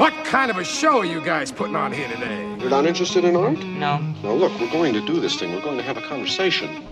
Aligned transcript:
What 0.00 0.14
kind 0.24 0.50
of 0.50 0.56
a 0.56 0.64
show 0.64 1.00
are 1.00 1.04
you 1.04 1.20
guys 1.20 1.52
putting 1.52 1.76
on 1.76 1.92
here 1.92 2.08
today? 2.08 2.56
You're 2.58 2.70
not 2.70 2.86
interested 2.86 3.22
in 3.22 3.36
art? 3.36 3.58
No. 3.58 3.98
Now, 3.98 4.32
look, 4.32 4.58
we're 4.58 4.72
going 4.72 4.94
to 4.94 5.04
do 5.04 5.20
this 5.20 5.38
thing. 5.38 5.52
We're 5.54 5.60
going 5.60 5.76
to 5.76 5.82
have 5.82 5.98
a 5.98 6.00
conversation. 6.00 6.86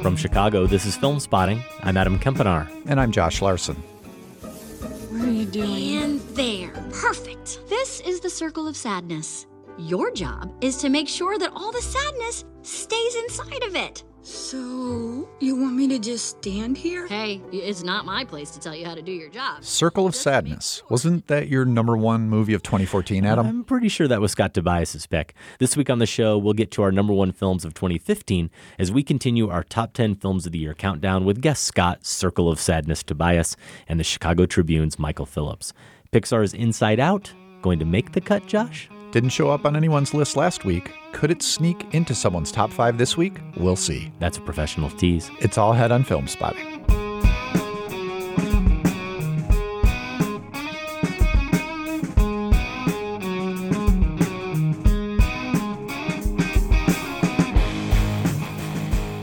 From 0.00 0.16
Chicago, 0.16 0.66
this 0.66 0.86
is 0.86 0.96
Film 0.96 1.20
Spotting. 1.20 1.62
I'm 1.82 1.98
Adam 1.98 2.18
Kempenaar. 2.18 2.66
And 2.86 2.98
I'm 2.98 3.12
Josh 3.12 3.42
Larson. 3.42 3.76
What 3.76 5.28
are 5.28 5.30
you 5.30 5.44
doing? 5.44 5.96
And 5.98 6.20
there. 6.34 6.70
Perfect. 6.94 7.60
This 7.68 8.00
is 8.00 8.20
the 8.20 8.30
circle 8.30 8.66
of 8.66 8.74
sadness. 8.74 9.46
Your 9.76 10.10
job 10.10 10.50
is 10.62 10.78
to 10.78 10.88
make 10.88 11.08
sure 11.08 11.38
that 11.38 11.52
all 11.54 11.72
the 11.72 11.82
sadness 11.82 12.46
stays 12.62 13.16
inside 13.16 13.64
of 13.64 13.76
it. 13.76 14.02
So, 14.22 15.28
you 15.40 15.56
want 15.56 15.76
me 15.76 15.88
to 15.88 15.98
just 15.98 16.38
stand 16.38 16.76
here? 16.76 17.06
Hey, 17.06 17.40
it's 17.52 17.82
not 17.82 18.04
my 18.04 18.22
place 18.22 18.50
to 18.50 18.60
tell 18.60 18.76
you 18.76 18.84
how 18.84 18.94
to 18.94 19.00
do 19.00 19.12
your 19.12 19.30
job. 19.30 19.64
Circle 19.64 20.06
of 20.06 20.14
Sadness. 20.14 20.82
Wasn't 20.90 21.26
that 21.28 21.48
your 21.48 21.64
number 21.64 21.96
one 21.96 22.28
movie 22.28 22.52
of 22.52 22.62
2014, 22.62 23.24
Adam? 23.24 23.46
I'm 23.46 23.64
pretty 23.64 23.88
sure 23.88 24.06
that 24.08 24.20
was 24.20 24.32
Scott 24.32 24.52
Tobias' 24.52 25.06
pick. 25.06 25.34
This 25.58 25.74
week 25.74 25.88
on 25.88 26.00
the 26.00 26.06
show, 26.06 26.36
we'll 26.36 26.52
get 26.52 26.70
to 26.72 26.82
our 26.82 26.92
number 26.92 27.14
one 27.14 27.32
films 27.32 27.64
of 27.64 27.72
2015 27.72 28.50
as 28.78 28.92
we 28.92 29.02
continue 29.02 29.48
our 29.48 29.64
top 29.64 29.94
10 29.94 30.16
films 30.16 30.44
of 30.44 30.52
the 30.52 30.58
year 30.58 30.74
countdown 30.74 31.24
with 31.24 31.40
guest 31.40 31.64
Scott, 31.64 32.04
Circle 32.04 32.50
of 32.50 32.60
Sadness 32.60 33.02
Tobias, 33.02 33.56
and 33.88 33.98
the 33.98 34.04
Chicago 34.04 34.44
Tribune's 34.44 34.98
Michael 34.98 35.26
Phillips. 35.26 35.72
Pixar's 36.12 36.52
Inside 36.52 37.00
Out 37.00 37.32
going 37.62 37.78
to 37.78 37.86
make 37.86 38.12
the 38.12 38.20
cut, 38.20 38.46
Josh? 38.46 38.90
Didn't 39.12 39.30
show 39.30 39.50
up 39.50 39.64
on 39.66 39.74
anyone's 39.74 40.14
list 40.14 40.36
last 40.36 40.64
week. 40.64 40.92
Could 41.12 41.32
it 41.32 41.42
sneak 41.42 41.94
into 41.94 42.14
someone's 42.14 42.52
top 42.52 42.70
five 42.70 42.96
this 42.96 43.16
week? 43.16 43.38
We'll 43.56 43.76
see. 43.76 44.12
That's 44.20 44.38
a 44.38 44.40
professional 44.40 44.90
tease. 44.90 45.30
It's 45.40 45.58
all 45.58 45.72
head 45.72 45.90
on 45.90 46.04
film 46.04 46.28
spotting. 46.28 46.84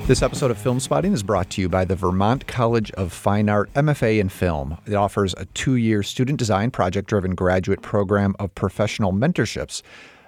This 0.07 0.21
episode 0.21 0.51
of 0.51 0.57
Film 0.57 0.79
Spotting 0.79 1.11
is 1.11 1.21
brought 1.21 1.49
to 1.49 1.61
you 1.61 1.67
by 1.67 1.83
the 1.83 1.97
Vermont 1.97 2.47
College 2.47 2.91
of 2.91 3.11
Fine 3.11 3.49
Art 3.49 3.69
MFA 3.73 4.21
in 4.21 4.29
Film. 4.29 4.77
It 4.85 4.93
offers 4.93 5.33
a 5.33 5.43
two 5.47 5.75
year 5.75 6.01
student 6.01 6.39
design 6.39 6.71
project 6.71 7.09
driven 7.09 7.35
graduate 7.35 7.81
program 7.81 8.33
of 8.39 8.55
professional 8.55 9.11
mentorships 9.11 9.81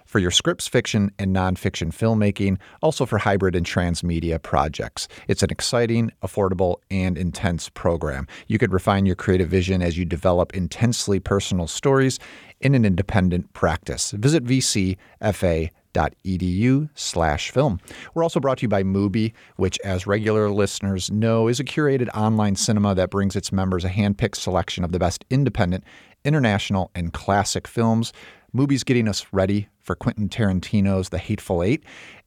for 0.03 0.19
your 0.19 0.31
scripts, 0.31 0.67
fiction, 0.67 1.13
and 1.17 1.33
nonfiction 1.33 1.93
filmmaking, 1.93 2.57
also 2.81 3.05
for 3.05 3.19
hybrid 3.19 3.55
and 3.55 3.65
transmedia 3.65 4.41
projects. 4.41 5.07
It's 5.29 5.43
an 5.43 5.49
exciting, 5.49 6.11
affordable, 6.21 6.79
and 6.91 7.17
intense 7.17 7.69
program. 7.69 8.27
You 8.47 8.57
could 8.57 8.73
refine 8.73 9.05
your 9.05 9.15
creative 9.15 9.47
vision 9.47 9.81
as 9.81 9.97
you 9.97 10.03
develop 10.03 10.53
intensely 10.53 11.21
personal 11.21 11.67
stories 11.67 12.19
in 12.59 12.75
an 12.75 12.83
independent 12.83 13.53
practice. 13.53 14.11
Visit 14.11 14.43
VCFA 14.43 15.69
edu 15.93 16.89
slash 16.95 17.51
film. 17.51 17.79
We're 18.13 18.23
also 18.23 18.39
brought 18.39 18.59
to 18.59 18.63
you 18.63 18.69
by 18.69 18.83
Mubi, 18.83 19.33
which, 19.57 19.79
as 19.83 20.07
regular 20.07 20.49
listeners 20.49 21.11
know, 21.11 21.47
is 21.47 21.59
a 21.59 21.63
curated 21.63 22.09
online 22.15 22.55
cinema 22.55 22.95
that 22.95 23.09
brings 23.09 23.35
its 23.35 23.51
members 23.51 23.83
a 23.83 23.89
hand-picked 23.89 24.37
selection 24.37 24.83
of 24.83 24.91
the 24.91 24.99
best 24.99 25.25
independent, 25.29 25.83
international, 26.23 26.91
and 26.95 27.13
classic 27.13 27.67
films. 27.67 28.13
Mubi's 28.55 28.83
getting 28.83 29.07
us 29.07 29.25
ready 29.31 29.67
for 29.79 29.95
Quentin 29.95 30.29
Tarantino's 30.29 31.09
The 31.09 31.17
Hateful 31.17 31.63
Eight. 31.63 31.83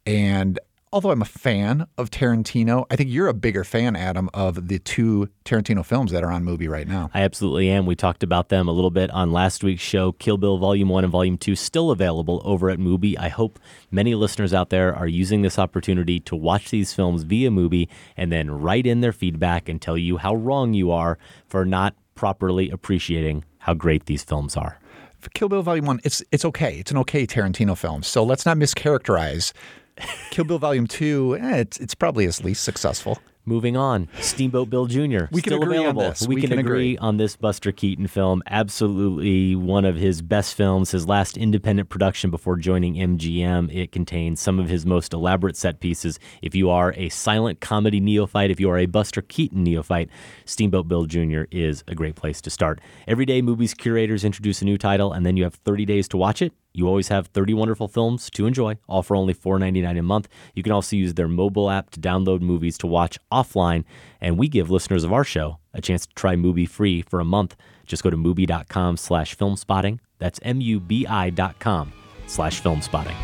And 0.07 0.59
although 0.93 1.11
I'm 1.11 1.23
a 1.23 1.27
fan 1.27 1.87
of 1.97 2.11
Tarantino, 2.11 2.85
I 2.91 2.97
think 2.97 3.09
you're 3.11 3.29
a 3.29 3.35
bigger 3.35 3.65
fan, 3.65 3.97
Adam, 3.97 4.29
of 4.35 4.69
the 4.69 4.79
two 4.79 5.31
Tarantino 5.45 5.85
films 5.85 6.13
that 6.13 6.23
are 6.23 6.31
on 6.31 6.45
Mubi 6.45 6.69
right 6.69 6.87
now. 6.87 7.11
I 7.15 7.23
absolutely 7.23 7.71
am. 7.71 7.87
We 7.87 7.97
talked 7.97 8.23
about 8.23 8.51
them 8.51 8.69
a 8.69 8.73
little 8.73 8.91
bit 8.91 9.11
on 9.11 9.33
last 9.33 9.65
week's 9.65 9.83
show. 9.83 10.13
Kill 10.13 10.37
Bill 10.37 10.59
Volume 10.59 10.91
1 10.91 11.05
and 11.05 11.11
Volume 11.11 11.39
2 11.39 11.57
still 11.57 11.91
available 11.91 12.43
over 12.45 12.69
at 12.69 12.79
Mubi. 12.79 13.19
I 13.19 13.29
hope 13.29 13.59
many 13.91 14.15
listeners 14.15 14.53
out 14.53 14.69
there 14.69 14.95
are 14.95 15.07
using 15.07 15.43
this 15.43 15.59
opportunity 15.59 16.21
to 16.21 16.37
watch 16.37 16.71
these 16.71 16.93
films 16.93 17.23
via 17.23 17.51
Mubi 17.51 17.89
and 18.17 18.31
then 18.31 18.51
write 18.51 18.87
in 18.87 19.01
their 19.01 19.13
feedback 19.13 19.69
and 19.69 19.81
tell 19.81 19.97
you 19.97 20.19
how 20.19 20.35
wrong 20.35 20.75
you 20.75 20.91
are 20.91 21.19
for 21.49 21.65
not 21.65 21.95
properly 22.15 22.69
appreciating 22.71 23.45
how 23.59 23.73
great 23.73 24.05
these 24.07 24.23
films 24.23 24.57
are. 24.57 24.79
For 25.21 25.31
Kill 25.31 25.49
Bill 25.49 25.63
Volume 25.63 25.87
1, 25.87 26.01
it's 26.05 26.23
it's 26.33 26.45
okay. 26.45 26.79
It's 26.79 26.91
an 26.91 26.99
okay 26.99 27.27
Tarantino 27.27 27.79
film. 27.79 28.03
So 28.03 28.25
let's 28.25 28.45
not 28.45 28.57
mischaracterize 28.57 29.53
Kill 30.31 30.45
Bill 30.45 30.59
Volume 30.59 30.87
2, 30.87 31.39
eh, 31.41 31.57
it's, 31.57 31.79
it's 31.79 31.95
probably 31.95 32.25
his 32.25 32.43
least 32.43 32.65
successful. 32.65 33.19
Moving 33.45 33.77
on, 33.77 34.09
Steamboat 34.21 34.71
Bill 34.71 34.87
Jr. 34.87 35.25
We 35.33 35.43
can 35.43 35.55
still 35.55 35.63
agree 35.65 35.85
on 35.85 35.97
this. 35.97 36.21
We, 36.29 36.37
We 36.37 36.41
can, 36.41 36.51
can 36.51 36.61
agree. 36.61 36.93
agree. 36.93 36.99
on 36.99 37.17
this 37.17 37.35
Buster 37.35 37.73
Keaton 37.73 38.07
film. 38.07 38.41
Absolutely 38.47 39.57
one 39.57 39.85
of 39.85 39.97
his 39.97 40.23
best 40.23 40.55
films, 40.55 40.93
his 40.93 41.09
last 41.09 41.37
independent 41.37 41.89
production 41.89 42.31
before 42.31 42.55
joining 42.55 42.95
MGM. 42.95 43.75
It 43.75 43.91
contains 43.91 44.41
some 44.41 44.61
of 44.61 44.69
his 44.69 44.87
most 44.87 45.13
elaborate 45.13 45.57
set 45.57 45.81
pieces. 45.81 46.21
If 46.41 46.55
you 46.55 46.71
are 46.71 46.95
a 46.97 47.09
silent 47.09 47.61
comedy 47.61 47.99
neophyte, 47.99 48.53
if 48.53 48.61
you 48.61 48.71
are 48.71 48.79
a 48.79 48.87
Buster 48.87 49.23
Keaton 49.23 49.65
neophyte, 49.65 50.09
Steamboat 50.45 50.87
Bill 50.87 51.07
Jr. 51.07 51.43
is 51.51 51.83
a 51.89 51.97
great 51.97 52.15
place 52.15 52.41
to 52.43 52.51
start. 52.51 52.81
Every 53.09 53.27
day, 53.27 53.43
Mubi's 53.43 53.75
curators 53.75 54.23
introduce 54.23 54.63
a 54.63 54.65
new 54.65 54.79
title, 54.79 55.13
and 55.13 55.27
then 55.27 55.37
you 55.37 55.43
have 55.43 55.55
30 55.57 55.85
days 55.85 56.07
to 56.11 56.17
watch 56.17 56.43
it. 56.43 56.53
You 56.75 56.89
always 56.89 57.09
have 57.09 57.27
30 57.27 57.53
wonderful 57.53 57.87
films 57.87 58.31
to 58.31 58.47
enjoy, 58.47 58.79
all 58.89 59.03
for 59.03 59.15
only 59.15 59.35
$4.99 59.35 59.99
a 59.99 60.03
month. 60.03 60.29
You 60.55 60.63
can 60.63 60.73
also 60.73 60.97
use 60.97 61.15
their 61.15 61.29
mobile 61.29 61.71
app 61.71 61.91
to 61.91 62.01
download 62.01 62.41
movies 62.41 62.79
to 62.79 62.87
watch 62.87 63.19
offline, 63.31 63.85
and 64.23 64.39
we 64.39 64.49
give 64.49 64.71
listeners 64.71 65.05
of 65.05 65.13
our 65.13 65.25
show 65.25 65.59
a 65.75 65.83
chance 65.83 66.07
to 66.07 66.15
try 66.15 66.35
Mubi 66.35 66.67
free 66.67 67.03
for 67.03 67.21
a 67.21 67.25
month. 67.25 67.57
Just 67.87 68.03
go 68.03 68.09
to 68.09 68.17
mubi.com 68.17 68.97
slash 68.97 69.37
filmspotting. 69.37 69.99
That's 70.19 70.41
M-U-B-I 70.43 71.31
dot 71.31 71.59
com 71.59 71.93
slash 72.27 72.63
filmspotting. 72.63 73.17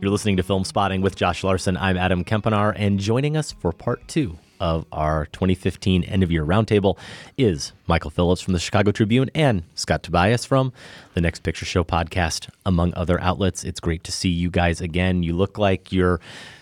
You're 0.00 0.10
listening 0.10 0.36
to 0.38 0.42
Film 0.42 0.64
Spotting 0.64 1.02
with 1.02 1.14
Josh 1.16 1.44
Larson. 1.44 1.76
I'm 1.76 1.96
Adam 1.96 2.24
Kempenaar, 2.24 2.74
and 2.76 2.98
joining 2.98 3.36
us 3.36 3.52
for 3.52 3.72
part 3.72 4.06
two 4.08 4.38
of 4.60 4.86
our 4.92 5.26
2015 5.26 6.04
end 6.04 6.22
of 6.22 6.30
year 6.30 6.44
roundtable 6.44 6.96
is 7.36 7.72
Michael 7.86 8.10
Phillips 8.10 8.40
from 8.40 8.52
the 8.52 8.60
Chicago 8.60 8.92
Tribune 8.92 9.30
and 9.34 9.64
Scott 9.74 10.02
Tobias 10.02 10.44
from 10.44 10.72
the 11.14 11.20
Next 11.20 11.42
Picture 11.42 11.64
Show 11.64 11.82
podcast, 11.82 12.48
among 12.64 12.94
other 12.94 13.20
outlets. 13.20 13.64
It's 13.64 13.80
great 13.80 14.04
to 14.04 14.12
see 14.12 14.28
you 14.28 14.50
guys 14.50 14.80
again. 14.80 15.22
You 15.22 15.34
look 15.34 15.58
like 15.58 15.90
you're 15.90 16.20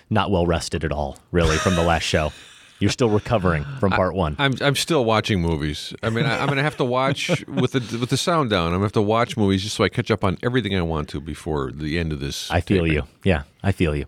not 0.09 0.31
well 0.31 0.47
rested 0.47 0.84
at 0.84 0.92
all, 0.92 1.19
really, 1.32 1.56
from 1.56 1.75
the 1.75 1.82
last 1.82 2.04
show. 2.04 2.32
You're 2.81 2.91
still 2.92 3.10
recovering 3.10 3.64
from 3.81 3.91
part 3.91 4.15
one. 4.15 4.36
I'm 4.38 4.54
I'm 4.60 4.76
still 4.76 5.04
watching 5.04 5.41
movies. 5.41 5.92
I 6.00 6.10
mean, 6.10 6.26
I, 6.26 6.38
I'm 6.38 6.47
going 6.47 6.59
to 6.59 6.62
have 6.62 6.76
to 6.76 6.84
watch 6.84 7.44
with 7.48 7.72
the 7.72 7.98
with 7.98 8.10
the 8.10 8.16
sound 8.16 8.50
down. 8.50 8.66
I'm 8.66 8.70
going 8.75 8.82
to 8.82 8.86
have 8.86 8.92
to 8.92 9.03
watch 9.03 9.36
movies 9.36 9.65
just 9.65 9.75
so 9.75 9.82
I 9.82 9.88
catch 9.88 10.12
up 10.12 10.22
on 10.22 10.38
everything 10.44 10.76
I 10.76 10.82
want 10.82 11.09
to 11.09 11.20
before 11.20 11.72
the 11.72 11.98
end 11.98 12.12
of 12.12 12.20
this. 12.20 12.48
I 12.53 12.60
feel 12.60 12.86
you. 12.86 13.03
Yeah, 13.25 13.42
I 13.65 13.72
feel 13.72 13.97
you. 13.97 14.06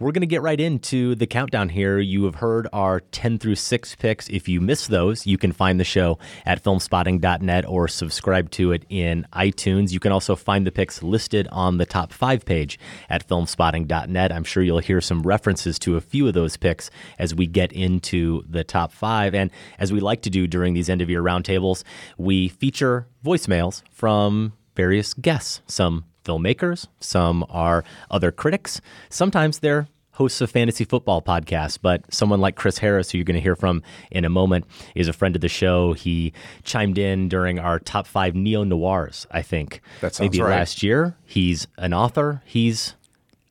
We're 0.00 0.12
going 0.12 0.20
to 0.20 0.28
get 0.28 0.42
right 0.42 0.60
into 0.60 1.16
the 1.16 1.26
countdown 1.26 1.70
here. 1.70 1.98
You 1.98 2.22
have 2.26 2.36
heard 2.36 2.68
our 2.72 3.00
10 3.00 3.40
through 3.40 3.56
6 3.56 3.96
picks. 3.96 4.28
If 4.28 4.48
you 4.48 4.60
miss 4.60 4.86
those, 4.86 5.26
you 5.26 5.36
can 5.36 5.50
find 5.50 5.80
the 5.80 5.84
show 5.84 6.20
at 6.46 6.62
filmspotting.net 6.62 7.66
or 7.66 7.88
subscribe 7.88 8.48
to 8.52 8.70
it 8.70 8.84
in 8.88 9.26
iTunes. 9.32 9.90
You 9.90 9.98
can 9.98 10.12
also 10.12 10.36
find 10.36 10.64
the 10.64 10.70
picks 10.70 11.02
listed 11.02 11.48
on 11.50 11.78
the 11.78 11.86
top 11.86 12.12
5 12.12 12.44
page 12.44 12.78
at 13.10 13.26
filmspotting.net. 13.26 14.30
I'm 14.30 14.44
sure 14.44 14.62
you'll 14.62 14.78
hear 14.78 15.00
some 15.00 15.22
references 15.22 15.80
to 15.80 15.96
a 15.96 16.00
few 16.00 16.28
of 16.28 16.34
those 16.34 16.56
picks 16.56 16.92
as 17.18 17.34
we 17.34 17.48
get 17.48 17.72
into 17.72 18.44
the 18.48 18.62
top 18.62 18.92
5 18.92 19.34
and 19.34 19.50
as 19.80 19.92
we 19.92 19.98
like 19.98 20.22
to 20.22 20.30
do 20.30 20.46
during 20.46 20.74
these 20.74 20.88
end 20.88 21.02
of 21.02 21.10
year 21.10 21.24
roundtables, 21.24 21.82
we 22.16 22.46
feature 22.46 23.08
voicemails 23.24 23.82
from 23.90 24.52
various 24.76 25.12
guests, 25.12 25.60
some 25.66 26.04
filmmakers, 26.28 26.86
some 27.00 27.44
are 27.48 27.82
other 28.10 28.30
critics, 28.30 28.80
sometimes 29.08 29.60
they're 29.60 29.88
hosts 30.12 30.40
of 30.40 30.50
fantasy 30.50 30.84
football 30.84 31.22
podcasts, 31.22 31.78
but 31.80 32.02
someone 32.12 32.40
like 32.40 32.56
Chris 32.56 32.78
Harris, 32.78 33.10
who 33.10 33.18
you're 33.18 33.24
going 33.24 33.36
to 33.36 33.40
hear 33.40 33.54
from 33.54 33.82
in 34.10 34.24
a 34.24 34.28
moment, 34.28 34.64
is 34.96 35.06
a 35.06 35.12
friend 35.12 35.36
of 35.36 35.40
the 35.42 35.48
show. 35.48 35.92
He 35.92 36.32
chimed 36.64 36.98
in 36.98 37.28
during 37.28 37.60
our 37.60 37.78
top 37.78 38.04
five 38.04 38.34
neo 38.34 38.64
noirs, 38.64 39.28
I 39.30 39.42
think, 39.42 39.80
That 40.00 40.16
sounds 40.16 40.28
maybe 40.32 40.42
right. 40.42 40.50
last 40.50 40.82
year. 40.82 41.16
He's 41.24 41.68
an 41.78 41.94
author. 41.94 42.42
He's 42.44 42.96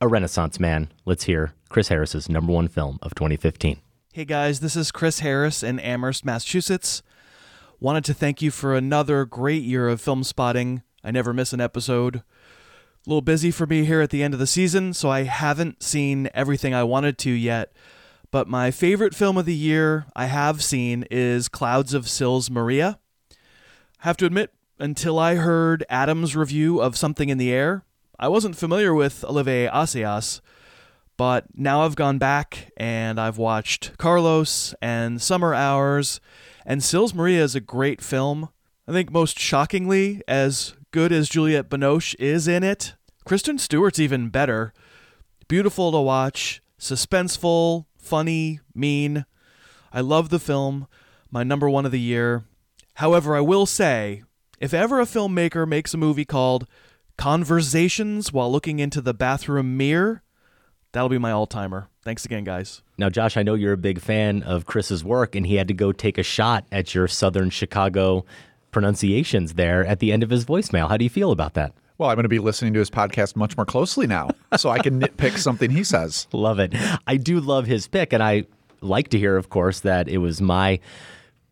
a 0.02 0.08
renaissance 0.08 0.60
man. 0.60 0.92
Let's 1.06 1.24
hear 1.24 1.54
Chris 1.70 1.88
Harris's 1.88 2.28
number 2.28 2.52
one 2.52 2.68
film 2.68 2.98
of 3.00 3.14
2015. 3.14 3.78
Hey 4.12 4.26
guys, 4.26 4.60
this 4.60 4.76
is 4.76 4.92
Chris 4.92 5.20
Harris 5.20 5.62
in 5.62 5.78
Amherst, 5.80 6.22
Massachusetts. 6.22 7.02
Wanted 7.80 8.04
to 8.04 8.14
thank 8.14 8.42
you 8.42 8.50
for 8.50 8.74
another 8.76 9.24
great 9.24 9.62
year 9.62 9.88
of 9.88 10.02
film 10.02 10.22
spotting. 10.22 10.82
I 11.02 11.12
never 11.12 11.32
miss 11.32 11.54
an 11.54 11.60
episode. 11.62 12.22
A 13.08 13.10
little 13.10 13.22
busy 13.22 13.50
for 13.50 13.64
me 13.66 13.86
here 13.86 14.02
at 14.02 14.10
the 14.10 14.22
end 14.22 14.34
of 14.34 14.40
the 14.40 14.46
season, 14.46 14.92
so 14.92 15.08
I 15.08 15.22
haven't 15.22 15.82
seen 15.82 16.28
everything 16.34 16.74
I 16.74 16.82
wanted 16.82 17.16
to 17.20 17.30
yet. 17.30 17.72
But 18.30 18.48
my 18.48 18.70
favorite 18.70 19.14
film 19.14 19.38
of 19.38 19.46
the 19.46 19.54
year 19.54 20.04
I 20.14 20.26
have 20.26 20.62
seen 20.62 21.06
is 21.10 21.48
Clouds 21.48 21.94
of 21.94 22.06
Sils 22.06 22.50
Maria. 22.50 22.98
Have 24.00 24.18
to 24.18 24.26
admit, 24.26 24.52
until 24.78 25.18
I 25.18 25.36
heard 25.36 25.86
Adam's 25.88 26.36
review 26.36 26.82
of 26.82 26.98
Something 26.98 27.30
in 27.30 27.38
the 27.38 27.50
Air, 27.50 27.82
I 28.18 28.28
wasn't 28.28 28.58
familiar 28.58 28.92
with 28.92 29.24
Olivier 29.24 29.68
Assayas, 29.68 30.42
But 31.16 31.46
now 31.54 31.86
I've 31.86 31.96
gone 31.96 32.18
back 32.18 32.72
and 32.76 33.18
I've 33.18 33.38
watched 33.38 33.96
Carlos 33.96 34.74
and 34.82 35.22
Summer 35.22 35.54
Hours, 35.54 36.20
and 36.66 36.84
Sils 36.84 37.14
Maria 37.14 37.42
is 37.42 37.54
a 37.54 37.60
great 37.60 38.02
film. 38.02 38.50
I 38.86 38.92
think 38.92 39.10
most 39.10 39.38
shockingly, 39.38 40.20
as 40.28 40.74
good 40.90 41.12
as 41.12 41.28
Juliette 41.28 41.68
Binoche 41.68 42.14
is 42.18 42.48
in 42.48 42.62
it, 42.62 42.94
Kristen 43.24 43.58
Stewart's 43.58 43.98
even 43.98 44.30
better. 44.30 44.72
Beautiful 45.48 45.92
to 45.92 46.00
watch, 46.00 46.62
suspenseful, 46.78 47.86
funny, 47.98 48.60
mean. 48.74 49.24
I 49.92 50.00
love 50.00 50.28
the 50.28 50.38
film, 50.38 50.86
my 51.30 51.42
number 51.42 51.68
one 51.68 51.86
of 51.86 51.92
the 51.92 52.00
year. 52.00 52.44
However, 52.94 53.36
I 53.36 53.40
will 53.40 53.66
say, 53.66 54.22
if 54.60 54.74
ever 54.74 55.00
a 55.00 55.04
filmmaker 55.04 55.68
makes 55.68 55.94
a 55.94 55.98
movie 55.98 56.24
called 56.24 56.66
Conversations 57.16 58.32
While 58.32 58.50
Looking 58.50 58.78
into 58.78 59.00
the 59.00 59.14
Bathroom 59.14 59.76
Mirror, 59.76 60.22
that'll 60.92 61.08
be 61.08 61.18
my 61.18 61.30
all 61.30 61.46
timer. 61.46 61.88
Thanks 62.02 62.24
again, 62.24 62.44
guys. 62.44 62.82
Now, 62.96 63.10
Josh, 63.10 63.36
I 63.36 63.42
know 63.42 63.54
you're 63.54 63.74
a 63.74 63.76
big 63.76 64.00
fan 64.00 64.42
of 64.42 64.66
Chris's 64.66 65.04
work, 65.04 65.34
and 65.34 65.46
he 65.46 65.56
had 65.56 65.68
to 65.68 65.74
go 65.74 65.92
take 65.92 66.18
a 66.18 66.22
shot 66.22 66.66
at 66.72 66.94
your 66.94 67.06
Southern 67.06 67.50
Chicago 67.50 68.24
pronunciations 68.70 69.54
there 69.54 69.84
at 69.84 70.00
the 70.00 70.12
end 70.12 70.22
of 70.22 70.30
his 70.30 70.44
voicemail. 70.44 70.88
How 70.88 70.96
do 70.96 71.04
you 71.04 71.10
feel 71.10 71.32
about 71.32 71.54
that? 71.54 71.72
Well, 71.98 72.10
I'm 72.10 72.14
going 72.14 72.22
to 72.22 72.28
be 72.28 72.38
listening 72.38 72.74
to 72.74 72.78
his 72.78 72.90
podcast 72.90 73.34
much 73.34 73.56
more 73.56 73.66
closely 73.66 74.06
now, 74.06 74.30
so 74.56 74.70
I 74.70 74.78
can 74.78 75.00
nitpick 75.00 75.36
something 75.36 75.70
he 75.70 75.82
says. 75.82 76.28
Love 76.32 76.60
it. 76.60 76.72
I 77.08 77.16
do 77.16 77.40
love 77.40 77.66
his 77.66 77.88
pick, 77.88 78.12
and 78.12 78.22
I 78.22 78.44
like 78.80 79.08
to 79.08 79.18
hear, 79.18 79.36
of 79.36 79.48
course, 79.48 79.80
that 79.80 80.08
it 80.08 80.18
was 80.18 80.40
my 80.40 80.78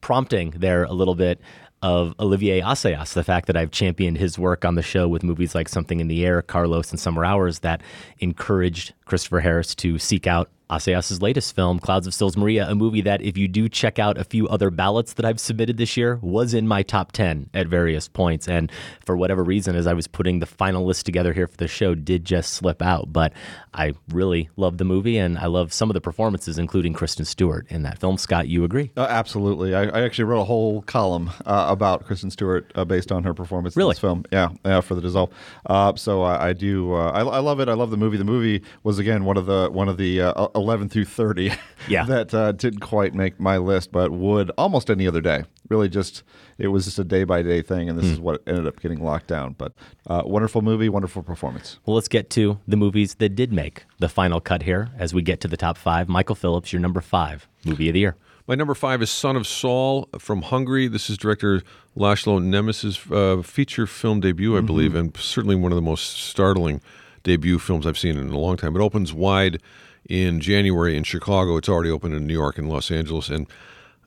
prompting 0.01 0.51
there 0.51 0.85
a 0.85 0.93
little 0.93 1.17
bit 1.17 1.41
of 1.83 2.15
Olivier 2.21 2.61
Assayas, 2.61 3.13
the 3.13 3.25
fact 3.25 3.49
that 3.49 3.57
I've 3.57 3.71
championed 3.71 4.19
his 4.19 4.39
work 4.39 4.65
on 4.65 4.77
the 4.77 4.83
show 4.83 5.09
with 5.09 5.23
movies 5.23 5.55
like 5.55 5.69
Something 5.69 6.01
in 6.01 6.09
the 6.09 6.25
Air, 6.25 6.43
Carlos, 6.43 6.91
and 6.91 7.01
Summer 7.01 7.25
Hours 7.25 7.61
that 7.61 7.83
encouraged 8.21 8.95
Christopher 9.05 9.41
Harris 9.41 9.75
to 9.77 9.99
seek 9.99 10.27
out 10.27 10.49
Assayas' 10.69 11.23
latest 11.23 11.55
film, 11.55 11.79
Clouds 11.79 12.07
of 12.09 12.15
Sils 12.15 12.37
Maria, 12.37 12.69
a 12.69 12.75
movie 12.75 13.01
that, 13.03 13.23
if 13.23 13.37
you 13.39 13.47
do 13.47 13.69
check 13.69 13.99
out 14.01 14.19
a 14.19 14.25
few 14.25 14.49
other 14.49 14.71
ballots 14.71 15.13
that 15.13 15.25
I've 15.25 15.39
submitted 15.39 15.77
this 15.77 15.97
year, 15.97 16.19
was 16.23 16.55
in 16.55 16.67
my 16.67 16.83
top 16.83 17.13
10 17.13 17.51
at 17.55 17.69
various 17.69 18.09
points. 18.09 18.49
And 18.49 18.73
for 19.05 19.17
whatever 19.17 19.45
reason, 19.45 19.77
as 19.77 19.87
I 19.87 19.93
was 19.93 20.09
putting 20.09 20.41
the 20.41 20.47
final 20.47 20.85
list 20.85 21.07
together 21.07 21.33
here 21.33 21.47
for 21.47 21.57
the 21.57 21.69
show, 21.69 21.95
did 21.95 22.25
just 22.25 22.55
slip 22.55 22.83
out. 22.83 23.13
But 23.13 23.33
I 23.75 23.93
really 24.09 24.49
love 24.57 24.79
the 24.79 24.85
movie, 24.85 25.19
and 25.19 25.39
I 25.39 25.47
love 25.47 25.73
some 25.73 25.89
of 25.89 25.95
the 25.95 26.01
performances, 26.01 26.59
including 26.59 26.95
Kristen 26.95 27.25
Stewart 27.25 27.67
in 27.71 27.83
that 27.85 27.99
film. 27.99 28.19
Scott, 28.19 28.49
you 28.49 28.65
agree? 28.65 28.91
Uh, 28.97 29.03
absolutely. 29.09 29.73
I, 29.75 29.85
I 29.85 30.01
actually 30.03 30.25
wrote 30.25 30.41
a 30.41 30.45
whole 30.45 30.83
column 30.83 31.31
uh, 31.45 31.67
about 31.69 32.07
Kristen 32.07 32.31
Stewart 32.33 32.73
uh, 32.75 32.85
based 32.85 33.13
on 33.13 33.23
her 33.23 33.35
performance 33.35 33.77
Really? 33.77 33.91
in 33.91 33.95
this 33.95 33.99
film. 34.01 34.25
Yeah, 34.33 34.49
yeah, 34.65 34.81
for 34.81 34.97
the 34.97 35.01
Dissolve. 35.01 35.31
Uh, 35.67 35.95
so 35.95 36.23
I, 36.23 36.49
I 36.49 36.53
do. 36.55 36.93
Uh, 36.93 37.11
I, 37.13 37.21
I 37.21 37.39
love 37.39 37.61
it. 37.61 37.69
I 37.69 37.75
love 37.75 37.91
the 37.93 37.97
movie. 37.97 38.17
The 38.17 38.25
movie 38.25 38.63
was 38.83 38.99
again 38.99 39.25
one 39.25 39.37
of 39.37 39.47
the 39.47 39.69
one 39.71 39.89
of 39.89 39.97
the 39.97 40.23
uh, 40.23 40.49
11 40.57 40.89
through 40.89 41.05
30 41.05 41.53
Yeah. 41.89 42.05
that 42.07 42.35
uh, 42.35 42.51
didn't 42.53 42.81
quite 42.81 43.15
make 43.15 43.39
my 43.39 43.59
list, 43.59 43.93
but 43.93 44.11
would 44.11 44.51
almost 44.59 44.91
any 44.91 45.07
other 45.07 45.21
day. 45.21 45.45
Really, 45.69 45.89
just 45.89 46.23
it 46.59 46.69
was 46.69 46.85
just 46.87 46.99
a 46.99 47.05
day 47.05 47.25
by 47.25 47.43
day 47.43 47.61
thing, 47.63 47.89
and 47.89 47.99
this 47.99 48.07
is 48.07 48.19
what 48.21 48.41
ended 48.47 48.67
up 48.67 48.81
getting 48.81 49.01
locked 49.03 49.27
down. 49.27 49.55
But 49.59 49.73
uh, 50.07 50.23
wonderful 50.25 50.63
movie, 50.63 50.89
wonderful 50.89 51.23
performance. 51.23 51.79
Well, 51.87 51.95
let's 51.97 52.09
get 52.09 52.31
to 52.31 52.59
the 52.67 52.77
movies 52.77 53.17
that 53.17 53.31
did 53.31 53.53
make 53.53 53.85
the 53.99 54.09
final 54.09 54.41
cut 54.41 54.63
here 54.63 54.91
as 54.99 55.13
we 55.13 55.23
get 55.23 55.41
to 55.41 55.49
the 55.49 55.57
top 55.57 55.77
five. 55.77 56.09
Michael 56.09 56.35
Phillips, 56.37 56.73
your 56.73 56.81
number 56.81 57.01
five 57.01 57.47
movie 57.65 57.89
of 57.89 57.95
the 57.95 58.01
year. 58.01 58.17
My 58.49 58.55
number 58.55 58.75
five 58.75 59.03
is 59.03 59.11
Son 59.11 59.35
of 59.35 59.45
Saul 59.45 60.09
from 60.21 60.43
Hungary. 60.43 60.87
This 60.87 61.11
is 61.11 61.19
director 61.19 61.63
Laszlo 61.97 62.41
Nemes's 62.41 63.01
uh, 63.11 63.43
feature 63.43 63.89
film 63.89 64.21
debut, 64.21 64.57
I 64.57 64.61
believe, 64.61 64.95
and 64.95 65.17
certainly 65.17 65.57
one 65.57 65.73
of 65.73 65.77
the 65.77 65.83
most 65.83 66.13
startling 66.21 66.81
debut 67.25 67.59
films 67.59 67.89
I've 67.89 67.99
seen 67.99 68.17
in 68.17 68.29
a 68.29 68.39
long 68.39 68.57
time. 68.57 68.77
It 68.77 68.81
opens 68.81 69.13
wide 69.13 69.61
in 70.09 70.41
January 70.41 70.97
in 70.97 71.05
Chicago. 71.05 71.57
It's 71.57 71.69
already 71.69 71.91
open 71.91 72.13
in 72.13 72.27
New 72.27 72.35
York 72.35 72.59
and 72.59 72.69
Los 72.69 72.91
Angeles, 72.91 73.29
and 73.29 73.47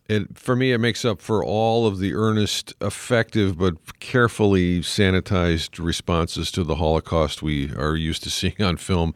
it 0.07 0.38
for 0.38 0.56
me 0.56 0.72
it 0.72 0.80
makes 0.80 1.06
up 1.06 1.22
for 1.22 1.44
all 1.44 1.86
of 1.86 2.00
the 2.00 2.13
earnest, 2.16 2.74
effective, 2.81 3.57
but 3.57 4.00
carefully 4.00 4.80
sanitized 4.80 5.84
responses 5.84 6.51
to 6.51 6.63
the 6.63 6.75
Holocaust 6.75 7.42
we 7.42 7.74
are 7.75 7.96
used 7.96 8.24
to 8.24 8.30
seeing 8.30 8.62
on 8.62 8.78
film. 8.78 9.13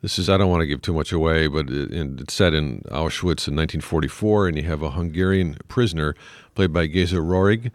This 0.00 0.18
is 0.18 0.28
I 0.28 0.36
don't 0.36 0.50
want 0.50 0.62
to 0.62 0.66
give 0.66 0.82
too 0.82 0.92
much 0.92 1.12
away, 1.12 1.46
but 1.46 1.70
it, 1.70 1.92
it's 1.92 2.34
set 2.34 2.54
in 2.54 2.80
Auschwitz 2.88 3.46
in 3.46 3.54
1944, 3.54 4.48
and 4.48 4.56
you 4.56 4.64
have 4.64 4.82
a 4.82 4.90
Hungarian 4.90 5.56
prisoner 5.68 6.16
played 6.56 6.72
by 6.72 6.86
Geza 6.86 7.16
Rohrig, 7.16 7.70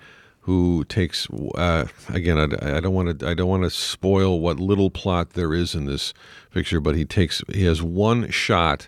who 0.48 0.86
takes 0.86 1.28
uh, 1.56 1.86
again. 2.08 2.38
I, 2.38 2.78
I 2.78 2.80
don't 2.80 2.94
want 2.94 3.20
to 3.20 3.28
I 3.28 3.34
don't 3.34 3.50
want 3.50 3.64
to 3.64 3.70
spoil 3.70 4.40
what 4.40 4.62
little 4.62 4.90
plot 4.90 5.32
there 5.32 5.54
is 5.54 5.76
in 5.76 5.88
this 5.88 6.14
picture, 6.52 6.80
but 6.80 6.96
he 6.96 7.04
takes 7.04 7.44
he 7.54 7.66
has 7.66 7.82
one 7.82 8.32
shot 8.32 8.88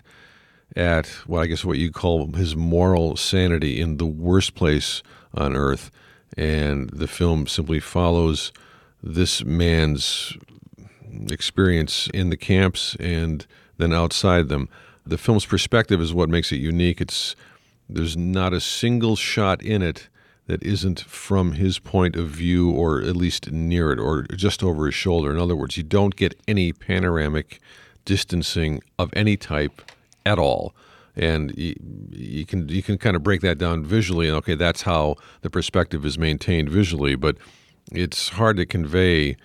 at 0.74 1.06
what 1.26 1.40
I 1.40 1.46
guess 1.46 1.62
what 1.62 1.76
you 1.76 1.92
call 1.92 2.32
his 2.32 2.56
moral 2.56 3.14
sanity 3.14 3.78
in 3.78 3.98
the 3.98 4.06
worst 4.06 4.54
place 4.54 5.02
on 5.34 5.54
earth, 5.54 5.90
and 6.34 6.88
the 6.90 7.06
film 7.06 7.46
simply 7.46 7.78
follows 7.78 8.52
this 9.02 9.44
man's 9.44 10.38
experience 11.30 12.08
in 12.14 12.30
the 12.30 12.38
camps 12.38 12.96
and 12.98 13.46
then 13.76 13.92
outside 13.92 14.48
them. 14.48 14.70
The 15.04 15.18
film's 15.18 15.44
perspective 15.44 16.00
is 16.00 16.14
what 16.14 16.30
makes 16.30 16.52
it 16.52 16.56
unique. 16.56 17.02
It's 17.02 17.36
there's 17.86 18.16
not 18.16 18.54
a 18.54 18.60
single 18.62 19.14
shot 19.14 19.60
in 19.62 19.82
it 19.82 20.08
that 20.50 20.64
isn't 20.64 20.98
from 21.02 21.52
his 21.52 21.78
point 21.78 22.16
of 22.16 22.26
view 22.26 22.72
or 22.72 23.00
at 23.00 23.14
least 23.14 23.52
near 23.52 23.92
it 23.92 24.00
or 24.00 24.24
just 24.34 24.64
over 24.64 24.86
his 24.86 24.96
shoulder. 24.96 25.30
In 25.30 25.38
other 25.38 25.54
words, 25.54 25.76
you 25.76 25.84
don't 25.84 26.16
get 26.16 26.34
any 26.48 26.72
panoramic 26.72 27.60
distancing 28.04 28.82
of 28.98 29.10
any 29.12 29.36
type 29.36 29.80
at 30.26 30.40
all. 30.40 30.74
And 31.14 31.56
you, 31.56 31.76
you 32.10 32.44
can 32.44 32.68
you 32.68 32.82
can 32.82 32.98
kind 32.98 33.14
of 33.14 33.22
break 33.22 33.42
that 33.42 33.58
down 33.58 33.84
visually 33.84 34.26
and 34.26 34.36
okay, 34.38 34.56
that's 34.56 34.82
how 34.82 35.14
the 35.42 35.50
perspective 35.50 36.04
is 36.04 36.18
maintained 36.18 36.68
visually, 36.68 37.14
but 37.14 37.36
it's 37.92 38.30
hard 38.30 38.56
to 38.56 38.66
convey 38.66 39.36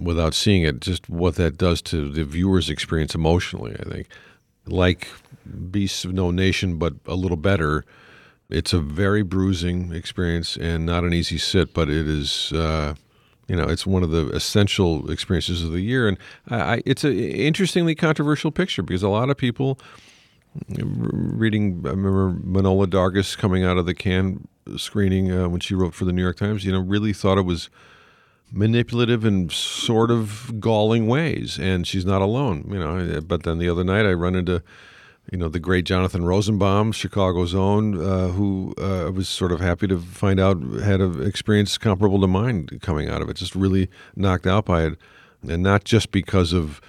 without 0.00 0.32
seeing 0.32 0.62
it 0.62 0.80
just 0.80 1.10
what 1.10 1.34
that 1.34 1.58
does 1.58 1.82
to 1.82 2.10
the 2.10 2.24
viewer's 2.24 2.68
experience 2.68 3.14
emotionally 3.14 3.76
i 3.78 3.88
think 3.88 4.08
like 4.66 5.06
beasts 5.70 6.04
of 6.04 6.12
no 6.12 6.32
nation 6.32 6.76
but 6.76 6.94
a 7.06 7.14
little 7.14 7.36
better 7.36 7.84
it's 8.48 8.72
a 8.72 8.80
very 8.80 9.22
bruising 9.22 9.92
experience 9.92 10.56
and 10.56 10.86
not 10.86 11.04
an 11.04 11.12
easy 11.12 11.38
sit 11.38 11.74
but 11.74 11.88
it 11.88 12.06
is 12.06 12.52
uh, 12.52 12.94
you 13.48 13.56
know 13.56 13.64
it's 13.64 13.86
one 13.86 14.02
of 14.02 14.10
the 14.10 14.28
essential 14.30 15.10
experiences 15.10 15.62
of 15.62 15.72
the 15.72 15.80
year 15.80 16.08
and 16.08 16.18
I, 16.48 16.82
it's 16.86 17.04
an 17.04 17.18
interestingly 17.18 17.94
controversial 17.94 18.50
picture 18.50 18.82
because 18.82 19.02
a 19.02 19.08
lot 19.08 19.30
of 19.30 19.36
people 19.36 19.78
reading 20.68 21.82
i 21.84 21.90
remember 21.90 22.32
Manohla 22.32 22.86
Dargis 22.86 23.36
coming 23.36 23.64
out 23.64 23.76
of 23.76 23.86
the 23.86 23.94
can 23.94 24.48
screening 24.76 25.30
uh, 25.30 25.48
when 25.48 25.60
she 25.60 25.74
wrote 25.74 25.94
for 25.94 26.04
the 26.04 26.12
new 26.12 26.22
york 26.22 26.36
times 26.36 26.64
you 26.64 26.72
know 26.72 26.80
really 26.80 27.12
thought 27.12 27.38
it 27.38 27.42
was 27.42 27.68
manipulative 28.52 29.24
in 29.24 29.48
sort 29.50 30.10
of 30.10 30.60
galling 30.60 31.06
ways, 31.06 31.58
and 31.58 31.86
she's 31.86 32.04
not 32.04 32.22
alone, 32.22 32.66
you 32.70 32.78
know. 32.78 33.20
But 33.20 33.42
then 33.42 33.58
the 33.58 33.68
other 33.68 33.84
night, 33.84 34.06
I 34.06 34.12
run 34.12 34.34
into, 34.34 34.62
you 35.32 35.38
know, 35.38 35.48
the 35.48 35.58
great 35.58 35.84
Jonathan 35.84 36.24
Rosenbaum, 36.24 36.92
Chicago's 36.92 37.54
own, 37.54 38.00
uh, 38.00 38.28
who 38.28 38.74
uh, 38.78 39.10
was 39.12 39.28
sort 39.28 39.52
of 39.52 39.60
happy 39.60 39.86
to 39.88 39.98
find 39.98 40.38
out 40.38 40.62
had 40.82 41.00
an 41.00 41.26
experience 41.26 41.76
comparable 41.78 42.20
to 42.20 42.26
mine 42.26 42.68
coming 42.80 43.08
out 43.08 43.22
of 43.22 43.28
it. 43.28 43.36
Just 43.36 43.54
really 43.54 43.88
knocked 44.14 44.46
out 44.46 44.64
by 44.66 44.84
it, 44.84 44.98
and 45.48 45.62
not 45.62 45.84
just 45.84 46.12
because 46.12 46.52
of 46.52 46.80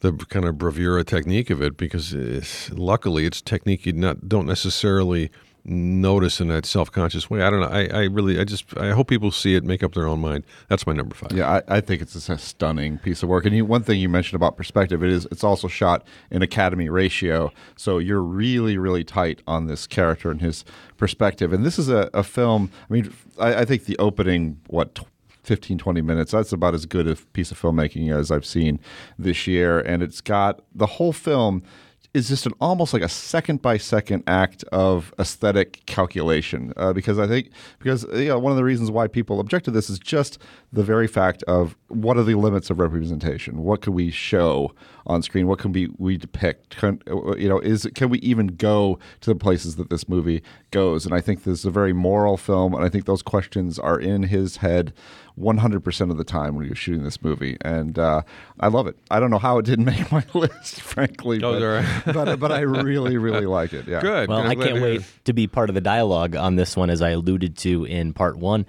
the 0.00 0.12
kind 0.12 0.44
of 0.44 0.56
bravura 0.56 1.04
technique 1.04 1.50
of 1.50 1.60
it, 1.60 1.76
because 1.76 2.12
it's, 2.12 2.70
luckily 2.70 3.26
it's 3.26 3.42
technique 3.42 3.84
you 3.84 3.92
not 3.92 4.28
don't 4.28 4.46
necessarily 4.46 5.30
notice 5.64 6.40
in 6.40 6.48
that 6.48 6.66
self-conscious 6.66 7.28
way. 7.28 7.42
I 7.42 7.50
don't 7.50 7.60
know. 7.60 7.68
I, 7.68 7.86
I 7.86 8.04
really, 8.04 8.40
I 8.40 8.44
just, 8.44 8.76
I 8.76 8.90
hope 8.90 9.08
people 9.08 9.30
see 9.30 9.54
it, 9.54 9.64
make 9.64 9.82
up 9.82 9.94
their 9.94 10.06
own 10.06 10.20
mind. 10.20 10.44
That's 10.68 10.86
my 10.86 10.92
number 10.92 11.14
five. 11.14 11.32
Yeah, 11.32 11.60
I, 11.68 11.76
I 11.76 11.80
think 11.80 12.02
it's 12.02 12.28
a 12.28 12.38
stunning 12.38 12.98
piece 12.98 13.22
of 13.22 13.28
work. 13.28 13.44
And 13.44 13.54
you, 13.54 13.64
one 13.64 13.82
thing 13.82 14.00
you 14.00 14.08
mentioned 14.08 14.36
about 14.36 14.56
perspective, 14.56 15.02
it 15.02 15.10
is 15.10 15.26
it's 15.30 15.44
also 15.44 15.68
shot 15.68 16.04
in 16.30 16.42
Academy 16.42 16.88
ratio, 16.88 17.52
so 17.76 17.98
you're 17.98 18.22
really, 18.22 18.78
really 18.78 19.04
tight 19.04 19.42
on 19.46 19.66
this 19.66 19.86
character 19.86 20.30
and 20.30 20.40
his 20.40 20.64
perspective. 20.96 21.52
And 21.52 21.64
this 21.64 21.78
is 21.78 21.88
a, 21.88 22.10
a 22.14 22.22
film. 22.22 22.70
I 22.88 22.92
mean, 22.92 23.12
I, 23.38 23.60
I 23.60 23.64
think 23.64 23.84
the 23.84 23.98
opening 23.98 24.60
what. 24.68 25.00
15 25.42 25.78
20 25.78 26.02
minutes 26.02 26.32
that's 26.32 26.52
about 26.52 26.74
as 26.74 26.84
good 26.84 27.08
a 27.08 27.16
piece 27.16 27.50
of 27.50 27.58
filmmaking 27.58 28.14
as 28.14 28.30
i've 28.30 28.44
seen 28.44 28.78
this 29.18 29.46
year 29.46 29.80
and 29.80 30.02
it's 30.02 30.20
got 30.20 30.60
the 30.74 30.84
whole 30.84 31.14
film 31.14 31.62
is 32.12 32.28
just 32.28 32.46
an 32.46 32.52
almost 32.60 32.92
like 32.92 33.02
a 33.02 33.08
second 33.08 33.62
by 33.62 33.76
second 33.76 34.24
act 34.26 34.64
of 34.72 35.14
aesthetic 35.18 35.84
calculation 35.86 36.72
uh, 36.76 36.92
because 36.92 37.18
I 37.18 37.26
think 37.26 37.50
because 37.78 38.04
you 38.12 38.28
know 38.28 38.38
one 38.38 38.50
of 38.50 38.56
the 38.56 38.64
reasons 38.64 38.90
why 38.90 39.06
people 39.06 39.38
object 39.38 39.64
to 39.66 39.70
this 39.70 39.88
is 39.88 39.98
just 39.98 40.38
the 40.72 40.84
very 40.84 41.08
fact 41.08 41.42
of 41.44 41.76
what 41.88 42.16
are 42.16 42.22
the 42.22 42.36
limits 42.36 42.70
of 42.70 42.78
representation? 42.78 43.62
What 43.62 43.82
can 43.82 43.92
we 43.92 44.10
show 44.10 44.72
on 45.06 45.22
screen? 45.22 45.48
What 45.48 45.58
can 45.58 45.72
we 45.72 45.88
we 45.98 46.16
depict? 46.16 46.76
Can, 46.76 47.02
you 47.36 47.48
know 47.48 47.58
is 47.58 47.88
can 47.94 48.08
we 48.08 48.18
even 48.18 48.48
go 48.48 48.98
to 49.20 49.30
the 49.30 49.36
places 49.36 49.76
that 49.76 49.90
this 49.90 50.08
movie 50.08 50.42
goes? 50.70 51.04
And 51.04 51.14
I 51.14 51.20
think 51.20 51.42
this 51.42 51.60
is 51.60 51.64
a 51.64 51.70
very 51.70 51.92
moral 51.92 52.36
film 52.36 52.74
and 52.74 52.84
I 52.84 52.88
think 52.88 53.06
those 53.06 53.22
questions 53.22 53.78
are 53.78 53.98
in 53.98 54.24
his 54.24 54.58
head 54.58 54.92
100% 55.38 56.10
of 56.10 56.18
the 56.18 56.24
time 56.24 56.54
when 56.54 56.64
he 56.64 56.68
was 56.68 56.78
shooting 56.78 57.02
this 57.02 57.22
movie. 57.22 57.56
And 57.62 57.98
uh, 57.98 58.22
I 58.58 58.68
love 58.68 58.86
it. 58.86 58.96
I 59.10 59.20
don't 59.20 59.30
know 59.30 59.38
how 59.38 59.58
it 59.58 59.64
didn't 59.64 59.84
make 59.86 60.12
my 60.12 60.24
list 60.34 60.80
frankly 60.80 61.42
Oh, 61.42 61.52
but, 61.52 61.58
there 61.58 62.02
but, 62.12 62.38
but 62.38 62.52
I 62.52 62.60
really 62.60 63.16
really 63.16 63.46
like 63.46 63.72
it. 63.72 63.88
Yeah. 63.88 64.00
Good. 64.00 64.28
Well, 64.28 64.38
I'm 64.38 64.46
I 64.46 64.54
can't 64.54 64.76
to 64.76 64.82
wait 64.82 65.02
to 65.24 65.32
be 65.32 65.48
part 65.48 65.68
of 65.68 65.74
the 65.74 65.80
dialogue 65.80 66.36
on 66.36 66.54
this 66.54 66.76
one, 66.76 66.90
as 66.90 67.02
I 67.02 67.10
alluded 67.10 67.56
to 67.58 67.84
in 67.84 68.12
part 68.12 68.36
one 68.36 68.66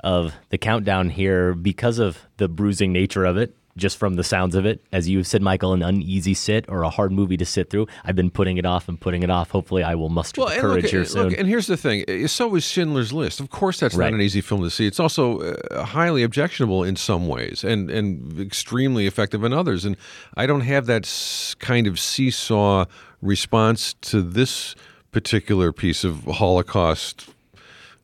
of 0.00 0.32
the 0.50 0.58
countdown 0.58 1.10
here, 1.10 1.37
because 1.54 1.98
of 1.98 2.18
the 2.38 2.48
bruising 2.48 2.92
nature 2.92 3.24
of 3.24 3.36
it. 3.36 3.54
Just 3.76 3.96
from 3.96 4.14
the 4.14 4.24
sounds 4.24 4.56
of 4.56 4.66
it, 4.66 4.84
as 4.92 5.08
you 5.08 5.18
have 5.18 5.26
said, 5.28 5.40
Michael, 5.40 5.72
an 5.72 5.84
uneasy 5.84 6.34
sit 6.34 6.64
or 6.68 6.82
a 6.82 6.90
hard 6.90 7.12
movie 7.12 7.36
to 7.36 7.44
sit 7.44 7.70
through. 7.70 7.86
I've 8.04 8.16
been 8.16 8.28
putting 8.28 8.56
it 8.58 8.66
off 8.66 8.88
and 8.88 9.00
putting 9.00 9.22
it 9.22 9.30
off. 9.30 9.50
Hopefully, 9.52 9.84
I 9.84 9.94
will 9.94 10.08
muster 10.08 10.40
the 10.40 10.46
and 10.48 10.60
courage 10.60 10.82
look, 10.82 10.90
here 10.90 11.00
look, 11.02 11.08
soon. 11.10 11.34
and 11.36 11.46
here's 11.46 11.68
the 11.68 11.76
thing: 11.76 12.26
so 12.26 12.56
is 12.56 12.64
Schindler's 12.64 13.12
List. 13.12 13.38
Of 13.38 13.50
course, 13.50 13.78
that's 13.78 13.94
Right. 13.94 14.06
not 14.10 14.14
an 14.14 14.20
easy 14.20 14.40
film 14.40 14.62
to 14.64 14.70
see. 14.70 14.88
It's 14.88 14.98
also 14.98 15.38
uh, 15.42 15.84
highly 15.84 16.24
objectionable 16.24 16.82
in 16.82 16.96
some 16.96 17.28
ways, 17.28 17.62
and 17.62 17.88
and 17.88 18.40
extremely 18.40 19.06
effective 19.06 19.44
in 19.44 19.52
others. 19.52 19.84
And 19.84 19.96
I 20.36 20.46
don't 20.46 20.62
have 20.62 20.86
that 20.86 21.04
s- 21.04 21.54
kind 21.60 21.86
of 21.86 22.00
seesaw 22.00 22.86
response 23.22 23.94
to 24.10 24.22
this 24.22 24.74
particular 25.12 25.72
piece 25.72 26.02
of 26.02 26.24
Holocaust. 26.24 27.28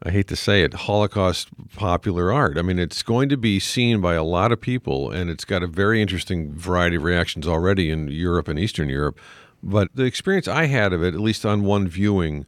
I 0.05 0.11
hate 0.11 0.29
to 0.29 0.37
say 0.37 0.63
it, 0.63 0.75
Holocaust 0.75 1.49
popular 1.75 2.31
art. 2.31 2.59
I 2.59 2.63
mean, 2.63 2.79
it's 2.79 3.03
going 3.03 3.31
to 3.31 3.39
be 3.39 3.59
seen 3.59 4.03
by 4.03 4.15
a 4.15 4.23
lot 4.23 4.53
of 4.53 4.61
people, 4.61 5.11
and 5.11 5.31
it's 5.31 5.47
got 5.47 5.63
a 5.63 5.67
very 5.67 6.03
interesting 6.03 6.53
variety 6.53 6.97
of 6.97 7.05
reactions 7.05 7.49
already 7.49 7.91
in 7.91 8.09
Europe 8.09 8.47
and 8.49 8.59
Eastern 8.59 8.91
Europe. 8.91 9.19
But 9.63 9.89
the 9.95 10.05
experience 10.05 10.47
I 10.47 10.67
had 10.67 10.93
of 10.93 11.03
it, 11.03 11.15
at 11.15 11.21
least 11.21 11.47
on 11.47 11.65
one 11.65 11.89
viewing, 11.89 12.45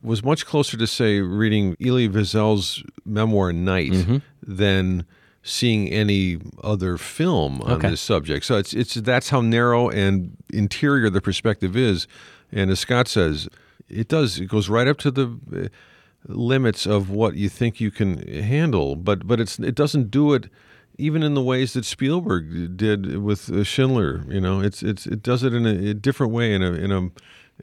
was 0.00 0.22
much 0.22 0.46
closer 0.46 0.76
to, 0.76 0.86
say, 0.86 1.20
reading 1.20 1.76
Elie 1.84 2.08
Wiesel's 2.08 2.84
memoir 3.04 3.52
Night 3.52 3.90
mm-hmm. 3.90 4.18
than 4.40 5.04
seeing 5.42 5.88
any 5.88 6.38
other 6.62 6.96
film 6.96 7.62
on 7.62 7.72
Okay. 7.72 7.90
this 7.90 8.00
subject. 8.00 8.44
So 8.44 8.56
it's 8.58 8.72
it's 8.72 8.94
that's 8.94 9.30
how 9.30 9.40
narrow 9.40 9.90
and 9.90 10.36
interior 10.52 11.10
the 11.10 11.20
perspective 11.20 11.76
is. 11.76 12.06
And 12.52 12.70
as 12.70 12.78
Scott 12.78 13.08
says, 13.08 13.48
it 13.88 14.06
does 14.06 14.38
it 14.38 14.46
goes 14.46 14.68
right 14.68 14.86
up 14.86 14.98
to 14.98 15.10
the 15.10 15.70
limits 16.26 16.86
of 16.86 17.10
what 17.10 17.34
you 17.34 17.48
think 17.48 17.80
you 17.80 17.90
can 17.90 18.26
handle, 18.28 18.96
but 18.96 19.26
but 19.26 19.40
it's 19.40 19.58
it 19.58 19.74
doesn't 19.74 20.10
do 20.10 20.32
it 20.34 20.48
even 20.98 21.22
in 21.22 21.34
the 21.34 21.42
ways 21.42 21.72
that 21.72 21.84
Spielberg 21.84 22.76
did 22.76 23.18
with 23.18 23.50
uh, 23.50 23.64
Schindler. 23.64 24.24
You 24.28 24.40
know, 24.40 24.60
it's 24.60 24.82
it's 24.82 25.06
it 25.06 25.22
does 25.22 25.42
it 25.42 25.54
in 25.54 25.66
a, 25.66 25.90
a 25.90 25.94
different 25.94 26.32
way 26.32 26.54
in 26.54 26.62
a 26.62 26.72
in 26.72 26.92
a 26.92 27.10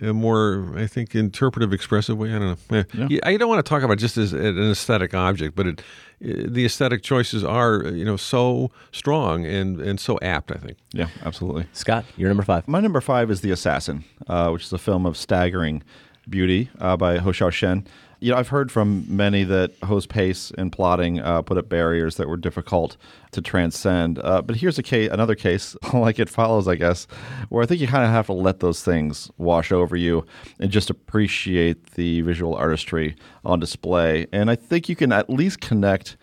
a 0.01 0.13
more, 0.13 0.71
I 0.77 0.87
think, 0.87 1.13
interpretive, 1.15 1.73
expressive 1.73 2.17
way. 2.17 2.33
I 2.33 2.39
don't 2.39 2.71
know. 2.71 2.77
Eh. 2.77 3.07
Yeah, 3.09 3.19
I 3.23 3.35
don't 3.37 3.49
want 3.49 3.63
to 3.65 3.67
talk 3.67 3.83
about 3.83 3.97
just 3.97 4.17
as 4.17 4.33
an 4.33 4.71
aesthetic 4.71 5.13
object, 5.13 5.55
but 5.55 5.67
it, 5.67 5.81
eh, 6.23 6.45
the 6.47 6.65
aesthetic 6.65 7.03
choices 7.03 7.43
are, 7.43 7.85
you 7.87 8.05
know, 8.05 8.15
so 8.15 8.71
strong 8.91 9.45
and 9.45 9.81
and 9.81 9.99
so 9.99 10.17
apt. 10.21 10.51
I 10.51 10.55
think. 10.55 10.77
yeah 10.93 11.07
absolutely 11.23 11.65
Scott, 11.73 12.05
you're 12.17 12.29
number 12.29 12.43
five. 12.43 12.67
My 12.67 12.79
number 12.79 13.01
five 13.01 13.31
is 13.31 13.41
The 13.41 13.51
Assassin, 13.51 14.05
uh, 14.27 14.49
which 14.51 14.63
is 14.63 14.73
a 14.73 14.77
film 14.77 15.05
of 15.05 15.17
staggering 15.17 15.83
beauty 16.29 16.69
uh, 16.79 16.95
by 16.95 17.17
Hou 17.17 17.31
Hsiao-hsien. 17.31 17.85
You 18.21 18.31
know, 18.31 18.38
I've 18.38 18.49
heard 18.49 18.71
from 18.71 19.05
many 19.07 19.43
that 19.45 19.71
Hou's 19.83 20.05
pace 20.05 20.51
and 20.57 20.71
plotting 20.71 21.19
uh, 21.19 21.41
put 21.41 21.57
up 21.57 21.69
barriers 21.69 22.17
that 22.17 22.27
were 22.27 22.38
difficult 22.38 22.97
to 23.31 23.41
transcend. 23.41 24.19
Uh, 24.19 24.41
but 24.41 24.57
here's 24.57 24.77
a 24.77 24.83
case, 24.83 25.09
another 25.11 25.35
case, 25.35 25.77
like 25.93 26.19
it 26.19 26.29
follows, 26.29 26.67
I 26.67 26.75
guess, 26.75 27.07
where 27.47 27.63
I 27.63 27.65
think 27.65 27.79
you 27.79 27.88
kind 27.88 28.03
of 28.03 28.11
have 28.11 28.25
to 28.25 28.33
let 28.33 28.59
those 28.59 28.83
things 28.83 29.31
wash 29.38 29.71
over 29.71 29.95
you 29.95 30.25
and 30.59 30.69
just 30.69 30.89
appreciate 30.89 31.91
the 31.91 32.21
visual 32.21 32.55
artistry 32.55 33.15
on 33.45 33.59
display. 33.59 34.27
And 34.33 34.51
I 34.51 34.55
think 34.55 34.89
you 34.89 34.95
can 34.95 35.13
at 35.13 35.29
least 35.29 35.61
connect 35.61 36.17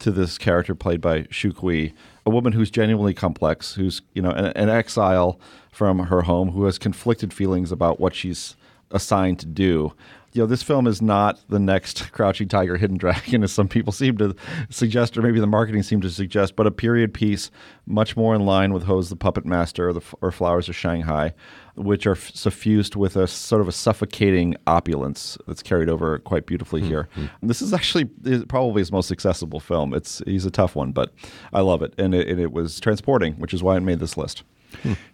to 0.00 0.10
this 0.10 0.38
character 0.38 0.74
played 0.74 1.00
by 1.00 1.26
Shu 1.30 1.52
Qi, 1.52 1.92
a 2.26 2.30
woman 2.30 2.52
who's 2.52 2.70
genuinely 2.70 3.14
complex, 3.14 3.74
who's 3.74 4.02
you 4.14 4.22
know 4.22 4.30
an, 4.30 4.46
an 4.46 4.68
exile 4.68 5.38
from 5.70 5.98
her 5.98 6.22
home, 6.22 6.50
who 6.50 6.64
has 6.64 6.78
conflicted 6.78 7.32
feelings 7.32 7.70
about 7.70 8.00
what 8.00 8.14
she's 8.14 8.56
assigned 8.90 9.38
to 9.38 9.46
do. 9.46 9.92
You 10.32 10.42
know, 10.42 10.46
this 10.46 10.62
film 10.62 10.86
is 10.86 11.02
not 11.02 11.40
the 11.48 11.58
next 11.58 12.12
Crouching 12.12 12.46
Tiger, 12.48 12.76
Hidden 12.76 12.98
Dragon, 12.98 13.42
as 13.44 13.52
some 13.52 13.68
people 13.68 13.92
seem 13.92 14.16
to 14.18 14.34
suggest, 14.68 15.16
or 15.16 15.22
maybe 15.22 15.40
the 15.40 15.46
marketing 15.46 15.82
seemed 15.82 16.02
to 16.02 16.10
suggest, 16.10 16.54
but 16.56 16.66
a 16.66 16.70
period 16.70 17.12
piece 17.12 17.50
much 17.86 18.16
more 18.16 18.34
in 18.34 18.46
line 18.46 18.72
with 18.72 18.84
Hou's 18.84 19.08
The 19.08 19.16
Puppet 19.16 19.44
Master 19.44 19.88
or, 19.88 19.92
the, 19.92 20.02
or 20.20 20.30
Flowers 20.30 20.68
of 20.68 20.76
Shanghai, 20.76 21.34
which 21.74 22.06
are 22.06 22.12
f- 22.12 22.30
suffused 22.34 22.94
with 22.94 23.16
a 23.16 23.26
sort 23.26 23.60
of 23.60 23.66
a 23.66 23.72
suffocating 23.72 24.54
opulence 24.66 25.36
that's 25.48 25.62
carried 25.62 25.88
over 25.88 26.18
quite 26.20 26.46
beautifully 26.46 26.82
here. 26.82 27.08
And 27.40 27.50
this 27.50 27.60
is 27.60 27.72
actually 27.72 28.04
probably 28.48 28.80
his 28.80 28.92
most 28.92 29.10
accessible 29.10 29.58
film. 29.60 29.92
It's 29.94 30.22
he's 30.26 30.46
a 30.46 30.50
tough 30.50 30.76
one, 30.76 30.92
but 30.92 31.12
I 31.52 31.60
love 31.60 31.82
it, 31.82 31.94
and 31.98 32.14
it, 32.14 32.28
and 32.28 32.38
it 32.40 32.52
was 32.52 32.78
transporting, 32.78 33.34
which 33.34 33.52
is 33.52 33.62
why 33.62 33.76
it 33.76 33.80
made 33.80 33.98
this 33.98 34.16
list. 34.16 34.44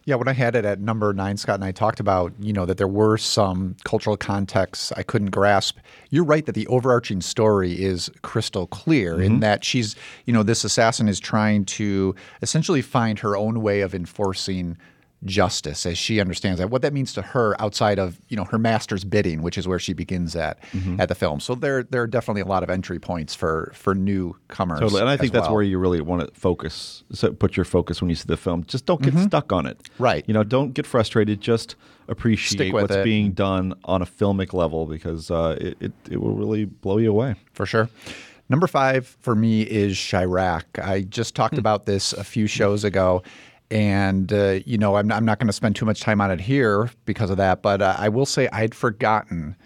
Yeah, 0.05 0.15
when 0.15 0.29
I 0.29 0.33
had 0.33 0.55
it 0.55 0.65
at 0.65 0.81
number 0.81 1.13
nine, 1.13 1.37
Scott 1.37 1.57
and 1.57 1.65
I 1.65 1.73
talked 1.73 1.99
about, 1.99 2.33
you 2.39 2.53
know, 2.53 2.65
that 2.67 2.77
there 2.77 2.89
were 2.89 3.17
some 3.19 3.77
cultural 3.85 4.17
contexts 4.17 4.93
I 4.93 5.03
couldn't 5.03 5.31
grasp. 5.31 5.79
You're 6.11 6.25
right 6.25 6.47
that 6.47 6.55
the 6.55 6.67
overarching 6.69 7.21
story 7.21 7.73
is 7.73 8.11
crystal 8.23 8.67
clear 8.69 9.21
in 9.21 9.33
mm-hmm. 9.33 9.41
that 9.41 9.65
she's, 9.65 9.97
you 10.25 10.33
know, 10.33 10.43
this 10.43 10.63
assassin 10.63 11.09
is 11.09 11.19
trying 11.19 11.65
to 11.67 12.15
essentially 12.43 12.83
find 12.83 13.19
her 13.19 13.37
own 13.37 13.63
way 13.63 13.81
of 13.81 13.95
enforcing 13.95 14.77
justice 15.25 15.87
as 15.87 15.97
she 15.99 16.21
understands 16.21 16.61
that 16.61 16.71
what 16.71 16.83
that 16.83 16.93
means 16.93 17.13
to 17.13 17.23
her 17.23 17.61
outside 17.61 17.99
of 17.99 18.21
you 18.29 18.37
know 18.37 18.45
her 18.45 18.59
master's 18.59 19.03
bidding 19.03 19.43
which 19.43 19.57
is 19.59 19.67
where 19.67 19.79
she 19.79 19.93
begins 19.93 20.37
at 20.37 20.63
mm-hmm. 20.73 21.01
at 21.01 21.09
the 21.09 21.15
film 21.15 21.41
so 21.41 21.55
there 21.55 21.83
there 21.85 22.03
are 22.03 22.07
definitely 22.07 22.43
a 22.43 22.47
lot 22.47 22.63
of 22.63 22.71
entry 22.71 22.99
points 22.99 23.35
for 23.35 23.73
for 23.75 23.95
newcomers 23.95 24.81
Totally, 24.87 25.01
and 25.01 25.11
I 25.11 25.17
think 25.17 25.33
that's 25.33 25.47
well. 25.47 25.55
where 25.55 25.63
you 25.63 25.79
really 25.79 26.01
want 26.01 26.27
to 26.27 26.41
focus. 26.41 27.05
So 27.13 27.33
put 27.33 27.57
your 27.57 27.65
focus 27.65 28.01
when 28.01 28.09
you 28.09 28.17
see 28.17 28.27
the 28.27 28.37
film. 28.37 28.65
Just 28.65 28.87
don't 28.87 29.03
get 29.03 29.15
mm-hmm. 29.15 29.25
stuck 29.25 29.53
on 29.53 29.67
it. 29.67 29.89
Right. 29.99 30.25
You 30.27 30.35
know, 30.35 30.45
don't 30.45 30.73
get 30.75 30.87
frustrated. 30.87 31.41
Just 31.41 31.77
appreciate 32.09 32.73
what's 32.73 32.95
it. 32.95 33.05
being 33.05 33.33
done 33.33 33.75
on 33.85 34.03
a 34.03 34.07
filmic 34.07 34.53
level 34.53 34.87
because 34.87 35.31
uh, 35.31 35.57
it, 35.61 35.77
it 35.81 35.93
it 36.11 36.21
will 36.21 36.35
really 36.35 36.65
blow 36.65 36.99
you 36.99 37.11
away. 37.11 37.35
for 37.53 37.67
sure. 37.67 37.89
Number 38.49 38.69
five 38.69 39.17
for 39.21 39.35
me 39.35 39.63
is 39.63 39.99
Chi-Raq. 39.99 40.65
I 40.81 41.01
just 41.01 41.35
talked 41.35 41.55
hmm. 41.55 41.61
about 41.61 41.87
this 41.87 42.13
a 42.13 42.23
few 42.23 42.47
shows 42.47 42.85
ago. 42.85 43.23
And, 43.71 44.33
uh, 44.33 44.61
you 44.65 44.79
know, 44.79 44.97
I'm, 44.97 45.11
I'm 45.11 45.25
not 45.25 45.39
going 45.39 45.49
to 45.49 45.53
spend 45.53 45.77
too 45.77 45.85
much 45.85 46.01
time 46.01 46.21
on 46.21 46.31
it 46.31 46.41
here 46.41 46.91
because 47.05 47.31
of 47.31 47.37
that. 47.39 47.63
But 47.63 47.83
uh, 47.83 47.97
I 47.99 48.09
will 48.09 48.27
say 48.27 48.49
I'd 48.53 48.75
forgotten 48.75 49.57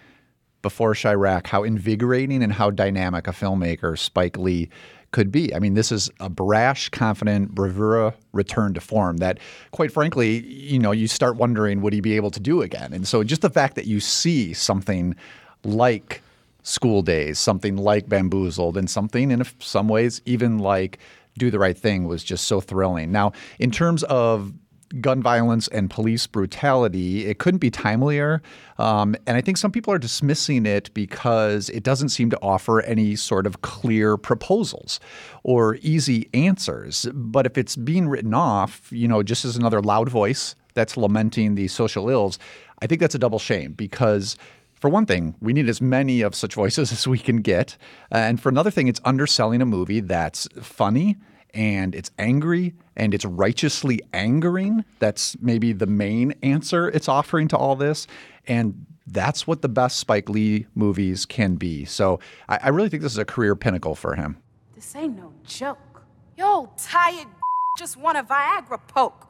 before 0.61 0.93
Chi-Raq 0.93 1.47
how 1.47 1.63
invigorating 1.63 2.43
and 2.43 2.53
how 2.53 2.71
dynamic 2.71 3.27
a 3.27 3.31
filmmaker 3.31 3.97
Spike 3.97 4.37
Lee 4.37 4.69
could 5.11 5.31
be. 5.31 5.53
I 5.53 5.59
mean, 5.59 5.73
this 5.73 5.91
is 5.91 6.09
a 6.19 6.29
brash, 6.29 6.89
confident, 6.89 7.53
bravura 7.53 8.13
return 8.31 8.73
to 8.73 8.81
form 8.81 9.17
that, 9.17 9.39
quite 9.71 9.91
frankly, 9.91 10.39
you 10.45 10.79
know, 10.79 10.91
you 10.91 11.07
start 11.07 11.35
wondering, 11.35 11.81
would 11.81 11.93
he 11.93 11.99
be 11.99 12.15
able 12.15 12.31
to 12.31 12.39
do 12.39 12.61
again? 12.61 12.93
And 12.93 13.07
so 13.07 13.23
just 13.23 13.41
the 13.41 13.49
fact 13.49 13.75
that 13.75 13.87
you 13.87 13.99
see 13.99 14.53
something 14.53 15.15
like 15.63 16.21
School 16.63 17.01
Days, 17.01 17.39
something 17.39 17.75
like 17.75 18.07
Bamboozled, 18.07 18.77
and 18.77 18.89
something 18.89 19.31
in 19.31 19.43
some 19.59 19.87
ways 19.89 20.21
even 20.25 20.59
like 20.59 20.99
Do 21.37 21.51
the 21.51 21.59
Right 21.59 21.77
Thing 21.77 22.05
was 22.05 22.23
just 22.23 22.47
so 22.47 22.61
thrilling. 22.61 23.11
Now, 23.11 23.31
in 23.59 23.71
terms 23.71 24.03
of 24.03 24.53
gun 24.99 25.21
violence 25.21 25.67
and 25.69 25.89
police 25.89 26.27
brutality, 26.27 27.25
it 27.25 27.39
couldn't 27.39 27.59
be 27.59 27.71
timelier. 27.71 28.41
Um, 28.77 29.15
and 29.25 29.37
I 29.37 29.41
think 29.41 29.57
some 29.57 29.71
people 29.71 29.93
are 29.93 29.99
dismissing 29.99 30.65
it 30.65 30.93
because 30.93 31.69
it 31.69 31.83
doesn't 31.83 32.09
seem 32.09 32.29
to 32.31 32.39
offer 32.41 32.81
any 32.81 33.15
sort 33.15 33.47
of 33.47 33.61
clear 33.61 34.17
proposals 34.17 34.99
or 35.43 35.75
easy 35.81 36.29
answers. 36.33 37.07
But 37.13 37.45
if 37.45 37.57
it's 37.57 37.75
being 37.75 38.09
written 38.09 38.33
off, 38.33 38.91
you 38.91 39.07
know, 39.07 39.23
just 39.23 39.45
as 39.45 39.55
another 39.55 39.81
loud 39.81 40.09
voice 40.09 40.55
that's 40.73 40.97
lamenting 40.97 41.55
the 41.55 41.67
social 41.67 42.09
ills, 42.09 42.39
I 42.81 42.87
think 42.87 42.99
that's 42.99 43.15
a 43.15 43.19
double 43.19 43.39
shame 43.39 43.73
because 43.73 44.35
for 44.81 44.89
one 44.89 45.05
thing, 45.05 45.35
we 45.39 45.53
need 45.53 45.69
as 45.69 45.79
many 45.79 46.21
of 46.21 46.33
such 46.33 46.55
voices 46.55 46.91
as 46.91 47.07
we 47.07 47.19
can 47.19 47.37
get. 47.37 47.77
Uh, 48.11 48.17
and 48.17 48.41
for 48.41 48.49
another 48.49 48.71
thing, 48.71 48.87
it's 48.87 48.99
underselling 49.05 49.61
a 49.61 49.65
movie 49.65 50.01
that's 50.01 50.47
funny 50.59 51.17
and 51.53 51.93
it's 51.93 52.09
angry 52.17 52.73
and 52.97 53.13
it's 53.13 53.23
righteously 53.23 54.01
angering. 54.11 54.83
That's 54.99 55.37
maybe 55.39 55.71
the 55.71 55.85
main 55.85 56.33
answer 56.41 56.89
it's 56.89 57.07
offering 57.07 57.47
to 57.49 57.57
all 57.57 57.75
this. 57.75 58.07
And 58.47 58.87
that's 59.05 59.45
what 59.45 59.61
the 59.61 59.69
best 59.69 59.97
Spike 59.99 60.29
Lee 60.29 60.65
movies 60.73 61.25
can 61.25 61.55
be. 61.55 61.85
So 61.85 62.19
I, 62.49 62.59
I 62.63 62.69
really 62.69 62.89
think 62.89 63.03
this 63.03 63.11
is 63.11 63.17
a 63.17 63.25
career 63.25 63.55
pinnacle 63.55 63.93
for 63.93 64.15
him. 64.15 64.37
This 64.73 64.95
ain't 64.95 65.15
no 65.15 65.31
joke. 65.45 66.03
Yo, 66.37 66.71
tired 66.75 67.27
just 67.77 67.97
want 67.97 68.17
a 68.17 68.23
Viagra 68.23 68.79
poke. 68.87 69.27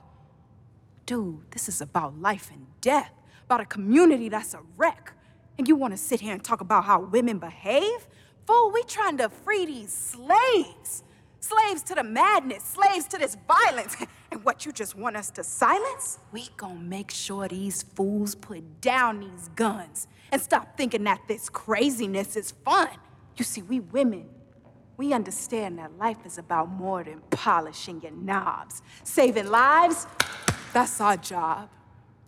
Dude, 1.06 1.42
this 1.52 1.68
is 1.68 1.82
about 1.82 2.22
life 2.22 2.50
and 2.54 2.68
death. 2.80 3.12
about 3.46 3.60
a 3.60 3.66
community 3.66 4.30
that's 4.30 4.54
a 4.54 4.62
wreck. 4.78 5.14
And 5.62 5.68
you 5.68 5.76
want 5.76 5.94
to 5.94 5.98
sit 6.00 6.22
here 6.22 6.34
and 6.34 6.44
talk 6.44 6.62
about 6.62 6.86
how 6.86 7.02
women 7.02 7.38
behave? 7.38 8.08
Fool, 8.48 8.72
we 8.72 8.82
trying 8.82 9.18
to 9.20 9.30
free 9.30 9.68
these 9.68 9.94
slaves. 9.94 11.04
Slaves 11.40 11.84
to 11.84 11.94
the 11.94 12.04
madness, 12.04 12.64
slaves 12.64 13.06
to 13.10 13.20
this 13.20 13.38
violence. 13.48 13.96
And 14.32 14.44
what 14.44 14.66
you 14.66 14.72
just 14.72 14.96
want 14.96 15.18
us 15.18 15.30
to 15.32 15.44
silence? 15.44 16.18
We 16.32 16.50
gonna 16.58 16.80
make 16.80 17.12
sure 17.12 17.48
these 17.48 17.84
fools 17.84 18.34
put 18.34 18.82
down 18.82 19.20
these 19.20 19.50
guns 19.50 20.08
and 20.32 20.42
stop 20.42 20.76
thinking 20.78 21.04
that 21.04 21.22
this 21.28 21.48
craziness 21.48 22.36
is 22.36 22.50
fun. 22.66 22.90
You 23.38 23.46
see, 23.46 23.62
we 23.62 23.82
women, 23.82 24.30
we 24.98 25.14
understand 25.14 25.78
that 25.78 25.96
life 26.00 26.26
is 26.26 26.40
about 26.40 26.70
more 26.70 27.04
than 27.04 27.22
polishing 27.30 28.02
your 28.02 28.14
knobs. 28.14 28.82
Saving 29.04 29.52
lives, 29.52 30.08
that's 30.74 31.00
our 31.00 31.18
job. 31.18 31.70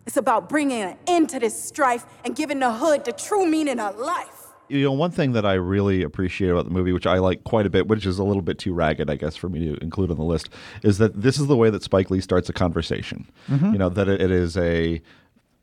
It's 0.06 0.16
about 0.16 0.48
bringing 0.48 0.82
an 0.82 0.96
end 1.06 1.30
to 1.30 1.38
this 1.40 1.60
strife 1.60 2.04
and 2.24 2.36
giving 2.36 2.58
the 2.60 2.72
hood 2.72 3.04
the 3.04 3.12
true 3.12 3.46
meaning 3.46 3.80
of 3.80 3.96
life. 3.98 4.28
you 4.68 4.82
know 4.82 4.92
one 4.92 5.10
thing 5.10 5.32
that 5.32 5.44
i 5.44 5.52
really 5.54 6.02
appreciate 6.02 6.48
about 6.48 6.64
the 6.64 6.70
movie 6.70 6.90
which 6.92 7.06
i 7.06 7.18
like 7.18 7.44
quite 7.44 7.66
a 7.66 7.70
bit 7.70 7.86
which 7.86 8.06
is 8.06 8.18
a 8.18 8.24
little 8.24 8.40
bit 8.42 8.58
too 8.58 8.72
ragged 8.72 9.10
i 9.10 9.14
guess 9.14 9.36
for 9.36 9.50
me 9.50 9.58
to 9.60 9.74
include 9.82 10.10
on 10.10 10.16
the 10.16 10.24
list 10.24 10.48
is 10.82 10.96
that 10.96 11.20
this 11.20 11.38
is 11.38 11.46
the 11.48 11.56
way 11.56 11.68
that 11.68 11.82
spike 11.82 12.10
lee 12.10 12.20
starts 12.20 12.48
a 12.48 12.52
conversation 12.52 13.26
Mhm. 13.50 13.72
you 13.72 13.78
know 13.78 13.90
that 13.90 14.08
it, 14.08 14.22
it 14.22 14.30
is 14.30 14.56
a 14.56 15.02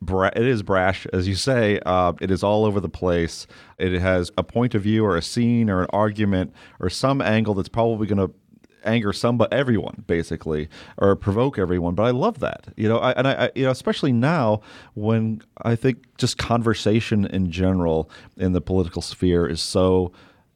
bra- 0.00 0.30
it 0.36 0.46
is 0.46 0.62
brash 0.62 1.04
as 1.12 1.26
you 1.26 1.34
say 1.34 1.80
uh, 1.84 2.12
it 2.20 2.30
is 2.30 2.44
all 2.44 2.64
over 2.64 2.78
the 2.80 2.88
place 2.88 3.48
it 3.78 3.92
has 4.00 4.30
a 4.38 4.44
point 4.44 4.72
of 4.76 4.82
view 4.82 5.04
or 5.04 5.16
a 5.16 5.22
scene 5.22 5.68
or 5.68 5.82
an 5.82 5.88
argument 5.92 6.52
or 6.78 6.88
some 6.88 7.20
angle 7.20 7.54
that's 7.54 7.68
probably 7.68 8.06
going 8.06 8.18
to 8.28 8.32
anger 8.84 9.12
some 9.12 9.36
but 9.36 9.52
everyone 9.52 10.04
basically 10.06 10.68
or 10.98 11.16
provoke 11.16 11.58
everyone 11.58 11.94
but 11.94 12.04
i 12.04 12.10
love 12.10 12.40
that 12.40 12.66
you 12.76 12.88
know 12.88 12.98
I, 12.98 13.12
and 13.12 13.28
I, 13.28 13.32
I 13.32 13.50
you 13.54 13.64
know 13.64 13.70
especially 13.70 14.12
now 14.12 14.60
when 14.94 15.42
i 15.62 15.76
think 15.76 16.16
just 16.18 16.38
conversation 16.38 17.24
in 17.26 17.50
general 17.50 18.10
in 18.36 18.52
the 18.52 18.60
political 18.60 19.02
sphere 19.02 19.46
is 19.46 19.60
so 19.60 20.12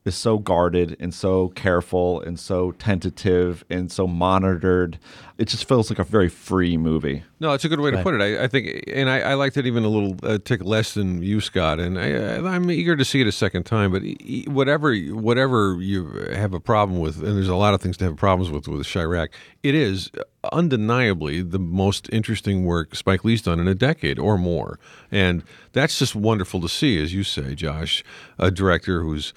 is 0.06 0.14
so 0.14 0.38
guarded 0.38 0.96
and 1.00 1.12
so 1.12 1.48
careful 1.50 2.20
and 2.22 2.38
so 2.38 2.72
tentative 2.72 3.64
and 3.68 3.90
so 3.92 4.06
monitored 4.06 4.98
it 5.38 5.48
just 5.48 5.68
feels 5.68 5.90
like 5.90 5.98
a 5.98 6.04
very 6.04 6.28
free 6.28 6.76
movie 6.76 7.22
No, 7.38 7.52
it's 7.52 7.64
a 7.66 7.68
good 7.68 7.80
way 7.80 7.90
to 7.90 8.02
put 8.02 8.14
it. 8.14 8.22
I, 8.22 8.44
I 8.44 8.48
think, 8.48 8.84
and 8.86 9.10
I, 9.10 9.20
I 9.20 9.34
liked 9.34 9.58
it 9.58 9.66
even 9.66 9.84
a 9.84 9.88
little 9.88 10.16
uh, 10.22 10.38
tick 10.42 10.64
less 10.64 10.94
than 10.94 11.22
you, 11.22 11.42
Scott. 11.42 11.78
And 11.78 11.98
I, 11.98 12.36
I'm 12.36 12.70
eager 12.70 12.96
to 12.96 13.04
see 13.04 13.20
it 13.20 13.26
a 13.26 13.32
second 13.32 13.64
time. 13.64 13.92
But 13.92 14.02
whatever, 14.50 14.96
whatever 14.96 15.76
you 15.78 16.06
have 16.32 16.54
a 16.54 16.60
problem 16.60 16.98
with, 16.98 17.18
and 17.18 17.36
there's 17.36 17.48
a 17.48 17.56
lot 17.56 17.74
of 17.74 17.82
things 17.82 17.98
to 17.98 18.04
have 18.04 18.16
problems 18.16 18.50
with 18.50 18.68
with 18.68 18.90
Chi-Raq. 18.90 19.28
It 19.62 19.74
is 19.74 20.10
undeniably 20.50 21.42
the 21.42 21.58
most 21.58 22.08
interesting 22.10 22.64
work 22.64 22.94
Spike 22.94 23.22
Lee's 23.22 23.42
done 23.42 23.60
in 23.60 23.68
a 23.68 23.74
decade 23.74 24.18
or 24.18 24.38
more, 24.38 24.78
and 25.10 25.42
that's 25.72 25.98
just 25.98 26.14
wonderful 26.14 26.62
to 26.62 26.68
see, 26.70 27.02
as 27.02 27.12
you 27.12 27.22
say, 27.22 27.54
Josh, 27.54 28.02
a 28.38 28.50
director 28.50 29.02
who's 29.02 29.34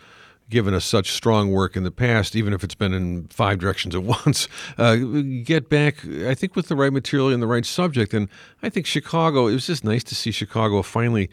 given 0.50 0.74
us 0.74 0.86
such 0.86 1.12
strong 1.12 1.52
work 1.52 1.76
in 1.76 1.84
the 1.84 1.92
past, 1.92 2.36
even 2.36 2.54
if 2.54 2.64
it's 2.64 2.76
been 2.76 2.94
in 2.94 3.28
five 3.28 3.60
directions 3.60 3.96
at 3.96 4.04
once, 4.26 4.48
uh, 4.78 4.96
get 5.44 5.70
back, 5.70 6.06
I 6.06 6.34
think, 6.34 6.56
with 6.56 6.68
the 6.68 6.76
right 6.76 6.94
material 6.94 7.30
and 7.30 7.42
the 7.42 7.48
right 7.48 7.66
subject. 7.66 8.14
And 8.14 8.30
I 8.64 8.70
think 8.70 8.86
Chicago, 8.86 9.48
it 9.48 9.54
was 9.54 9.68
just 9.68 9.84
nice 9.84 10.04
to 10.06 10.16
see 10.16 10.32
Chicago 10.32 10.82
finally 10.82 11.30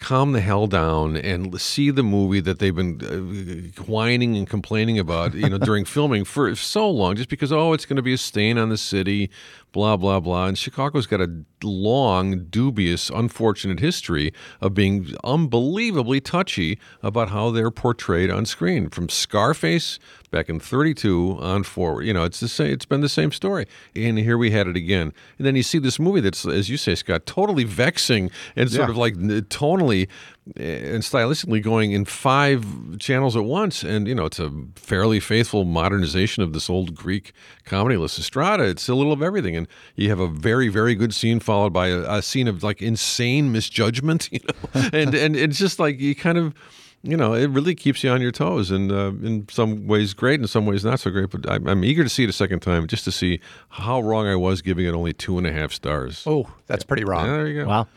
calm 0.00 0.32
the 0.32 0.40
hell 0.40 0.66
down 0.66 1.16
and 1.16 1.60
see 1.60 1.90
the 1.90 2.02
movie 2.02 2.40
that 2.40 2.58
they've 2.58 2.74
been 2.74 3.00
uh, 3.04 3.82
whining 3.82 4.34
and 4.36 4.48
complaining 4.48 4.98
about, 4.98 5.34
you 5.34 5.48
know, 5.48 5.58
during 5.58 5.84
filming 5.96 6.24
for 6.24 6.54
so 6.56 6.90
long, 6.90 7.14
just 7.16 7.28
because, 7.28 7.52
oh, 7.52 7.72
it's 7.74 7.84
going 7.84 7.96
to 7.96 8.02
be 8.02 8.14
a 8.14 8.18
stain 8.18 8.56
on 8.56 8.70
the 8.70 8.78
city, 8.78 9.30
blah, 9.72 9.96
blah, 9.96 10.20
blah. 10.20 10.46
And 10.46 10.58
Chicago's 10.58 11.06
got 11.06 11.20
a 11.20 11.30
long, 11.62 12.44
dubious, 12.50 13.10
unfortunate 13.10 13.80
history 13.80 14.32
of 14.60 14.74
being 14.74 15.14
unbelievably 15.24 16.20
touchy 16.22 16.78
about 17.02 17.30
how 17.30 17.50
they're 17.50 17.70
portrayed 17.70 18.30
on 18.30 18.46
screen. 18.46 18.88
From 18.90 19.08
Scarface 19.08 19.98
back 20.30 20.48
in 20.48 20.60
32 20.60 21.38
on 21.40 21.64
forward. 21.64 22.04
You 22.06 22.12
know, 22.14 22.24
it's 22.24 22.40
the 22.40 22.48
same, 22.48 22.72
it's 22.72 22.86
been 22.86 23.00
the 23.00 23.08
same 23.08 23.32
story. 23.32 23.66
And 23.96 24.18
here 24.18 24.38
we 24.38 24.50
had 24.52 24.66
it 24.68 24.76
again. 24.76 25.12
And 25.38 25.46
then 25.46 25.56
you 25.56 25.62
see 25.62 25.78
this 25.78 25.98
movie 25.98 26.20
that's, 26.20 26.46
as 26.46 26.68
you 26.70 26.76
say, 26.76 26.94
Scott, 26.94 27.26
totally 27.26 27.64
vexing 27.64 28.30
and 28.56 28.70
sort 28.70 28.88
Yeah. 28.88 28.90
of 28.92 28.96
like 28.96 29.14
tonally 29.16 30.08
and 30.56 31.02
stylistically 31.02 31.62
going 31.62 31.92
in 31.92 32.04
five 32.04 32.64
channels 32.98 33.36
at 33.36 33.44
once. 33.44 33.82
And, 33.82 34.08
you 34.08 34.14
know, 34.14 34.24
it's 34.24 34.38
a 34.38 34.50
fairly 34.74 35.20
faithful 35.20 35.64
modernization 35.64 36.42
of 36.42 36.52
this 36.52 36.68
old 36.68 36.94
Greek 36.94 37.32
comedy, 37.64 37.96
Lysistrata. 37.96 38.68
It's 38.68 38.88
a 38.88 38.94
little 38.94 39.12
of 39.12 39.22
everything. 39.22 39.56
And 39.56 39.68
you 39.96 40.08
have 40.08 40.20
a 40.20 40.26
very, 40.26 40.68
very 40.68 40.94
good 40.94 41.14
scene 41.14 41.40
followed 41.40 41.72
by 41.72 41.88
a, 41.88 42.18
a 42.18 42.22
scene 42.22 42.48
of 42.48 42.62
like 42.62 42.82
insane 42.82 43.52
misjudgment, 43.52 44.28
you 44.32 44.40
know, 44.48 44.70
and, 44.92 45.14
and 45.14 45.36
it's 45.36 45.58
just 45.58 45.78
like 45.78 46.00
you 46.00 46.14
kind 46.14 46.38
of, 46.38 46.54
you 47.02 47.16
know, 47.16 47.32
it 47.32 47.48
really 47.48 47.74
keeps 47.74 48.04
you 48.04 48.10
on 48.10 48.20
your 48.20 48.30
toes, 48.30 48.70
and 48.70 48.92
uh, 48.92 49.12
in 49.22 49.46
some 49.48 49.86
ways 49.86 50.12
great, 50.12 50.38
in 50.38 50.46
some 50.46 50.66
ways 50.66 50.84
not 50.84 51.00
so 51.00 51.10
great. 51.10 51.30
But 51.30 51.50
I'm, 51.50 51.66
I'm 51.66 51.82
eager 51.82 52.02
to 52.02 52.10
see 52.10 52.24
it 52.24 52.28
a 52.28 52.32
second 52.34 52.60
time 52.60 52.86
just 52.86 53.04
to 53.04 53.12
see 53.12 53.40
how 53.70 54.02
wrong 54.02 54.26
I 54.26 54.36
was 54.36 54.60
giving 54.60 54.84
it 54.84 54.92
only 54.92 55.14
two 55.14 55.38
and 55.38 55.46
a 55.46 55.52
half 55.52 55.72
stars. 55.72 56.24
Oh, 56.26 56.52
that's 56.66 56.84
pretty 56.84 57.04
wrong. 57.04 57.24
Yeah, 57.24 57.32
there 57.32 57.46
you 57.48 57.62
go. 57.62 57.68
Wow. 57.68 57.88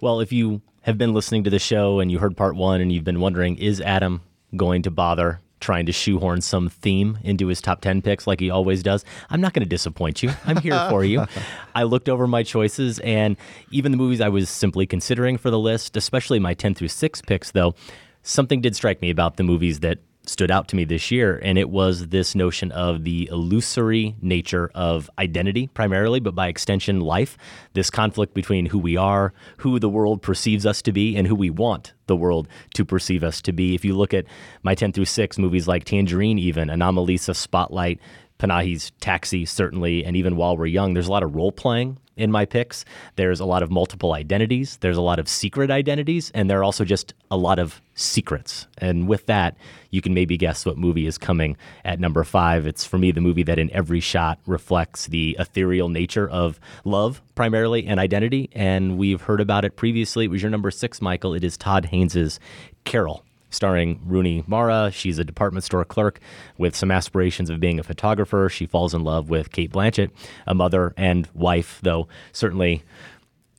Well, 0.00 0.18
if 0.18 0.32
you 0.32 0.62
have 0.82 0.96
been 0.98 1.12
listening 1.12 1.44
to 1.44 1.50
the 1.50 1.58
show 1.58 2.00
and 2.00 2.10
you 2.10 2.18
heard 2.18 2.36
part 2.36 2.56
one 2.56 2.80
and 2.80 2.92
you've 2.92 3.04
been 3.04 3.20
wondering, 3.20 3.56
is 3.56 3.80
Adam 3.80 4.22
going 4.56 4.82
to 4.82 4.90
bother 4.90 5.40
trying 5.60 5.84
to 5.84 5.92
shoehorn 5.92 6.40
some 6.40 6.70
theme 6.70 7.18
into 7.22 7.48
his 7.48 7.60
top 7.60 7.82
10 7.82 8.00
picks 8.00 8.26
like 8.26 8.40
he 8.40 8.48
always 8.48 8.82
does? 8.82 9.04
I'm 9.28 9.40
not 9.40 9.52
going 9.52 9.62
to 9.62 9.68
disappoint 9.68 10.22
you. 10.22 10.30
I'm 10.46 10.56
here 10.56 10.86
for 10.90 11.04
you. 11.04 11.26
I 11.74 11.82
looked 11.82 12.08
over 12.08 12.26
my 12.26 12.42
choices 12.42 12.98
and 13.00 13.36
even 13.70 13.92
the 13.92 13.98
movies 13.98 14.20
I 14.20 14.30
was 14.30 14.48
simply 14.48 14.86
considering 14.86 15.36
for 15.36 15.50
the 15.50 15.58
list, 15.58 15.96
especially 15.96 16.38
my 16.38 16.54
10 16.54 16.74
through 16.74 16.88
6 16.88 17.22
picks, 17.22 17.50
though, 17.50 17.74
something 18.22 18.60
did 18.60 18.74
strike 18.74 19.02
me 19.02 19.10
about 19.10 19.36
the 19.36 19.42
movies 19.42 19.80
that 19.80 19.98
stood 20.26 20.50
out 20.50 20.68
to 20.68 20.76
me 20.76 20.84
this 20.84 21.10
year, 21.10 21.40
and 21.42 21.58
it 21.58 21.70
was 21.70 22.08
this 22.08 22.34
notion 22.34 22.70
of 22.72 23.04
the 23.04 23.28
illusory 23.32 24.14
nature 24.20 24.70
of 24.74 25.10
identity, 25.18 25.66
primarily, 25.68 26.20
but 26.20 26.34
by 26.34 26.48
extension, 26.48 27.00
life. 27.00 27.36
This 27.72 27.90
conflict 27.90 28.34
between 28.34 28.66
who 28.66 28.78
we 28.78 28.96
are, 28.96 29.32
who 29.58 29.78
the 29.78 29.88
world 29.88 30.22
perceives 30.22 30.66
us 30.66 30.82
to 30.82 30.92
be, 30.92 31.16
and 31.16 31.26
who 31.26 31.34
we 31.34 31.50
want 31.50 31.94
the 32.06 32.16
world 32.16 32.48
to 32.74 32.84
perceive 32.84 33.24
us 33.24 33.40
to 33.42 33.52
be. 33.52 33.74
If 33.74 33.84
you 33.84 33.96
look 33.96 34.12
at 34.12 34.26
my 34.62 34.74
10 34.74 34.92
through 34.92 35.04
6 35.06 35.38
movies 35.38 35.66
like 35.66 35.84
Tangerine, 35.84 36.38
even, 36.38 36.68
Anomalisa, 36.68 37.34
Spotlight, 37.34 38.00
Panahi's 38.40 38.90
Taxi, 39.00 39.44
certainly, 39.44 40.02
and 40.04 40.16
even 40.16 40.34
While 40.34 40.56
We're 40.56 40.66
Young, 40.66 40.94
there's 40.94 41.08
a 41.08 41.12
lot 41.12 41.22
of 41.22 41.34
role 41.36 41.52
playing 41.52 41.98
in 42.16 42.30
my 42.30 42.46
picks. 42.46 42.86
There's 43.16 43.38
a 43.38 43.44
lot 43.44 43.62
of 43.62 43.70
multiple 43.70 44.14
identities. 44.14 44.78
There's 44.78 44.96
a 44.96 45.02
lot 45.02 45.18
of 45.18 45.28
secret 45.28 45.70
identities, 45.70 46.30
and 46.34 46.48
there 46.48 46.58
are 46.60 46.64
also 46.64 46.84
just 46.84 47.12
a 47.30 47.36
lot 47.36 47.58
of 47.58 47.82
secrets. 47.94 48.66
And 48.78 49.06
with 49.06 49.26
that, 49.26 49.56
you 49.90 50.00
can 50.00 50.14
maybe 50.14 50.38
guess 50.38 50.64
what 50.64 50.78
movie 50.78 51.06
is 51.06 51.18
coming 51.18 51.56
at 51.84 52.00
number 52.00 52.24
five. 52.24 52.66
It's 52.66 52.84
for 52.84 52.96
me 52.96 53.10
the 53.10 53.20
movie 53.20 53.42
that 53.42 53.58
in 53.58 53.70
every 53.72 54.00
shot 54.00 54.38
reflects 54.46 55.06
the 55.06 55.36
ethereal 55.38 55.90
nature 55.90 56.28
of 56.28 56.58
love, 56.84 57.20
primarily, 57.34 57.86
and 57.86 58.00
identity. 58.00 58.48
And 58.52 58.96
we've 58.96 59.20
heard 59.20 59.40
about 59.42 59.66
it 59.66 59.76
previously. 59.76 60.24
It 60.24 60.30
was 60.30 60.42
your 60.42 60.50
number 60.50 60.70
six, 60.70 61.02
Michael. 61.02 61.34
It 61.34 61.44
is 61.44 61.58
Todd 61.58 61.86
Haynes's 61.86 62.40
Carol 62.84 63.22
starring 63.50 64.00
Rooney 64.04 64.44
Mara. 64.46 64.90
She's 64.92 65.18
a 65.18 65.24
department 65.24 65.64
store 65.64 65.84
clerk 65.84 66.20
with 66.58 66.74
some 66.74 66.90
aspirations 66.90 67.50
of 67.50 67.60
being 67.60 67.78
a 67.78 67.82
photographer. 67.82 68.48
She 68.48 68.66
falls 68.66 68.94
in 68.94 69.04
love 69.04 69.28
with 69.28 69.52
Cate 69.52 69.72
Blanchett, 69.72 70.10
a 70.46 70.54
mother 70.54 70.94
and 70.96 71.28
wife, 71.34 71.80
though 71.82 72.08
certainly 72.32 72.82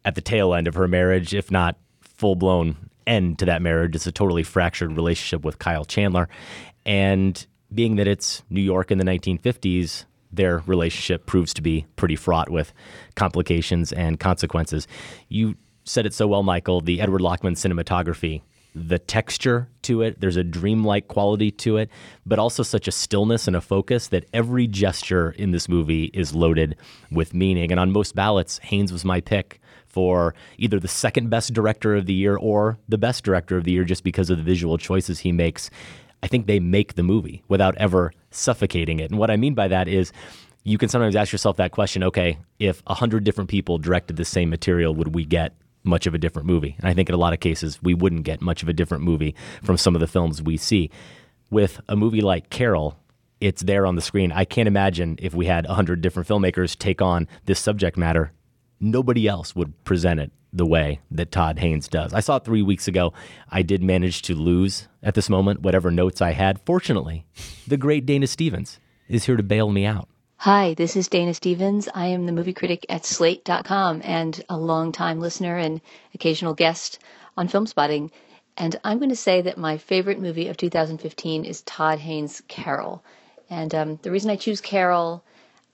at 0.04 0.16
the 0.16 0.22
tail 0.22 0.54
end 0.54 0.68
of 0.68 0.76
her 0.76 0.88
marriage, 0.88 1.34
if 1.34 1.52
not 1.52 1.78
full 2.02 2.36
blown 2.36 2.90
end 3.06 3.40
to 3.40 3.46
that 3.46 3.62
marriage. 3.62 3.96
It's 3.96 4.08
a 4.08 4.12
totally 4.12 4.44
fractured 4.44 4.94
relationship 4.94 5.44
with 5.44 5.60
Kyle 5.60 5.86
Chandler. 5.86 6.30
And 6.86 7.46
being 7.74 7.96
that 7.98 8.08
it's 8.08 8.44
New 8.50 8.62
York 8.62 8.92
in 8.92 8.98
the 8.98 9.06
1950s, 9.06 10.06
their 10.32 10.60
relationship 10.66 11.26
proves 11.26 11.54
to 11.54 11.62
be 11.62 11.86
pretty 11.96 12.16
fraught 12.16 12.50
with 12.50 12.74
complications 13.16 13.92
and 13.92 14.20
consequences. 14.20 14.88
You 15.30 15.56
said 15.84 16.06
it 16.06 16.14
so 16.14 16.28
well, 16.28 16.44
Michael. 16.44 16.82
The 16.82 17.02
Edward 17.02 17.22
Lachman 17.22 17.54
cinematography 17.54 18.42
the 18.74 19.00
texture 19.00 19.68
to 19.84 20.02
it. 20.02 20.20
There's 20.22 20.38
a 20.38 20.44
dreamlike 20.44 21.08
quality 21.08 21.52
to 21.52 21.78
it, 21.78 21.90
but 22.26 22.40
also 22.40 22.64
such 22.64 22.88
a 22.88 22.92
stillness 22.92 23.48
and 23.48 23.56
a 23.56 23.62
focus 23.62 24.08
that 24.10 24.26
every 24.34 24.68
gesture 24.68 25.32
in 25.32 25.52
this 25.52 25.68
movie 25.68 26.06
is 26.14 26.34
loaded 26.34 26.78
with 27.12 27.34
meaning. 27.34 27.72
And 27.72 27.80
on 27.80 27.92
most 27.92 28.16
ballots, 28.16 28.60
Haynes 28.60 28.92
was 28.92 29.04
my 29.04 29.20
pick 29.20 29.60
for 29.88 30.34
either 30.58 30.80
the 30.80 30.88
second 30.88 31.30
best 31.30 31.54
director 31.54 31.96
of 31.96 32.06
the 32.06 32.14
year 32.14 32.38
or 32.38 32.78
the 32.88 32.98
best 32.98 33.24
director 33.26 33.58
of 33.58 33.66
the 33.66 33.72
year 33.72 33.84
just 33.84 34.04
because 34.04 34.30
of 34.30 34.38
the 34.38 34.44
visual 34.44 34.78
choices 34.78 35.20
he 35.20 35.34
makes. 35.34 35.70
I 36.24 36.28
think 36.28 36.48
they 36.48 36.60
make 36.60 36.96
the 36.96 37.04
movie 37.04 37.44
without 37.50 37.76
ever 37.78 38.14
suffocating 38.30 39.00
it. 39.00 39.12
And 39.12 39.20
what 39.20 39.30
I 39.30 39.36
mean 39.36 39.54
by 39.54 39.68
that 39.68 39.90
is 39.90 40.14
you 40.64 40.78
can 40.78 40.88
sometimes 40.88 41.16
ask 41.16 41.32
yourself 41.32 41.58
that 41.58 41.72
question 41.72 42.04
okay, 42.04 42.38
if 42.60 42.82
100 42.86 43.24
different 43.24 43.50
people 43.50 43.78
directed 43.78 44.16
the 44.16 44.26
same 44.26 44.50
material, 44.50 44.96
would 44.96 45.14
we 45.14 45.26
get 45.26 45.54
much 45.84 46.08
of 46.08 46.14
a 46.14 46.18
different 46.18 46.48
movie. 46.48 46.76
And 46.80 46.88
I 46.88 46.94
think 46.94 47.10
in 47.10 47.16
a 47.16 47.18
lot 47.18 47.34
of 47.34 47.40
cases, 47.40 47.82
we 47.82 47.94
wouldn't 47.94 48.24
get 48.24 48.42
much 48.42 48.64
of 48.64 48.70
a 48.70 48.74
different 48.74 49.04
movie 49.04 49.36
from 49.64 49.78
some 49.78 49.96
of 49.96 50.02
the 50.02 50.08
films 50.08 50.42
we 50.42 50.58
see. 50.58 50.90
With 51.50 51.82
a 51.90 51.96
movie 51.96 52.22
like 52.22 52.50
Carol, 52.50 52.98
it's 53.40 53.64
there 53.64 53.86
on 53.86 53.96
the 53.96 54.02
screen. 54.02 54.32
I 54.32 54.46
can't 54.46 54.68
imagine 54.68 55.18
if 55.22 55.34
we 55.34 55.48
had 55.48 55.66
100 55.66 56.02
different 56.02 56.30
filmmakers 56.30 56.78
take 56.78 57.02
on 57.02 57.28
this 57.46 57.60
subject 57.60 57.98
matter, 57.98 58.32
nobody 58.80 59.28
else 59.28 59.56
would 59.56 59.84
present 59.84 60.20
it 60.20 60.32
the 60.54 60.66
way 60.66 61.00
that 61.10 61.32
Todd 61.32 61.60
Haynes 61.60 61.88
does. 61.88 62.14
I 62.14 62.20
saw 62.20 62.38
it 62.38 62.46
three 62.46 62.62
weeks 62.62 62.88
ago. 62.88 63.14
I 63.50 63.62
did 63.62 63.82
manage 63.82 64.22
to 64.24 64.36
lose 64.36 64.88
at 65.02 65.16
this 65.16 65.30
moment 65.30 65.62
whatever 65.62 65.92
notes 65.92 66.22
I 66.22 66.32
had. 66.32 66.60
Fortunately, 66.66 67.26
the 67.68 67.78
great 67.78 68.06
Dana 68.06 68.28
Stevens 68.28 68.80
is 69.08 69.26
here 69.26 69.38
to 69.38 69.44
bail 69.44 69.72
me 69.72 69.86
out. 69.86 70.10
Hi, 70.46 70.74
this 70.74 70.96
is 70.96 71.08
Dana 71.08 71.36
Stevens. 71.36 71.88
I 71.94 72.08
am 72.08 72.26
the 72.26 72.32
movie 72.32 72.52
critic 72.52 72.84
at 72.90 73.06
Slate.com 73.06 74.02
and 74.04 74.44
a 74.50 74.58
longtime 74.58 75.20
listener 75.20 75.56
and 75.56 75.82
occasional 76.16 76.56
guest 76.56 76.98
on 77.38 77.48
Film 77.48 77.68
Spotting. 77.68 78.10
And 78.58 78.76
I'm 78.84 78.98
going 78.98 79.12
to 79.12 79.16
say 79.16 79.42
that 79.42 79.60
my 79.60 79.78
favorite 79.78 80.20
movie 80.20 80.48
of 80.48 80.58
2015 80.58 81.46
is 81.46 81.62
Todd 81.62 82.00
Haynes' 82.00 82.42
Carol. 82.48 83.04
And 83.52 83.76
um, 83.76 84.00
the 84.02 84.10
reason 84.10 84.32
I 84.32 84.36
choose 84.36 84.62
Carol, 84.62 85.24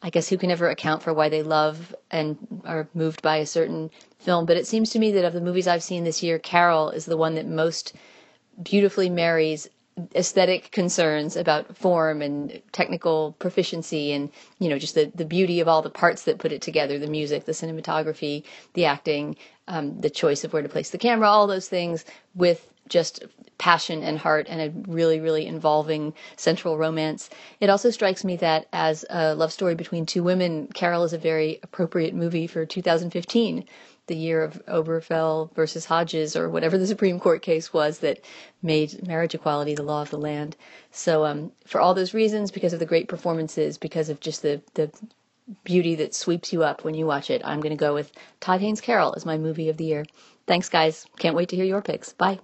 I 0.02 0.10
guess 0.10 0.28
who 0.28 0.38
can 0.38 0.52
ever 0.52 0.70
account 0.70 1.02
for 1.02 1.14
why 1.14 1.30
they 1.30 1.44
love 1.44 1.96
and 2.12 2.38
are 2.66 2.90
moved 2.94 3.22
by 3.22 3.38
a 3.38 3.46
certain 3.46 3.90
film, 4.20 4.46
but 4.46 4.58
it 4.58 4.68
seems 4.68 4.90
to 4.90 5.00
me 5.00 5.14
that 5.14 5.24
of 5.24 5.32
the 5.32 5.40
movies 5.40 5.70
I've 5.70 5.82
seen 5.82 6.04
this 6.04 6.22
year, 6.22 6.40
Carol 6.40 6.90
is 6.90 7.06
the 7.06 7.16
one 7.16 7.36
that 7.36 7.48
most 7.48 7.94
beautifully 8.62 9.10
marries 9.10 9.70
aesthetic 10.16 10.72
concerns 10.72 11.36
about 11.36 11.76
form 11.76 12.22
and 12.22 12.62
technical 12.72 13.36
proficiency 13.40 14.12
and 14.12 14.30
you 14.60 14.70
know 14.70 14.78
just 14.78 14.96
the, 14.96 15.12
the 15.16 15.26
beauty 15.26 15.60
of 15.60 15.68
all 15.68 15.82
the 15.82 15.90
parts 15.90 16.24
that 16.24 16.38
put 16.38 16.52
it 16.52 16.62
together 16.62 17.00
the 17.00 17.08
music 17.08 17.46
the 17.46 17.52
cinematography 17.52 18.44
the 18.74 18.86
acting 18.86 19.36
um, 19.68 20.00
the 20.00 20.10
choice 20.10 20.44
of 20.44 20.54
where 20.54 20.62
to 20.62 20.70
place 20.70 20.92
the 20.92 20.98
camera 20.98 21.28
all 21.28 21.48
those 21.48 21.68
things 21.68 22.06
with 22.36 22.70
just 22.90 23.24
passion 23.58 24.04
and 24.04 24.20
heart 24.20 24.48
and 24.50 24.62
a 24.62 24.92
really 24.92 25.20
really 25.20 25.46
involving 25.46 26.14
central 26.36 26.78
romance. 26.78 27.30
It 27.60 27.70
also 27.70 27.90
strikes 27.90 28.24
me 28.24 28.36
that 28.38 28.68
as 28.72 29.04
a 29.10 29.36
love 29.36 29.52
story 29.52 29.76
between 29.76 30.06
two 30.06 30.24
women 30.24 30.68
carol 30.68 31.04
is 31.04 31.14
a 31.14 31.18
very 31.18 31.60
appropriate 31.64 32.14
movie 32.14 32.48
for 32.48 32.66
2015 32.66 33.66
the 34.08 34.16
year 34.16 34.44
of 34.44 34.66
Obergefell 34.68 35.54
versus 35.56 35.86
Hodges 35.86 36.36
or 36.36 36.50
whatever 36.50 36.78
the 36.78 36.88
Supreme 36.88 37.20
Court 37.20 37.42
case 37.42 37.74
was 37.74 38.00
that 38.00 38.22
made 38.62 39.08
marriage 39.08 39.36
equality 39.36 39.76
the 39.76 39.84
law 39.84 40.02
of 40.02 40.10
the 40.10 40.18
land. 40.18 40.56
So 40.92 41.26
um, 41.26 41.52
for 41.66 41.80
all 41.80 41.94
those 41.94 42.14
reasons, 42.14 42.52
because 42.52 42.74
of 42.74 42.80
the 42.80 42.86
great 42.86 43.08
performances, 43.08 43.78
because 43.78 44.10
of 44.10 44.20
just 44.20 44.42
the 44.42 44.62
the 44.74 44.92
beauty 45.64 45.96
that 45.96 46.14
sweeps 46.14 46.52
you 46.52 46.64
up 46.64 46.84
when 46.84 46.96
you 46.96 47.06
watch 47.06 47.30
it, 47.30 47.42
I'm 47.46 47.62
going 47.62 47.72
to 47.78 47.78
go 47.86 47.94
with 47.94 48.12
Todd 48.40 48.62
Haynes 48.62 48.82
Carol 48.82 49.14
as 49.16 49.26
my 49.26 49.38
movie 49.38 49.70
of 49.70 49.78
the 49.78 49.86
year. 49.86 50.06
Thanks, 50.46 50.70
guys. 50.70 51.06
Can't 51.20 51.36
wait 51.36 51.50
to 51.50 51.56
hear 51.56 51.66
your 51.66 51.82
picks. 51.82 52.14
Bye. 52.14 52.40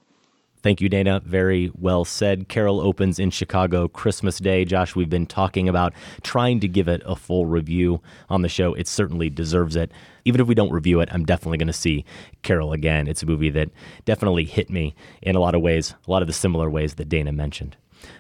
Thank 0.63 0.79
you, 0.79 0.87
Dana. 0.87 1.21
Very 1.25 1.71
well 1.77 2.05
said. 2.05 2.47
Carol 2.47 2.79
opens 2.79 3.19
in 3.19 3.31
Chicago 3.31 3.89
Christmas 3.89 4.39
Day. 4.39 4.63
Josh, 4.63 4.95
we've 4.95 5.09
been 5.09 5.25
talking 5.25 5.67
about 5.67 5.93
trying 6.23 6.61
to 6.61 6.69
give 6.69 6.87
it 6.87 7.01
a 7.05 7.17
full 7.17 7.45
review 7.45 8.01
on 8.29 8.43
the 8.43 8.49
show. 8.49 8.73
It 8.73 8.87
certainly 8.87 9.29
deserves 9.29 9.75
it. 9.75 9.91
Even 10.23 10.39
if 10.39 10.47
we 10.47 10.55
don't 10.55 10.71
review 10.71 11.01
it, 11.01 11.09
I'm 11.11 11.25
definitely 11.25 11.57
going 11.57 11.67
to 11.67 11.73
see 11.73 12.05
Carol 12.43 12.71
again. 12.71 13.09
It's 13.09 13.21
a 13.21 13.25
movie 13.25 13.49
that 13.49 13.71
definitely 14.05 14.45
hit 14.45 14.69
me 14.69 14.95
in 15.21 15.35
a 15.35 15.39
lot 15.41 15.53
of 15.53 15.61
ways, 15.61 15.95
a 16.07 16.09
lot 16.11 16.21
of 16.21 16.27
the 16.27 16.33
similar 16.33 16.69
ways 16.69 16.93
that 16.93 17.09
Dana 17.09 17.33
mentioned. 17.33 17.75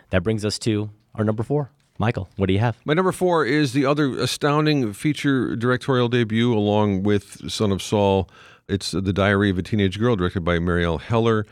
That 0.09 0.23
brings 0.23 0.43
us 0.43 0.59
to 0.59 0.89
our 1.15 1.23
number 1.23 1.43
four. 1.43 1.71
Michael, 1.97 2.27
what 2.35 2.47
do 2.47 2.53
you 2.53 2.59
have? 2.59 2.77
My 2.83 2.93
number 2.93 3.13
four 3.13 3.45
is 3.45 3.71
the 3.71 3.85
other 3.85 4.19
astounding 4.19 4.91
feature 4.91 5.55
directorial 5.55 6.09
debut 6.09 6.53
along 6.53 7.03
with 7.03 7.49
Son 7.49 7.71
of 7.71 7.81
Saul. 7.81 8.29
It's 8.67 8.91
The 8.91 9.13
Diary 9.13 9.49
of 9.49 9.57
a 9.57 9.63
Teenage 9.63 9.97
Girl, 9.97 10.17
directed 10.17 10.43
by 10.43 10.57
Marielle 10.57 10.99
Heller 10.99 11.45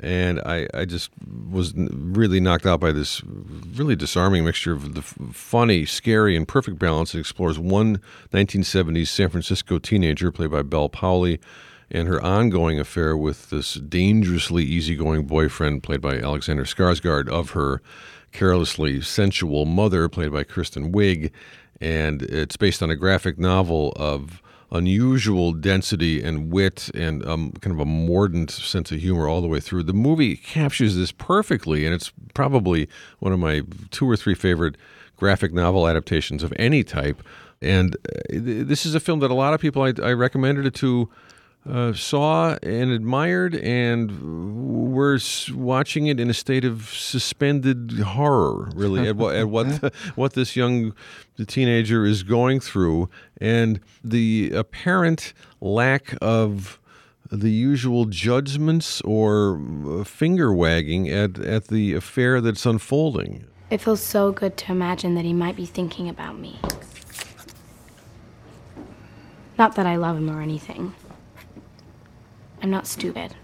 and 0.00 0.40
I, 0.40 0.66
I 0.74 0.84
just 0.84 1.10
was 1.50 1.74
really 1.76 2.40
knocked 2.40 2.66
out 2.66 2.80
by 2.80 2.92
this 2.92 3.22
really 3.74 3.96
disarming 3.96 4.44
mixture 4.44 4.72
of 4.72 4.94
the 4.94 5.02
funny, 5.02 5.84
scary, 5.84 6.36
and 6.36 6.48
perfect 6.48 6.78
balance. 6.78 7.14
It 7.14 7.20
explores 7.20 7.58
one 7.58 8.00
1970s 8.32 9.08
San 9.08 9.28
Francisco 9.28 9.78
teenager, 9.78 10.32
played 10.32 10.50
by 10.50 10.62
Bel 10.62 10.88
Powley, 10.88 11.38
and 11.90 12.08
her 12.08 12.22
ongoing 12.22 12.80
affair 12.80 13.16
with 13.16 13.50
this 13.50 13.74
dangerously 13.74 14.64
easygoing 14.64 15.26
boyfriend, 15.26 15.82
played 15.82 16.00
by 16.00 16.18
Alexander 16.18 16.64
Skarsgård, 16.64 17.28
of 17.28 17.50
her 17.50 17.82
carelessly 18.32 19.00
sensual 19.02 19.66
mother, 19.66 20.08
played 20.08 20.32
by 20.32 20.42
Kristen 20.42 20.90
Wiig. 20.92 21.30
And 21.80 22.22
it's 22.22 22.56
based 22.56 22.82
on 22.82 22.90
a 22.90 22.96
graphic 22.96 23.38
novel 23.38 23.92
of 23.96 24.41
unusual 24.72 25.52
density 25.52 26.22
and 26.22 26.50
wit 26.50 26.90
and 26.94 27.24
um, 27.26 27.52
kind 27.60 27.74
of 27.74 27.80
a 27.80 27.84
mordant 27.84 28.50
sense 28.50 28.90
of 28.90 29.00
humor 29.00 29.28
all 29.28 29.42
the 29.42 29.46
way 29.46 29.60
through. 29.60 29.82
The 29.82 29.92
movie 29.92 30.34
captures 30.34 30.96
this 30.96 31.12
perfectly, 31.12 31.84
and 31.84 31.94
it's 31.94 32.10
probably 32.34 32.88
one 33.18 33.32
of 33.32 33.38
my 33.38 33.62
two 33.90 34.08
or 34.08 34.16
three 34.16 34.34
favorite 34.34 34.76
graphic 35.16 35.52
novel 35.52 35.86
adaptations 35.86 36.42
of 36.42 36.52
any 36.56 36.82
type. 36.82 37.22
And 37.60 37.94
uh, 37.94 38.20
this 38.30 38.84
is 38.86 38.94
a 38.94 39.00
film 39.00 39.20
that 39.20 39.30
a 39.30 39.34
lot 39.34 39.54
of 39.54 39.60
people 39.60 39.82
I, 39.82 39.92
I 40.02 40.12
recommended 40.12 40.66
it 40.66 40.74
to 40.76 41.08
uh, 41.68 41.92
saw 41.92 42.56
and 42.62 42.90
admired, 42.90 43.54
and 43.54 44.92
were 44.92 45.18
watching 45.54 46.06
it 46.06 46.18
in 46.18 46.28
a 46.28 46.34
state 46.34 46.64
of 46.64 46.88
suspended 46.92 48.00
horror, 48.00 48.70
really, 48.74 49.06
at 49.06 49.16
what 49.16 49.36
at 49.36 49.48
what, 49.48 49.68
the, 49.80 49.92
what 50.14 50.32
this 50.32 50.56
young 50.56 50.94
teenager 51.46 52.04
is 52.04 52.22
going 52.22 52.60
through, 52.60 53.08
and 53.40 53.80
the 54.02 54.50
apparent 54.54 55.32
lack 55.60 56.14
of 56.20 56.80
the 57.30 57.50
usual 57.50 58.04
judgments 58.04 59.00
or 59.02 59.60
uh, 59.88 60.04
finger 60.04 60.52
wagging 60.52 61.08
at, 61.08 61.38
at 61.38 61.68
the 61.68 61.94
affair 61.94 62.40
that's 62.42 62.66
unfolding. 62.66 63.46
It 63.70 63.80
feels 63.80 64.02
so 64.02 64.32
good 64.32 64.58
to 64.58 64.72
imagine 64.72 65.14
that 65.14 65.24
he 65.24 65.32
might 65.32 65.56
be 65.56 65.64
thinking 65.64 66.10
about 66.10 66.38
me. 66.38 66.60
Not 69.58 69.76
that 69.76 69.86
I 69.86 69.96
love 69.96 70.18
him 70.18 70.28
or 70.28 70.42
anything. 70.42 70.94
I'm 72.62 72.70
not 72.70 72.86
stupid. 72.86 73.34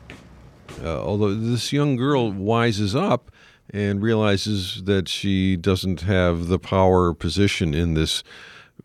Uh, 0.82 1.02
although 1.02 1.34
this 1.34 1.72
young 1.72 1.96
girl 1.96 2.32
wises 2.32 2.94
up 2.94 3.32
and 3.70 4.00
realizes 4.00 4.84
that 4.84 5.08
she 5.08 5.56
doesn't 5.56 6.02
have 6.02 6.46
the 6.46 6.58
power 6.58 7.12
position 7.12 7.74
in 7.74 7.94
this 7.94 8.22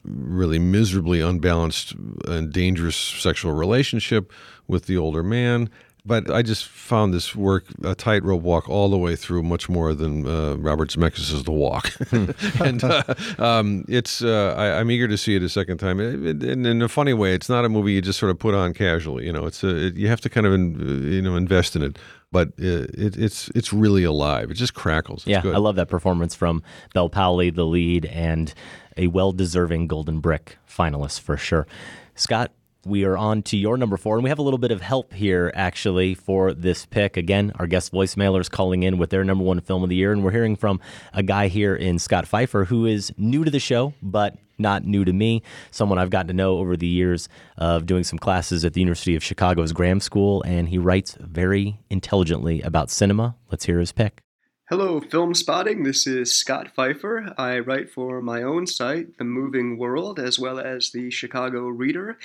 really 0.04 0.60
miserably 0.60 1.22
unbalanced 1.22 1.94
and 2.28 2.52
dangerous 2.52 2.96
sexual 2.96 3.54
relationship 3.54 4.32
with 4.68 4.88
the 4.88 4.98
older 4.98 5.24
man 5.24 5.70
but 6.06 6.30
I 6.30 6.42
just 6.42 6.66
found 6.66 7.14
this 7.14 7.34
work 7.34 7.66
a 7.84 7.96
tightrope 7.96 8.42
walk 8.42 8.68
all 8.70 8.90
the 8.90 8.98
way 8.98 9.16
through, 9.16 9.44
much 9.44 9.70
more 9.70 9.94
than 9.94 10.28
uh, 10.28 10.56
Robert 10.56 10.90
Zemeckis' 10.90 11.44
The 11.46 11.52
Walk, 11.52 11.92
and 12.62 12.84
uh, 12.84 13.04
um, 13.40 13.86
it's 13.88 14.22
uh, 14.22 14.54
I, 14.58 14.82
am 14.82 14.92
eager 14.92 15.08
to 15.08 15.18
see 15.18 15.36
it 15.36 15.44
a 15.44 15.50
second 15.50 15.78
time. 15.78 16.02
It, 16.02 16.44
it, 16.44 16.66
in 16.66 16.82
a 16.82 16.90
funny 16.90 17.14
way, 17.14 17.34
it's 17.34 17.48
not 17.48 17.64
a 17.64 17.70
movie 17.70 17.94
you 17.94 18.02
just 18.02 18.20
sort 18.20 18.32
of 18.32 18.40
put 18.40 18.54
on 18.54 18.74
casually. 18.74 19.26
You 19.26 19.32
know, 19.32 19.46
it's 19.46 19.64
a, 19.64 19.88
it, 19.88 19.96
you 19.96 20.10
have 20.10 20.20
to 20.22 20.30
kind 20.30 20.46
of 20.46 20.54
in, 20.54 21.12
you 21.12 21.22
know 21.22 21.36
invest 21.36 21.76
in 21.76 21.84
it. 21.84 21.98
But 22.32 22.50
uh, 22.50 22.90
it's 22.98 23.50
it's 23.50 23.72
really 23.72 24.04
alive. 24.04 24.52
It 24.52 24.56
just 24.56 24.74
crackles. 24.74 25.22
It's 25.22 25.28
yeah, 25.28 25.42
good. 25.42 25.56
I 25.56 25.60
love 25.60 25.76
that 25.76 25.88
performance 25.88 26.36
from 26.36 26.64
Bel 26.94 27.10
Powley, 27.10 27.54
the 27.54 27.66
lead, 27.66 28.06
and 28.08 28.54
a 28.98 29.08
well-deserving 29.08 29.88
Golden 29.88 30.20
Brick 30.20 30.58
finalist 30.68 31.22
for 31.22 31.38
sure. 31.38 31.68
Scott, 32.16 32.52
we 32.86 33.06
are 33.06 33.18
on 33.18 33.42
to 33.44 33.58
your 33.58 33.78
number 33.78 33.98
four, 33.98 34.16
and 34.16 34.24
we 34.24 34.30
have 34.30 34.40
a 34.40 34.44
little 34.44 34.58
bit 34.58 34.72
of 34.72 34.82
help 34.82 35.14
here 35.14 35.52
actually 35.56 36.14
for 36.14 36.54
this 36.54 36.86
pick. 36.86 37.18
Again, 37.18 37.52
our 37.56 37.68
guest 37.68 37.92
voicemailer 37.92 38.42
is 38.42 38.50
calling 38.50 38.84
in 38.84 38.98
with 38.98 39.10
their 39.10 39.24
number 39.24 39.44
one 39.44 39.62
film 39.62 39.84
of 39.84 39.90
the 39.90 39.96
year, 39.96 40.12
and 40.12 40.24
we're 40.24 40.32
hearing 40.32 40.56
from 40.56 40.80
a 41.14 41.24
guy 41.24 41.48
here 41.48 41.76
in 41.76 42.00
Scott 42.00 42.28
Pfeiffer 42.28 42.66
who 42.66 42.86
is 42.86 43.14
new 43.18 43.44
to 43.44 43.52
the 43.52 43.60
show, 43.60 43.94
but 44.02 44.38
not 44.58 44.86
new 44.86 45.06
to 45.06 45.14
me. 45.14 45.42
Someone 45.72 45.98
I've 45.98 46.10
gotten 46.10 46.28
to 46.28 46.34
know 46.34 46.58
over 46.58 46.76
the 46.78 46.88
years 46.88 47.30
of 47.58 47.86
doing 47.86 48.04
some 48.04 48.20
classes 48.20 48.66
at 48.66 48.74
the 48.74 48.82
University 48.82 49.16
of 49.16 49.24
Chicago's 49.24 49.72
Graham 49.72 50.00
School, 50.00 50.44
and 50.44 50.70
he 50.70 50.78
writes 50.78 51.18
very 51.20 51.80
intelligently 51.90 52.62
about 52.62 52.90
cinema. 52.90 53.36
Let's 53.50 53.66
hear 53.66 53.80
his 53.80 53.92
pick. 53.92 54.22
Hello, 54.70 55.02
Film 55.02 55.34
Spotting. 55.34 55.84
This 55.84 56.08
is 56.08 56.34
Scott 56.34 56.72
Pfeiffer. 56.74 57.34
I 57.38 57.60
write 57.60 57.92
for 57.92 58.22
my 58.22 58.42
own 58.42 58.66
site, 58.66 59.18
The 59.18 59.26
Moving 59.26 59.78
World, 59.78 60.20
as 60.20 60.40
well 60.40 60.58
as 60.58 60.92
the 60.92 61.12
Chicago 61.12 61.68
Reader 61.68 62.18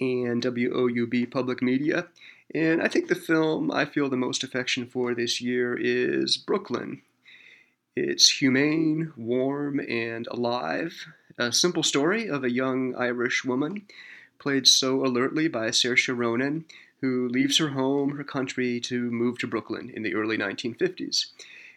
and 0.00 0.42
WOUB 0.42 1.30
Public 1.30 1.62
Media. 1.62 2.06
And 2.54 2.82
I 2.82 2.88
think 2.88 3.08
the 3.08 3.14
film 3.14 3.70
I 3.70 3.84
feel 3.84 4.08
the 4.08 4.16
most 4.16 4.44
affection 4.44 4.86
for 4.86 5.14
this 5.14 5.40
year 5.40 5.76
is 5.76 6.36
Brooklyn. 6.36 7.02
It's 7.96 8.28
humane, 8.28 9.12
warm, 9.16 9.80
and 9.80 10.26
alive. 10.28 11.06
A 11.38 11.52
simple 11.52 11.82
story 11.82 12.28
of 12.28 12.44
a 12.44 12.52
young 12.52 12.94
Irish 12.94 13.44
woman, 13.44 13.86
played 14.38 14.66
so 14.66 15.04
alertly 15.04 15.48
by 15.48 15.68
Saoirse 15.68 16.16
Ronan, 16.16 16.66
who 17.00 17.28
leaves 17.28 17.58
her 17.58 17.68
home, 17.68 18.16
her 18.16 18.24
country, 18.24 18.80
to 18.80 19.10
move 19.10 19.38
to 19.38 19.46
Brooklyn 19.46 19.90
in 19.94 20.02
the 20.02 20.14
early 20.14 20.36
1950s. 20.38 21.26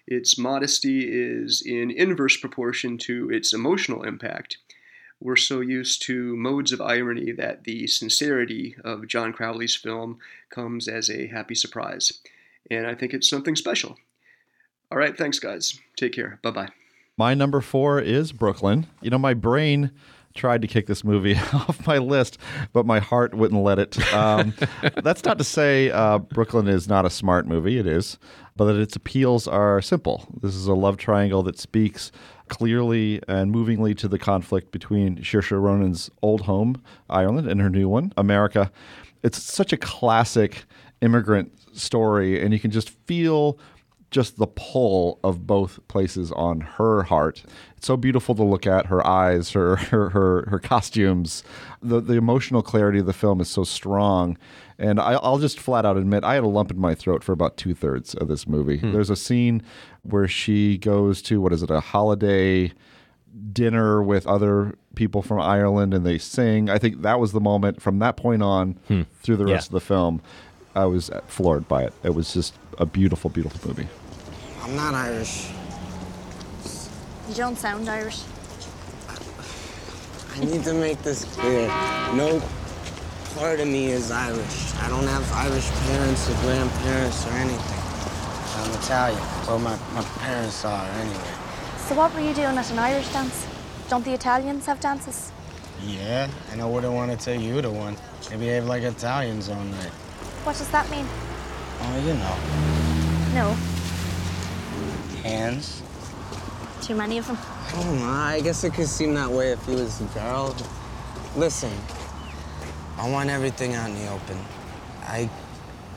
Its 0.08 0.38
modesty 0.38 1.08
is 1.08 1.62
in 1.66 1.92
inverse 1.92 2.38
proportion 2.38 2.98
to 2.98 3.30
its 3.30 3.54
emotional 3.54 4.04
impact 4.04 4.58
we're 5.20 5.36
so 5.36 5.60
used 5.60 6.02
to 6.04 6.36
modes 6.36 6.72
of 6.72 6.82
irony 6.82 7.32
that 7.34 7.66
the 7.66 7.88
sincerity 7.88 8.76
of 8.84 9.08
John 9.08 9.34
Crowley's 9.34 9.76
film 9.76 10.20
comes 10.50 10.88
as 10.88 11.10
a 11.10 11.28
happy 11.28 11.56
surprise. 11.56 12.14
And 12.72 12.88
I 12.88 12.96
think 12.96 13.14
it's 13.14 13.30
something 13.30 13.56
special. 13.56 13.98
All 14.92 14.98
right, 14.98 15.18
thanks, 15.18 15.40
guys. 15.40 15.80
Take 15.98 16.14
care. 16.14 16.40
Bye 16.42 16.52
bye. 16.52 16.70
My 17.18 17.34
number 17.34 17.60
four 17.62 18.00
is 18.00 18.32
Brooklyn. 18.32 18.88
You 19.02 19.10
know, 19.10 19.18
my 19.18 19.34
brain 19.34 19.92
tried 20.36 20.62
to 20.62 20.68
kick 20.68 20.88
this 20.88 21.04
movie 21.04 21.36
off 21.54 21.86
my 21.86 21.98
list, 21.98 22.38
but 22.72 22.86
my 22.86 23.00
heart 23.00 23.34
wouldn't 23.34 23.62
let 23.62 23.78
it. 23.78 24.14
Um, 24.14 24.54
that's 25.04 25.26
not 25.26 25.38
to 25.38 25.44
say 25.44 25.92
uh, 25.92 26.20
Brooklyn 26.20 26.68
is 26.68 26.88
not 26.88 27.06
a 27.06 27.10
smart 27.10 27.46
movie. 27.46 27.78
It 27.78 27.88
is, 27.88 28.18
but 28.56 28.66
that 28.66 28.78
its 28.78 28.96
appeals 28.96 29.48
are 29.48 29.82
simple. 29.82 30.28
This 30.42 30.56
is 30.56 30.68
a 30.68 30.74
love 30.74 30.98
triangle 30.98 31.44
that 31.44 31.60
speaks 31.60 32.12
clearly 32.50 33.22
and 33.28 33.52
movingly 33.52 33.94
to 33.96 34.08
the 34.08 34.20
conflict 34.20 34.72
between 34.72 35.18
Saoirse 35.18 35.62
Ronan's 35.62 36.10
old 36.22 36.42
home, 36.42 36.82
Ireland, 37.10 37.48
and 37.48 37.62
her 37.62 37.70
new 37.70 37.88
one, 37.88 38.12
America. 38.18 38.72
It's 39.24 39.42
such 39.42 39.72
a 39.72 39.78
classic 39.78 40.66
immigrant 41.02 41.52
story, 41.78 42.44
and 42.44 42.54
you 42.54 42.60
can 42.60 42.72
just 42.72 42.90
feel 42.90 43.58
just 44.12 44.38
the 44.38 44.48
pull 44.48 45.20
of 45.24 45.46
both 45.46 45.80
places 45.88 46.32
on 46.32 46.62
her 46.62 47.04
heart. 47.04 47.44
It's 47.78 47.88
so 47.88 47.96
beautiful 47.96 48.36
to 48.36 48.44
look 48.44 48.66
at 48.66 48.88
her 48.88 49.06
eyes, 49.06 49.52
her 49.52 49.76
her 49.76 50.10
her, 50.10 50.46
her 50.50 50.60
costumes. 50.60 51.44
The 51.82 52.02
the 52.02 52.16
emotional 52.16 52.62
clarity 52.62 53.00
of 53.00 53.06
the 53.06 53.14
film 53.14 53.42
is 53.42 53.50
so 53.50 53.64
strong. 53.64 54.38
And 54.78 54.98
I, 54.98 55.12
will 55.12 55.40
just 55.40 55.60
flat 55.60 55.86
out 55.86 55.98
admit, 55.98 56.24
I 56.24 56.36
had 56.36 56.44
a 56.44 56.48
lump 56.48 56.72
in 56.72 56.80
my 56.80 56.96
throat 56.96 57.22
for 57.22 57.34
about 57.34 57.58
two 57.58 57.76
thirds 57.76 58.14
of 58.16 58.30
this 58.30 58.48
movie. 58.48 58.78
Hmm. 58.78 58.94
There's 58.94 59.10
a 59.10 59.16
scene 59.18 59.62
where 60.04 60.28
she 60.28 60.78
goes 60.78 61.22
to 61.24 61.42
what 61.42 61.52
is 61.52 61.62
it, 61.62 61.70
a 61.70 61.82
holiday 61.82 62.72
dinner 63.52 64.02
with 64.02 64.26
other 64.26 64.76
people 64.96 65.22
from 65.22 65.42
Ireland, 65.42 65.94
and 65.94 66.06
they 66.06 66.18
sing. 66.18 66.70
I 66.70 66.78
think 66.78 67.02
that 67.02 67.20
was 67.20 67.34
the 67.34 67.42
moment. 67.42 67.82
From 67.82 68.00
that 68.00 68.16
point 68.16 68.42
on, 68.42 68.80
hmm. 68.88 69.02
through 69.22 69.36
the 69.36 69.46
rest 69.46 69.68
yeah. 69.68 69.78
of 69.78 69.82
the 69.82 69.86
film, 69.86 70.22
I 70.76 70.86
was 70.86 71.10
floored 71.28 71.68
by 71.68 71.84
it. 71.84 71.94
It 72.04 72.14
was 72.14 72.34
just 72.34 72.54
a 72.78 72.86
beautiful, 72.86 73.30
beautiful 73.30 73.68
movie. 73.68 73.88
I'm 74.62 74.76
not 74.76 74.94
Irish. 74.94 75.50
You 77.28 77.36
don't 77.36 77.58
sound 77.58 77.90
Irish. 77.90 78.22
I 80.36 80.40
need 80.40 80.64
to 80.64 80.74
make 80.74 81.02
this 81.02 81.26
clear. 81.36 81.68
No 82.14 82.42
part 83.36 83.60
of 83.60 83.68
me 83.68 83.88
is 83.88 84.12
Irish. 84.12 84.76
I 84.76 84.90
don't 84.90 85.08
have 85.08 85.32
Irish 85.34 85.70
parents 85.88 86.30
or 86.30 86.34
grandparents 86.42 87.26
or 87.28 87.32
anything. 87.32 87.80
I'm 88.62 88.72
Italian. 88.82 89.22
Well, 89.48 89.60
my, 89.60 89.78
my 89.94 90.04
parents 90.20 90.64
are 90.66 90.86
anyway. 91.02 91.34
So 91.88 91.96
what 91.96 92.14
were 92.14 92.22
you 92.22 92.34
doing 92.34 92.58
at 92.58 92.70
an 92.72 92.80
Irish 92.80 93.12
dance? 93.12 93.48
Don't 93.90 94.06
the 94.06 94.14
Italians 94.14 94.66
have 94.68 94.80
dances? 94.80 95.32
Yeah, 95.84 96.30
and 96.52 96.62
I 96.62 96.66
wouldn't 96.66 96.94
want 96.94 97.12
to 97.12 97.18
take 97.18 97.42
you 97.42 97.62
to 97.62 97.70
one. 97.70 97.98
They 98.30 98.38
behave 98.38 98.66
like 98.66 98.84
Italians 98.84 99.50
all 99.50 99.64
night. 99.64 99.92
What 100.44 100.58
does 100.58 100.70
that 100.70 100.90
mean? 100.90 101.06
Oh, 101.82 101.98
you 102.06 102.14
know. 102.14 102.36
No. 103.36 103.56
Hands. 105.22 105.82
Too 106.82 106.96
many 106.96 107.18
of 107.18 107.28
them? 107.28 107.38
Oh. 107.40 108.00
I 108.10 108.42
guess 108.42 108.64
it 108.64 108.74
could 108.74 108.88
seem 108.88 109.14
that 109.16 109.30
way 109.30 109.52
if 109.52 109.66
he 109.66 109.76
was 109.76 110.02
a 110.02 110.06
girl. 110.06 110.56
Listen, 111.36 111.72
I 112.98 113.10
want 113.10 113.30
everything 113.30 113.76
out 113.76 113.90
in 113.90 113.96
the 113.96 114.12
open. 114.12 114.38
I 115.04 115.30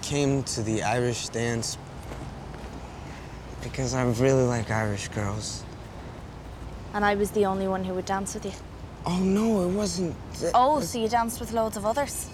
came 0.02 0.42
to 0.42 0.62
the 0.62 0.82
Irish 0.82 1.28
dance 1.28 1.78
because 3.62 3.94
I 3.94 4.04
really 4.04 4.44
like 4.44 4.70
Irish 4.70 5.08
girls. 5.08 5.64
And 6.94 7.04
I 7.04 7.14
was 7.14 7.30
the 7.30 7.46
only 7.46 7.68
one 7.68 7.84
who 7.84 7.94
would 7.94 8.04
dance 8.04 8.34
with 8.34 8.44
you? 8.44 8.52
Oh, 9.06 9.18
no, 9.18 9.62
it 9.68 9.72
wasn't. 9.72 10.14
Oh, 10.52 10.80
so 10.80 10.98
you 10.98 11.08
danced 11.08 11.40
with 11.40 11.52
loads 11.52 11.76
of 11.76 11.86
others? 11.86 12.28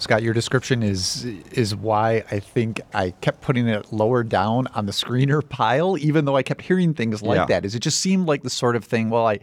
Scott, 0.00 0.22
your 0.22 0.32
description 0.32 0.82
is 0.82 1.26
is 1.52 1.76
why 1.76 2.24
I 2.30 2.40
think 2.40 2.80
I 2.94 3.10
kept 3.20 3.42
putting 3.42 3.68
it 3.68 3.92
lower 3.92 4.22
down 4.22 4.66
on 4.68 4.86
the 4.86 4.92
screener 4.92 5.46
pile, 5.48 5.98
even 5.98 6.24
though 6.24 6.36
I 6.36 6.42
kept 6.42 6.62
hearing 6.62 6.94
things 6.94 7.22
like 7.22 7.36
yeah. 7.36 7.46
that. 7.46 7.64
Is 7.66 7.74
it 7.74 7.80
just 7.80 8.00
seemed 8.00 8.26
like 8.26 8.42
the 8.42 8.50
sort 8.50 8.76
of 8.76 8.84
thing? 8.84 9.10
Well, 9.10 9.26
I 9.26 9.40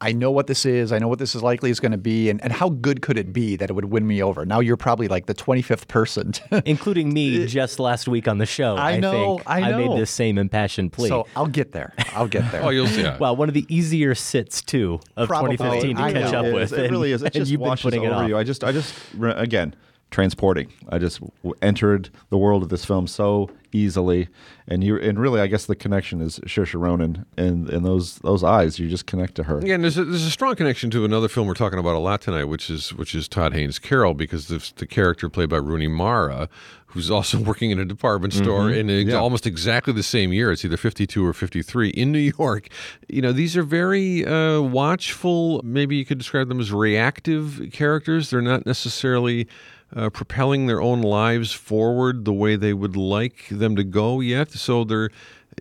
I 0.00 0.12
know 0.12 0.30
what 0.30 0.46
this 0.46 0.66
is. 0.66 0.92
I 0.92 0.98
know 0.98 1.08
what 1.08 1.18
this 1.18 1.34
is 1.34 1.42
likely 1.42 1.70
is 1.70 1.80
going 1.80 1.92
to 1.92 1.98
be, 1.98 2.28
and, 2.28 2.42
and 2.44 2.52
how 2.52 2.68
good 2.68 3.00
could 3.00 3.16
it 3.16 3.32
be 3.32 3.56
that 3.56 3.70
it 3.70 3.72
would 3.72 3.86
win 3.86 4.06
me 4.06 4.22
over? 4.22 4.44
Now 4.44 4.60
you're 4.60 4.76
probably 4.76 5.08
like 5.08 5.24
the 5.24 5.34
25th 5.34 5.88
person, 5.88 6.32
including 6.66 7.14
me, 7.14 7.46
just 7.48 7.80
last 7.80 8.06
week 8.06 8.28
on 8.28 8.36
the 8.36 8.44
show. 8.44 8.76
I, 8.76 8.92
I 8.92 9.00
know. 9.00 9.40
I 9.46 9.60
know. 9.60 9.66
I 9.66 9.86
made 9.88 9.98
this 9.98 10.10
same 10.10 10.36
impassioned 10.36 10.92
plea. 10.92 11.08
So 11.08 11.26
I'll 11.34 11.46
get 11.46 11.72
there. 11.72 11.94
I'll 12.12 12.28
get 12.28 12.52
there. 12.52 12.62
oh, 12.64 12.68
you'll 12.68 12.86
see. 12.88 13.02
Yeah. 13.02 13.16
Well, 13.16 13.36
one 13.36 13.48
of 13.48 13.54
the 13.54 13.64
easier 13.74 14.14
sits 14.14 14.60
too 14.60 15.00
of 15.16 15.28
Probably. 15.28 15.56
2015 15.56 15.96
to 15.96 16.02
I 16.02 16.12
catch 16.12 16.32
know. 16.32 16.40
up 16.40 16.44
It 16.46 16.52
with. 16.54 16.62
is. 16.64 16.72
It 16.72 16.90
really 16.90 17.12
is. 17.12 17.22
It 17.22 17.26
and 17.26 17.34
just 17.34 17.50
you've 17.50 17.60
been 17.60 17.68
washes 17.68 17.84
putting 17.84 18.04
it 18.04 18.08
over 18.08 18.24
off. 18.24 18.28
you. 18.28 18.36
I 18.36 18.44
just, 18.44 18.64
I 18.64 18.72
just, 18.72 18.94
again, 19.18 19.74
transporting. 20.20 20.66
I 20.88 20.96
just 20.98 21.20
w- 21.20 21.54
entered 21.60 22.08
the 22.30 22.38
world 22.38 22.62
of 22.62 22.70
this 22.70 22.86
film 22.86 23.06
so 23.06 23.50
easily, 23.72 24.28
and 24.66 24.82
you, 24.82 24.96
and 24.98 25.18
really, 25.18 25.42
I 25.42 25.46
guess 25.46 25.66
the 25.66 25.76
connection 25.76 26.22
is 26.22 26.38
Saoirse 26.46 26.72
Ronan, 26.80 27.26
and 27.36 27.68
and 27.68 27.84
those 27.84 28.16
those 28.20 28.42
eyes, 28.42 28.78
you 28.78 28.88
just 28.88 29.04
connect 29.04 29.34
to 29.34 29.42
her. 29.42 29.60
Yeah, 29.62 29.74
and 29.74 29.84
there's 29.84 29.98
a, 29.98 30.06
there's 30.06 30.24
a 30.24 30.30
strong 30.30 30.56
connection 30.56 30.88
to 30.92 31.04
another 31.04 31.28
film 31.28 31.46
we're 31.46 31.52
talking 31.52 31.78
about 31.78 31.94
a 31.94 31.98
lot 31.98 32.22
tonight, 32.22 32.44
which 32.44 32.70
is 32.70 32.94
which 32.94 33.14
is 33.14 33.28
Todd 33.28 33.52
Haynes 33.52 33.78
Carol, 33.78 34.14
because 34.14 34.48
the, 34.48 34.72
the 34.76 34.86
character 34.86 35.28
played 35.28 35.50
by 35.50 35.58
Rooney 35.58 35.86
Mara, 35.88 36.48
who's 36.86 37.10
also 37.10 37.38
working 37.50 37.70
in 37.70 37.78
a 37.78 37.84
department 37.84 38.32
store 38.32 38.70
Mhm. 38.70 38.76
in 38.78 38.88
ex- 38.90 39.10
Yeah. 39.10 39.16
almost 39.16 39.46
exactly 39.46 39.92
the 39.92 40.02
same 40.02 40.32
year. 40.32 40.50
It's 40.50 40.64
either 40.64 40.78
52 40.78 41.26
or 41.26 41.34
53 41.34 41.90
in 41.90 42.10
New 42.10 42.32
York. 42.38 42.68
You 43.10 43.20
know, 43.20 43.32
these 43.32 43.54
are 43.58 43.62
very 43.62 44.24
uh, 44.24 44.62
watchful. 44.62 45.60
Maybe 45.62 45.96
you 45.96 46.06
could 46.06 46.16
describe 46.16 46.48
them 46.48 46.58
as 46.60 46.72
reactive 46.72 47.68
characters. 47.70 48.30
They're 48.30 48.40
not 48.40 48.64
necessarily. 48.64 49.46
Uh, 49.94 50.10
propelling 50.10 50.66
their 50.66 50.82
own 50.82 51.00
lives 51.00 51.52
forward 51.52 52.24
the 52.24 52.32
way 52.32 52.56
they 52.56 52.72
would 52.72 52.96
like 52.96 53.46
them 53.50 53.76
to 53.76 53.84
go 53.84 54.20
yet. 54.20 54.50
So 54.50 54.82
they're, 54.82 55.10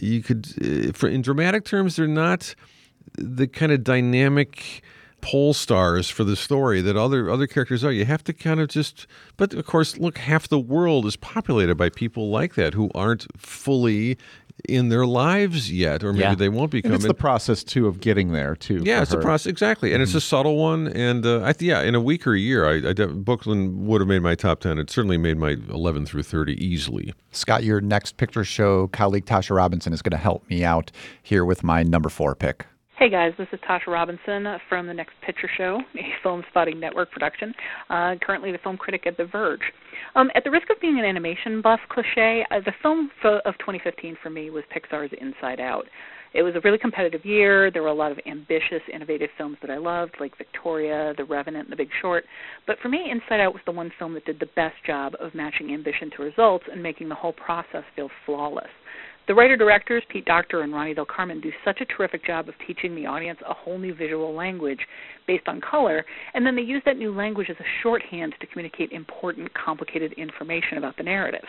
you 0.01 0.23
could, 0.23 0.47
uh, 0.59 0.91
for, 0.93 1.07
in 1.07 1.21
dramatic 1.21 1.63
terms, 1.63 1.95
they're 1.95 2.07
not 2.07 2.55
the 3.13 3.47
kind 3.47 3.71
of 3.71 3.83
dynamic 3.83 4.83
pole 5.25 5.55
stars 5.55 6.07
for 6.07 6.23
the 6.23 6.35
story 6.35 6.81
that 6.81 6.95
other 6.95 7.31
other 7.31 7.47
characters 7.47 7.83
are. 7.83 7.91
You 7.91 8.05
have 8.05 8.23
to 8.25 8.33
kind 8.33 8.59
of 8.59 8.67
just 8.67 9.07
but 9.37 9.55
of 9.55 9.65
course 9.65 9.97
look 9.97 10.19
half 10.19 10.47
the 10.47 10.59
world 10.59 11.05
is 11.07 11.15
populated 11.15 11.75
by 11.75 11.89
people 11.89 12.29
like 12.29 12.53
that 12.55 12.75
who 12.75 12.91
aren't 12.93 13.25
fully 13.39 14.19
in 14.65 14.89
their 14.89 15.05
lives 15.05 15.71
yet 15.71 16.03
or 16.03 16.11
maybe 16.13 16.23
Yeah. 16.23 16.35
they 16.35 16.49
won't 16.49 16.71
become 16.71 16.91
And 16.91 16.95
it's 16.95 17.07
the 17.07 17.13
process 17.13 17.63
too 17.63 17.87
of 17.87 17.99
getting 17.99 18.31
there 18.31 18.55
too. 18.55 18.81
yeah, 18.83 18.97
for 18.97 19.03
it's 19.03 19.13
a 19.13 19.17
process 19.19 19.47
exactly, 19.49 19.93
and 19.93 20.01
it's 20.03 20.13
a 20.15 20.21
subtle 20.21 20.57
one. 20.57 20.87
And 20.87 21.25
uh, 21.25 21.43
I 21.43 21.53
th- 21.53 21.67
yeah, 21.69 21.81
in 21.81 21.95
a 21.95 22.01
weaker 22.01 22.35
year, 22.35 22.65
I, 22.67 22.89
I 22.89 22.93
de- 22.93 23.07
Brooklyn 23.07 23.85
would 23.87 24.01
have 24.01 24.07
made 24.07 24.21
my 24.21 24.35
top 24.35 24.59
ten. 24.59 24.77
It 24.79 24.89
certainly 24.89 25.17
made 25.17 25.37
my 25.37 25.57
eleven 25.69 26.05
through 26.05 26.23
thirty 26.23 26.53
easily. 26.63 27.13
Scott, 27.31 27.63
your 27.63 27.81
next 27.81 28.17
picture 28.17 28.43
show 28.43 28.87
colleague 28.87 29.25
Tasha 29.25 29.55
Robinson 29.55 29.93
is 29.93 30.01
going 30.01 30.11
to 30.11 30.17
help 30.17 30.47
me 30.49 30.63
out 30.63 30.91
here 31.23 31.45
with 31.45 31.63
my 31.63 31.83
number 31.83 32.09
four 32.09 32.35
pick. 32.35 32.65
Hey 32.97 33.09
guys, 33.09 33.33
this 33.37 33.49
is 33.51 33.59
Tasha 33.59 33.87
Robinson 33.87 34.47
from 34.69 34.87
the 34.87 34.93
Next 34.93 35.19
Picture 35.19 35.49
Show, 35.57 35.81
a 35.97 36.13
Film 36.23 36.45
Spotting 36.49 36.79
Network 36.79 37.11
production. 37.11 37.53
Uh, 37.89 38.15
currently, 38.21 38.53
the 38.53 38.57
film 38.57 38.77
critic 38.77 39.05
at 39.05 39.17
The 39.17 39.25
Verge. 39.25 39.59
Um, 40.15 40.31
at 40.33 40.45
the 40.45 40.51
risk 40.51 40.69
of 40.69 40.79
being 40.79 40.97
an 40.97 41.03
animation 41.03 41.61
buff 41.61 41.81
cliche, 41.89 42.45
uh, 42.49 42.61
the 42.63 42.71
film 42.81 43.11
fo- 43.21 43.41
of 43.45 43.57
2015 43.59 44.17
for 44.23 44.29
me 44.29 44.49
was 44.49 44.63
Pixar's 44.73 45.11
Inside 45.19 45.59
Out. 45.59 45.85
It 46.33 46.41
was 46.41 46.55
a 46.55 46.61
really 46.61 46.77
competitive 46.77 47.25
year. 47.25 47.69
There 47.69 47.81
were 47.81 47.89
a 47.89 47.93
lot 47.93 48.11
of 48.11 48.19
ambitious, 48.25 48.81
innovative 48.93 49.29
films 49.37 49.57
that 49.61 49.69
I 49.69 49.77
loved, 49.77 50.15
like 50.19 50.37
Victoria, 50.37 51.13
The 51.17 51.23
Revenant, 51.25 51.65
and 51.65 51.71
The 51.71 51.77
Big 51.77 51.89
Short. 52.01 52.25
But 52.65 52.77
for 52.81 52.87
me, 52.89 53.09
Inside 53.09 53.41
Out 53.41 53.53
was 53.53 53.61
the 53.65 53.71
one 53.71 53.91
film 53.99 54.13
that 54.13 54.25
did 54.25 54.39
the 54.39 54.49
best 54.55 54.75
job 54.85 55.15
of 55.19 55.35
matching 55.35 55.73
ambition 55.73 56.09
to 56.15 56.23
results 56.23 56.65
and 56.71 56.81
making 56.81 57.09
the 57.09 57.15
whole 57.15 57.33
process 57.33 57.83
feel 57.95 58.09
flawless. 58.25 58.71
The 59.27 59.33
writer 59.33 59.57
directors, 59.57 60.03
Pete 60.09 60.25
Docter 60.25 60.61
and 60.61 60.71
Ronnie 60.71 60.93
Del 60.93 61.05
Carmen, 61.05 61.41
do 61.41 61.51
such 61.63 61.81
a 61.81 61.85
terrific 61.85 62.23
job 62.23 62.47
of 62.47 62.53
teaching 62.67 62.93
the 62.93 63.07
audience 63.07 63.39
a 63.47 63.55
whole 63.55 63.79
new 63.79 63.95
visual 63.95 64.35
language 64.35 64.79
based 65.25 65.47
on 65.47 65.59
color, 65.61 66.05
and 66.35 66.45
then 66.45 66.55
they 66.55 66.61
use 66.61 66.83
that 66.85 66.97
new 66.97 67.11
language 67.11 67.47
as 67.49 67.55
a 67.59 67.65
shorthand 67.81 68.35
to 68.39 68.45
communicate 68.45 68.91
important, 68.91 69.51
complicated 69.55 70.13
information 70.13 70.77
about 70.77 70.95
the 70.97 71.03
narrative. 71.03 71.45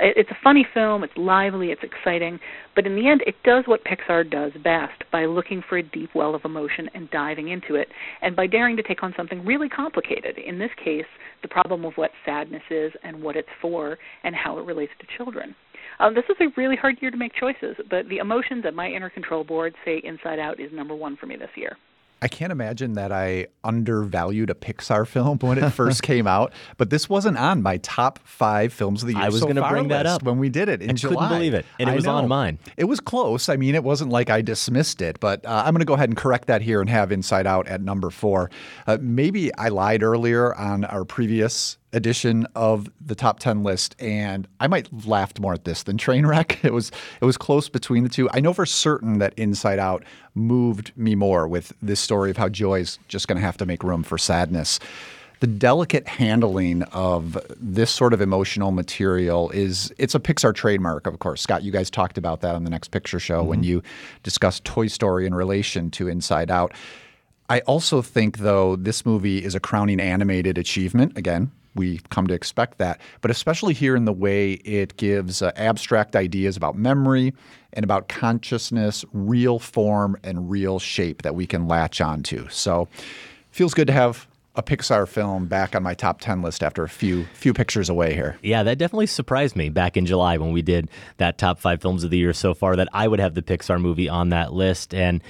It's 0.00 0.30
a 0.30 0.38
funny 0.42 0.66
film, 0.74 1.04
it's 1.04 1.16
lively, 1.16 1.70
it's 1.70 1.84
exciting, 1.84 2.40
but 2.74 2.84
in 2.84 2.96
the 2.96 3.08
end, 3.08 3.22
it 3.28 3.36
does 3.44 3.62
what 3.66 3.84
Pixar 3.84 4.28
does 4.28 4.50
best 4.64 5.04
by 5.12 5.24
looking 5.24 5.62
for 5.68 5.78
a 5.78 5.84
deep 5.84 6.10
well 6.16 6.34
of 6.34 6.44
emotion 6.44 6.90
and 6.94 7.08
diving 7.12 7.50
into 7.50 7.76
it, 7.76 7.86
and 8.22 8.34
by 8.34 8.48
daring 8.48 8.76
to 8.76 8.82
take 8.82 9.04
on 9.04 9.14
something 9.16 9.44
really 9.44 9.68
complicated. 9.68 10.36
In 10.36 10.58
this 10.58 10.72
case, 10.84 11.06
the 11.42 11.48
problem 11.48 11.84
of 11.84 11.92
what 11.94 12.10
sadness 12.26 12.62
is 12.70 12.90
and 13.04 13.22
what 13.22 13.36
it's 13.36 13.46
for 13.62 13.98
and 14.24 14.34
how 14.34 14.58
it 14.58 14.66
relates 14.66 14.92
to 14.98 15.06
children. 15.16 15.54
Um, 16.00 16.14
this 16.14 16.24
is 16.28 16.36
a 16.40 16.48
really 16.56 16.76
hard 16.76 17.00
year 17.00 17.10
to 17.10 17.16
make 17.16 17.34
choices, 17.34 17.76
but 17.88 18.08
the 18.08 18.18
emotions 18.18 18.64
at 18.66 18.74
my 18.74 18.88
inner 18.88 19.10
control 19.10 19.44
board 19.44 19.74
say 19.84 20.00
Inside 20.02 20.38
Out 20.38 20.60
is 20.60 20.72
number 20.72 20.94
one 20.94 21.16
for 21.16 21.26
me 21.26 21.36
this 21.36 21.50
year. 21.56 21.76
I 22.22 22.28
can't 22.28 22.52
imagine 22.52 22.94
that 22.94 23.12
I 23.12 23.48
undervalued 23.64 24.48
a 24.48 24.54
Pixar 24.54 25.06
film 25.06 25.38
when 25.40 25.58
it 25.58 25.68
first 25.70 26.02
came 26.10 26.26
out, 26.26 26.54
but 26.78 26.88
this 26.88 27.06
wasn't 27.06 27.36
on 27.36 27.62
my 27.62 27.76
top 27.78 28.18
five 28.24 28.72
films 28.72 29.02
of 29.02 29.08
the 29.08 29.14
year. 29.14 29.24
I 29.24 29.28
was 29.28 29.40
so 29.40 29.46
gonna 29.46 29.68
bring 29.68 29.88
that 29.88 30.06
up. 30.06 30.22
when 30.22 30.38
we 30.38 30.48
did 30.48 30.70
it 30.70 30.80
in 30.80 30.90
I 30.90 30.92
July. 30.94 31.14
couldn't 31.14 31.38
believe 31.38 31.52
it, 31.52 31.66
and 31.78 31.90
it 31.90 31.92
I 31.92 31.94
was 31.94 32.06
on 32.06 32.26
mine. 32.26 32.58
It 32.78 32.84
was 32.84 32.98
close. 32.98 33.50
I 33.50 33.56
mean, 33.56 33.74
it 33.74 33.84
wasn't 33.84 34.10
like 34.10 34.30
I 34.30 34.40
dismissed 34.40 35.02
it, 35.02 35.20
but 35.20 35.44
uh, 35.44 35.64
I'm 35.66 35.74
going 35.74 35.80
to 35.80 35.84
go 35.84 35.92
ahead 35.94 36.08
and 36.08 36.16
correct 36.16 36.46
that 36.46 36.62
here 36.62 36.80
and 36.80 36.88
have 36.88 37.12
Inside 37.12 37.46
Out 37.46 37.68
at 37.68 37.82
number 37.82 38.08
four. 38.08 38.50
Uh, 38.86 38.96
maybe 39.02 39.54
I 39.56 39.68
lied 39.68 40.02
earlier 40.02 40.54
on 40.54 40.86
our 40.86 41.04
previous 41.04 41.76
edition 41.94 42.46
of 42.54 42.90
the 43.04 43.14
top 43.14 43.38
10 43.38 43.62
list 43.62 43.94
and 43.98 44.46
I 44.60 44.66
might 44.66 44.88
have 44.88 45.06
laughed 45.06 45.40
more 45.40 45.54
at 45.54 45.64
this 45.64 45.84
than 45.84 45.96
Trainwreck. 45.96 46.58
It 46.64 46.72
was 46.72 46.90
it 47.20 47.24
was 47.24 47.36
close 47.36 47.68
between 47.68 48.02
the 48.04 48.08
two. 48.08 48.28
I 48.32 48.40
know 48.40 48.52
for 48.52 48.66
certain 48.66 49.18
that 49.18 49.34
Inside 49.36 49.78
Out 49.78 50.02
moved 50.34 50.92
me 50.96 51.14
more 51.14 51.46
with 51.46 51.72
this 51.80 52.00
story 52.00 52.30
of 52.30 52.36
how 52.36 52.48
joy's 52.48 52.98
just 53.08 53.28
going 53.28 53.36
to 53.36 53.44
have 53.44 53.56
to 53.58 53.66
make 53.66 53.84
room 53.84 54.02
for 54.02 54.18
sadness. 54.18 54.80
The 55.40 55.46
delicate 55.46 56.08
handling 56.08 56.82
of 56.84 57.36
this 57.56 57.90
sort 57.90 58.14
of 58.14 58.20
emotional 58.20 58.70
material 58.70 59.50
is 59.50 59.92
it's 59.98 60.14
a 60.14 60.20
Pixar 60.20 60.54
trademark, 60.54 61.06
of 61.06 61.18
course. 61.18 61.42
Scott, 61.42 61.62
you 61.62 61.70
guys 61.70 61.90
talked 61.90 62.16
about 62.16 62.40
that 62.40 62.54
on 62.54 62.64
the 62.64 62.70
next 62.70 62.88
picture 62.88 63.20
show 63.20 63.42
when 63.42 63.58
mm-hmm. 63.58 63.68
you 63.68 63.82
discussed 64.22 64.64
Toy 64.64 64.86
Story 64.86 65.26
in 65.26 65.34
relation 65.34 65.90
to 65.92 66.08
Inside 66.08 66.50
Out. 66.50 66.72
I 67.48 67.60
also 67.60 68.00
think, 68.00 68.38
though, 68.38 68.74
this 68.74 69.04
movie 69.04 69.44
is 69.44 69.54
a 69.54 69.60
crowning 69.60 70.00
animated 70.00 70.56
achievement. 70.56 71.18
Again, 71.18 71.50
we 71.74 72.00
come 72.10 72.26
to 72.26 72.34
expect 72.34 72.78
that, 72.78 73.00
but 73.20 73.30
especially 73.30 73.74
here 73.74 73.96
in 73.96 74.04
the 74.04 74.12
way 74.12 74.52
it 74.52 74.96
gives 74.96 75.42
uh, 75.42 75.52
abstract 75.56 76.16
ideas 76.16 76.56
about 76.56 76.76
memory 76.76 77.34
and 77.72 77.84
about 77.84 78.08
consciousness, 78.08 79.04
real 79.12 79.58
form 79.58 80.16
and 80.22 80.50
real 80.50 80.78
shape 80.78 81.22
that 81.22 81.34
we 81.34 81.46
can 81.46 81.66
latch 81.66 82.00
onto. 82.00 82.48
So, 82.48 82.88
feels 83.50 83.74
good 83.74 83.86
to 83.88 83.92
have 83.92 84.26
a 84.56 84.62
Pixar 84.62 85.08
film 85.08 85.46
back 85.46 85.74
on 85.74 85.82
my 85.82 85.94
top 85.94 86.20
10 86.20 86.42
list 86.42 86.62
after 86.62 86.84
a 86.84 86.88
few 86.88 87.24
few 87.34 87.52
pictures 87.52 87.88
away 87.88 88.14
here. 88.14 88.38
Yeah, 88.42 88.62
that 88.62 88.78
definitely 88.78 89.06
surprised 89.06 89.56
me 89.56 89.68
back 89.68 89.96
in 89.96 90.06
July 90.06 90.36
when 90.36 90.52
we 90.52 90.62
did 90.62 90.88
that 91.16 91.38
top 91.38 91.58
five 91.58 91.82
films 91.82 92.04
of 92.04 92.10
the 92.10 92.18
year 92.18 92.32
so 92.32 92.54
far 92.54 92.76
that 92.76 92.88
I 92.92 93.08
would 93.08 93.20
have 93.20 93.34
the 93.34 93.42
Pixar 93.42 93.80
movie 93.80 94.08
on 94.08 94.28
that 94.28 94.52
list. 94.52 94.94
And 94.94 95.22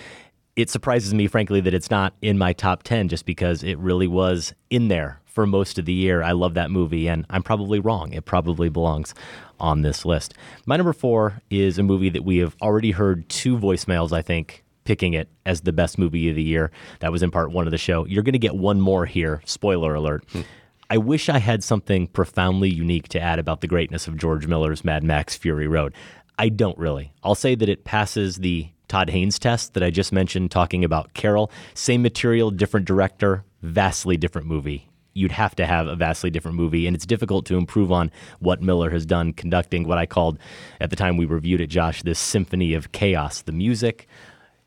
it 0.56 0.70
surprises 0.70 1.14
me, 1.14 1.26
frankly, 1.26 1.60
that 1.60 1.74
it's 1.74 1.90
not 1.90 2.14
in 2.20 2.38
my 2.38 2.52
top 2.52 2.82
10 2.82 3.08
just 3.08 3.26
because 3.26 3.64
it 3.64 3.78
really 3.78 4.06
was 4.06 4.52
in 4.70 4.88
there 4.88 5.20
for 5.34 5.46
most 5.46 5.78
of 5.78 5.84
the 5.84 5.92
year. 5.92 6.22
I 6.22 6.32
love 6.32 6.54
that 6.54 6.70
movie, 6.70 7.08
and 7.08 7.26
I'm 7.28 7.42
probably 7.42 7.80
wrong. 7.80 8.12
It 8.12 8.24
probably 8.24 8.68
belongs 8.68 9.14
on 9.60 9.82
this 9.82 10.04
list. 10.04 10.34
My 10.64 10.76
number 10.76 10.92
four 10.92 11.42
is 11.50 11.78
a 11.78 11.82
movie 11.82 12.08
that 12.10 12.24
we 12.24 12.38
have 12.38 12.56
already 12.62 12.92
heard 12.92 13.28
two 13.28 13.58
voicemails, 13.58 14.12
I 14.12 14.22
think, 14.22 14.64
picking 14.84 15.14
it 15.14 15.28
as 15.44 15.62
the 15.62 15.72
best 15.72 15.98
movie 15.98 16.30
of 16.30 16.36
the 16.36 16.42
year. 16.42 16.70
That 17.00 17.12
was 17.12 17.22
in 17.22 17.30
part 17.30 17.50
one 17.50 17.66
of 17.66 17.72
the 17.72 17.78
show. 17.78 18.06
You're 18.06 18.22
going 18.22 18.34
to 18.34 18.38
get 18.38 18.54
one 18.54 18.80
more 18.80 19.06
here. 19.06 19.42
Spoiler 19.44 19.94
alert. 19.94 20.24
Hmm. 20.30 20.42
I 20.90 20.98
wish 20.98 21.28
I 21.28 21.38
had 21.38 21.64
something 21.64 22.06
profoundly 22.08 22.68
unique 22.68 23.08
to 23.08 23.20
add 23.20 23.38
about 23.38 23.60
the 23.60 23.66
greatness 23.66 24.06
of 24.06 24.16
George 24.16 24.46
Miller's 24.46 24.84
Mad 24.84 25.02
Max 25.02 25.34
Fury 25.36 25.66
Road. 25.66 25.94
I 26.38 26.48
don't 26.48 26.78
really. 26.78 27.12
I'll 27.22 27.34
say 27.34 27.54
that 27.54 27.68
it 27.68 27.84
passes 27.84 28.36
the 28.36 28.68
Todd 28.86 29.10
Haynes 29.10 29.38
test 29.38 29.74
that 29.74 29.82
I 29.82 29.90
just 29.90 30.12
mentioned, 30.12 30.50
talking 30.50 30.84
about 30.84 31.14
Carol. 31.14 31.50
Same 31.72 32.02
material, 32.02 32.50
different 32.50 32.86
director, 32.86 33.44
vastly 33.62 34.16
different 34.16 34.46
movie. 34.46 34.88
You'd 35.14 35.32
have 35.32 35.54
to 35.56 35.66
have 35.66 35.86
a 35.86 35.96
vastly 35.96 36.28
different 36.28 36.56
movie, 36.56 36.86
and 36.86 36.94
it's 36.94 37.06
difficult 37.06 37.46
to 37.46 37.56
improve 37.56 37.92
on 37.92 38.10
what 38.40 38.60
Miller 38.60 38.90
has 38.90 39.06
done 39.06 39.32
conducting 39.32 39.86
what 39.86 39.96
I 39.96 40.06
called, 40.06 40.38
at 40.80 40.90
the 40.90 40.96
time 40.96 41.16
we 41.16 41.24
reviewed 41.24 41.60
it, 41.60 41.68
Josh, 41.68 42.02
this 42.02 42.18
symphony 42.18 42.74
of 42.74 42.92
chaos. 42.92 43.42
The 43.42 43.52
music, 43.52 44.08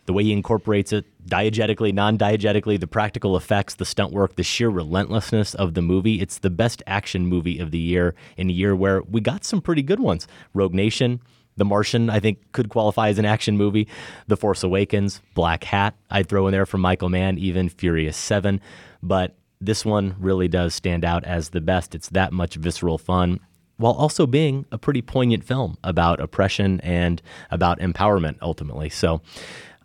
the 0.06 0.14
way 0.14 0.24
he 0.24 0.32
incorporates 0.32 0.94
it 0.94 1.06
diegetically, 1.28 1.94
non 1.94 2.18
diegetically, 2.18 2.80
the 2.80 2.88
practical 2.88 3.36
effects, 3.36 3.76
the 3.76 3.86
stunt 3.86 4.14
work, 4.14 4.38
the 4.38 4.44
sheer 4.44 4.70
relentlessness 4.70 5.54
of 5.54 5.74
the 5.74 5.82
movie. 5.82 6.22
It's 6.22 6.40
the 6.40 6.50
best 6.50 6.82
action 6.88 7.28
movie 7.28 7.60
of 7.60 7.72
the 7.72 7.78
year 7.78 8.16
in 8.38 8.50
a 8.50 8.54
year 8.54 8.76
where 8.76 9.02
we 9.04 9.20
got 9.20 9.44
some 9.44 9.62
pretty 9.62 9.84
good 9.84 10.00
ones. 10.00 10.28
Rogue 10.54 10.74
Nation, 10.74 11.20
The 11.58 11.66
Martian, 11.66 12.10
I 12.10 12.22
think, 12.22 12.54
could 12.54 12.70
qualify 12.70 13.10
as 13.10 13.20
an 13.20 13.26
action 13.26 13.58
movie. 13.58 13.90
The 14.28 14.38
Force 14.38 14.64
Awakens, 14.64 15.22
Black 15.34 15.66
Hat, 15.66 15.94
I'd 16.10 16.30
throw 16.30 16.48
in 16.48 16.54
there 16.54 16.66
from 16.66 16.82
Michael 16.82 17.10
Mann, 17.10 17.38
even 17.38 17.68
Furious 17.68 18.16
7. 18.16 18.62
But 19.04 19.36
this 19.60 19.86
one 19.86 20.16
really 20.20 20.48
does 20.48 20.76
stand 20.76 21.04
out 21.04 21.24
as 21.24 21.50
the 21.50 21.62
best. 21.62 21.96
It's 21.96 22.10
that 22.10 22.32
much 22.34 22.56
visceral 22.56 22.98
fun 22.98 23.40
while 23.78 23.94
also 23.94 24.26
being 24.26 24.66
a 24.72 24.78
pretty 24.78 25.02
poignant 25.02 25.44
film 25.44 25.78
about 25.84 26.20
oppression 26.20 26.80
and 26.82 27.22
about 27.52 27.80
empowerment 27.80 28.38
ultimately. 28.42 28.90
So 28.90 29.22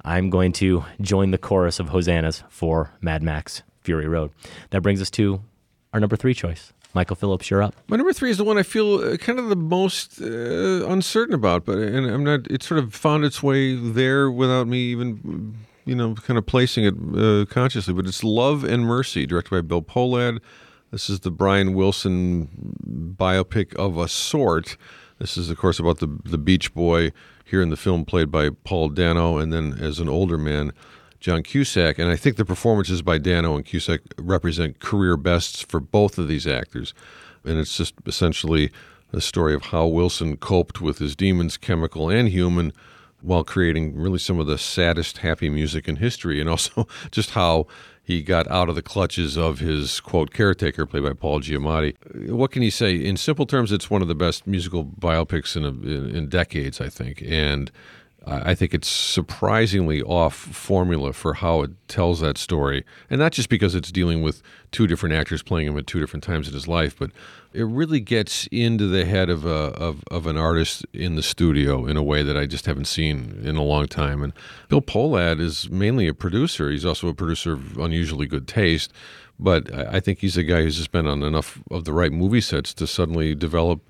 I'm 0.05 0.31
going 0.31 0.53
to 0.55 0.85
join 1.01 1.31
the 1.31 1.39
chorus 1.39 1.79
of 1.79 1.91
hosannas 1.91 2.43
for 2.49 2.91
Mad 3.01 3.23
Max 3.23 3.63
Fury 3.83 4.09
Road. 4.09 4.31
That 4.71 4.81
brings 4.81 5.01
us 5.01 5.11
to 5.13 5.41
our 5.93 6.01
number 6.01 6.17
three 6.17 6.35
choice. 6.35 6.73
Michael 6.95 7.17
Phillips, 7.17 7.51
you're 7.51 7.63
up. 7.63 7.75
My 7.89 7.97
number 7.97 8.13
three 8.13 8.31
is 8.31 8.37
the 8.37 8.45
one 8.45 8.59
I 8.59 8.63
feel 8.63 8.97
uh, 8.97 9.17
kind 9.17 9.39
of 9.39 9.49
the 9.49 9.57
most 9.57 10.21
uh, 10.21 10.87
uncertain 10.87 11.35
about, 11.35 11.65
but 11.65 11.79
and 11.79 12.07
I'm 12.07 12.23
not. 12.23 12.51
It 12.51 12.63
sort 12.63 12.79
of 12.79 12.95
found 12.95 13.25
its 13.25 13.43
way 13.43 13.75
there 13.75 14.31
without 14.31 14.67
me 14.67 14.79
even, 14.91 15.57
you 15.85 15.95
know, 15.95 16.15
kind 16.15 16.39
of 16.39 16.47
placing 16.47 16.85
it 16.85 16.95
uh, 17.17 17.45
consciously. 17.47 17.95
But 17.95 18.07
it's 18.07 18.25
Love 18.25 18.65
and 18.65 18.85
Mercy, 18.85 19.27
directed 19.27 19.51
by 19.51 19.61
Bill 19.61 19.83
Pohlad. 19.83 20.41
This 20.91 21.09
is 21.09 21.21
the 21.21 21.31
Brian 21.31 21.75
Wilson 21.75 23.15
biopic 23.19 23.75
of 23.77 23.97
a 23.97 24.09
sort. 24.09 24.77
This 25.19 25.37
is, 25.37 25.51
of 25.51 25.57
course, 25.57 25.79
about 25.79 25.99
the 25.99 26.19
the 26.25 26.39
Beach 26.39 26.75
Boy 26.75 27.13
here 27.45 27.63
in 27.63 27.71
the 27.71 27.77
film, 27.77 28.05
played 28.05 28.31
by 28.31 28.51
Paul 28.51 28.89
Dano, 28.89 29.39
and 29.39 29.53
then 29.53 29.79
as 29.81 29.99
an 29.99 30.09
older 30.09 30.39
man, 30.39 30.73
John 31.21 31.43
Cusack. 31.43 31.99
And 31.99 32.11
I 32.11 32.17
think 32.17 32.37
the 32.37 32.45
performances 32.45 33.01
by 33.01 33.19
Dano 33.19 33.55
and 33.57 33.65
Cusack 33.65 34.01
represent 34.19 34.81
career 34.81 35.17
bests 35.17 35.63
for 35.63 35.81
both 35.81 36.19
of 36.19 36.29
these 36.29 36.47
actors. 36.47 36.95
And 37.45 37.59
it's 37.59 37.77
just 37.77 37.95
essentially 38.07 38.71
a 39.13 39.21
story 39.21 39.55
of 39.55 39.67
how 39.67 39.87
Wilson 39.87 40.37
coped 40.37 40.81
with 40.81 40.99
his 40.99 41.15
demons, 41.15 41.57
chemical 41.57 42.09
and 42.09 42.29
human, 42.29 42.73
while 43.23 43.45
creating 43.45 43.97
really 43.97 44.19
some 44.19 44.39
of 44.39 44.47
the 44.47 44.59
saddest 44.59 45.19
happy 45.19 45.49
music 45.49 45.89
in 45.89 45.97
history, 45.97 46.41
and 46.41 46.49
also 46.49 46.87
just 47.11 47.31
how 47.31 47.67
he 48.05 48.21
got 48.23 48.49
out 48.49 48.69
of 48.69 48.75
the 48.75 48.83
clutches 48.83 49.37
of 49.37 49.61
his 49.61 50.01
quote 50.01 50.33
caretaker, 50.33 50.87
played 50.87 51.05
by 51.05 51.13
Paul 51.13 51.41
Giamatti. 51.41 51.95
What 52.31 52.51
can 52.51 52.63
you 52.63 52.71
say? 52.71 52.97
In 52.97 53.17
simple 53.17 53.47
terms, 53.47 53.71
it's 53.71 53.89
one 53.89 54.03
of 54.03 54.09
the 54.09 54.15
best 54.15 54.47
musical 54.47 54.85
biopics 54.85 55.57
in 55.57 55.65
a, 55.65 55.69
in, 55.69 56.15
in 56.15 56.29
decades, 56.29 56.81
I 56.81 56.89
think, 56.89 57.23
and 57.25 57.71
I 58.27 58.55
think 58.55 58.73
it's 58.73 58.89
surprisingly 58.89 60.01
off 60.03 60.35
formula 60.35 61.13
for 61.13 61.35
how 61.35 61.63
it 61.63 61.71
tells 61.89 62.21
that 62.21 62.39
story, 62.39 62.85
and 63.11 63.19
not 63.19 63.33
just 63.33 63.49
because 63.49 63.75
it's 63.75 63.91
dealing 63.91 64.23
with 64.23 64.43
two 64.71 64.87
different 64.87 65.15
actors 65.15 65.43
playing 65.43 65.67
him 65.67 65.77
at 65.77 65.87
two 65.87 65.99
different 65.99 66.23
times 66.23 66.47
in 66.47 66.55
his 66.55 66.69
life, 66.69 66.97
but 66.97 67.11
it 67.53 67.65
really 67.65 67.99
gets 67.99 68.47
into 68.53 68.87
the 68.87 69.05
head 69.05 69.29
of 69.29 69.45
a 69.45 69.75
of, 69.75 70.05
of 70.11 70.27
an 70.27 70.37
artist 70.37 70.87
in 70.93 71.17
the 71.17 71.23
studio 71.23 71.85
in 71.85 71.97
a 71.97 72.03
way 72.03 72.23
that 72.23 72.37
I 72.37 72.47
just 72.47 72.67
haven't 72.67 72.87
seen 72.87 73.41
in 73.45 73.57
a 73.57 73.63
long 73.63 73.89
time. 73.89 74.23
And 74.23 74.33
Bill 74.69 74.83
Pohlad 74.83 75.41
is 75.41 75.69
mainly 75.69 76.07
a 76.07 76.15
producer; 76.15 76.71
he's 76.71 76.87
also 76.87 77.09
a 77.09 77.15
producer 77.15 77.55
of 77.55 77.77
unusually 77.79 78.27
good 78.27 78.47
taste. 78.47 78.93
But 79.39 79.75
I 79.75 79.99
think 79.99 80.21
he's 80.21 80.37
a 80.37 80.45
guy 80.45 80.63
who's 80.63 80.77
just 80.77 80.93
been 80.93 81.09
on 81.09 81.25
enough 81.25 81.61
of 81.71 81.85
the 81.85 81.93
right 81.93 82.13
movie 82.13 82.41
sets 82.41 82.73
to 82.75 82.87
suddenly 82.87 83.35
develop 83.35 83.81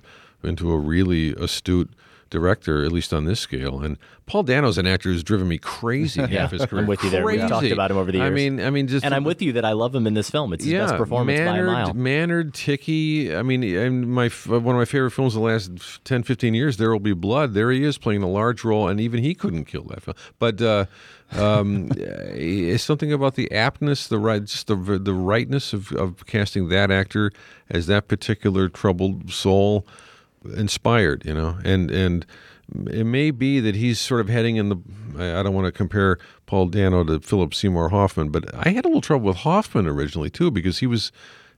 into 0.42 0.72
a 0.72 0.78
really 0.78 1.34
astute 1.34 1.90
director, 2.32 2.84
at 2.84 2.90
least 2.90 3.12
on 3.12 3.26
this 3.26 3.38
scale. 3.38 3.80
And 3.80 3.98
Paul 4.26 4.42
Dano's 4.42 4.78
an 4.78 4.86
actor 4.86 5.10
who's 5.10 5.22
driven 5.22 5.46
me 5.46 5.58
crazy 5.58 6.20
Yeah, 6.30 6.40
half 6.40 6.50
his 6.50 6.64
career. 6.64 6.82
I'm 6.82 6.88
with 6.88 7.04
you 7.04 7.10
there. 7.10 7.24
We've 7.24 7.40
talked 7.40 7.66
about 7.66 7.90
him 7.90 7.98
over 7.98 8.10
the 8.10 8.18
years. 8.18 8.26
I 8.26 8.30
mean, 8.30 8.60
I 8.60 8.70
mean, 8.70 8.88
just 8.88 9.04
and 9.04 9.14
I'm 9.14 9.24
with 9.24 9.42
you 9.42 9.52
that 9.52 9.64
I 9.64 9.72
love 9.72 9.94
him 9.94 10.06
in 10.06 10.14
this 10.14 10.30
film. 10.30 10.52
It's 10.52 10.64
his 10.64 10.72
best 10.72 10.96
performance 10.96 11.38
mannered, 11.38 11.66
by 11.66 11.80
a 11.80 11.84
mile. 11.84 11.94
Mannered, 11.94 12.54
ticky. 12.54 13.36
I 13.36 13.42
mean, 13.42 13.62
and 13.62 14.08
my 14.08 14.28
one 14.28 14.74
of 14.74 14.78
my 14.78 14.84
favorite 14.86 15.10
films 15.10 15.36
of 15.36 15.42
the 15.42 15.46
last 15.46 16.04
10, 16.04 16.22
15 16.22 16.54
years, 16.54 16.78
There 16.78 16.90
Will 16.90 16.98
Be 16.98 17.12
Blood. 17.12 17.52
There 17.52 17.70
he 17.70 17.84
is 17.84 17.98
playing 17.98 18.22
a 18.22 18.28
large 18.28 18.64
role, 18.64 18.88
and 18.88 18.98
even 18.98 19.22
he 19.22 19.34
couldn't 19.34 19.66
kill 19.66 19.84
that 19.84 20.02
film. 20.02 20.16
But 20.38 20.62
uh, 20.62 20.86
um, 21.32 21.90
it's 21.96 22.84
something 22.84 23.12
about 23.12 23.34
the 23.34 23.48
aptness, 23.52 24.08
the 24.08 24.18
right, 24.18 24.42
just 24.42 24.66
the 24.66 24.74
the 24.74 25.14
rightness 25.14 25.74
of, 25.74 25.92
of 25.92 26.24
casting 26.26 26.70
that 26.70 26.90
actor 26.90 27.30
as 27.68 27.86
that 27.88 28.08
particular 28.08 28.70
troubled 28.70 29.30
soul 29.30 29.86
inspired, 30.56 31.24
you 31.24 31.34
know, 31.34 31.58
and 31.64 31.90
and 31.90 32.26
it 32.86 33.04
may 33.04 33.30
be 33.30 33.60
that 33.60 33.74
he's 33.74 34.00
sort 34.00 34.20
of 34.20 34.28
heading 34.28 34.56
in 34.56 34.68
the. 34.68 34.76
I 35.14 35.42
don't 35.42 35.54
want 35.54 35.66
to 35.66 35.72
compare 35.72 36.18
Paul 36.46 36.66
Dano 36.66 37.04
to 37.04 37.20
Philip 37.20 37.54
Seymour 37.54 37.90
Hoffman, 37.90 38.30
but 38.30 38.44
I 38.54 38.70
had 38.70 38.84
a 38.84 38.88
little 38.88 39.02
trouble 39.02 39.26
with 39.26 39.38
Hoffman 39.38 39.86
originally 39.86 40.30
too 40.30 40.50
because 40.50 40.78
he 40.78 40.86
was 40.86 41.12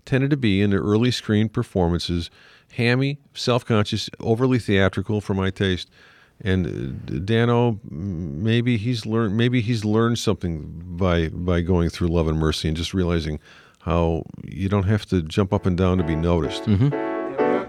tended 0.05 0.31
to 0.31 0.37
be 0.37 0.61
in 0.61 0.71
the 0.71 0.77
early 0.77 1.11
screen 1.11 1.49
performances, 1.49 2.31
hammy, 2.73 3.19
self-conscious, 3.33 4.11
overly 4.21 4.59
theatrical 4.59 5.21
for 5.21 5.35
my 5.35 5.51
taste. 5.51 5.89
And 6.41 6.67
uh, 6.67 7.19
Dano, 7.25 7.79
maybe 7.89 8.77
he's 8.77 9.07
learned. 9.07 9.37
Maybe 9.37 9.61
he's 9.61 9.85
learned 9.85 10.19
something 10.19 10.69
by 10.97 11.29
by 11.29 11.61
going 11.61 11.91
through 11.91 12.09
Love 12.09 12.27
and 12.27 12.39
Mercy 12.39 12.67
and 12.69 12.77
just 12.77 12.93
realizing 12.93 13.39
how 13.83 14.25
you 14.43 14.69
don't 14.69 14.85
have 14.85 15.07
to 15.07 15.23
jump 15.23 15.53
up 15.53 15.65
and 15.65 15.77
down 15.77 15.99
to 15.99 16.05
be 16.05 16.17
noticed. 16.17 16.65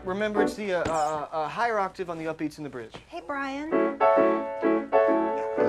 Remember, 0.05 0.43
it's 0.43 0.53
the 0.53 0.73
uh, 0.73 0.83
uh, 0.83 1.27
uh, 1.31 1.47
higher 1.47 1.79
octave 1.79 2.11
on 2.11 2.19
the 2.19 2.25
upbeats 2.25 2.59
in 2.59 2.63
the 2.63 2.69
bridge. 2.69 2.93
Hey, 3.07 3.21
Brian. 3.25 3.73
I 3.73 3.87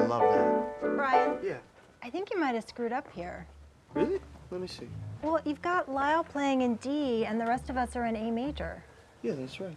love 0.06 0.20
that. 0.20 0.80
Brian. 0.94 1.38
Yeah. 1.42 1.56
I 2.02 2.10
think 2.10 2.30
you 2.30 2.38
might 2.38 2.54
have 2.54 2.68
screwed 2.68 2.92
up 2.92 3.10
here. 3.12 3.46
Really? 3.94 4.20
Let 4.50 4.60
me 4.60 4.66
see. 4.66 4.88
Well, 5.22 5.40
you've 5.46 5.62
got 5.62 5.90
Lyle 5.90 6.22
playing 6.22 6.60
in 6.60 6.76
D, 6.76 7.24
and 7.24 7.40
the 7.40 7.46
rest 7.46 7.70
of 7.70 7.78
us 7.78 7.96
are 7.96 8.04
in 8.04 8.14
A 8.14 8.30
major. 8.30 8.84
Yeah, 9.22 9.32
that's 9.32 9.58
right. 9.58 9.76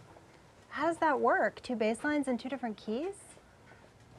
How 0.68 0.86
does 0.86 0.98
that 0.98 1.18
work? 1.18 1.62
Two 1.62 1.74
bass 1.74 2.04
lines 2.04 2.28
and 2.28 2.38
two 2.38 2.50
different 2.50 2.76
keys? 2.76 3.14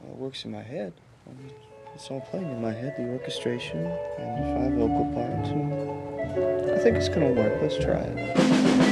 Well, 0.02 0.14
it 0.14 0.18
works 0.18 0.44
in 0.44 0.52
my 0.52 0.64
head. 0.64 0.92
I 1.28 1.34
mean, 1.42 1.52
it's 1.94 2.10
all 2.10 2.20
playing 2.20 2.50
in 2.50 2.60
my 2.62 2.74
head, 2.74 2.96
the 2.98 3.08
orchestration 3.10 3.86
and 4.18 4.44
the 4.44 4.48
five 4.60 4.74
vocal 4.74 5.06
parts. 5.14 5.50
I 6.72 6.80
think 6.84 6.98
it's 6.98 7.10
gonna 7.10 7.32
work. 7.32 7.62
Let's 7.62 7.78
try 7.78 8.00
it. 8.00 8.91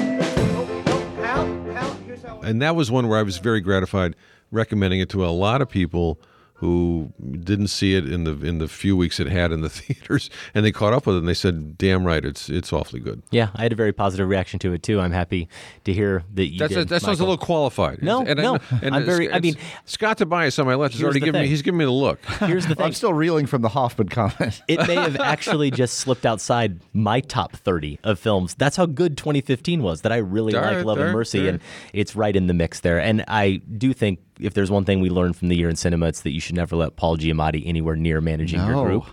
And 2.43 2.61
that 2.61 2.75
was 2.75 2.91
one 2.91 3.07
where 3.07 3.19
I 3.19 3.23
was 3.23 3.37
very 3.37 3.61
gratified 3.61 4.15
recommending 4.51 4.99
it 4.99 5.09
to 5.09 5.25
a 5.25 5.29
lot 5.29 5.61
of 5.61 5.69
people 5.69 6.19
who 6.59 7.13
didn't 7.39 7.67
see 7.67 7.95
it 7.95 8.05
in 8.11 8.25
the 8.25 8.31
in 8.45 8.57
the 8.57 8.67
few 8.67 8.97
weeks 8.97 9.17
it 9.21 9.27
had 9.27 9.53
in 9.53 9.61
the 9.61 9.69
theaters, 9.69 10.29
and 10.53 10.65
they 10.65 10.73
caught 10.73 10.91
up 10.91 11.05
with 11.05 11.15
it 11.15 11.19
and 11.19 11.27
they 11.27 11.33
said, 11.33 11.77
"Damn 11.77 12.05
right, 12.05 12.23
it's 12.23 12.49
it's 12.49 12.73
awfully 12.73 12.99
good." 12.99 13.23
Yeah, 13.31 13.49
I 13.55 13.63
had 13.63 13.71
a 13.71 13.75
very 13.75 13.93
positive 13.93 14.27
reaction 14.27 14.59
to 14.59 14.73
it 14.73 14.83
too. 14.83 14.99
I'm 14.99 15.13
happy 15.13 15.47
to 15.85 15.93
hear 15.93 16.23
that 16.33 16.47
you. 16.47 16.59
That's 16.59 16.73
did, 16.73 16.89
that 16.89 17.01
sounds 17.01 17.21
a 17.21 17.23
little 17.23 17.37
qualified. 17.37 18.03
No, 18.03 18.25
and 18.25 18.37
no, 18.37 18.55
I, 18.55 18.79
and 18.83 18.93
I'm 18.93 19.05
very. 19.05 19.31
I 19.31 19.39
mean, 19.39 19.55
Scott 19.85 20.17
Tobias 20.17 20.59
on 20.59 20.65
my 20.65 20.75
left 20.75 20.95
has 20.95 21.03
already 21.03 21.21
the 21.21 21.27
given 21.27 21.41
me. 21.43 21.47
He's 21.47 21.61
giving 21.61 21.77
me 21.77 21.85
the 21.85 21.91
look. 21.91 22.23
here's 22.39 22.67
the 22.67 22.75
thing. 22.75 22.87
I'm 22.87 22.93
still 22.93 23.13
reeling 23.13 23.45
from 23.45 23.61
the 23.61 23.69
Hoffman 23.69 24.09
comment. 24.09 24.61
it 24.67 24.85
may 24.85 24.95
have 24.95 25.15
actually 25.17 25.71
just 25.71 25.97
slipped 25.97 26.25
outside 26.25 26.81
my 26.91 27.21
top 27.21 27.55
30 27.55 27.99
of 28.03 28.19
films. 28.19 28.55
That's 28.55 28.75
how 28.75 28.85
good 28.85 29.17
2015 29.17 29.81
was. 29.81 30.01
That 30.01 30.11
I 30.11 30.17
really 30.17 30.55
All 30.55 30.61
like 30.61 30.83
Love 30.83 30.97
all 30.97 31.05
and 31.05 31.13
Mercy, 31.13 31.39
all 31.39 31.45
right. 31.45 31.53
and 31.53 31.61
it's 31.93 32.17
right 32.17 32.35
in 32.35 32.47
the 32.47 32.53
mix 32.53 32.81
there. 32.81 32.99
And 32.99 33.23
I 33.29 33.61
do 33.77 33.93
think 33.93 34.19
if 34.39 34.53
there's 34.53 34.71
one 34.71 34.85
thing 34.85 34.99
we 35.01 35.09
learned 35.09 35.35
from 35.35 35.49
the 35.49 35.55
year 35.55 35.69
in 35.69 35.75
cinema, 35.75 36.07
it's 36.07 36.21
that 36.21 36.31
you 36.31 36.39
should 36.39 36.55
never 36.55 36.75
let 36.75 36.95
Paul 36.95 37.17
Giamatti 37.17 37.63
anywhere 37.65 37.95
near 37.95 38.21
managing 38.21 38.59
your 38.65 38.85
group. 38.85 39.05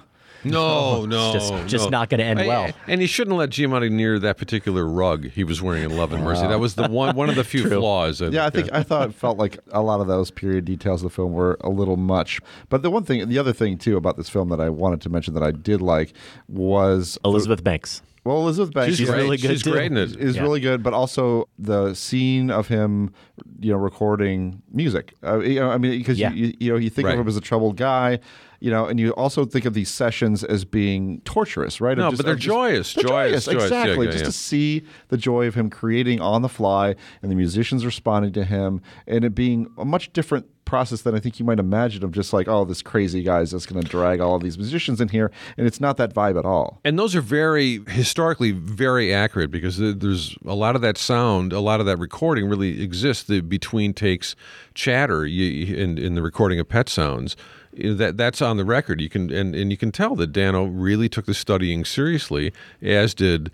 No, 0.45 1.05
no, 1.07 1.33
It's 1.35 1.49
just, 1.49 1.66
just 1.66 1.85
no. 1.87 1.91
not 1.91 2.09
going 2.11 2.18
to 2.20 2.24
end 2.24 2.41
I- 2.41 2.47
well. 2.47 2.70
And 2.87 3.01
you 3.01 3.09
shouldn't 3.09 3.37
let 3.37 3.51
Giamatti 3.51 3.91
near 3.91 4.18
that 4.20 4.37
particular 4.39 4.87
rug 4.87 5.29
he 5.31 5.43
was 5.43 5.61
wearing 5.61 5.83
in 5.83 5.97
Love 5.97 6.12
and 6.12 6.22
Mercy. 6.22 6.47
That 6.47 6.61
was 6.61 6.74
the 6.77 6.89
one 6.89 7.16
one 7.16 7.29
of 7.29 7.35
the 7.35 7.43
few 7.53 7.68
flaws. 7.68 8.20
Yeah, 8.20 8.47
I 8.47 8.51
think 8.51 8.72
I 8.72 8.83
thought 8.85 9.09
it 9.09 9.14
felt 9.14 9.39
like 9.39 9.59
a 9.72 9.83
lot 9.83 10.01
of 10.01 10.07
those 10.07 10.31
period 10.31 10.64
details 10.64 11.03
of 11.03 11.11
the 11.11 11.14
film 11.14 11.33
were 11.33 11.57
a 11.62 11.68
little 11.70 11.97
much. 11.97 12.41
But 12.68 12.83
the 12.83 12.91
one 12.91 13.03
thing, 13.05 13.29
the 13.29 13.39
other 13.39 13.53
thing 13.53 13.77
too 13.79 13.97
about 13.97 14.16
this 14.16 14.29
film 14.29 14.49
that 14.51 14.61
I 14.61 14.68
wanted 14.68 15.01
to 15.01 15.09
mention 15.09 15.35
that 15.35 15.43
I 15.43 15.51
did 15.51 15.83
like 15.83 16.12
was 16.49 17.18
Elizabeth 17.24 17.64
Banks. 17.64 18.03
Well, 18.27 18.39
Elizabeth 18.39 18.74
Banks, 18.74 18.97
She's 18.97 19.09
is- 19.09 19.14
good. 19.14 19.41
She's 19.41 19.62
great 19.62 19.91
in 19.93 19.97
it. 19.97 20.16
Is 20.16 20.35
Yeah. 20.37 20.43
really 20.43 20.59
good, 20.61 20.83
but 20.83 20.93
also 20.93 21.49
the 21.59 21.95
scene 21.95 22.51
of 22.51 22.66
him, 22.68 23.12
you 23.61 23.70
know, 23.72 23.79
recording 23.79 24.62
music. 24.72 25.14
Uh, 25.24 25.39
you 25.39 25.61
know, 25.61 25.70
I 25.70 25.79
mean, 25.79 25.93
because 25.99 26.18
Yeah. 26.18 26.33
you, 26.33 26.53
you 26.59 26.72
know 26.72 26.77
you 26.79 26.91
think 26.91 27.07
Right. 27.07 27.14
of 27.14 27.20
him 27.20 27.29
as 27.29 27.37
a 27.37 27.41
troubled 27.41 27.77
guy, 27.77 28.18
you 28.59 28.70
know, 28.70 28.87
and 28.87 28.99
you 28.99 29.11
also 29.12 29.45
think 29.45 29.64
of 29.64 29.74
these 29.74 29.91
sessions 29.91 30.43
as 30.43 30.64
being 30.64 31.20
torturous, 31.24 31.81
right? 31.81 31.97
No, 31.97 32.11
just- 32.11 32.18
but 32.18 32.27
they're 32.27 32.35
of 32.35 32.41
just- 32.41 32.53
joyous, 32.53 32.95
they're 32.95 33.05
joyous, 33.05 33.45
joyous. 33.45 33.62
Exactly. 33.64 34.07
yeah, 34.07 34.12
just 34.12 34.24
to 34.24 34.33
see 34.33 34.83
the 35.09 35.16
joy 35.16 35.47
of 35.47 35.55
him 35.55 35.70
creating 35.70 36.20
on 36.20 36.43
the 36.43 36.49
fly 36.49 36.97
and 37.22 37.31
the 37.31 37.37
musicians 37.37 37.85
responding 37.87 38.33
to 38.33 38.45
him, 38.45 38.81
and 39.07 39.24
it 39.24 39.37
being 39.37 39.68
a 39.79 39.85
much 39.85 40.12
different 40.12 40.47
process 40.66 41.00
than 41.02 41.14
I 41.14 41.20
think 41.20 41.38
you 41.38 41.46
might 41.46 41.58
imagine 41.58 42.04
of 42.04 42.12
just 42.12 42.34
like, 42.34 42.46
oh, 42.48 42.66
this 42.66 42.82
crazy 42.82 43.22
guy 43.22 43.40
is 43.40 43.52
just 43.52 43.72
going 43.72 43.82
to 43.82 43.88
drag 43.88 44.20
all 44.20 44.38
these 44.38 44.58
musicians 44.58 45.00
in 45.00 45.08
here, 45.08 45.30
and 45.56 45.66
it's 45.66 45.80
not 45.80 45.96
that 45.96 46.12
vibe 46.12 46.38
at 46.38 46.44
all. 46.44 46.80
And 46.84 46.98
those 46.98 47.14
are 47.14 47.22
very 47.22 47.80
historically 47.88 48.50
very 48.50 49.14
accurate 49.14 49.50
because 49.50 49.78
there's 49.78 50.36
a 50.44 50.54
lot 50.54 50.76
of 50.76 50.82
that 50.82 50.98
sound, 50.98 51.54
a 51.54 51.60
lot 51.60 51.80
of 51.80 51.86
that 51.86 51.98
recording 51.98 52.48
really 52.48 52.82
exists. 52.82 53.24
The 53.24 53.40
between 53.40 53.94
takes 53.94 54.36
chatter 54.74 55.24
in 55.24 55.96
in 55.96 56.14
the 56.14 56.22
recording 56.22 56.60
of 56.60 56.68
Pet 56.68 56.88
Sounds. 56.88 57.36
That 57.78 58.16
that's 58.16 58.40
on 58.40 58.56
the 58.56 58.64
record. 58.64 59.02
You 59.02 59.10
can 59.10 59.30
and, 59.30 59.54
and 59.54 59.70
you 59.70 59.76
can 59.76 59.92
tell 59.92 60.16
that 60.16 60.28
Dano 60.28 60.64
really 60.64 61.10
took 61.10 61.26
the 61.26 61.34
studying 61.34 61.84
seriously, 61.84 62.52
as 62.80 63.14
did 63.14 63.50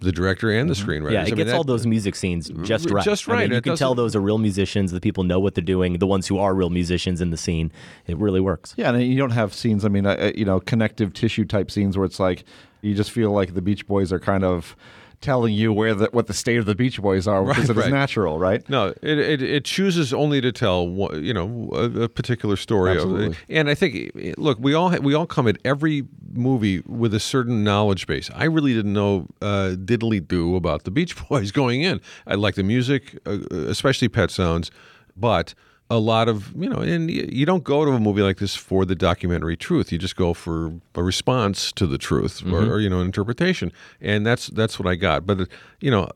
the 0.00 0.12
director 0.12 0.50
and 0.50 0.70
the 0.70 0.74
screenwriter. 0.74 1.06
Mm-hmm. 1.06 1.12
Yeah, 1.12 1.26
it 1.26 1.36
gets 1.36 1.52
all 1.52 1.64
those 1.64 1.86
music 1.86 2.14
scenes 2.14 2.50
just 2.62 2.90
right. 2.90 3.04
Just 3.04 3.28
I 3.28 3.32
mean, 3.32 3.38
right. 3.38 3.50
you 3.50 3.56
It 3.56 3.64
can 3.64 3.76
tell 3.76 3.94
those 3.94 4.14
are 4.14 4.20
real 4.20 4.38
musicians. 4.38 4.92
The 4.92 5.00
people 5.00 5.24
know 5.24 5.40
what 5.40 5.54
they're 5.54 5.64
doing. 5.64 5.98
The 5.98 6.06
ones 6.06 6.26
who 6.26 6.38
are 6.38 6.54
real 6.54 6.70
musicians 6.70 7.20
in 7.20 7.30
the 7.30 7.36
scene. 7.36 7.72
It 8.06 8.16
really 8.18 8.40
works. 8.40 8.74
Yeah, 8.76 8.90
and 8.90 9.02
you 9.02 9.18
don't 9.18 9.30
have 9.30 9.54
scenes. 9.54 9.84
I 9.84 9.88
mean, 9.88 10.06
uh, 10.06 10.16
uh, 10.18 10.32
you 10.34 10.44
know, 10.44 10.60
connective 10.60 11.12
tissue 11.12 11.44
type 11.44 11.70
scenes 11.70 11.96
where 11.96 12.06
it's 12.06 12.20
like 12.20 12.44
you 12.80 12.94
just 12.94 13.10
feel 13.10 13.32
like 13.32 13.54
the 13.54 13.62
Beach 13.62 13.86
Boys 13.86 14.12
are 14.12 14.20
kind 14.20 14.44
of 14.44 14.76
telling 15.20 15.52
you 15.52 15.72
where 15.72 15.94
the 15.94 16.08
what 16.12 16.26
the 16.26 16.34
state 16.34 16.58
of 16.58 16.66
the 16.66 16.74
Beach 16.74 17.00
Boys 17.00 17.26
are 17.26 17.44
because 17.44 17.68
Right, 17.68 17.70
it 17.70 17.78
is 17.78 17.84
right. 17.84 17.92
natural, 17.92 18.38
right? 18.38 18.68
No, 18.68 18.88
it, 19.02 19.18
it 19.18 19.42
it 19.42 19.64
chooses 19.64 20.12
only 20.12 20.40
to 20.40 20.52
tell 20.52 21.10
you 21.14 21.34
know 21.34 21.70
a, 21.72 22.02
a 22.02 22.08
particular 22.08 22.56
story. 22.56 22.92
Absolutely. 22.92 23.26
Of, 23.28 23.36
and 23.48 23.68
I 23.68 23.74
think 23.74 24.12
look, 24.36 24.58
we 24.60 24.74
all 24.74 24.90
we 25.00 25.14
all 25.14 25.26
come 25.26 25.48
at 25.48 25.58
every 25.64 26.04
movie 26.32 26.80
with 26.86 27.14
a 27.14 27.20
certain 27.20 27.64
knowledge 27.64 28.06
base. 28.06 28.30
I 28.34 28.44
really 28.44 28.74
didn't 28.74 28.92
know 28.92 29.26
uh, 29.42 29.74
diddly 29.76 30.26
do 30.26 30.56
about 30.56 30.84
the 30.84 30.90
Beach 30.90 31.16
Boys 31.28 31.50
going 31.50 31.82
in. 31.82 32.00
I 32.26 32.34
like 32.34 32.54
the 32.54 32.62
music, 32.62 33.18
uh, 33.26 33.38
especially 33.50 34.08
Pet 34.08 34.30
Sounds, 34.30 34.70
but 35.16 35.54
a 35.90 35.98
lot 35.98 36.28
of 36.28 36.52
you 36.54 36.68
know, 36.68 36.80
and 36.80 37.10
you 37.10 37.46
don't 37.46 37.64
go 37.64 37.84
to 37.84 37.92
a 37.92 38.00
movie 38.00 38.20
like 38.22 38.36
this 38.38 38.54
for 38.54 38.84
the 38.84 38.94
documentary 38.94 39.56
truth. 39.56 39.90
You 39.90 39.98
just 39.98 40.16
go 40.16 40.34
for 40.34 40.72
a 40.94 41.02
response 41.02 41.72
to 41.72 41.86
the 41.86 41.96
truth, 41.98 42.42
Mhm. 42.44 42.52
or, 42.52 42.74
or 42.74 42.80
you 42.80 42.90
know, 42.90 43.00
an 43.00 43.06
interpretation, 43.06 43.72
and 44.00 44.26
that's 44.26 44.48
that's 44.48 44.78
what 44.78 44.86
I 44.86 44.96
got. 44.96 45.26
But 45.26 45.40
uh, 45.40 45.46
you 45.80 45.90
know, 45.90 46.08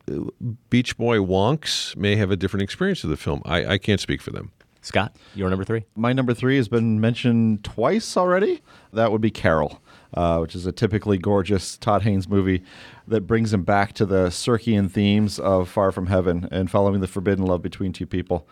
Beach 0.71 0.97
Boy 0.99 1.19
wonks 1.19 1.97
may 1.97 2.17
have 2.17 2.31
a 2.31 2.37
different 2.37 2.63
experience 2.63 3.03
of 3.05 3.11
the 3.11 3.17
film. 3.17 3.41
I, 3.45 3.65
I 3.75 3.79
can't 3.79 4.01
speak 4.01 4.21
for 4.21 4.31
them. 4.31 4.53
Scott, 4.85 5.15
your 5.37 5.49
number 5.49 5.65
three. 5.65 5.85
My 5.95 6.13
number 6.13 6.35
three 6.35 6.57
has 6.57 6.67
been 6.69 7.01
mentioned 7.01 7.63
twice 7.63 8.17
already. 8.17 8.61
That 8.93 9.13
would 9.13 9.21
be 9.21 9.31
Carol, 9.31 9.81
uh, 10.13 10.39
which 10.39 10.57
is 10.57 10.67
a 10.67 10.73
typically 10.73 11.19
gorgeous 11.19 11.77
Todd 11.77 12.03
Haynes 12.03 12.29
movie 12.29 12.65
that 13.07 13.21
brings 13.23 13.53
him 13.55 13.63
back 13.63 13.93
to 13.95 14.05
the 14.05 14.27
Sirkian 14.27 14.91
themes 14.91 15.39
of 15.39 15.69
Far 15.69 15.93
From 15.93 16.07
Heaven 16.09 16.49
and 16.51 16.69
following 16.69 17.01
the 17.01 17.07
forbidden 17.07 17.47
love 17.47 17.63
between 17.63 17.93
two 17.93 18.07
people. 18.07 18.47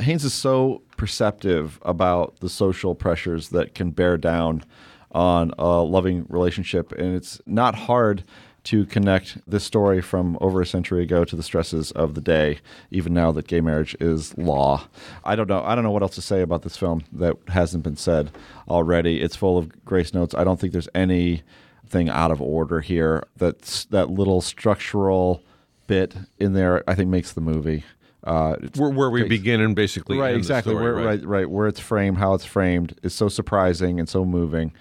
Haynes 0.00 0.24
is 0.24 0.34
so 0.34 0.82
perceptive 0.96 1.78
about 1.82 2.40
the 2.40 2.48
social 2.48 2.94
pressures 2.94 3.50
that 3.50 3.74
can 3.74 3.90
bear 3.90 4.16
down 4.16 4.64
on 5.12 5.52
a 5.58 5.80
loving 5.80 6.26
relationship, 6.28 6.92
and 6.92 7.14
it's 7.14 7.40
not 7.46 7.74
hard 7.74 8.24
to 8.64 8.86
connect 8.86 9.38
this 9.46 9.62
story 9.62 10.00
from 10.00 10.38
over 10.40 10.62
a 10.62 10.66
century 10.66 11.02
ago 11.02 11.24
to 11.24 11.36
the 11.36 11.42
stresses 11.42 11.92
of 11.92 12.14
the 12.14 12.20
day, 12.20 12.58
even 12.90 13.12
now 13.12 13.30
that 13.30 13.46
gay 13.46 13.60
marriage 13.60 13.94
is 14.00 14.36
law. 14.38 14.88
I 15.22 15.36
don't 15.36 15.48
know. 15.48 15.62
I 15.62 15.74
don't 15.74 15.84
know 15.84 15.90
what 15.90 16.02
else 16.02 16.14
to 16.14 16.22
say 16.22 16.40
about 16.40 16.62
this 16.62 16.76
film 16.76 17.04
that 17.12 17.36
hasn't 17.48 17.84
been 17.84 17.96
said 17.96 18.30
already. 18.66 19.20
It's 19.20 19.36
full 19.36 19.58
of 19.58 19.84
grace 19.84 20.14
notes. 20.14 20.34
I 20.34 20.44
don't 20.44 20.58
think 20.58 20.72
there's 20.72 20.88
anything 20.94 22.08
out 22.08 22.30
of 22.30 22.40
order 22.40 22.80
here. 22.80 23.24
That's 23.36 23.84
that 23.86 24.10
little 24.10 24.40
structural 24.40 25.42
bit 25.86 26.14
in 26.38 26.54
there. 26.54 26.82
I 26.88 26.94
think 26.94 27.10
makes 27.10 27.32
the 27.32 27.42
movie. 27.42 27.84
Uh, 28.24 28.56
Where, 28.76 28.90
where 28.90 29.10
we 29.10 29.20
takes- 29.20 29.28
begin 29.28 29.60
and 29.60 29.76
basically 29.76 30.16
right 30.18 30.28
end 30.28 30.36
the 30.36 30.38
exactly. 30.38 30.72
story, 30.72 30.82
where, 30.82 30.94
right? 30.94 31.04
right 31.04 31.26
right. 31.26 31.50
Where 31.50 31.68
it's 31.68 31.80
framed 31.80 32.16
how 32.18 32.32
it's 32.34 32.44
framed 32.44 32.98
is 33.02 33.14
so 33.14 33.28
surprising 33.28 34.00
and 34.00 34.08
so 34.08 34.24
moving. 34.24 34.72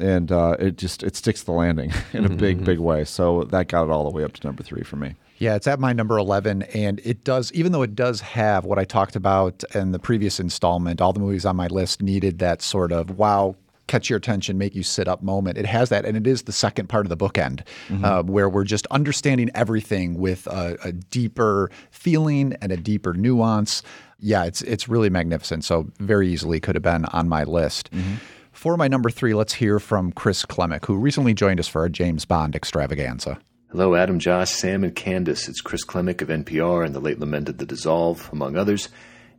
And 0.00 0.30
uh, 0.30 0.56
it 0.58 0.76
just 0.78 1.02
it 1.02 1.16
sticks 1.16 1.42
the 1.44 1.52
landing 1.52 1.92
in 2.12 2.24
a 2.24 2.28
big 2.28 2.64
big 2.64 2.78
way. 2.80 3.04
So 3.04 3.44
that 3.44 3.68
got 3.68 3.84
it 3.84 3.90
all 3.90 4.04
the 4.04 4.10
way 4.10 4.24
up 4.24 4.32
to 4.34 4.46
number 4.46 4.62
three 4.62 4.82
for 4.82 4.96
me. 4.96 5.14
Yeah, 5.38 5.54
it's 5.54 5.68
at 5.68 5.78
my 5.78 5.92
number 5.92 6.18
11. 6.18 6.62
And 6.74 7.00
it 7.04 7.22
does, 7.22 7.52
even 7.52 7.70
though 7.70 7.82
it 7.82 7.94
does 7.94 8.20
have 8.20 8.64
what 8.64 8.76
I 8.76 8.84
talked 8.84 9.14
about 9.14 9.62
in 9.72 9.92
the 9.92 10.00
previous 10.00 10.40
installment, 10.40 11.00
all 11.00 11.12
the 11.12 11.20
movies 11.20 11.46
on 11.46 11.54
my 11.54 11.68
list 11.68 12.02
needed 12.02 12.40
that 12.40 12.60
sort 12.60 12.90
of 12.90 13.16
wow, 13.18 13.54
catch 13.88 14.08
your 14.08 14.16
attention, 14.16 14.56
make 14.58 14.74
you 14.76 14.82
sit 14.84 15.08
up 15.08 15.22
moment. 15.22 15.58
It 15.58 15.66
has 15.66 15.88
that. 15.88 16.04
And 16.04 16.16
it 16.16 16.26
is 16.26 16.42
the 16.42 16.52
second 16.52 16.88
part 16.88 17.04
of 17.04 17.10
the 17.10 17.16
bookend 17.16 17.62
Mm-hmm. 17.88 18.04
uh, 18.04 18.22
where 18.22 18.48
we're 18.48 18.64
just 18.64 18.86
understanding 18.88 19.50
everything 19.54 20.14
with 20.18 20.46
a, 20.46 20.76
a 20.84 20.92
deeper 20.92 21.70
feeling 21.90 22.54
and 22.60 22.70
a 22.70 22.76
deeper 22.76 23.14
nuance. 23.14 23.82
Yeah, 24.20 24.44
it's, 24.44 24.62
it's 24.62 24.88
really 24.88 25.10
magnificent. 25.10 25.64
So 25.64 25.88
very 25.98 26.28
easily 26.28 26.60
could 26.60 26.74
have 26.76 26.82
been 26.82 27.04
on 27.06 27.28
my 27.28 27.44
list. 27.44 27.90
Mm-hmm. 27.92 28.14
For 28.52 28.76
my 28.76 28.88
number 28.88 29.08
three, 29.10 29.34
let's 29.34 29.54
hear 29.54 29.78
from 29.78 30.12
Chris 30.12 30.44
Klimek, 30.44 30.84
who 30.86 30.96
recently 30.96 31.32
joined 31.34 31.60
us 31.60 31.68
for 31.68 31.84
a 31.84 31.90
James 31.90 32.24
Bond 32.24 32.54
extravaganza. 32.56 33.38
Hello, 33.70 33.94
Adam, 33.94 34.18
Josh, 34.18 34.50
Sam, 34.50 34.82
and 34.82 34.94
Candace. 34.94 35.48
It's 35.48 35.60
Chris 35.60 35.84
Klimek 35.84 36.22
of 36.22 36.28
NPR 36.28 36.84
and 36.84 36.94
the 36.94 37.00
late 37.00 37.20
lamented 37.20 37.58
The 37.58 37.66
Dissolve, 37.66 38.28
among 38.32 38.56
others. 38.56 38.88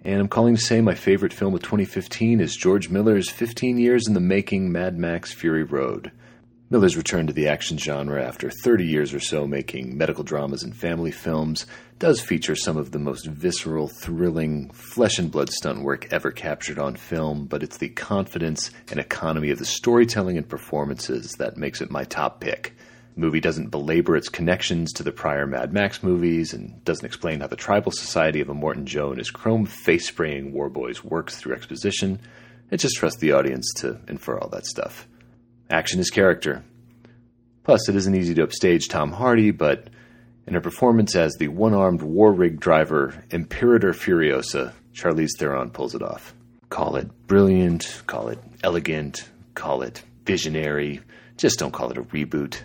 And 0.06 0.22
I'm 0.22 0.30
calling 0.30 0.56
to 0.56 0.62
say 0.62 0.80
my 0.80 0.96
favorite 0.96 1.34
film 1.34 1.54
of 1.54 1.62
2015 1.62 2.40
is 2.40 2.56
George 2.56 2.90
Miller's 2.90 3.30
15 3.30 3.78
years 3.78 4.08
in 4.08 4.14
the 4.14 4.22
making 4.22 4.72
Mad 4.72 4.98
Max 4.98 5.34
Fury 5.34 5.64
Road. 5.64 6.14
Miller's 6.70 6.96
return 6.96 7.28
to 7.28 7.34
the 7.34 7.50
action 7.50 7.78
genre 7.78 8.24
after 8.24 8.50
30 8.50 8.86
years 8.86 9.14
or 9.14 9.20
so 9.20 9.46
making 9.46 9.98
medical 9.98 10.24
dramas 10.24 10.64
and 10.64 10.74
family 10.74 11.12
films 11.12 11.66
does 11.98 12.22
feature 12.22 12.56
some 12.56 12.78
of 12.78 12.92
the 12.92 13.00
most 13.00 13.26
visceral, 13.26 13.90
thrilling, 13.90 14.70
flesh 14.70 15.20
and 15.20 15.32
blood 15.32 15.50
stunt 15.50 15.82
work 15.82 16.08
ever 16.14 16.32
captured 16.32 16.80
on 16.80 16.96
film, 16.96 17.46
but 17.46 17.62
it's 17.62 17.78
the 17.78 17.90
confidence 17.90 18.72
and 18.90 19.02
economy 19.02 19.50
of 19.50 19.60
the 19.60 19.66
storytelling 19.66 20.38
and 20.38 20.48
performances 20.48 21.32
that 21.40 21.58
makes 21.58 21.82
it 21.82 21.92
my 21.92 22.06
top 22.06 22.40
pick. 22.40 22.74
Movie 23.20 23.42
doesn't 23.42 23.70
belabor 23.70 24.16
its 24.16 24.30
connections 24.30 24.94
to 24.94 25.04
the 25.04 25.12
prior 25.12 25.46
Mad 25.46 25.74
Max 25.74 26.02
movies 26.02 26.54
and 26.54 26.82
doesn't 26.86 27.06
explain 27.06 27.42
how 27.42 27.48
the 27.48 27.58
tribal 27.58 27.92
society 27.92 28.40
of 28.40 28.48
Immortan 28.48 28.86
Joe 28.86 29.10
and 29.10 29.18
his 29.18 29.30
chrome 29.30 29.66
face 29.66 30.08
spraying 30.08 30.54
warboys 30.54 31.04
works 31.04 31.36
through 31.36 31.54
exposition. 31.54 32.22
It 32.72 32.78
just 32.78 32.96
trusts 32.96 33.20
the 33.20 33.34
audience 33.34 33.74
to 33.78 34.00
infer 34.08 34.38
all 34.38 34.48
that 34.50 34.66
stuff. 34.66 35.06
Action 35.70 36.00
is 36.00 36.10
character. 36.10 36.64
Plus, 37.64 37.90
it 37.90 37.96
isn't 37.98 38.16
easy 38.16 38.34
to 38.36 38.44
upstage 38.44 38.88
Tom 38.88 39.12
Hardy, 39.12 39.52
but 39.52 39.90
in 40.48 40.54
her 40.54 40.62
performance 40.62 41.14
as 41.14 41.36
the 41.36 41.50
one 41.50 41.74
armed 41.74 42.02
war 42.02 42.32
rig 42.32 42.60
driver 42.60 43.24
Imperator 43.32 43.92
Furiosa, 43.92 44.72
Charlize 44.94 45.38
Theron 45.38 45.72
pulls 45.72 45.94
it 45.94 46.02
off. 46.02 46.34
Call 46.70 46.96
it 46.96 47.28
brilliant, 47.28 48.02
call 48.08 48.30
it 48.30 48.40
elegant, 48.64 49.30
call 49.56 49.82
it 49.82 50.04
visionary, 50.26 51.02
just 51.36 51.60
don't 51.60 51.74
call 51.74 51.92
it 51.92 51.98
a 51.98 52.04
reboot. 52.04 52.62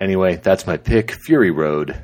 Anyway, 0.00 0.36
that's 0.36 0.66
my 0.66 0.76
pick 0.76 1.12
Fury 1.12 1.50
Road. 1.50 2.00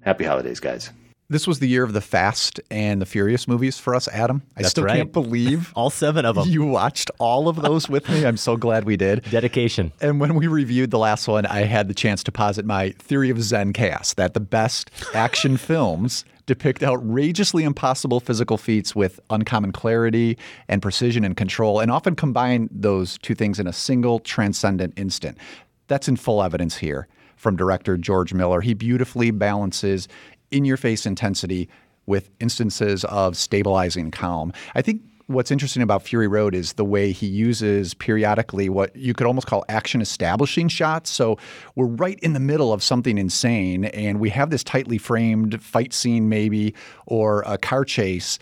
Happy 0.00 0.24
holidays, 0.24 0.60
guys. 0.60 0.90
This 1.30 1.46
was 1.46 1.58
the 1.58 1.68
year 1.68 1.84
of 1.84 1.92
the 1.92 2.00
Fast 2.00 2.58
and 2.70 3.02
the 3.02 3.06
Furious 3.06 3.46
movies 3.46 3.78
for 3.78 3.94
us, 3.94 4.08
Adam. 4.08 4.40
I 4.56 4.62
That's 4.62 4.70
still 4.70 4.84
right. 4.84 4.96
can't 4.96 5.12
believe 5.12 5.70
all 5.76 5.90
seven 5.90 6.24
of 6.24 6.36
them. 6.36 6.48
You 6.48 6.64
watched 6.64 7.10
all 7.18 7.50
of 7.50 7.56
those 7.56 7.86
with 7.86 8.08
me. 8.08 8.24
I'm 8.24 8.38
so 8.38 8.56
glad 8.56 8.84
we 8.84 8.96
did. 8.96 9.24
Dedication. 9.30 9.92
And 10.00 10.20
when 10.20 10.36
we 10.36 10.46
reviewed 10.46 10.90
the 10.90 10.98
last 10.98 11.28
one, 11.28 11.44
I 11.44 11.64
had 11.64 11.86
the 11.86 11.92
chance 11.92 12.24
to 12.24 12.32
posit 12.32 12.64
my 12.64 12.92
theory 12.92 13.28
of 13.28 13.42
Zen 13.42 13.74
chaos 13.74 14.14
that 14.14 14.32
the 14.32 14.40
best 14.40 14.90
action 15.12 15.56
films 15.58 16.24
depict 16.46 16.82
outrageously 16.82 17.62
impossible 17.62 18.20
physical 18.20 18.56
feats 18.56 18.96
with 18.96 19.20
uncommon 19.28 19.72
clarity 19.72 20.38
and 20.66 20.80
precision 20.80 21.26
and 21.26 21.36
control, 21.36 21.78
and 21.78 21.90
often 21.90 22.16
combine 22.16 22.70
those 22.72 23.18
two 23.18 23.34
things 23.34 23.60
in 23.60 23.66
a 23.66 23.72
single 23.74 24.18
transcendent 24.18 24.94
instant. 24.96 25.36
That's 25.88 26.08
in 26.08 26.16
full 26.16 26.42
evidence 26.42 26.78
here 26.78 27.06
from 27.38 27.56
director 27.56 27.96
George 27.96 28.34
Miller. 28.34 28.60
He 28.60 28.74
beautifully 28.74 29.30
balances 29.30 30.08
in 30.50 30.64
your 30.64 30.76
face 30.76 31.06
intensity 31.06 31.68
with 32.06 32.30
instances 32.40 33.04
of 33.04 33.36
stabilizing 33.36 34.10
calm. 34.10 34.52
I 34.74 34.82
think 34.82 35.02
what's 35.26 35.50
interesting 35.50 35.82
about 35.82 36.02
Fury 36.02 36.26
Road 36.26 36.54
is 36.54 36.72
the 36.72 36.84
way 36.84 37.12
he 37.12 37.26
uses 37.26 37.92
periodically 37.94 38.70
what 38.70 38.96
you 38.96 39.12
could 39.12 39.26
almost 39.26 39.46
call 39.46 39.64
action 39.68 40.00
establishing 40.00 40.68
shots. 40.68 41.10
So 41.10 41.38
we're 41.74 41.86
right 41.86 42.18
in 42.20 42.32
the 42.32 42.40
middle 42.40 42.72
of 42.72 42.82
something 42.82 43.18
insane, 43.18 43.84
and 43.86 44.20
we 44.20 44.30
have 44.30 44.48
this 44.48 44.64
tightly 44.64 44.96
framed 44.96 45.62
fight 45.62 45.92
scene, 45.92 46.28
maybe, 46.30 46.74
or 47.06 47.42
a 47.46 47.58
car 47.58 47.84
chase. 47.84 48.38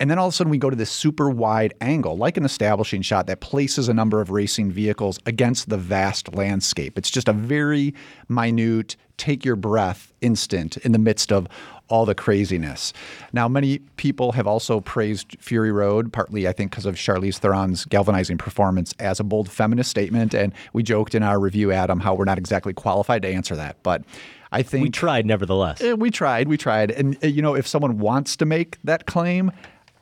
And 0.00 0.08
then 0.08 0.18
all 0.18 0.28
of 0.28 0.32
a 0.32 0.36
sudden, 0.36 0.50
we 0.50 0.58
go 0.58 0.70
to 0.70 0.76
this 0.76 0.90
super 0.90 1.28
wide 1.28 1.74
angle, 1.80 2.16
like 2.16 2.36
an 2.36 2.44
establishing 2.44 3.02
shot 3.02 3.26
that 3.26 3.40
places 3.40 3.88
a 3.88 3.94
number 3.94 4.20
of 4.20 4.30
racing 4.30 4.70
vehicles 4.70 5.18
against 5.26 5.68
the 5.68 5.76
vast 5.76 6.34
landscape. 6.34 6.96
It's 6.96 7.10
just 7.10 7.28
a 7.28 7.32
very 7.32 7.94
minute, 8.28 8.96
take 9.16 9.44
your 9.44 9.56
breath 9.56 10.12
instant 10.20 10.76
in 10.78 10.92
the 10.92 10.98
midst 10.98 11.32
of 11.32 11.48
all 11.88 12.04
the 12.04 12.14
craziness. 12.14 12.92
Now, 13.32 13.48
many 13.48 13.78
people 13.96 14.32
have 14.32 14.46
also 14.46 14.80
praised 14.80 15.36
Fury 15.40 15.72
Road, 15.72 16.12
partly, 16.12 16.46
I 16.46 16.52
think, 16.52 16.70
because 16.70 16.86
of 16.86 16.94
Charlize 16.94 17.38
Theron's 17.38 17.84
galvanizing 17.86 18.38
performance 18.38 18.94
as 19.00 19.18
a 19.18 19.24
bold 19.24 19.50
feminist 19.50 19.90
statement. 19.90 20.34
And 20.34 20.52
we 20.72 20.82
joked 20.82 21.14
in 21.14 21.22
our 21.22 21.40
review, 21.40 21.72
Adam, 21.72 21.98
how 21.98 22.14
we're 22.14 22.24
not 22.24 22.38
exactly 22.38 22.74
qualified 22.74 23.22
to 23.22 23.28
answer 23.28 23.56
that. 23.56 23.82
But 23.82 24.04
I 24.52 24.62
think 24.62 24.82
we 24.82 24.90
tried, 24.90 25.26
nevertheless. 25.26 25.80
Eh, 25.80 25.94
we 25.94 26.10
tried, 26.10 26.46
we 26.46 26.56
tried. 26.56 26.90
And, 26.90 27.16
eh, 27.22 27.28
you 27.28 27.42
know, 27.42 27.54
if 27.54 27.66
someone 27.66 27.98
wants 27.98 28.36
to 28.36 28.46
make 28.46 28.78
that 28.84 29.06
claim, 29.06 29.50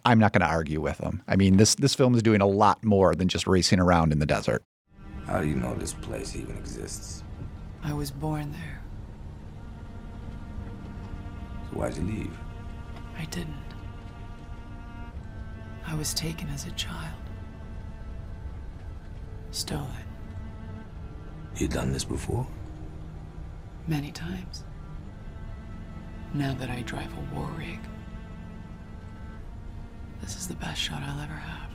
I'm 0.06 0.20
not 0.20 0.32
going 0.32 0.42
to 0.42 0.46
argue 0.46 0.80
with 0.80 0.98
them. 0.98 1.20
I 1.26 1.34
mean, 1.34 1.56
this, 1.56 1.74
this 1.74 1.94
film 1.96 2.14
is 2.14 2.22
doing 2.22 2.40
a 2.40 2.46
lot 2.46 2.84
more 2.84 3.16
than 3.16 3.26
just 3.26 3.44
racing 3.48 3.80
around 3.80 4.12
in 4.12 4.20
the 4.20 4.26
desert. 4.26 4.62
How 5.26 5.40
do 5.40 5.48
you 5.48 5.56
know 5.56 5.74
this 5.74 5.94
place 5.94 6.36
even 6.36 6.56
exists? 6.56 7.24
I 7.82 7.92
was 7.92 8.12
born 8.12 8.52
there. 8.52 8.82
So 11.70 11.76
why'd 11.78 11.96
you 11.96 12.04
leave? 12.04 12.38
I 13.18 13.24
didn't. 13.24 13.56
I 15.84 15.94
was 15.96 16.14
taken 16.14 16.48
as 16.50 16.66
a 16.66 16.70
child. 16.72 17.14
Stolen 19.50 19.88
You've 21.56 21.72
done 21.72 21.92
this 21.92 22.04
before? 22.04 22.46
many 23.88 24.12
times. 24.12 24.62
Now 26.34 26.54
that 26.54 26.70
I 26.70 26.82
drive 26.82 27.12
a 27.12 27.34
war 27.34 27.48
rig, 27.56 27.78
this 30.26 30.36
is 30.36 30.48
the 30.48 30.54
best 30.54 30.80
shot 30.80 31.04
I'll 31.04 31.20
ever 31.20 31.34
have. 31.34 31.70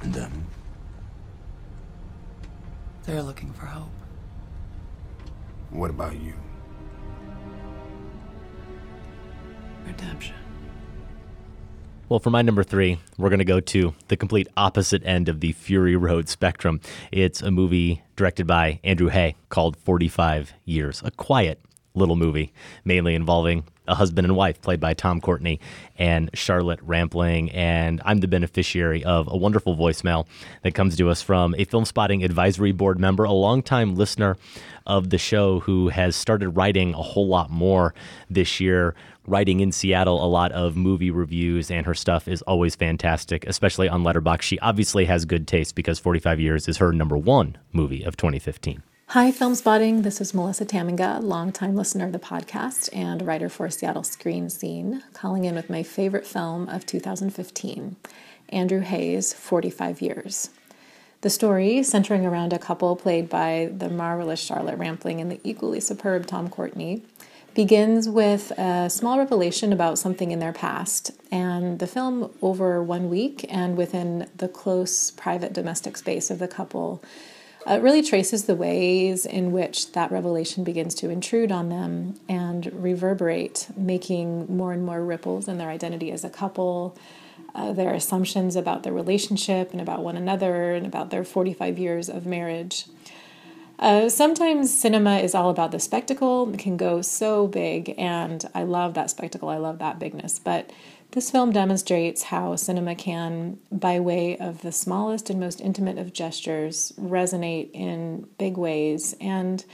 And 0.00 0.14
them? 0.14 0.46
They're 3.02 3.20
looking 3.20 3.52
for 3.52 3.66
hope. 3.66 3.88
What 5.70 5.90
about 5.90 6.14
you? 6.20 6.34
Redemption. 9.84 10.36
Well, 12.08 12.20
for 12.20 12.30
my 12.30 12.42
number 12.42 12.62
three, 12.62 13.00
we're 13.18 13.28
going 13.28 13.40
to 13.40 13.44
go 13.44 13.58
to 13.58 13.94
the 14.06 14.16
complete 14.16 14.46
opposite 14.56 15.04
end 15.04 15.28
of 15.28 15.40
the 15.40 15.50
Fury 15.52 15.96
Road 15.96 16.28
spectrum. 16.28 16.80
It's 17.10 17.42
a 17.42 17.50
movie 17.50 18.04
directed 18.14 18.46
by 18.46 18.78
Andrew 18.84 19.08
Haigh 19.08 19.34
called 19.48 19.76
45 19.76 20.52
Years, 20.64 21.02
a 21.04 21.10
quiet 21.10 21.60
little 21.94 22.16
movie, 22.16 22.52
mainly 22.84 23.16
involving 23.16 23.64
a 23.88 23.94
husband 23.94 24.26
and 24.26 24.36
wife 24.36 24.60
played 24.62 24.78
by 24.78 24.94
Tom 24.94 25.20
Courtenay 25.20 25.58
and 25.98 26.30
Charlotte 26.34 26.80
Rampling. 26.82 27.50
And 27.50 28.00
I'm 28.04 28.20
the 28.20 28.28
beneficiary 28.28 29.04
of 29.04 29.28
a 29.30 29.36
wonderful 29.36 29.76
voicemail 29.76 30.26
that 30.62 30.74
comes 30.74 30.96
to 30.96 31.08
us 31.08 31.22
from 31.22 31.54
a 31.58 31.64
film 31.64 31.84
spotting 31.84 32.22
advisory 32.22 32.72
board 32.72 33.00
member, 33.00 33.24
a 33.24 33.32
longtime 33.32 33.96
listener 33.96 34.36
of 34.86 35.10
the 35.10 35.18
show 35.18 35.60
who 35.60 35.88
has 35.88 36.16
started 36.16 36.50
writing 36.50 36.94
a 36.94 37.02
whole 37.02 37.28
lot 37.28 37.50
more 37.50 37.94
this 38.30 38.60
year. 38.60 38.94
Writing 39.26 39.60
in 39.60 39.72
Seattle, 39.72 40.24
a 40.24 40.26
lot 40.26 40.52
of 40.52 40.74
movie 40.74 41.10
reviews, 41.10 41.70
and 41.70 41.84
her 41.84 41.92
stuff 41.92 42.28
is 42.28 42.40
always 42.42 42.74
fantastic, 42.74 43.46
especially 43.46 43.86
on 43.86 44.02
Letterboxd. 44.02 44.40
She 44.40 44.58
obviously 44.60 45.04
has 45.04 45.26
good 45.26 45.46
taste 45.46 45.74
because 45.74 45.98
45 45.98 46.40
Years 46.40 46.66
is 46.66 46.78
her 46.78 46.94
number 46.94 47.14
one 47.14 47.58
movie 47.70 48.04
of 48.04 48.16
2015. 48.16 48.82
Hi, 49.12 49.32
Film 49.32 49.54
Spotting. 49.54 50.02
This 50.02 50.20
is 50.20 50.34
Melissa 50.34 50.66
Tamminga, 50.66 51.22
longtime 51.22 51.74
listener 51.74 52.04
of 52.04 52.12
the 52.12 52.18
podcast 52.18 52.90
and 52.92 53.26
writer 53.26 53.48
for 53.48 53.70
Seattle 53.70 54.04
Screen 54.04 54.50
Scene, 54.50 55.02
calling 55.14 55.46
in 55.46 55.54
with 55.54 55.70
my 55.70 55.82
favorite 55.82 56.26
film 56.26 56.68
of 56.68 56.84
2015, 56.84 57.96
Andrew 58.50 58.80
Haigh's 58.80 59.32
45 59.32 60.02
Years. 60.02 60.50
The 61.22 61.30
story, 61.30 61.82
centering 61.82 62.26
around 62.26 62.52
a 62.52 62.58
couple 62.58 62.96
played 62.96 63.30
by 63.30 63.70
the 63.74 63.88
marvelous 63.88 64.40
Charlotte 64.40 64.76
Rampling 64.76 65.22
and 65.22 65.32
the 65.32 65.40
equally 65.42 65.80
superb 65.80 66.26
Tom 66.26 66.50
Courtenay, 66.50 67.00
begins 67.54 68.10
with 68.10 68.50
a 68.58 68.90
small 68.90 69.16
revelation 69.16 69.72
about 69.72 69.98
something 69.98 70.32
in 70.32 70.38
their 70.38 70.52
past. 70.52 71.12
And 71.32 71.78
the 71.78 71.86
film, 71.86 72.30
over 72.42 72.82
one 72.82 73.08
week 73.08 73.46
and 73.48 73.74
within 73.74 74.28
the 74.36 74.48
close 74.48 75.12
private 75.12 75.54
domestic 75.54 75.96
space 75.96 76.30
of 76.30 76.40
the 76.40 76.46
couple, 76.46 77.02
it 77.66 77.82
really 77.82 78.02
traces 78.02 78.44
the 78.44 78.54
ways 78.54 79.26
in 79.26 79.52
which 79.52 79.92
that 79.92 80.10
revelation 80.10 80.64
begins 80.64 80.94
to 80.96 81.10
intrude 81.10 81.52
on 81.52 81.68
them 81.68 82.18
and 82.28 82.72
reverberate, 82.72 83.68
making 83.76 84.54
more 84.54 84.72
and 84.72 84.84
more 84.84 85.04
ripples 85.04 85.48
in 85.48 85.58
their 85.58 85.68
identity 85.68 86.10
as 86.12 86.24
a 86.24 86.30
couple, 86.30 86.96
uh, 87.54 87.72
their 87.72 87.92
assumptions 87.92 88.56
about 88.56 88.84
their 88.84 88.92
relationship 88.92 89.72
and 89.72 89.80
about 89.80 90.02
one 90.02 90.16
another 90.16 90.72
and 90.72 90.86
about 90.86 91.10
their 91.10 91.24
45 91.24 91.78
years 91.78 92.08
of 92.08 92.26
marriage. 92.26 92.86
Uh, 93.78 94.08
sometimes 94.08 94.76
cinema 94.76 95.18
is 95.18 95.34
all 95.34 95.50
about 95.50 95.70
the 95.70 95.78
spectacle. 95.78 96.52
It 96.52 96.58
can 96.58 96.76
go 96.76 97.00
so 97.00 97.46
big, 97.46 97.94
and 97.96 98.44
I 98.54 98.64
love 98.64 98.94
that 98.94 99.08
spectacle. 99.08 99.48
I 99.48 99.58
love 99.58 99.78
that 99.78 100.00
bigness. 100.00 100.40
But 100.40 100.70
this 101.12 101.30
film 101.30 101.52
demonstrates 101.52 102.24
how 102.24 102.54
cinema 102.56 102.94
can, 102.94 103.58
by 103.72 103.98
way 103.98 104.36
of 104.36 104.62
the 104.62 104.72
smallest 104.72 105.30
and 105.30 105.40
most 105.40 105.60
intimate 105.60 105.98
of 105.98 106.12
gestures, 106.12 106.92
resonate 107.00 107.70
in 107.72 108.28
big 108.38 108.56
ways 108.56 109.14
and 109.20 109.64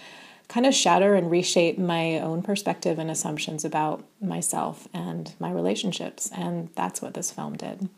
kind 0.48 0.66
of 0.66 0.74
shatter 0.74 1.14
and 1.14 1.30
reshape 1.30 1.78
my 1.78 2.18
own 2.18 2.42
perspective 2.42 2.98
and 2.98 3.10
assumptions 3.10 3.64
about 3.64 4.04
myself 4.20 4.86
and 4.94 5.34
my 5.40 5.50
relationships. 5.50 6.30
And 6.34 6.68
that's 6.76 7.02
what 7.02 7.14
this 7.14 7.30
film 7.30 7.56
did. 7.56 7.88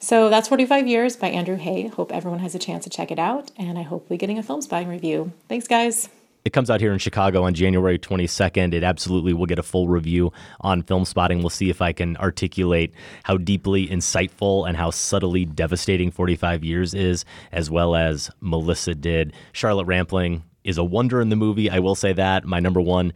So 0.00 0.28
that's 0.28 0.48
45 0.48 0.86
Years 0.86 1.16
by 1.16 1.28
Andrew 1.28 1.56
Haigh. 1.56 1.88
Hope 1.88 2.12
everyone 2.12 2.40
has 2.40 2.54
a 2.54 2.58
chance 2.58 2.84
to 2.84 2.90
check 2.90 3.10
it 3.10 3.18
out, 3.18 3.50
and 3.56 3.78
I 3.78 3.82
hope 3.82 4.10
we're 4.10 4.18
getting 4.18 4.38
a 4.38 4.42
film 4.42 4.60
spying 4.60 4.88
review. 4.88 5.32
Thanks, 5.48 5.68
guys. 5.68 6.08
It 6.44 6.52
comes 6.52 6.68
out 6.68 6.82
here 6.82 6.92
in 6.92 6.98
Chicago 6.98 7.44
on 7.44 7.54
January 7.54 7.98
22nd. 7.98 8.74
It 8.74 8.84
absolutely 8.84 9.32
will 9.32 9.46
get 9.46 9.58
a 9.58 9.62
full 9.62 9.88
review 9.88 10.30
on 10.60 10.82
film 10.82 11.06
spotting. 11.06 11.38
We'll 11.38 11.48
see 11.48 11.70
if 11.70 11.80
I 11.80 11.94
can 11.94 12.18
articulate 12.18 12.92
how 13.22 13.38
deeply 13.38 13.86
insightful 13.86 14.68
and 14.68 14.76
how 14.76 14.90
subtly 14.90 15.46
devastating 15.46 16.10
45 16.10 16.62
years 16.62 16.92
is, 16.92 17.24
as 17.50 17.70
well 17.70 17.96
as 17.96 18.30
Melissa 18.42 18.94
did. 18.94 19.32
Charlotte 19.52 19.86
Rampling 19.86 20.42
is 20.64 20.76
a 20.76 20.84
wonder 20.84 21.22
in 21.22 21.30
the 21.30 21.36
movie. 21.36 21.70
I 21.70 21.78
will 21.78 21.94
say 21.94 22.12
that. 22.12 22.44
My 22.44 22.60
number 22.60 22.80
one 22.80 23.14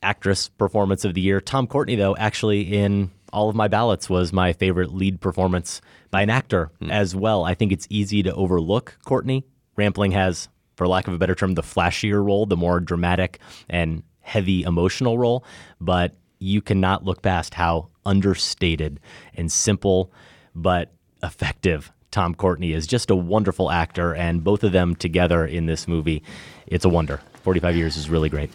actress 0.00 0.48
performance 0.48 1.04
of 1.04 1.14
the 1.14 1.20
year. 1.20 1.40
Tom 1.40 1.66
Courtenay, 1.66 1.96
though, 1.96 2.16
actually 2.18 2.62
in 2.62 3.10
all 3.32 3.48
of 3.48 3.56
my 3.56 3.66
ballots 3.66 4.08
was 4.08 4.32
my 4.32 4.52
favorite 4.52 4.94
lead 4.94 5.20
performance 5.20 5.80
by 6.12 6.22
an 6.22 6.30
actor 6.30 6.70
hmm. 6.78 6.88
as 6.88 7.16
well. 7.16 7.42
I 7.42 7.54
think 7.54 7.72
it's 7.72 7.88
easy 7.90 8.22
to 8.22 8.32
overlook 8.32 8.96
Courtenay. 9.04 9.42
Rampling 9.74 10.12
has, 10.12 10.48
for 10.80 10.88
lack 10.88 11.06
of 11.06 11.12
a 11.12 11.18
better 11.18 11.34
term, 11.34 11.52
the 11.52 11.62
flashier 11.62 12.24
role, 12.24 12.46
the 12.46 12.56
more 12.56 12.80
dramatic 12.80 13.38
and 13.68 14.02
heavy 14.20 14.62
emotional 14.62 15.18
role, 15.18 15.44
but 15.78 16.14
you 16.38 16.62
cannot 16.62 17.04
look 17.04 17.20
past 17.20 17.52
how 17.52 17.88
understated 18.06 18.98
and 19.34 19.52
simple 19.52 20.10
but 20.54 20.90
effective 21.22 21.92
Tom 22.10 22.34
Courtenay 22.34 22.72
is. 22.72 22.86
Just 22.86 23.10
a 23.10 23.14
wonderful 23.14 23.70
actor, 23.70 24.14
and 24.14 24.42
both 24.42 24.64
of 24.64 24.72
them 24.72 24.96
together 24.96 25.44
in 25.44 25.66
this 25.66 25.86
movie, 25.86 26.22
it's 26.66 26.86
a 26.86 26.88
wonder. 26.88 27.20
45 27.42 27.76
years 27.76 27.98
is 27.98 28.08
really 28.08 28.30
great. 28.30 28.50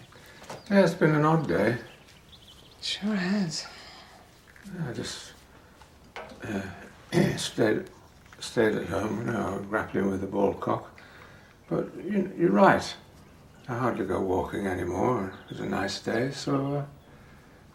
Yeah, 0.71 0.83
it's 0.83 0.95
been 0.95 1.13
an 1.13 1.25
odd 1.25 1.47
day. 1.47 1.77
Sure 2.81 3.13
has. 3.13 3.67
I 4.89 4.93
just 4.93 5.33
uh, 6.43 6.61
stayed 7.37 7.83
stayed 8.39 8.73
at 8.73 8.87
home, 8.87 9.27
you 9.27 9.31
know, 9.31 9.63
grappling 9.69 10.09
with 10.09 10.21
the 10.21 10.27
ball 10.27 10.55
cock. 10.55 10.94
But 11.67 11.89
you, 12.03 12.31
you're 12.37 12.51
right. 12.51 12.95
I 13.67 13.73
hardly 13.77 14.05
go 14.05 14.19
walking 14.21 14.67
anymore. 14.67 15.33
It 15.45 15.51
was 15.51 15.59
a 15.61 15.65
nice 15.65 15.99
day, 15.99 16.31
so 16.31 16.85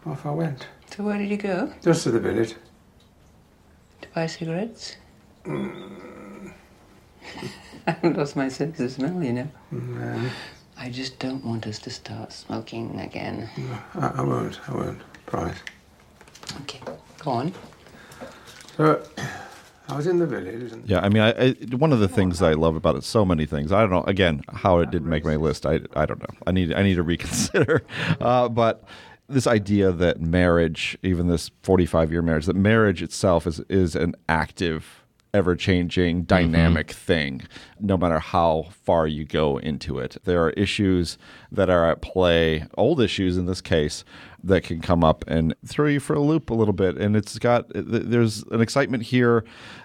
uh, 0.05 0.09
off 0.09 0.25
I 0.25 0.31
went. 0.31 0.67
So 0.89 1.03
where 1.03 1.17
did 1.17 1.29
you 1.29 1.37
go? 1.37 1.71
Just 1.83 2.03
to 2.03 2.11
the 2.11 2.19
village. 2.19 2.55
To 4.01 4.07
buy 4.15 4.27
cigarettes? 4.27 4.95
Mm, 5.45 6.53
I 7.87 7.91
haven't 7.91 8.17
lost 8.17 8.35
my 8.35 8.47
sense 8.47 8.79
of 8.79 8.91
smell, 8.91 9.21
you 9.21 9.33
know. 9.33 9.47
no, 9.71 10.29
I 10.77 10.89
just 10.89 11.19
don't 11.19 11.43
want 11.43 11.67
us 11.67 11.79
to 11.79 11.89
start 11.89 12.31
smoking 12.31 12.99
again. 12.99 13.49
I, 13.95 14.07
I 14.15 14.21
won't. 14.21 14.59
I 14.69 14.73
won't. 14.73 15.01
Promise. 15.25 15.57
Okay. 16.61 16.79
Go 17.19 17.31
on. 17.31 17.53
So 18.77 19.03
I 19.91 19.97
was 19.97 20.07
in 20.07 20.19
the 20.19 20.25
village 20.25 20.71
and 20.71 20.89
Yeah, 20.89 21.01
I 21.01 21.09
mean, 21.09 21.21
I, 21.21 21.31
I, 21.31 21.55
one 21.75 21.91
of 21.91 21.99
the 21.99 22.07
things 22.07 22.41
I 22.41 22.53
love 22.53 22.75
about 22.75 22.95
it, 22.95 23.03
so 23.03 23.25
many 23.25 23.45
things. 23.45 23.71
I 23.73 23.81
don't 23.81 23.89
know. 23.89 24.03
Again, 24.03 24.41
how 24.53 24.79
it 24.79 24.89
didn't 24.89 25.09
make 25.09 25.25
my 25.25 25.35
list, 25.35 25.65
I, 25.65 25.81
I 25.95 26.05
don't 26.05 26.19
know. 26.19 26.37
I 26.47 26.51
need 26.51 26.73
I 26.73 26.81
need 26.81 26.95
to 26.95 27.03
reconsider. 27.13 27.83
Uh, 28.21 28.47
but 28.47 28.85
this 29.27 29.47
idea 29.47 29.91
that 29.91 30.21
marriage, 30.21 30.97
even 31.03 31.27
this 31.27 31.51
forty 31.61 31.85
five 31.85 32.11
year 32.11 32.21
marriage, 32.21 32.45
that 32.45 32.55
marriage 32.55 33.03
itself 33.03 33.45
is 33.45 33.59
is 33.67 33.95
an 33.95 34.15
active, 34.29 35.03
ever 35.33 35.57
changing, 35.57 36.23
dynamic 36.23 36.91
thing. 36.91 37.41
No 37.79 37.97
matter 37.97 38.19
how 38.19 38.69
far 38.83 39.07
you 39.07 39.25
go 39.25 39.57
into 39.57 39.99
it, 39.99 40.17
there 40.23 40.41
are 40.41 40.51
issues 40.51 41.17
that 41.51 41.69
are 41.69 41.89
at 41.89 42.01
play, 42.01 42.65
old 42.77 43.01
issues 43.01 43.37
in 43.37 43.45
this 43.45 43.61
case, 43.61 44.05
that 44.43 44.63
can 44.63 44.81
come 44.81 45.03
up 45.03 45.23
and 45.27 45.53
throw 45.65 45.87
you 45.87 45.99
for 45.99 46.13
a 46.13 46.19
loop 46.19 46.49
a 46.49 46.53
little 46.53 46.73
bit. 46.73 46.97
And 46.97 47.15
it's 47.15 47.37
got 47.39 47.65
there's 47.73 48.43
an 48.51 48.61
excitement 48.61 49.03
here 49.03 49.43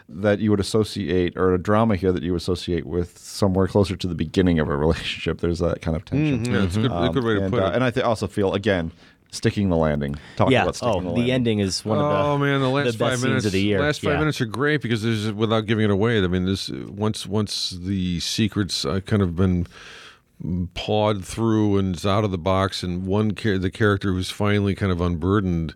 that 0.08 0.38
you 0.38 0.50
would 0.50 0.60
associate, 0.60 1.36
or 1.36 1.52
a 1.54 1.58
drama 1.58 1.96
here 1.96 2.12
that 2.12 2.22
you 2.22 2.34
associate 2.36 2.86
with 2.86 3.18
somewhere 3.18 3.66
closer 3.66 3.96
to 3.96 4.06
the 4.06 4.14
beginning 4.14 4.58
of 4.60 4.68
a 4.68 4.76
relationship. 4.84 5.40
There's 5.40 5.58
that 5.58 5.82
kind 5.82 5.96
of 5.96 6.04
tension. 6.04 6.44
Mm, 6.44 6.52
yeah, 6.52 6.62
it's 6.64 6.76
a 6.76 6.80
good- 6.82 6.92
a 6.92 7.10
good 7.12 7.24
way 7.24 7.34
to 7.34 7.42
and, 7.42 7.52
put 7.52 7.62
uh, 7.62 7.66
it. 7.66 7.74
and 7.74 7.82
I 7.84 7.90
th- 7.90 8.04
also 8.04 8.26
feel 8.26 8.54
again 8.54 8.92
sticking 9.32 9.68
the 9.68 9.76
landing. 9.76 10.14
Talking 10.36 10.52
yeah. 10.52 10.62
about 10.62 10.76
sticking 10.76 11.06
Oh, 11.08 11.14
the 11.14 11.22
the, 11.22 11.32
ending 11.32 11.58
is 11.58 11.84
one 11.84 11.98
of 11.98 12.04
the 12.04 12.16
oh 12.16 12.38
man, 12.38 12.60
the 12.60 12.68
last 12.70 12.84
best 12.84 12.98
five 12.98 13.12
scenes 13.18 13.24
minutes 13.24 13.46
of 13.46 13.52
the 13.52 13.60
year. 13.60 13.80
Last 13.80 14.00
five 14.00 14.12
Yeah. 14.14 14.18
minutes 14.20 14.40
are 14.40 14.46
great 14.46 14.80
because 14.80 15.02
there's 15.02 15.32
without 15.32 15.66
giving 15.66 15.84
it 15.84 15.90
away. 15.90 16.22
I 16.22 16.26
mean, 16.28 16.46
this 16.46 16.70
once 16.70 17.26
once 17.26 17.70
the 17.70 18.20
secrets 18.20 18.84
uh, 18.84 19.00
kind 19.00 19.22
of 19.22 19.34
been 19.34 19.66
pawed 20.74 21.24
through 21.24 21.78
and 21.78 21.94
it's 21.96 22.06
out 22.06 22.24
of 22.24 22.30
the 22.30 22.38
box, 22.38 22.82
and 22.82 23.06
one 23.06 23.34
char- 23.34 23.58
the 23.58 23.70
character 23.70 24.12
who's 24.12 24.30
finally 24.30 24.74
kind 24.74 24.92
of 24.92 25.00
unburdened. 25.00 25.74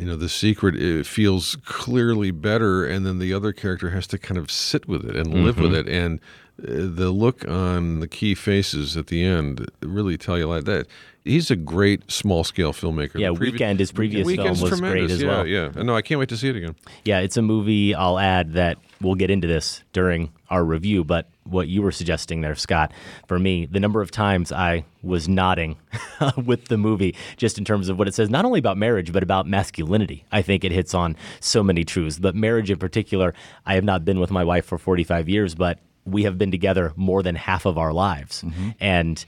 You 0.00 0.06
know, 0.06 0.16
the 0.16 0.30
secret 0.30 0.76
it 0.76 1.06
feels 1.06 1.56
clearly 1.66 2.30
better, 2.30 2.86
and 2.86 3.04
then 3.04 3.18
the 3.18 3.34
other 3.34 3.52
character 3.52 3.90
has 3.90 4.06
to 4.08 4.18
kind 4.18 4.38
of 4.38 4.50
sit 4.50 4.88
with 4.88 5.04
it 5.04 5.14
and 5.14 5.44
live 5.44 5.58
with 5.58 5.72
Mhm. 5.72 5.78
it. 5.80 5.88
And 5.88 6.20
uh, 6.62 6.88
the 6.96 7.10
look 7.10 7.46
on 7.46 8.00
the 8.00 8.08
key 8.08 8.34
faces 8.34 8.96
at 8.96 9.08
the 9.08 9.22
end 9.22 9.70
really 9.82 10.16
tell 10.16 10.38
you 10.38 10.46
like 10.46 10.64
that. 10.64 10.86
He's 11.22 11.50
a 11.50 11.56
great 11.56 12.10
small 12.10 12.44
scale 12.44 12.72
filmmaker. 12.72 13.16
Yeah, 13.20 13.28
previ- 13.28 13.40
Weekend, 13.40 13.78
his 13.78 13.92
previous 13.92 14.26
Weekend's 14.26 14.60
film 14.60 14.70
was 14.70 14.80
great 14.80 15.10
as 15.10 15.20
yeah, 15.22 15.28
well. 15.28 15.46
Yeah, 15.46 15.68
no, 15.76 15.94
I 15.94 16.00
can't 16.00 16.18
wait 16.18 16.30
to 16.30 16.36
see 16.38 16.48
it 16.48 16.56
again. 16.56 16.76
Yeah, 17.04 17.18
it's 17.20 17.36
a 17.36 17.42
movie 17.42 17.94
I'll 17.94 18.18
add 18.18 18.54
that 18.54 18.78
we'll 19.00 19.14
get 19.14 19.30
into 19.30 19.46
this 19.46 19.82
during 19.92 20.32
our 20.50 20.64
review, 20.64 21.04
but 21.04 21.28
what 21.44 21.68
you 21.68 21.82
were 21.82 21.92
suggesting 21.92 22.40
there, 22.40 22.54
Scott, 22.54 22.92
for 23.26 23.38
me, 23.38 23.66
the 23.66 23.80
number 23.80 24.02
of 24.02 24.10
times 24.10 24.52
I 24.52 24.84
was 25.02 25.28
nodding 25.28 25.78
with 26.36 26.66
the 26.66 26.76
movie, 26.76 27.14
just 27.36 27.58
in 27.58 27.64
terms 27.64 27.88
of 27.88 27.98
what 27.98 28.08
it 28.08 28.14
says, 28.14 28.30
not 28.30 28.44
only 28.44 28.58
about 28.58 28.76
marriage, 28.76 29.12
but 29.12 29.22
about 29.22 29.46
masculinity. 29.46 30.24
I 30.30 30.42
think 30.42 30.64
it 30.64 30.72
hits 30.72 30.94
on 30.94 31.16
so 31.40 31.62
many 31.62 31.84
truths, 31.84 32.18
but 32.18 32.34
marriage 32.34 32.70
in 32.70 32.78
particular, 32.78 33.34
I 33.64 33.74
have 33.74 33.84
not 33.84 34.04
been 34.04 34.20
with 34.20 34.30
my 34.30 34.44
wife 34.44 34.66
for 34.66 34.78
45 34.78 35.28
years, 35.28 35.54
but 35.54 35.78
we 36.04 36.24
have 36.24 36.38
been 36.38 36.50
together 36.50 36.92
more 36.96 37.22
than 37.22 37.36
half 37.36 37.66
of 37.66 37.78
our 37.78 37.92
lives. 37.92 38.42
Mm-hmm. 38.42 38.70
And 38.80 39.24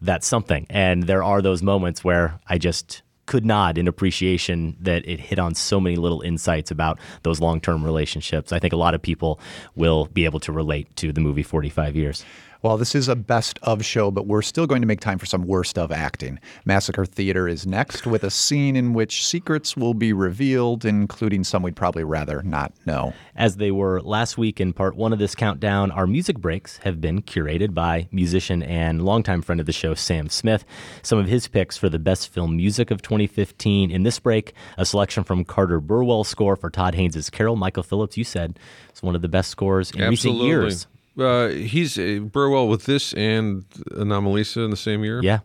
that's 0.00 0.26
something. 0.26 0.66
And 0.68 1.04
there 1.04 1.22
are 1.22 1.40
those 1.40 1.62
moments 1.62 2.04
where 2.04 2.38
I 2.46 2.58
just 2.58 3.02
could 3.26 3.44
nod 3.44 3.76
in 3.78 3.88
appreciation 3.88 4.76
that 4.80 5.06
it 5.06 5.20
hit 5.20 5.38
on 5.38 5.54
so 5.54 5.80
many 5.80 5.96
little 5.96 6.20
insights 6.22 6.70
about 6.70 6.98
those 7.22 7.40
long 7.40 7.60
term 7.60 7.84
relationships. 7.84 8.52
I 8.52 8.58
think 8.58 8.72
a 8.72 8.76
lot 8.76 8.94
of 8.94 9.02
people 9.02 9.40
will 9.74 10.06
be 10.06 10.24
able 10.24 10.40
to 10.40 10.52
relate 10.52 10.94
to 10.96 11.12
the 11.12 11.20
movie 11.20 11.42
45 11.42 11.96
Years. 11.96 12.24
Well, 12.62 12.76
this 12.76 12.94
is 12.94 13.08
a 13.08 13.16
best 13.16 13.58
of 13.62 13.84
show, 13.84 14.10
but 14.10 14.26
we're 14.26 14.42
still 14.42 14.66
going 14.66 14.82
to 14.82 14.88
make 14.88 15.00
time 15.00 15.18
for 15.18 15.26
some 15.26 15.46
worst 15.46 15.78
of 15.78 15.92
acting. 15.92 16.38
Massacre 16.64 17.04
Theater 17.04 17.46
is 17.48 17.66
next 17.66 18.06
with 18.06 18.24
a 18.24 18.30
scene 18.30 18.76
in 18.76 18.94
which 18.94 19.26
secrets 19.26 19.76
will 19.76 19.94
be 19.94 20.12
revealed, 20.12 20.84
including 20.84 21.44
some 21.44 21.62
we'd 21.62 21.76
probably 21.76 22.04
rather 22.04 22.42
not 22.42 22.72
know. 22.86 23.12
As 23.34 23.56
they 23.56 23.70
were 23.70 24.00
last 24.00 24.38
week 24.38 24.60
in 24.60 24.72
part 24.72 24.96
one 24.96 25.12
of 25.12 25.18
this 25.18 25.34
countdown, 25.34 25.90
our 25.90 26.06
music 26.06 26.38
breaks 26.38 26.78
have 26.78 27.00
been 27.00 27.22
curated 27.22 27.74
by 27.74 28.08
musician 28.10 28.62
and 28.62 29.04
longtime 29.04 29.42
friend 29.42 29.60
of 29.60 29.66
the 29.66 29.72
show, 29.72 29.94
Sam 29.94 30.28
Smith. 30.28 30.64
Some 31.02 31.18
of 31.18 31.26
his 31.26 31.48
picks 31.48 31.76
for 31.76 31.88
the 31.88 31.98
best 31.98 32.28
film 32.28 32.56
music 32.56 32.90
of 32.90 33.02
2015 33.02 33.90
in 33.90 34.02
this 34.02 34.18
break, 34.18 34.54
a 34.78 34.86
selection 34.86 35.24
from 35.24 35.44
Carter 35.44 35.80
Burwell's 35.80 36.28
score 36.28 36.56
for 36.56 36.70
Todd 36.70 36.94
Haynes' 36.94 37.30
Carol. 37.30 37.56
Michael 37.56 37.82
Phillips, 37.82 38.16
you 38.16 38.24
said, 38.24 38.58
it's 38.88 39.02
one 39.02 39.14
of 39.14 39.22
the 39.22 39.28
best 39.28 39.50
scores 39.50 39.90
in 39.90 40.00
recent 40.00 40.32
Absolutely. 40.32 40.46
years. 40.46 40.86
Uh, 41.18 41.48
he's 41.48 41.98
uh, 41.98 42.20
Burwell 42.20 42.68
with 42.68 42.84
this 42.84 43.12
and 43.14 43.68
Anomalisa 43.90 44.64
in 44.64 44.70
the 44.70 44.76
same 44.76 45.02
year. 45.02 45.20
Yeah. 45.22 45.40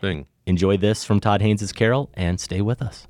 Bing. 0.00 0.26
Enjoy 0.46 0.76
this 0.76 1.04
from 1.04 1.18
Todd 1.18 1.42
Haynes' 1.42 1.72
Carol 1.72 2.10
and 2.14 2.38
stay 2.40 2.60
with 2.60 2.80
us. 2.80 3.07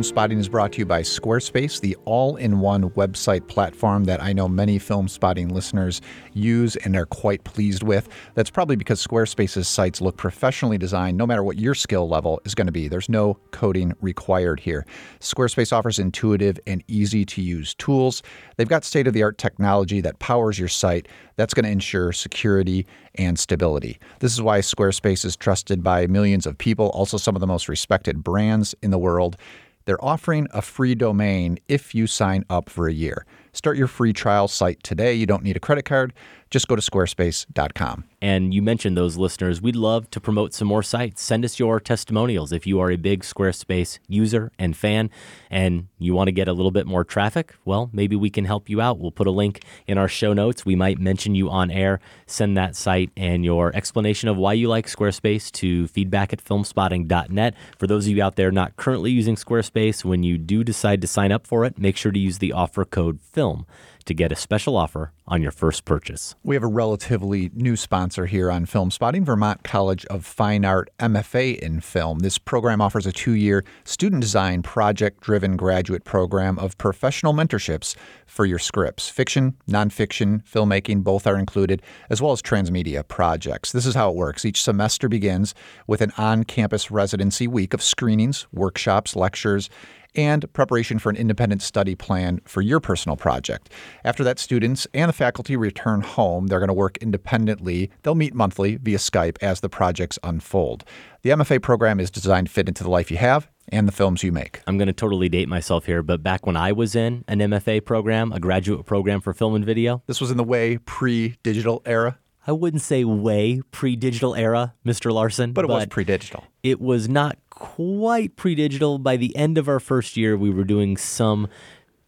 Film 0.00 0.08
Spotting 0.08 0.38
is 0.38 0.48
brought 0.48 0.72
to 0.72 0.78
you 0.78 0.86
by 0.86 1.02
Squarespace, 1.02 1.78
the 1.78 1.94
all 2.06 2.36
in 2.36 2.60
one 2.60 2.88
website 2.92 3.46
platform 3.48 4.04
that 4.04 4.22
I 4.22 4.32
know 4.32 4.48
many 4.48 4.78
Film 4.78 5.08
Spotting 5.08 5.50
listeners 5.50 6.00
use 6.32 6.74
and 6.76 6.96
are 6.96 7.04
quite 7.04 7.44
pleased 7.44 7.82
with. 7.82 8.08
That's 8.32 8.48
probably 8.48 8.76
because 8.76 9.06
Squarespace's 9.06 9.68
sites 9.68 10.00
look 10.00 10.16
professionally 10.16 10.78
designed 10.78 11.18
no 11.18 11.26
matter 11.26 11.44
what 11.44 11.58
your 11.58 11.74
skill 11.74 12.08
level 12.08 12.40
is 12.46 12.54
going 12.54 12.64
to 12.64 12.72
be. 12.72 12.88
There's 12.88 13.10
no 13.10 13.34
coding 13.50 13.92
required 14.00 14.58
here. 14.58 14.86
Squarespace 15.20 15.70
offers 15.70 15.98
intuitive 15.98 16.58
and 16.66 16.82
easy 16.88 17.26
to 17.26 17.42
use 17.42 17.74
tools. 17.74 18.22
They've 18.56 18.66
got 18.66 18.84
state 18.84 19.06
of 19.06 19.12
the 19.12 19.22
art 19.22 19.36
technology 19.36 20.00
that 20.00 20.18
powers 20.18 20.58
your 20.58 20.68
site 20.68 21.08
that's 21.36 21.52
going 21.52 21.66
to 21.66 21.70
ensure 21.70 22.12
security 22.12 22.86
and 23.16 23.38
stability. 23.38 23.98
This 24.20 24.32
is 24.32 24.40
why 24.40 24.60
Squarespace 24.60 25.26
is 25.26 25.36
trusted 25.36 25.82
by 25.82 26.06
millions 26.06 26.46
of 26.46 26.56
people, 26.56 26.88
also 26.88 27.18
some 27.18 27.36
of 27.36 27.40
the 27.40 27.46
most 27.46 27.68
respected 27.68 28.24
brands 28.24 28.74
in 28.80 28.90
the 28.90 28.98
world. 28.98 29.36
They're 29.84 30.04
offering 30.04 30.46
a 30.52 30.62
free 30.62 30.94
domain 30.94 31.58
if 31.68 31.94
you 31.94 32.06
sign 32.06 32.44
up 32.48 32.68
for 32.68 32.88
a 32.88 32.92
year. 32.92 33.26
Start 33.52 33.76
your 33.76 33.86
free 33.86 34.12
trial 34.12 34.48
site 34.48 34.82
today. 34.82 35.14
You 35.14 35.26
don't 35.26 35.42
need 35.42 35.56
a 35.56 35.60
credit 35.60 35.84
card. 35.84 36.12
Just 36.50 36.66
go 36.66 36.74
to 36.74 36.82
squarespace.com. 36.82 38.04
And 38.20 38.52
you 38.52 38.60
mentioned 38.60 38.96
those 38.96 39.16
listeners. 39.16 39.62
We'd 39.62 39.76
love 39.76 40.10
to 40.10 40.20
promote 40.20 40.52
some 40.52 40.66
more 40.66 40.82
sites. 40.82 41.22
Send 41.22 41.44
us 41.44 41.60
your 41.60 41.78
testimonials 41.78 42.50
if 42.50 42.66
you 42.66 42.80
are 42.80 42.90
a 42.90 42.96
big 42.96 43.22
Squarespace 43.22 44.00
user 44.08 44.50
and 44.58 44.76
fan 44.76 45.10
and 45.48 45.86
you 45.98 46.12
want 46.12 46.26
to 46.26 46.32
get 46.32 46.48
a 46.48 46.52
little 46.52 46.72
bit 46.72 46.86
more 46.86 47.04
traffic. 47.04 47.54
Well, 47.64 47.88
maybe 47.92 48.16
we 48.16 48.28
can 48.28 48.46
help 48.46 48.68
you 48.68 48.80
out. 48.80 48.98
We'll 48.98 49.12
put 49.12 49.28
a 49.28 49.30
link 49.30 49.62
in 49.86 49.96
our 49.96 50.08
show 50.08 50.32
notes. 50.32 50.66
We 50.66 50.74
might 50.74 50.98
mention 50.98 51.36
you 51.36 51.48
on 51.48 51.70
air. 51.70 52.00
Send 52.26 52.56
that 52.56 52.74
site 52.74 53.10
and 53.16 53.44
your 53.44 53.74
explanation 53.74 54.28
of 54.28 54.36
why 54.36 54.54
you 54.54 54.68
like 54.68 54.86
Squarespace 54.86 55.52
to 55.52 55.86
feedback 55.86 56.32
at 56.32 56.44
filmspotting.net. 56.44 57.54
For 57.78 57.86
those 57.86 58.06
of 58.06 58.16
you 58.16 58.22
out 58.24 58.34
there 58.34 58.50
not 58.50 58.76
currently 58.76 59.12
using 59.12 59.36
Squarespace, 59.36 60.04
when 60.04 60.24
you 60.24 60.36
do 60.36 60.64
decide 60.64 61.00
to 61.02 61.06
sign 61.06 61.30
up 61.30 61.46
for 61.46 61.64
it, 61.64 61.78
make 61.78 61.96
sure 61.96 62.10
to 62.10 62.18
use 62.18 62.38
the 62.38 62.52
offer 62.52 62.84
code 62.84 63.20
FILM 63.20 63.39
film 63.40 63.64
to 64.04 64.12
get 64.12 64.32
a 64.32 64.36
special 64.36 64.76
offer 64.76 65.12
on 65.26 65.40
your 65.40 65.50
first 65.50 65.86
purchase. 65.86 66.34
We 66.42 66.56
have 66.56 66.62
a 66.62 66.66
relatively 66.82 67.50
new 67.54 67.74
sponsor 67.74 68.26
here 68.26 68.50
on 68.50 68.66
Film 68.66 68.90
Spotting, 68.90 69.24
Vermont 69.24 69.62
College 69.62 70.04
of 70.06 70.26
Fine 70.26 70.66
Art 70.66 70.90
MFA 70.98 71.58
in 71.58 71.80
Film. 71.80 72.18
This 72.18 72.36
program 72.36 72.82
offers 72.82 73.06
a 73.06 73.12
two 73.12 73.32
year 73.32 73.64
student 73.84 74.20
design 74.20 74.62
project 74.62 75.20
driven 75.20 75.56
graduate 75.56 76.04
program 76.04 76.58
of 76.58 76.76
professional 76.76 77.32
mentorships 77.32 77.94
for 78.26 78.44
your 78.44 78.58
scripts. 78.58 79.08
Fiction, 79.08 79.56
nonfiction, 79.66 80.42
filmmaking, 80.44 81.02
both 81.02 81.26
are 81.26 81.38
included, 81.38 81.80
as 82.10 82.20
well 82.20 82.32
as 82.32 82.42
transmedia 82.42 83.06
projects. 83.08 83.72
This 83.72 83.86
is 83.86 83.94
how 83.94 84.10
it 84.10 84.16
works. 84.16 84.44
Each 84.44 84.62
semester 84.62 85.08
begins 85.08 85.54
with 85.86 86.02
an 86.02 86.12
on 86.18 86.44
campus 86.44 86.90
residency 86.90 87.48
week 87.48 87.72
of 87.72 87.82
screenings, 87.82 88.46
workshops, 88.52 89.16
lectures, 89.16 89.70
and 90.14 90.50
preparation 90.52 90.98
for 90.98 91.10
an 91.10 91.16
independent 91.16 91.62
study 91.62 91.94
plan 91.94 92.40
for 92.44 92.62
your 92.62 92.80
personal 92.80 93.16
project. 93.16 93.70
After 94.04 94.24
that, 94.24 94.38
students 94.38 94.86
and 94.94 95.08
the 95.08 95.12
faculty 95.12 95.56
return 95.56 96.02
home. 96.02 96.46
They're 96.46 96.58
going 96.58 96.68
to 96.68 96.74
work 96.74 96.96
independently. 96.98 97.90
They'll 98.02 98.14
meet 98.14 98.34
monthly 98.34 98.76
via 98.76 98.98
Skype 98.98 99.38
as 99.40 99.60
the 99.60 99.68
projects 99.68 100.18
unfold. 100.22 100.84
The 101.22 101.30
MFA 101.30 101.60
program 101.62 102.00
is 102.00 102.10
designed 102.10 102.46
to 102.46 102.52
fit 102.52 102.68
into 102.68 102.82
the 102.82 102.90
life 102.90 103.10
you 103.10 103.18
have 103.18 103.48
and 103.68 103.86
the 103.86 103.92
films 103.92 104.22
you 104.22 104.32
make. 104.32 104.60
I'm 104.66 104.78
going 104.78 104.88
to 104.88 104.92
totally 104.92 105.28
date 105.28 105.48
myself 105.48 105.86
here, 105.86 106.02
but 106.02 106.22
back 106.22 106.46
when 106.46 106.56
I 106.56 106.72
was 106.72 106.94
in 106.94 107.24
an 107.28 107.38
MFA 107.38 107.84
program, 107.84 108.32
a 108.32 108.40
graduate 108.40 108.86
program 108.86 109.20
for 109.20 109.32
film 109.32 109.54
and 109.54 109.64
video, 109.64 110.02
this 110.06 110.20
was 110.20 110.30
in 110.30 110.36
the 110.36 110.44
way 110.44 110.78
pre 110.78 111.36
digital 111.42 111.82
era. 111.84 112.18
I 112.46 112.52
wouldn't 112.52 112.82
say 112.82 113.04
way 113.04 113.60
pre 113.70 113.96
digital 113.96 114.34
era, 114.34 114.74
Mr. 114.84 115.12
Larson, 115.12 115.52
but 115.52 115.64
it 115.64 115.68
was 115.68 115.86
pre 115.86 116.04
digital. 116.04 116.44
It 116.62 116.80
was 116.80 117.08
not 117.08 117.38
quite 117.60 118.34
pre 118.34 118.56
digital. 118.56 118.98
By 118.98 119.16
the 119.16 119.36
end 119.36 119.56
of 119.56 119.68
our 119.68 119.78
first 119.78 120.16
year, 120.16 120.36
we 120.36 120.50
were 120.50 120.64
doing 120.64 120.96
some 120.96 121.46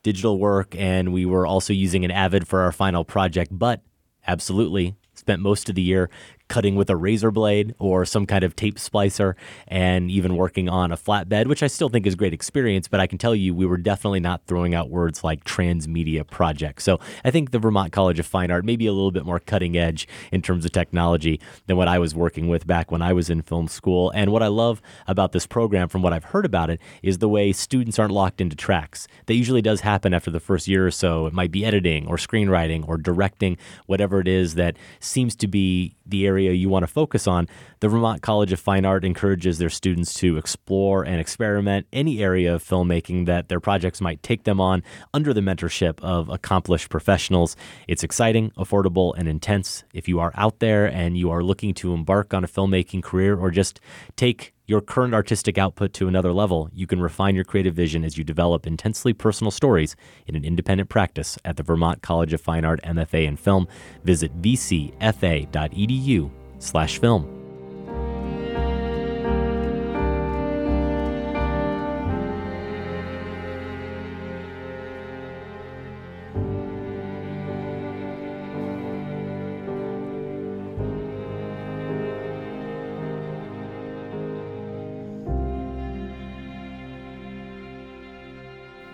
digital 0.02 0.40
work 0.40 0.74
and 0.76 1.12
we 1.12 1.24
were 1.24 1.46
also 1.46 1.72
using 1.72 2.04
an 2.04 2.10
Avid 2.10 2.48
for 2.48 2.62
our 2.62 2.72
final 2.72 3.04
project, 3.04 3.56
but 3.56 3.82
absolutely 4.26 4.96
spent 5.14 5.40
most 5.40 5.68
of 5.68 5.76
the 5.76 5.82
year 5.82 6.10
cutting 6.52 6.76
with 6.76 6.90
a 6.90 6.96
razor 6.96 7.30
blade 7.30 7.74
or 7.78 8.04
some 8.04 8.26
kind 8.26 8.44
of 8.44 8.54
tape 8.54 8.74
splicer 8.74 9.34
and 9.68 10.10
even 10.10 10.36
working 10.36 10.68
on 10.68 10.92
a 10.92 10.98
flatbed, 10.98 11.46
which 11.46 11.62
I 11.62 11.66
still 11.66 11.88
think 11.88 12.06
is 12.06 12.14
great 12.14 12.34
experience, 12.34 12.88
but 12.88 13.00
I 13.00 13.06
can 13.06 13.16
tell 13.16 13.34
you 13.34 13.54
we 13.54 13.64
were 13.64 13.78
definitely 13.78 14.20
not 14.20 14.42
throwing 14.46 14.74
out 14.74 14.90
words 14.90 15.24
like 15.24 15.44
transmedia 15.44 16.28
project. 16.28 16.82
So 16.82 17.00
I 17.24 17.30
think 17.30 17.52
the 17.52 17.58
Vermont 17.58 17.90
College 17.90 18.18
of 18.18 18.26
Fine 18.26 18.50
Art 18.50 18.66
may 18.66 18.76
be 18.76 18.86
a 18.86 18.92
little 18.92 19.10
bit 19.10 19.24
more 19.24 19.40
cutting 19.40 19.78
edge 19.78 20.06
in 20.30 20.42
terms 20.42 20.66
of 20.66 20.72
technology 20.72 21.40
than 21.68 21.78
what 21.78 21.88
I 21.88 21.98
was 21.98 22.14
working 22.14 22.48
with 22.48 22.66
back 22.66 22.90
when 22.90 23.00
I 23.00 23.14
was 23.14 23.30
in 23.30 23.40
film 23.40 23.66
school. 23.66 24.10
And 24.14 24.30
what 24.30 24.42
I 24.42 24.48
love 24.48 24.82
about 25.06 25.32
this 25.32 25.46
program, 25.46 25.88
from 25.88 26.02
what 26.02 26.12
I've 26.12 26.24
heard 26.24 26.44
about 26.44 26.68
it, 26.68 26.82
is 27.02 27.16
the 27.16 27.30
way 27.30 27.52
students 27.52 27.98
aren't 27.98 28.12
locked 28.12 28.42
into 28.42 28.56
tracks. 28.56 29.08
That 29.24 29.36
usually 29.36 29.62
does 29.62 29.80
happen 29.80 30.12
after 30.12 30.30
the 30.30 30.38
first 30.38 30.68
year 30.68 30.86
or 30.86 30.90
so. 30.90 31.24
It 31.24 31.32
might 31.32 31.50
be 31.50 31.64
editing 31.64 32.06
or 32.08 32.16
screenwriting 32.16 32.86
or 32.86 32.98
directing, 32.98 33.56
whatever 33.86 34.20
it 34.20 34.28
is 34.28 34.54
that 34.56 34.76
seems 35.00 35.34
to 35.36 35.46
be 35.46 35.96
the 36.12 36.24
area 36.26 36.52
you 36.52 36.68
want 36.68 36.84
to 36.84 36.86
focus 36.86 37.26
on, 37.26 37.48
the 37.82 37.88
Vermont 37.88 38.22
College 38.22 38.52
of 38.52 38.60
Fine 38.60 38.84
Art 38.84 39.04
encourages 39.04 39.58
their 39.58 39.68
students 39.68 40.14
to 40.14 40.36
explore 40.36 41.02
and 41.02 41.20
experiment 41.20 41.88
any 41.92 42.22
area 42.22 42.54
of 42.54 42.62
filmmaking 42.62 43.26
that 43.26 43.48
their 43.48 43.58
projects 43.58 44.00
might 44.00 44.22
take 44.22 44.44
them 44.44 44.60
on 44.60 44.84
under 45.12 45.34
the 45.34 45.40
mentorship 45.40 45.98
of 45.98 46.28
accomplished 46.28 46.90
professionals. 46.90 47.56
It's 47.88 48.04
exciting, 48.04 48.52
affordable, 48.52 49.14
and 49.18 49.26
intense. 49.26 49.82
If 49.92 50.06
you 50.06 50.20
are 50.20 50.30
out 50.36 50.60
there 50.60 50.86
and 50.86 51.18
you 51.18 51.32
are 51.32 51.42
looking 51.42 51.74
to 51.74 51.92
embark 51.92 52.32
on 52.32 52.44
a 52.44 52.46
filmmaking 52.46 53.02
career 53.02 53.36
or 53.36 53.50
just 53.50 53.80
take 54.14 54.54
your 54.68 54.80
current 54.80 55.12
artistic 55.12 55.58
output 55.58 55.92
to 55.94 56.06
another 56.06 56.32
level, 56.32 56.70
you 56.72 56.86
can 56.86 57.00
refine 57.00 57.34
your 57.34 57.42
creative 57.42 57.74
vision 57.74 58.04
as 58.04 58.16
you 58.16 58.22
develop 58.22 58.64
intensely 58.64 59.12
personal 59.12 59.50
stories 59.50 59.96
in 60.28 60.36
an 60.36 60.44
independent 60.44 60.88
practice 60.88 61.36
at 61.44 61.56
the 61.56 61.64
Vermont 61.64 62.00
College 62.00 62.32
of 62.32 62.40
Fine 62.40 62.64
Art 62.64 62.80
MFA 62.84 63.26
in 63.26 63.36
Film. 63.36 63.66
Visit 64.04 64.40
vcfa.edu 64.40 66.30
slash 66.60 67.00
film. 67.00 67.41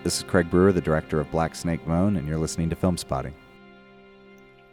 This 0.09 0.17
is 0.17 0.23
Craig 0.23 0.49
Brewer, 0.49 0.71
the 0.71 0.81
director 0.81 1.19
of 1.19 1.29
Black 1.29 1.53
Snake 1.53 1.85
Moan, 1.85 2.15
and 2.15 2.27
you're 2.27 2.39
listening 2.39 2.67
to 2.71 2.75
Film 2.75 2.97
Spotting. 2.97 3.35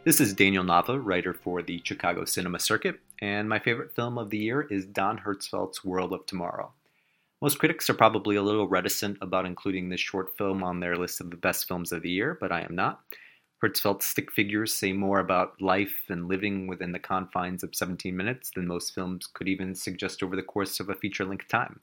This 0.03 0.19
is 0.19 0.33
Daniel 0.33 0.63
Nava, 0.63 0.99
writer 0.99 1.31
for 1.31 1.61
the 1.61 1.79
Chicago 1.83 2.25
Cinema 2.25 2.57
Circuit, 2.57 2.99
and 3.21 3.47
my 3.47 3.59
favorite 3.59 3.93
film 3.95 4.17
of 4.17 4.31
the 4.31 4.39
year 4.39 4.61
is 4.61 4.87
Don 4.87 5.19
Hertzfeldt's 5.19 5.85
World 5.85 6.11
of 6.11 6.25
Tomorrow. 6.25 6.73
Most 7.39 7.59
critics 7.59 7.87
are 7.87 7.93
probably 7.93 8.35
a 8.35 8.41
little 8.41 8.67
reticent 8.67 9.19
about 9.21 9.45
including 9.45 9.89
this 9.89 9.99
short 9.99 10.35
film 10.39 10.63
on 10.63 10.79
their 10.79 10.97
list 10.97 11.21
of 11.21 11.29
the 11.29 11.37
best 11.37 11.67
films 11.67 11.91
of 11.91 12.01
the 12.01 12.09
year, 12.09 12.35
but 12.41 12.51
I 12.51 12.61
am 12.61 12.73
not. 12.73 13.01
Hertzfeldt's 13.63 14.07
stick 14.07 14.31
figures 14.31 14.73
say 14.73 14.91
more 14.91 15.19
about 15.19 15.61
life 15.61 16.05
and 16.09 16.27
living 16.27 16.65
within 16.65 16.93
the 16.93 16.97
confines 16.97 17.61
of 17.61 17.75
17 17.75 18.17
minutes 18.17 18.49
than 18.55 18.65
most 18.65 18.95
films 18.95 19.27
could 19.31 19.47
even 19.47 19.75
suggest 19.75 20.23
over 20.23 20.35
the 20.35 20.41
course 20.41 20.79
of 20.79 20.89
a 20.89 20.95
feature 20.95 21.25
length 21.25 21.47
time. 21.47 21.79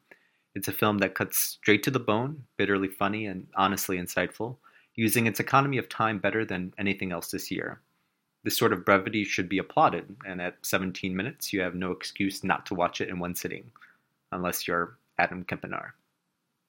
It's 0.55 0.69
a 0.69 0.73
film 0.73 0.99
that 0.99 1.15
cuts 1.15 1.39
straight 1.39 1.83
to 1.83 1.91
the 1.91 1.99
bone, 1.99 2.45
bitterly 2.57 2.89
funny, 2.89 3.27
and 3.27 3.47
honestly 3.57 3.99
insightful, 3.99 4.57
using 4.95 5.27
its 5.27 5.41
economy 5.41 5.79
of 5.79 5.89
time 5.89 6.19
better 6.19 6.45
than 6.45 6.73
anything 6.79 7.11
else 7.11 7.31
this 7.31 7.51
year. 7.51 7.81
This 8.45 8.57
sort 8.57 8.73
of 8.73 8.85
brevity 8.85 9.25
should 9.25 9.49
be 9.49 9.59
applauded, 9.59 10.17
and 10.27 10.41
at 10.41 10.57
17 10.63 11.17
minutes, 11.17 11.53
you 11.53 11.61
have 11.63 11.75
no 11.75 11.91
excuse 11.91 12.45
not 12.45 12.67
to 12.67 12.75
watch 12.75 13.01
it 13.01 13.09
in 13.09 13.19
one 13.19 13.35
sitting, 13.35 13.71
unless 14.31 14.69
you're 14.69 14.97
Adam 15.19 15.45
Kempenaar. 15.45 15.93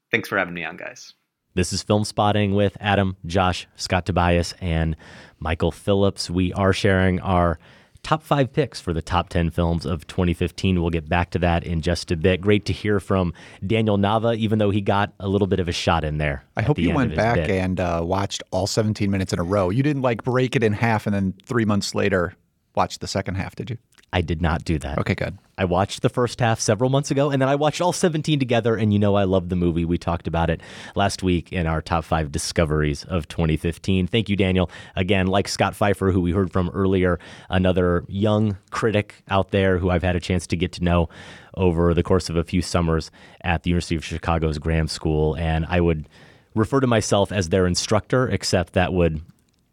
Thanks 0.10 0.30
for 0.30 0.38
having 0.38 0.54
me 0.54 0.64
on, 0.64 0.78
guys. 0.78 1.14
This 1.54 1.72
is 1.72 1.84
Film 1.84 2.04
Spotting 2.04 2.56
with 2.56 2.76
Adam, 2.80 3.18
Josh, 3.26 3.68
Scott 3.76 4.06
Tobias, 4.06 4.54
and 4.60 4.96
Michael 5.40 5.72
Phillips. 5.72 6.30
We 6.30 6.52
are 6.54 6.74
sharing 6.74 7.20
our 7.20 7.60
top 8.06 8.22
five 8.22 8.54
picks 8.54 8.80
for 8.80 8.94
the 8.94 9.02
top 9.02 9.30
10 9.30 9.50
films 9.50 9.84
of 9.84 10.06
2015. 10.06 10.80
We'll 10.80 10.92
get 10.92 11.10
back 11.10 11.32
to 11.32 11.40
that 11.40 11.64
in 11.64 11.82
just 11.82 12.12
a 12.12 12.16
bit. 12.16 12.40
Great 12.40 12.64
to 12.66 12.74
hear 12.74 13.00
from 13.00 13.34
Daniel 13.66 13.98
Nava, 13.98 14.38
even 14.38 14.60
though 14.60 14.70
he 14.70 14.80
got 14.80 15.12
a 15.20 15.28
little 15.28 15.48
bit 15.48 15.60
of 15.60 15.68
a 15.68 15.72
shot 15.72 16.04
in 16.04 16.20
there. 16.20 16.46
I 16.56 16.62
hope 16.62 16.78
you 16.78 16.94
went 16.94 17.16
back 17.16 17.36
bit. 17.36 17.50
and 17.50 17.80
uh, 17.80 18.02
watched 18.04 18.44
all 18.52 18.68
17 18.68 19.10
minutes 19.10 19.34
in 19.34 19.40
a 19.40 19.44
row. 19.44 19.72
You 19.72 19.82
didn't 19.82 20.04
like 20.04 20.24
break 20.24 20.56
it 20.56 20.64
in 20.64 20.72
half 20.74 21.08
and 21.08 21.16
then 21.16 21.34
three 21.46 21.66
months 21.66 21.96
later 21.96 22.36
watch 22.76 23.00
the 23.00 23.08
second 23.08 23.36
half, 23.36 23.56
did 23.56 23.70
you? 23.70 23.78
I 24.14 24.22
did 24.22 24.42
not 24.42 24.64
do 24.64 24.80
that. 24.80 24.98
Okay, 25.00 25.16
good. 25.16 25.38
I 25.58 25.66
watched 25.66 26.02
the 26.02 26.10
first 26.10 26.40
half 26.40 26.60
several 26.60 26.90
months 26.90 27.12
ago, 27.12 27.32
and 27.32 27.42
then 27.42 27.50
I 27.50 27.56
watched 27.56 27.82
all 27.82 27.94
17 27.94 28.40
together. 28.40 28.76
And 28.76 28.94
you 28.94 29.00
know, 29.00 29.16
I 29.16 29.24
love 29.24 29.50
the 29.50 29.56
movie. 29.56 29.86
We 29.86 29.98
talked 29.98 30.28
about 30.28 30.50
it 30.50 30.62
last 30.96 31.24
week 31.24 31.52
in 31.52 31.68
our 31.68 31.82
top 31.82 32.06
five 32.06 32.32
discoveries 32.32 33.04
of 33.06 33.28
2015. 33.28 34.08
Thank 34.08 34.30
you, 34.30 34.36
Daniel. 34.36 34.70
Again, 34.96 35.28
like 35.28 35.48
Scott 35.48 35.76
Pfeiffer, 35.76 36.12
who 36.12 36.22
we 36.22 36.32
heard 36.32 36.52
from 36.52 36.70
earlier, 36.70 37.20
another 37.50 38.06
young 38.08 38.58
critic 38.72 39.16
out 39.30 39.52
there 39.52 39.78
who 39.78 39.90
I've 39.90 40.04
had 40.04 40.16
a 40.16 40.22
chance 40.22 40.48
to 40.48 40.58
get 40.58 40.72
to 40.74 40.84
know 40.84 41.10
over 41.56 41.94
the 41.94 42.04
course 42.04 42.30
of 42.30 42.36
a 42.36 42.44
few 42.44 42.62
summers 42.62 43.12
at 43.42 43.64
the 43.64 43.70
University 43.70 43.96
of 43.96 44.04
Chicago's 44.04 44.60
Graham 44.60 44.88
School. 44.88 45.36
And 45.36 45.66
I 45.68 45.82
would 45.82 46.08
refer 46.54 46.80
to 46.80 46.88
myself 46.88 47.32
as 47.32 47.50
their 47.50 47.66
instructor, 47.66 48.28
except 48.28 48.74
that 48.74 48.94
would 48.94 49.22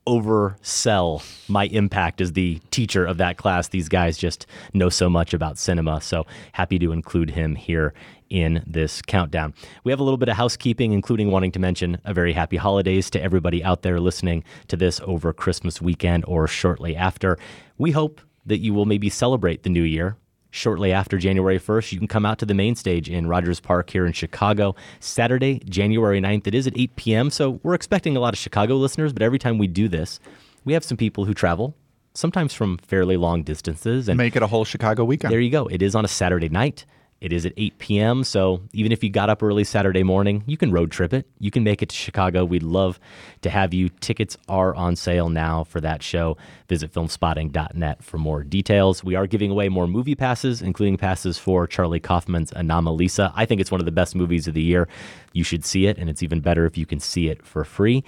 oversell 0.06 1.24
my 1.48 1.64
impact 1.66 2.20
as 2.20 2.32
the 2.32 2.60
teacher 2.70 3.04
of 3.04 3.18
that 3.18 3.36
class. 3.36 3.68
These 3.68 3.88
guys 3.88 4.18
just 4.18 4.46
know 4.72 4.88
so 4.88 5.08
much 5.08 5.32
about 5.34 5.58
cinema. 5.58 6.00
So 6.00 6.26
happy 6.52 6.78
to 6.78 6.92
include 6.92 7.30
him 7.30 7.54
here 7.54 7.94
in 8.28 8.64
this 8.66 9.02
countdown. 9.02 9.54
We 9.84 9.92
have 9.92 10.00
a 10.00 10.04
little 10.04 10.16
bit 10.16 10.28
of 10.28 10.36
housekeeping, 10.36 10.92
including 10.92 11.30
wanting 11.30 11.52
to 11.52 11.58
mention 11.58 11.98
a 12.04 12.14
very 12.14 12.32
happy 12.32 12.56
holidays 12.56 13.10
to 13.10 13.22
everybody 13.22 13.62
out 13.62 13.82
there 13.82 14.00
listening 14.00 14.42
to 14.68 14.76
this 14.76 15.00
over 15.04 15.32
Christmas 15.32 15.82
weekend 15.82 16.24
or 16.26 16.46
shortly 16.48 16.96
after. 16.96 17.38
We 17.76 17.90
hope 17.90 18.20
that 18.46 18.58
you 18.58 18.74
will 18.74 18.86
maybe 18.86 19.08
celebrate 19.08 19.62
the 19.62 19.70
new 19.70 19.82
year 19.82 20.16
shortly 20.52 20.92
after 20.92 21.18
January 21.18 21.58
1st, 21.58 21.90
you 21.90 21.98
can 21.98 22.06
come 22.06 22.24
out 22.24 22.38
to 22.38 22.46
the 22.46 22.54
Mayne 22.54 22.76
Stage 22.76 23.10
in 23.10 23.26
Rogers 23.26 23.58
Park 23.58 23.90
here 23.90 24.06
in 24.06 24.12
Chicago. 24.12 24.76
Saturday, 25.00 25.60
January 25.64 26.20
9th, 26.20 26.46
it 26.46 26.54
is 26.54 26.68
at 26.68 26.78
8 26.78 26.94
p.m. 26.94 27.30
So 27.30 27.58
we're 27.64 27.74
expecting 27.74 28.16
a 28.16 28.20
lot 28.20 28.34
of 28.34 28.38
Chicago 28.38 28.76
listeners, 28.76 29.12
but 29.12 29.22
every 29.22 29.40
time 29.40 29.58
we 29.58 29.66
do 29.66 29.88
this, 29.88 30.20
we 30.64 30.74
have 30.74 30.84
some 30.84 30.96
people 30.96 31.24
who 31.24 31.34
travel, 31.34 31.74
sometimes 32.14 32.54
from 32.54 32.78
fairly 32.78 33.16
long 33.16 33.42
distances. 33.42 34.08
And 34.08 34.18
make 34.18 34.36
it 34.36 34.42
a 34.42 34.46
whole 34.46 34.64
Chicago 34.64 35.04
weekend. 35.04 35.32
There 35.32 35.40
you 35.40 35.50
go. 35.50 35.66
It 35.66 35.82
is 35.82 35.94
on 35.94 36.04
a 36.04 36.08
Saturday 36.08 36.50
night. 36.50 36.84
It 37.22 37.32
is 37.32 37.46
at 37.46 37.52
8 37.56 37.78
p.m. 37.78 38.24
So 38.24 38.62
even 38.72 38.90
if 38.90 39.04
you 39.04 39.08
got 39.08 39.30
up 39.30 39.44
early 39.44 39.62
Saturday 39.62 40.02
morning, 40.02 40.42
you 40.44 40.56
can 40.56 40.72
road 40.72 40.90
trip 40.90 41.14
it. 41.14 41.24
You 41.38 41.52
can 41.52 41.62
make 41.62 41.80
it 41.80 41.88
to 41.90 41.94
Chicago. 41.94 42.44
We'd 42.44 42.64
love 42.64 42.98
to 43.42 43.50
have 43.50 43.72
you. 43.72 43.90
Tickets 44.00 44.36
are 44.48 44.74
on 44.74 44.96
sale 44.96 45.28
now 45.28 45.62
for 45.62 45.80
that 45.80 46.02
show. 46.02 46.36
Visit 46.68 46.92
filmspotting.net 46.92 48.02
for 48.02 48.18
more 48.18 48.42
details. 48.42 49.04
We 49.04 49.14
are 49.14 49.28
giving 49.28 49.52
away 49.52 49.68
more 49.68 49.86
movie 49.86 50.16
passes, 50.16 50.62
including 50.62 50.96
passes 50.96 51.38
for 51.38 51.68
Charlie 51.68 52.00
Kaufman's 52.00 52.50
Anomalisa. 52.50 53.32
I 53.36 53.46
think 53.46 53.60
it's 53.60 53.70
one 53.70 53.80
of 53.80 53.84
the 53.84 53.92
best 53.92 54.16
movies 54.16 54.48
of 54.48 54.54
the 54.54 54.62
year. 54.62 54.88
You 55.32 55.44
should 55.44 55.64
see 55.64 55.86
it, 55.86 55.98
and 55.98 56.10
it's 56.10 56.24
even 56.24 56.40
better 56.40 56.66
if 56.66 56.76
you 56.76 56.86
can 56.86 56.98
see 56.98 57.28
it 57.28 57.46
for 57.46 57.62
free. 57.62 58.02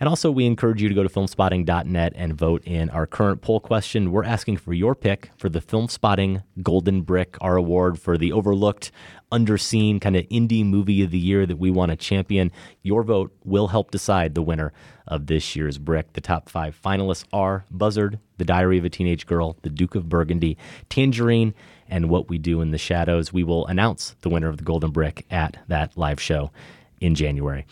And 0.00 0.08
also, 0.08 0.30
we 0.30 0.46
encourage 0.46 0.80
you 0.80 0.88
to 0.88 0.94
go 0.94 1.02
to 1.02 1.08
filmspotting.net 1.08 2.12
and 2.14 2.32
vote 2.32 2.62
in 2.64 2.88
our 2.90 3.06
current 3.06 3.42
poll 3.42 3.58
question. 3.58 4.12
We're 4.12 4.24
asking 4.24 4.58
for 4.58 4.72
your 4.72 4.94
pick 4.94 5.30
for 5.36 5.48
the 5.48 5.60
Film 5.60 5.88
Spotting 5.88 6.42
Golden 6.62 7.02
Brick, 7.02 7.36
our 7.40 7.56
award 7.56 8.00
for 8.00 8.16
the 8.16 8.30
overlooked, 8.30 8.92
underseen 9.32 10.00
kind 10.00 10.14
of 10.14 10.24
indie 10.28 10.64
movie 10.64 11.02
of 11.02 11.10
the 11.10 11.18
year 11.18 11.46
that 11.46 11.58
we 11.58 11.70
want 11.70 11.90
to 11.90 11.96
champion. 11.96 12.52
Your 12.82 13.02
vote 13.02 13.32
will 13.44 13.68
help 13.68 13.90
decide 13.90 14.34
the 14.34 14.42
winner 14.42 14.72
of 15.08 15.26
this 15.26 15.56
year's 15.56 15.78
Brick. 15.78 16.12
The 16.12 16.20
top 16.20 16.48
five 16.48 16.78
finalists 16.80 17.24
are 17.32 17.64
Buzzard, 17.70 18.20
The 18.36 18.44
Diary 18.44 18.78
of 18.78 18.84
a 18.84 18.90
Teenage 18.90 19.26
Girl, 19.26 19.56
The 19.62 19.70
Duke 19.70 19.96
of 19.96 20.08
Burgundy, 20.08 20.56
Tangerine, 20.88 21.54
and 21.88 22.08
What 22.08 22.28
We 22.28 22.38
Do 22.38 22.60
in 22.60 22.70
the 22.70 22.78
Shadows. 22.78 23.32
We 23.32 23.42
will 23.42 23.66
announce 23.66 24.14
the 24.20 24.28
winner 24.28 24.48
of 24.48 24.58
the 24.58 24.64
Golden 24.64 24.92
Brick 24.92 25.26
at 25.30 25.56
that 25.66 25.96
live 25.96 26.20
show 26.20 26.52
in 27.00 27.14
January. 27.14 27.66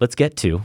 Let's 0.00 0.14
get 0.14 0.36
to, 0.38 0.64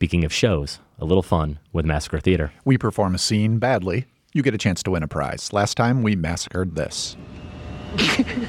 speaking 0.00 0.24
of 0.24 0.32
shows, 0.32 0.78
a 0.98 1.04
little 1.04 1.22
fun 1.22 1.58
with 1.74 1.84
Massacre 1.84 2.20
Theater. 2.20 2.54
We 2.64 2.78
perform 2.78 3.14
a 3.14 3.18
scene 3.18 3.58
badly. 3.58 4.06
You 4.32 4.42
get 4.42 4.54
a 4.54 4.56
chance 4.56 4.82
to 4.84 4.92
win 4.92 5.02
a 5.02 5.06
prize. 5.06 5.52
Last 5.52 5.76
time 5.76 6.02
we 6.02 6.16
massacred 6.16 6.74
this. 6.74 7.18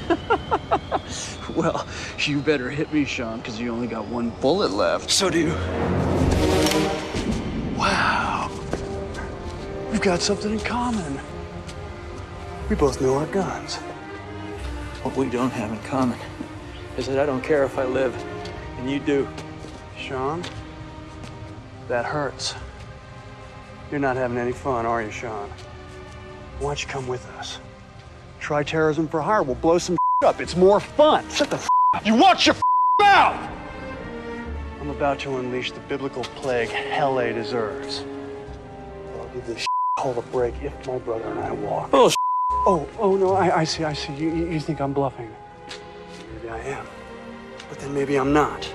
Well, 1.54 1.86
you 2.16 2.40
better 2.40 2.70
hit 2.70 2.94
me, 2.94 3.04
Sean, 3.04 3.36
because 3.36 3.60
you 3.60 3.70
only 3.70 3.86
got 3.86 4.06
one 4.06 4.30
bullet 4.40 4.70
left. 4.70 5.10
So 5.10 5.28
do 5.28 5.38
you. 5.38 5.48
Wow. 7.76 8.50
We've 9.90 10.00
got 10.00 10.22
something 10.22 10.52
in 10.52 10.60
common. 10.60 11.20
We 12.70 12.76
both 12.76 13.02
know 13.02 13.16
our 13.18 13.26
guns. 13.26 13.76
What 15.02 15.14
we 15.14 15.28
don't 15.28 15.50
have 15.50 15.70
in 15.70 15.78
common 15.80 16.18
is 16.96 17.06
that 17.08 17.18
I 17.18 17.26
don't 17.26 17.42
care 17.44 17.64
if 17.64 17.76
I 17.76 17.84
live, 17.84 18.14
and 18.78 18.90
you 18.90 18.98
do. 18.98 19.28
Sean, 19.98 20.42
that 21.88 22.04
hurts. 22.04 22.54
You're 23.90 24.00
not 24.00 24.16
having 24.16 24.38
any 24.38 24.52
fun, 24.52 24.86
are 24.86 25.02
you, 25.02 25.10
Sean? 25.10 25.50
Why 26.58 26.70
don't 26.70 26.82
you 26.82 26.88
come 26.88 27.06
with 27.06 27.26
us? 27.38 27.58
Try 28.40 28.62
terrorism 28.62 29.06
for 29.08 29.20
hire. 29.20 29.42
We'll 29.42 29.56
blow 29.56 29.78
some 29.78 29.96
up. 30.24 30.40
It's 30.40 30.56
more 30.56 30.80
fun. 30.80 31.28
Shut 31.30 31.50
the 31.50 31.56
up. 31.94 32.06
You 32.06 32.14
watch 32.14 32.46
your 32.46 32.56
mouth! 33.00 33.50
I'm 34.80 34.90
about 34.90 35.18
to 35.20 35.36
unleash 35.36 35.72
the 35.72 35.80
biblical 35.80 36.24
plague 36.24 36.70
Helle 36.70 37.32
deserves. 37.32 38.04
I'll 39.18 39.28
give 39.28 39.46
this 39.46 39.66
hole 39.98 40.18
a 40.18 40.22
break 40.22 40.54
if 40.62 40.86
my 40.86 40.98
brother 40.98 41.24
and 41.24 41.40
I 41.40 41.52
walk. 41.52 41.90
Oh, 41.92 42.10
oh, 42.66 42.88
oh 42.98 43.16
no, 43.16 43.34
I, 43.34 43.60
I 43.60 43.64
see, 43.64 43.84
I 43.84 43.92
see. 43.92 44.12
You 44.14 44.34
you 44.34 44.58
think 44.58 44.80
I'm 44.80 44.92
bluffing. 44.92 45.30
Maybe 46.34 46.48
I 46.48 46.58
am. 46.60 46.86
But 47.68 47.78
then 47.78 47.94
maybe 47.94 48.16
I'm 48.16 48.32
not. 48.32 48.68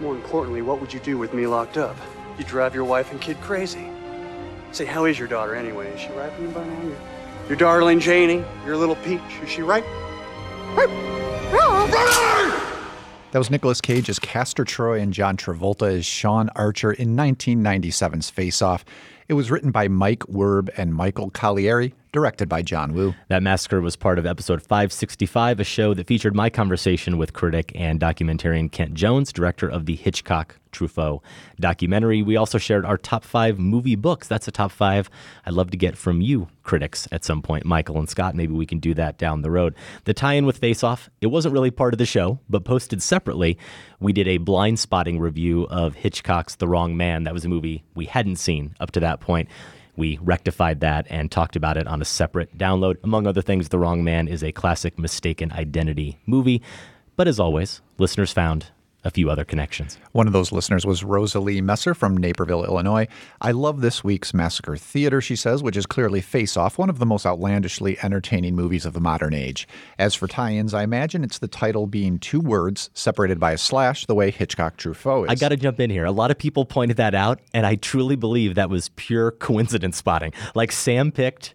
More 0.00 0.14
importantly, 0.14 0.62
what 0.62 0.80
would 0.80 0.92
you 0.92 1.00
do 1.00 1.18
with 1.18 1.34
me 1.34 1.46
locked 1.46 1.76
up? 1.76 1.96
You 2.38 2.44
drive 2.44 2.72
your 2.72 2.84
wife 2.84 3.10
and 3.10 3.20
kid 3.20 3.40
crazy. 3.40 3.88
Say, 4.70 4.84
how 4.84 5.06
is 5.06 5.18
your 5.18 5.26
daughter 5.26 5.56
anyway? 5.56 5.88
Is 5.88 6.00
she 6.00 6.08
right 6.10 6.32
you 6.40 6.48
by 6.48 6.64
now? 6.64 6.82
Your, 6.82 6.96
your 7.48 7.56
darling 7.56 7.98
Janie, 7.98 8.44
your 8.64 8.76
little 8.76 8.94
peach, 8.96 9.20
is 9.42 9.48
she 9.48 9.62
right? 9.62 9.84
That 13.30 13.40
was 13.40 13.50
Nicolas 13.50 13.80
Cage 13.80 14.08
as 14.08 14.20
Castor 14.20 14.64
Troy 14.64 15.00
and 15.00 15.12
John 15.12 15.36
Travolta 15.36 15.98
as 15.98 16.06
Sean 16.06 16.48
Archer 16.54 16.92
in 16.92 17.16
1997's 17.16 18.30
Face 18.30 18.62
Off. 18.62 18.84
It 19.26 19.34
was 19.34 19.50
written 19.50 19.70
by 19.72 19.88
Mike 19.88 20.20
Werb 20.20 20.70
and 20.76 20.94
Michael 20.94 21.30
Colleary, 21.30 21.92
directed 22.18 22.48
by 22.48 22.60
John 22.60 22.94
Woo. 22.94 23.14
That 23.28 23.44
massacre 23.44 23.80
was 23.80 23.94
part 23.94 24.18
of 24.18 24.26
episode 24.26 24.60
565, 24.60 25.60
a 25.60 25.64
show 25.64 25.94
that 25.94 26.08
featured 26.08 26.34
my 26.34 26.50
conversation 26.50 27.16
with 27.16 27.32
critic 27.32 27.70
and 27.76 28.00
documentarian 28.00 28.72
Kent 28.72 28.94
Jones, 28.94 29.32
director 29.32 29.68
of 29.68 29.86
the 29.86 29.94
Hitchcock 29.94 30.56
Truffaut 30.72 31.20
documentary. 31.60 32.22
We 32.22 32.36
also 32.36 32.58
shared 32.58 32.84
our 32.84 32.98
top 32.98 33.22
five 33.22 33.60
movie 33.60 33.94
books. 33.94 34.26
That's 34.26 34.48
a 34.48 34.50
top 34.50 34.72
five 34.72 35.08
I'd 35.46 35.52
love 35.52 35.70
to 35.70 35.76
get 35.76 35.96
from 35.96 36.20
you, 36.20 36.48
critics, 36.64 37.06
at 37.12 37.24
some 37.24 37.40
point. 37.40 37.64
Michael 37.64 37.98
and 37.98 38.08
Scott, 38.08 38.34
maybe 38.34 38.52
we 38.52 38.66
can 38.66 38.80
do 38.80 38.94
that 38.94 39.16
down 39.16 39.42
the 39.42 39.50
road. 39.52 39.76
The 40.02 40.12
tie 40.12 40.34
in 40.34 40.44
with 40.44 40.58
Face 40.58 40.82
Off, 40.82 41.08
it 41.20 41.28
wasn't 41.28 41.54
really 41.54 41.70
part 41.70 41.94
of 41.94 41.98
the 41.98 42.04
show, 42.04 42.40
but 42.50 42.64
posted 42.64 43.00
separately, 43.00 43.58
we 44.00 44.12
did 44.12 44.26
a 44.26 44.38
blind 44.38 44.80
spotting 44.80 45.20
review 45.20 45.68
of 45.70 45.94
Hitchcock's 45.94 46.56
The 46.56 46.66
Wrong 46.66 46.96
Man. 46.96 47.22
That 47.22 47.32
was 47.32 47.44
a 47.44 47.48
movie 47.48 47.84
we 47.94 48.06
hadn't 48.06 48.36
seen 48.36 48.74
up 48.80 48.90
to 48.90 49.00
that 49.00 49.20
point. 49.20 49.48
We 49.98 50.16
rectified 50.22 50.78
that 50.78 51.08
and 51.10 51.28
talked 51.28 51.56
about 51.56 51.76
it 51.76 51.88
on 51.88 52.00
a 52.00 52.04
separate 52.04 52.56
download. 52.56 52.98
Among 53.02 53.26
other 53.26 53.42
things, 53.42 53.68
The 53.68 53.80
Wrong 53.80 54.04
Man 54.04 54.28
is 54.28 54.44
a 54.44 54.52
classic 54.52 54.96
mistaken 54.96 55.50
identity 55.50 56.20
movie. 56.24 56.62
But 57.16 57.26
as 57.26 57.40
always, 57.40 57.80
listeners 57.98 58.30
found 58.30 58.66
a 59.08 59.10
few 59.10 59.30
other 59.30 59.44
connections. 59.44 59.98
One 60.12 60.28
of 60.28 60.32
those 60.32 60.52
listeners 60.52 60.86
was 60.86 61.02
Rosalie 61.02 61.60
Messer 61.60 61.94
from 61.94 62.16
Naperville, 62.16 62.64
Illinois. 62.64 63.08
I 63.40 63.50
love 63.50 63.80
this 63.80 64.04
week's 64.04 64.32
Massacre 64.32 64.76
Theater, 64.76 65.20
she 65.20 65.34
says, 65.34 65.62
which 65.62 65.76
is 65.76 65.86
clearly 65.86 66.20
Face 66.20 66.56
Off, 66.56 66.78
one 66.78 66.90
of 66.90 67.00
the 67.00 67.06
most 67.06 67.26
outlandishly 67.26 67.98
entertaining 68.02 68.54
movies 68.54 68.86
of 68.86 68.92
the 68.92 69.00
modern 69.00 69.34
age. 69.34 69.66
As 69.98 70.14
for 70.14 70.28
tie 70.28 70.52
ins, 70.52 70.74
I 70.74 70.84
imagine 70.84 71.24
it's 71.24 71.38
the 71.38 71.48
title 71.48 71.86
being 71.86 72.18
two 72.18 72.40
words 72.40 72.90
separated 72.94 73.40
by 73.40 73.52
a 73.52 73.58
slash, 73.58 74.06
the 74.06 74.14
way 74.14 74.30
Hitchcock 74.30 74.76
Truffaut 74.76 75.24
is. 75.24 75.30
I 75.30 75.34
got 75.34 75.48
to 75.48 75.56
jump 75.56 75.80
in 75.80 75.90
here. 75.90 76.04
A 76.04 76.12
lot 76.12 76.30
of 76.30 76.38
people 76.38 76.64
pointed 76.64 76.98
that 76.98 77.14
out, 77.14 77.40
and 77.52 77.66
I 77.66 77.74
truly 77.74 78.14
believe 78.14 78.54
that 78.54 78.70
was 78.70 78.90
pure 78.90 79.32
coincidence 79.32 79.96
spotting. 79.96 80.32
Like 80.54 80.70
Sam 80.70 81.10
picked 81.10 81.54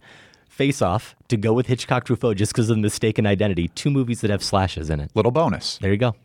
Face 0.50 0.82
Off 0.84 1.16
to 1.30 1.38
go 1.38 1.52
with 1.54 1.66
Hitchcock 1.66 2.06
Truffaut 2.06 2.36
just 2.36 2.54
because 2.54 2.70
of 2.70 2.76
the 2.76 2.82
mistaken 2.82 3.26
identity. 3.26 3.70
Two 3.70 3.90
movies 3.90 4.22
that 4.22 4.30
have 4.30 4.44
slashes 4.44 4.90
in 4.90 5.00
it. 5.00 5.10
Little 5.16 5.32
bonus. 5.32 5.80
There 5.80 5.92
you 5.92 5.98
go. 5.98 6.16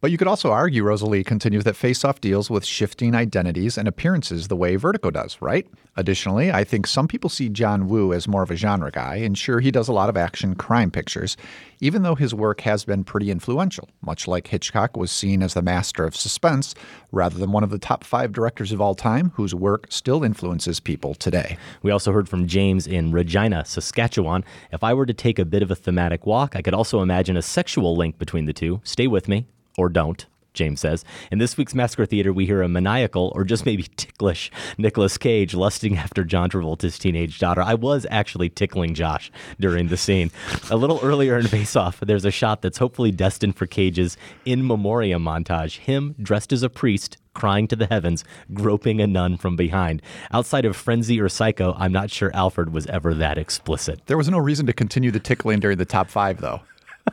But 0.00 0.10
you 0.10 0.16
could 0.16 0.28
also 0.28 0.50
argue, 0.50 0.82
Rosalie 0.82 1.22
continues, 1.22 1.64
that 1.64 1.76
Face 1.76 2.06
Off 2.06 2.22
deals 2.22 2.48
with 2.48 2.64
shifting 2.64 3.14
identities 3.14 3.76
and 3.76 3.86
appearances 3.86 4.48
the 4.48 4.56
way 4.56 4.76
Vertigo 4.76 5.10
does, 5.10 5.36
right? 5.42 5.66
Additionally, 5.94 6.50
I 6.50 6.64
think 6.64 6.86
some 6.86 7.06
people 7.06 7.28
see 7.28 7.50
John 7.50 7.86
Woo 7.86 8.14
as 8.14 8.26
more 8.26 8.42
of 8.42 8.50
a 8.50 8.56
genre 8.56 8.90
guy, 8.90 9.16
and 9.16 9.36
sure, 9.36 9.60
he 9.60 9.70
does 9.70 9.88
a 9.88 9.92
lot 9.92 10.08
of 10.08 10.16
action 10.16 10.54
crime 10.54 10.90
pictures, 10.90 11.36
even 11.80 12.02
though 12.02 12.14
his 12.14 12.32
work 12.32 12.62
has 12.62 12.82
been 12.86 13.04
pretty 13.04 13.30
influential, 13.30 13.90
much 14.00 14.26
like 14.26 14.46
Hitchcock 14.46 14.96
was 14.96 15.10
seen 15.10 15.42
as 15.42 15.52
the 15.52 15.60
master 15.60 16.06
of 16.06 16.16
suspense 16.16 16.74
rather 17.12 17.38
than 17.38 17.52
one 17.52 17.64
of 17.64 17.70
the 17.70 17.78
top 17.78 18.02
five 18.02 18.32
directors 18.32 18.72
of 18.72 18.80
all 18.80 18.94
time 18.94 19.32
whose 19.34 19.54
work 19.54 19.86
still 19.90 20.24
influences 20.24 20.80
people 20.80 21.14
today. 21.14 21.58
We 21.82 21.90
also 21.90 22.10
heard 22.10 22.28
from 22.28 22.46
James 22.46 22.86
in 22.86 23.12
Regina, 23.12 23.66
Saskatchewan. 23.66 24.44
If 24.72 24.82
I 24.82 24.94
were 24.94 25.06
to 25.06 25.12
take 25.12 25.38
a 25.38 25.44
bit 25.44 25.62
of 25.62 25.70
a 25.70 25.76
thematic 25.76 26.24
walk, 26.24 26.56
I 26.56 26.62
could 26.62 26.74
also 26.74 27.02
imagine 27.02 27.36
a 27.36 27.42
sexual 27.42 27.94
link 27.94 28.18
between 28.18 28.46
the 28.46 28.54
two. 28.54 28.80
Stay 28.82 29.06
with 29.06 29.28
me 29.28 29.44
or 29.80 29.88
don't. 29.88 30.26
James 30.52 30.80
says. 30.80 31.04
In 31.30 31.38
this 31.38 31.56
week's 31.56 31.74
Massacre 31.74 32.06
Theater, 32.06 32.32
we 32.32 32.46
hear 32.46 32.62
a 32.62 32.68
maniacal 32.68 33.32
or 33.34 33.44
just 33.44 33.64
maybe 33.64 33.84
ticklish 33.96 34.50
Nicolas 34.76 35.16
Cage 35.16 35.54
lusting 35.54 35.96
after 35.96 36.24
John 36.24 36.50
Travolta's 36.50 36.98
teenage 36.98 37.38
daughter. 37.38 37.62
I 37.62 37.74
was 37.74 38.06
actually 38.10 38.48
tickling 38.50 38.94
Josh 38.94 39.30
during 39.58 39.88
the 39.88 39.96
scene. 39.96 40.30
A 40.70 40.76
little 40.76 41.00
earlier 41.02 41.38
in 41.38 41.46
Face 41.46 41.76
Off, 41.76 42.00
there's 42.00 42.24
a 42.24 42.30
shot 42.30 42.62
that's 42.62 42.78
hopefully 42.78 43.12
destined 43.12 43.56
for 43.56 43.66
Cage's 43.66 44.16
in 44.44 44.66
memoriam 44.66 45.22
montage. 45.22 45.78
Him 45.78 46.14
dressed 46.20 46.52
as 46.52 46.62
a 46.62 46.68
priest, 46.68 47.16
crying 47.32 47.68
to 47.68 47.76
the 47.76 47.86
heavens, 47.86 48.24
groping 48.52 49.00
a 49.00 49.06
nun 49.06 49.36
from 49.36 49.54
behind. 49.54 50.02
Outside 50.32 50.64
of 50.64 50.76
Frenzy 50.76 51.20
or 51.20 51.28
Psycho, 51.28 51.74
I'm 51.78 51.92
not 51.92 52.10
sure 52.10 52.34
Alfred 52.34 52.72
was 52.72 52.86
ever 52.88 53.14
that 53.14 53.38
explicit. 53.38 54.00
There 54.06 54.18
was 54.18 54.28
no 54.28 54.38
reason 54.38 54.66
to 54.66 54.72
continue 54.72 55.12
the 55.12 55.20
tickling 55.20 55.60
during 55.60 55.78
the 55.78 55.84
top 55.84 56.10
five, 56.10 56.40
though. 56.40 56.60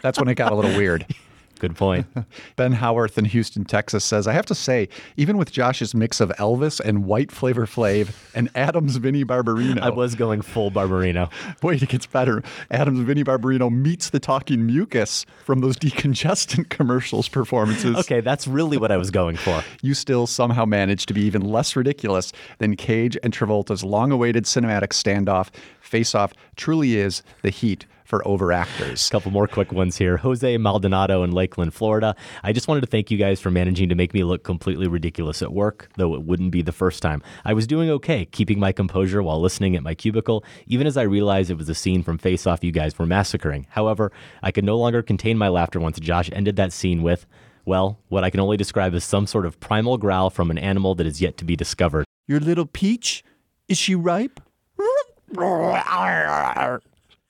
That's 0.01 0.19
when 0.19 0.27
it 0.27 0.35
got 0.35 0.51
a 0.51 0.55
little 0.55 0.75
weird. 0.75 1.05
Good 1.57 1.75
point. 1.75 2.05
ben 2.55 2.73
Howarth 2.73 3.17
in 3.17 3.25
Houston, 3.25 3.65
Texas 3.65 4.03
says, 4.05 4.27
I 4.27 4.33
have 4.33 4.45
to 4.47 4.55
say, 4.55 4.89
even 5.15 5.37
with 5.37 5.51
Josh's 5.51 5.93
mix 5.95 6.19
of 6.19 6.29
Elvis 6.31 6.79
and 6.79 7.05
white 7.05 7.31
Flavor 7.31 7.65
Flav 7.65 8.11
and 8.33 8.49
Adam's 8.55 8.97
Vinnie 8.97 9.25
Barbarino. 9.25 9.79
I 9.79 9.89
was 9.89 10.15
going 10.15 10.41
full 10.41 10.71
Barbarino. 10.71 11.31
Wait, 11.63 11.81
it 11.81 11.89
gets 11.89 12.05
better. 12.05 12.43
Adam's 12.71 13.01
Vinnie 13.01 13.23
Barbarino 13.23 13.71
meets 13.71 14.09
the 14.09 14.19
talking 14.19 14.65
mucus 14.65 15.25
from 15.43 15.59
those 15.59 15.77
decongestant 15.77 16.69
commercials 16.69 17.27
performances. 17.27 17.95
Okay, 17.97 18.21
that's 18.21 18.47
really 18.47 18.77
what 18.77 18.91
I 18.91 18.97
was 18.97 19.11
going 19.11 19.37
for. 19.37 19.63
You 19.81 19.93
still 19.93 20.27
somehow 20.27 20.65
managed 20.65 21.07
to 21.07 21.13
be 21.13 21.21
even 21.21 21.41
less 21.41 21.75
ridiculous 21.75 22.31
than 22.59 22.75
Cage 22.75 23.17
and 23.23 23.33
Travolta's 23.33 23.83
long 23.83 24.11
awaited 24.11 24.45
cinematic 24.45 24.89
standoff. 24.89 25.49
Face 25.81 26.13
Off 26.13 26.33
truly 26.55 26.97
is 26.97 27.23
the 27.41 27.49
heat 27.49 27.85
for 28.07 28.21
overactors. 28.21 29.05
A 29.05 29.11
couple 29.11 29.31
more 29.31 29.47
quick 29.47 29.73
ones 29.73 29.97
here. 29.97 30.15
Jose 30.15 30.57
Maldonado 30.57 31.23
in 31.23 31.31
Lakeland, 31.31 31.73
Florida. 31.73 32.15
I 32.41 32.53
just 32.53 32.69
wanted 32.69 32.81
to 32.81 32.87
thank 32.87 33.11
you 33.11 33.17
guys 33.17 33.41
for 33.41 33.51
managing 33.51 33.89
to 33.89 33.95
make 33.95 34.13
me 34.13 34.23
look 34.23 34.43
completely 34.43 34.87
ridiculous 34.87 35.41
at 35.41 35.51
work, 35.51 35.89
though 35.97 36.15
it 36.15 36.23
wouldn't 36.23 36.51
be 36.51 36.61
the 36.61 36.71
first 36.71 37.01
time. 37.01 37.21
I 37.43 37.51
was 37.51 37.67
doing 37.67 37.89
okay, 37.89 38.23
keeping 38.23 38.61
my 38.61 38.71
composure 38.71 39.21
while 39.21 39.41
listening 39.41 39.75
at 39.75 39.83
my 39.83 39.93
cubicle, 39.93 40.45
even 40.67 40.87
as 40.87 40.95
I 40.95 41.01
realized 41.01 41.51
it 41.51 41.57
was 41.57 41.67
a 41.67 41.75
scene 41.75 42.01
from 42.01 42.17
Face 42.17 42.47
Off 42.47 42.63
you 42.63 42.71
guys 42.71 42.97
were 42.97 43.05
massacring. 43.05 43.67
However, 43.69 44.13
I 44.41 44.51
could 44.51 44.63
no 44.63 44.77
longer 44.77 45.01
contain 45.01 45.37
my 45.37 45.49
laughter 45.49 45.81
once 45.81 45.99
Josh 45.99 46.29
ended 46.31 46.55
that 46.55 46.71
scene 46.71 47.03
with, 47.03 47.25
well, 47.65 47.99
what 48.07 48.23
I 48.23 48.29
can 48.29 48.39
only 48.39 48.55
describe 48.55 48.95
as 48.95 49.03
some 49.03 49.27
sort 49.27 49.45
of 49.45 49.59
primal 49.59 49.97
growl 49.97 50.29
from 50.29 50.49
an 50.49 50.57
animal 50.57 50.95
that 50.95 51.05
is 51.05 51.21
yet 51.21 51.35
to 51.37 51.45
be 51.45 51.57
discovered. 51.57 52.05
Your 52.25 52.39
little 52.39 52.65
peach? 52.65 53.25
Is 53.67 53.77
she 53.77 53.95
ripe? 53.95 54.39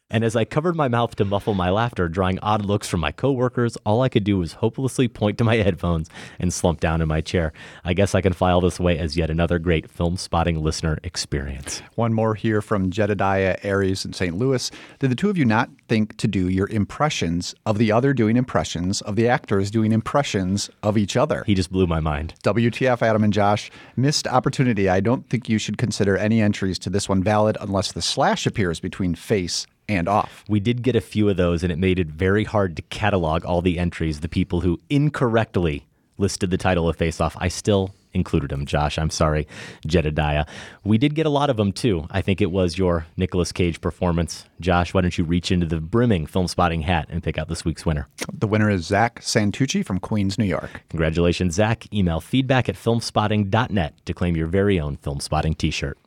And 0.10 0.24
as 0.24 0.38
I 0.38 0.46
covered 0.46 0.78
my 0.78 0.88
mouth 0.88 1.18
to 1.18 1.26
muffle 1.26 1.54
my 1.54 1.70
laughter, 1.70 2.08
drawing 2.08 2.40
odd 2.40 2.64
looks 2.64 2.88
from 2.88 3.02
my 3.02 3.12
coworkers, 3.12 3.76
all 3.86 4.02
I 4.02 4.08
could 4.08 4.24
do 4.24 4.38
was 4.38 4.54
hopelessly 4.54 5.10
point 5.10 5.38
to 5.40 5.44
my 5.44 5.58
headphones 5.58 6.10
and 6.40 6.54
slump 6.54 6.80
down 6.80 7.02
in 7.02 7.10
my 7.10 7.20
chair. 7.20 7.52
I 7.84 7.94
guess 7.94 8.16
I 8.16 8.22
can 8.22 8.32
file 8.32 8.62
this 8.62 8.80
away 8.80 8.98
as 8.98 9.18
yet 9.18 9.30
another 9.30 9.60
great 9.60 9.92
film 9.92 10.16
spotting 10.16 10.64
listener 10.64 10.98
experience. 11.04 11.82
One 11.96 12.14
more 12.14 12.36
here 12.36 12.62
from 12.62 12.90
Jedediah 12.90 13.58
Aries 13.64 14.06
in 14.06 14.14
St. 14.14 14.38
Louis. 14.38 14.72
Did 15.00 15.12
the 15.12 15.16
two 15.16 15.30
of 15.30 15.38
you 15.38 15.44
not 15.44 15.70
think 15.90 16.16
to 16.18 16.28
do 16.28 16.48
your 16.48 16.70
impressions 16.70 17.54
of 17.66 17.78
the 17.78 17.92
other 17.92 18.14
doing 18.14 18.38
impressions 18.38 19.02
of 19.02 19.18
the 19.18 19.28
actors 19.28 19.70
doing 19.70 19.92
impressions 19.92 20.70
of 20.84 20.98
each 20.98 21.18
other? 21.18 21.44
He 21.46 21.54
just 21.54 21.72
blew 21.72 21.86
my 21.86 22.00
mind. 22.00 22.34
WTF, 22.46 23.02
Adam 23.02 23.26
and 23.26 23.34
Josh. 23.34 23.70
Missed 23.98 24.26
opportunity. 24.26 24.88
I 24.88 25.02
don't 25.02 25.30
think 25.30 25.50
you 25.50 25.58
should 25.58 25.78
consider 25.78 26.16
any 26.16 26.42
entries 26.42 26.80
to 26.80 26.90
this 26.90 27.10
one 27.10 27.22
valid 27.22 27.58
unless 27.60 27.92
the 27.92 28.02
slash 28.02 28.46
appears 28.46 28.80
between 28.80 29.14
face 29.14 29.68
and 29.90 30.08
off. 30.08 30.44
We 30.48 30.60
did 30.60 30.82
get 30.82 30.96
a 30.96 31.02
few 31.02 31.30
of 31.30 31.38
those, 31.38 31.64
and 31.64 31.72
it 31.72 31.78
made 31.78 32.00
it 32.00 32.08
very 32.08 32.44
hard 32.44 32.76
to 32.76 32.82
catalog 32.84 33.46
all 33.46 33.62
the 33.62 33.80
entries, 33.80 34.20
the 34.20 34.30
people 34.30 34.62
who 34.62 34.80
incorrectly 34.90 35.86
listed 36.18 36.50
the 36.50 36.58
title 36.58 36.90
of 36.90 36.96
Face 36.96 37.22
Off. 37.22 37.36
I 37.40 37.48
still 37.48 37.94
included 38.14 38.50
them, 38.50 38.66
Josh. 38.66 38.98
I'm 38.98 39.10
sorry, 39.10 39.48
Jedediah. 39.86 40.46
We 40.84 40.98
did 40.98 41.16
get 41.16 41.26
a 41.26 41.30
lot 41.30 41.50
of 41.50 41.58
them 41.58 41.72
too. 41.72 42.08
I 42.10 42.22
think 42.22 42.42
it 42.42 42.52
was 42.52 42.78
your 42.78 43.06
Nicolas 43.16 43.52
Cage 43.52 43.80
performance. 43.80 44.46
Josh, 44.60 44.94
why 44.94 45.02
don't 45.02 45.18
you 45.18 45.24
reach 45.24 45.52
into 45.52 45.66
the 45.66 45.80
brimming 45.80 46.26
film 46.26 46.48
spotting 46.48 46.82
hat 46.82 47.08
and 47.10 47.24
pick 47.24 47.38
out 47.38 47.48
this 47.48 47.64
week's 47.64 47.86
winner? 47.86 48.08
The 48.34 48.48
winner 48.48 48.70
is 48.70 48.86
Zak 48.86 49.22
Santucci 49.22 49.86
from 49.86 50.00
Queens, 50.00 50.38
New 50.38 50.46
York. 50.46 50.82
Congratulations, 50.90 51.56
Zak. 51.56 51.92
Email 51.94 52.20
feedback 52.20 52.68
at 52.68 52.76
filmspotting.net 52.76 54.06
to 54.06 54.14
claim 54.14 54.36
your 54.36 54.48
very 54.48 54.80
own 54.80 54.98
film 54.98 55.20
spotting 55.20 55.54
t 55.54 55.72
shirt. 55.72 55.98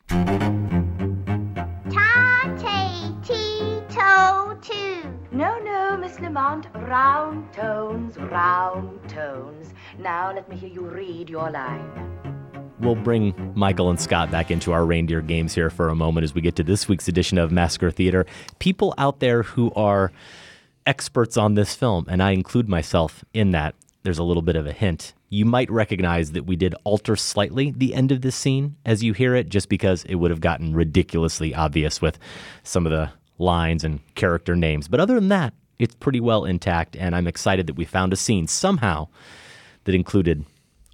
Lamont. 6.20 6.66
Round 6.74 7.52
tones, 7.52 8.16
round 8.18 9.08
tones. 9.08 9.72
Now 9.98 10.32
let 10.32 10.48
me 10.48 10.56
hear 10.56 10.68
you 10.68 10.82
read 10.82 11.30
your 11.30 11.50
line. 11.50 12.10
We'll 12.80 12.94
bring 12.94 13.52
Michael 13.54 13.90
and 13.90 14.00
Scott 14.00 14.30
back 14.30 14.50
into 14.50 14.72
our 14.72 14.86
reindeer 14.86 15.20
games 15.20 15.54
here 15.54 15.68
for 15.68 15.88
a 15.88 15.94
moment 15.94 16.24
as 16.24 16.34
we 16.34 16.40
get 16.40 16.56
to 16.56 16.62
this 16.62 16.88
week's 16.88 17.08
edition 17.08 17.36
of 17.36 17.52
Massacre 17.52 17.90
Theater. 17.90 18.24
People 18.58 18.94
out 18.96 19.20
there 19.20 19.42
who 19.42 19.70
are 19.76 20.12
experts 20.86 21.36
on 21.36 21.54
this 21.54 21.74
film, 21.74 22.06
and 22.08 22.22
I 22.22 22.30
include 22.30 22.68
myself 22.68 23.24
in 23.34 23.50
that. 23.50 23.74
There's 24.02 24.18
a 24.18 24.24
little 24.24 24.42
bit 24.42 24.56
of 24.56 24.66
a 24.66 24.72
hint. 24.72 25.12
You 25.28 25.44
might 25.44 25.70
recognize 25.70 26.32
that 26.32 26.46
we 26.46 26.56
did 26.56 26.74
alter 26.84 27.16
slightly 27.16 27.70
the 27.70 27.94
end 27.94 28.10
of 28.12 28.22
this 28.22 28.34
scene 28.34 28.76
as 28.86 29.04
you 29.04 29.12
hear 29.12 29.34
it, 29.34 29.50
just 29.50 29.68
because 29.68 30.04
it 30.04 30.14
would 30.14 30.30
have 30.30 30.40
gotten 30.40 30.74
ridiculously 30.74 31.54
obvious 31.54 32.00
with 32.00 32.18
some 32.62 32.86
of 32.86 32.92
the 32.92 33.10
lines 33.38 33.84
and 33.84 34.00
character 34.14 34.56
names. 34.56 34.88
But 34.88 35.00
other 35.00 35.16
than 35.16 35.28
that, 35.28 35.52
it's 35.80 35.94
pretty 35.96 36.20
well 36.20 36.44
intact, 36.44 36.96
and 36.96 37.14
I'm 37.16 37.26
excited 37.26 37.66
that 37.66 37.74
we 37.74 37.84
found 37.84 38.12
a 38.12 38.16
scene 38.16 38.46
somehow 38.46 39.08
that 39.84 39.94
included 39.94 40.44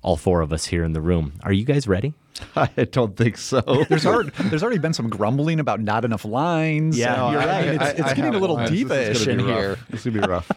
all 0.02 0.16
four 0.16 0.40
of 0.40 0.52
us 0.52 0.66
here 0.66 0.84
in 0.84 0.92
the 0.92 1.00
room. 1.00 1.32
Are 1.42 1.52
you 1.52 1.64
guys 1.64 1.88
ready? 1.88 2.14
I 2.56 2.66
don't 2.90 3.16
think 3.16 3.36
so. 3.38 3.60
There's 3.88 4.04
already, 4.06 4.30
there's 4.50 4.62
already 4.62 4.78
been 4.78 4.92
some 4.92 5.08
grumbling 5.08 5.58
about 5.58 5.80
not 5.80 6.04
enough 6.04 6.24
lines. 6.24 6.96
Yeah, 6.98 7.14
So, 7.16 7.30
you're 7.32 7.40
I- 7.40 7.46
right. 7.46 7.66
It's, 7.68 7.82
I- 7.84 7.88
it's 7.90 8.00
I 8.02 8.14
getting 8.14 8.34
a 8.34 8.38
little 8.38 8.56
lines. 8.56 8.70
Diva-ish 8.70 9.26
in 9.26 9.38
rough. 9.38 9.46
here. 9.56 9.78
This 9.90 10.06
is 10.06 10.12
gonna 10.14 10.26
be 10.26 10.30
rough. 10.30 10.50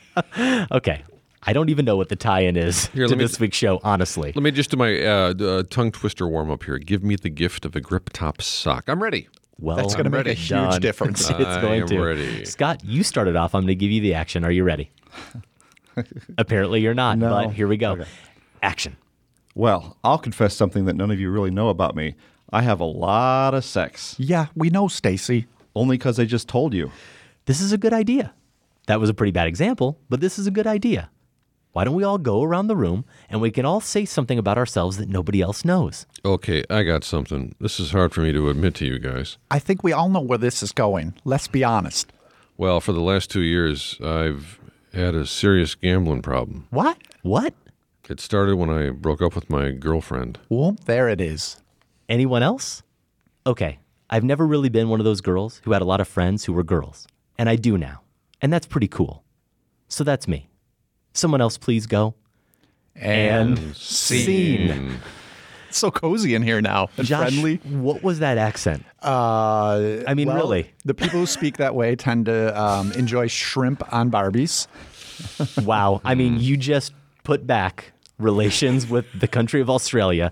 okay. 0.72 1.04
I 1.44 1.54
don't 1.54 1.70
even 1.70 1.86
know 1.86 1.96
what 1.96 2.10
the 2.10 2.18
tie-in 2.18 2.58
is 2.58 2.88
Here, 2.88 3.06
to 3.06 3.10
let 3.12 3.18
me- 3.18 3.24
this 3.24 3.40
week's 3.40 3.56
show, 3.58 3.80
honestly. 3.84 4.34
Let 4.36 4.44
me 4.44 4.52
just 4.52 4.72
do 4.72 4.78
my 4.78 5.02
uh, 5.02 5.34
uh, 5.34 5.64
tongue 5.70 5.92
twister 5.94 6.28
warm 6.28 6.52
up 6.52 6.64
here. 6.64 6.78
Give 6.78 7.02
me 7.02 7.16
the 7.16 7.30
gift 7.30 7.64
of 7.66 7.76
a 7.78 7.82
grip 7.82 8.10
top 8.12 8.42
sock. 8.42 8.84
I'm 8.90 9.02
ready. 9.02 9.30
Well, 9.60 9.76
That's 9.76 9.96
gonna 9.96 10.10
make 10.10 10.26
a 10.28 10.34
huge 10.34 10.50
done. 10.50 10.82
difference. 10.82 11.22
it's 11.30 11.40
I 11.40 11.62
going 11.62 11.82
am 11.82 11.88
to. 11.88 12.00
ready. 12.02 12.46
Scott, 12.46 12.84
you 12.84 13.04
started 13.04 13.36
off. 13.36 13.54
I'm 13.54 13.62
going 13.62 13.68
to 13.68 13.76
give 13.76 13.92
you 13.92 14.00
the 14.02 14.14
action. 14.14 14.46
Are 14.46 14.52
you 14.52 14.64
ready? 14.64 14.90
Apparently, 16.38 16.82
you're 16.82 16.94
not. 16.94 17.18
No. 17.18 17.30
But 17.30 17.54
here 17.54 17.68
we 17.68 17.78
go. 17.78 17.92
Okay. 17.92 18.06
Action. 18.62 18.96
Well, 19.56 19.98
I'll 20.04 20.18
confess 20.18 20.56
something 20.56 20.86
that 20.86 20.96
none 20.96 21.12
of 21.12 21.20
you 21.20 21.30
really 21.30 21.52
know 21.52 21.70
about 21.70 21.96
me. 21.96 22.16
I 22.52 22.62
have 22.62 22.80
a 22.80 22.86
lot 22.86 23.54
of 23.54 23.66
sex. 23.66 24.16
Yeah, 24.18 24.48
we 24.56 24.70
know, 24.70 24.88
Stacy. 24.88 25.48
Only 25.76 25.98
because 25.98 26.20
I 26.20 26.26
just 26.26 26.48
told 26.48 26.74
you. 26.74 26.92
This 27.46 27.62
is 27.62 27.72
a 27.72 27.78
good 27.78 27.94
idea. 27.94 28.34
That 28.88 29.00
was 29.00 29.10
a 29.10 29.14
pretty 29.14 29.32
bad 29.32 29.48
example, 29.48 30.00
but 30.10 30.22
this 30.22 30.40
is 30.40 30.48
a 30.48 30.52
good 30.52 30.66
idea. 30.68 31.10
Why 31.72 31.84
don't 31.84 31.94
we 31.94 32.04
all 32.04 32.18
go 32.18 32.42
around 32.42 32.68
the 32.68 32.76
room 32.76 33.06
and 33.30 33.42
we 33.42 33.52
can 33.52 33.64
all 33.64 33.80
say 33.80 34.04
something 34.04 34.40
about 34.40 34.58
ourselves 34.58 34.98
that 34.98 35.08
nobody 35.08 35.42
else 35.42 35.64
knows? 35.64 36.08
Okay, 36.26 36.64
I 36.70 36.84
got 36.84 37.04
something. 37.04 37.54
This 37.60 37.80
is 37.80 37.92
hard 37.92 38.12
for 38.12 38.22
me 38.22 38.32
to 38.32 38.50
admit 38.50 38.74
to 38.76 38.86
you 38.86 38.98
guys. 38.98 39.38
I 39.52 39.60
think 39.60 39.84
we 39.84 39.94
all 39.94 40.10
know 40.10 40.20
where 40.20 40.40
this 40.40 40.64
is 40.64 40.72
going. 40.72 41.14
Let's 41.26 41.48
be 41.48 41.64
honest. 41.64 42.12
Well, 42.58 42.80
for 42.82 42.92
the 42.92 43.02
last 43.02 43.30
two 43.30 43.42
years, 43.42 43.98
I've 44.04 44.60
had 44.94 45.14
a 45.14 45.26
serious 45.26 45.76
gambling 45.76 46.24
problem. 46.24 46.68
What? 46.72 46.98
What? 47.22 47.54
It 48.10 48.20
started 48.20 48.56
when 48.56 48.72
I 48.72 48.90
broke 48.90 49.22
up 49.22 49.36
with 49.36 49.52
my 49.52 49.70
girlfriend. 49.70 50.40
Well, 50.50 50.76
there 50.86 51.08
it 51.08 51.22
is. 51.22 51.62
Anyone 52.10 52.42
else? 52.42 52.82
Okay, 53.46 53.78
I've 54.10 54.24
never 54.24 54.48
really 54.48 54.70
been 54.70 54.90
one 54.90 55.00
of 55.00 55.06
those 55.06 55.22
girls 55.22 55.62
who 55.64 55.74
had 55.74 55.84
a 55.84 55.86
lot 55.86 56.02
of 56.02 56.08
friends 56.08 56.46
who 56.46 56.54
were 56.54 56.64
girls, 56.64 57.08
and 57.38 57.48
I 57.48 57.56
do 57.56 57.78
now. 57.78 58.02
And 58.42 58.52
that's 58.52 58.66
pretty 58.66 58.88
cool. 58.88 59.24
So 59.88 60.04
that's 60.04 60.28
me. 60.28 60.49
Someone 61.14 61.42
else, 61.42 61.58
please 61.58 61.86
go. 61.88 62.14
And, 62.96 63.76
scene. 63.76 65.00
It's 65.70 65.78
so 65.78 65.92
cozy 65.92 66.34
in 66.36 66.42
here 66.42 66.62
now 66.62 66.90
and 66.98 67.06
Josh, 67.06 67.30
friendly. 67.30 67.58
what 67.58 68.02
was 68.02 68.20
that 68.20 68.38
accent? 68.38 68.84
Uh, 69.04 70.04
I 70.08 70.14
mean, 70.16 70.28
well, 70.28 70.38
really. 70.38 70.72
The 70.84 70.94
people 70.96 71.20
who 71.20 71.26
speak 71.28 71.58
that 71.58 71.76
way 71.76 71.96
tend 71.96 72.26
to 72.26 72.60
um, 72.60 72.92
enjoy 72.94 73.28
shrimp 73.28 73.94
on 73.94 74.10
Barbies. 74.12 74.68
Wow. 75.64 76.02
I 76.04 76.16
mean, 76.16 76.40
you 76.40 76.58
just 76.58 76.94
put 77.24 77.46
back 77.46 77.92
relations 78.18 78.90
with 78.90 79.06
the 79.18 79.28
country 79.28 79.62
of 79.62 79.70
Australia 79.70 80.32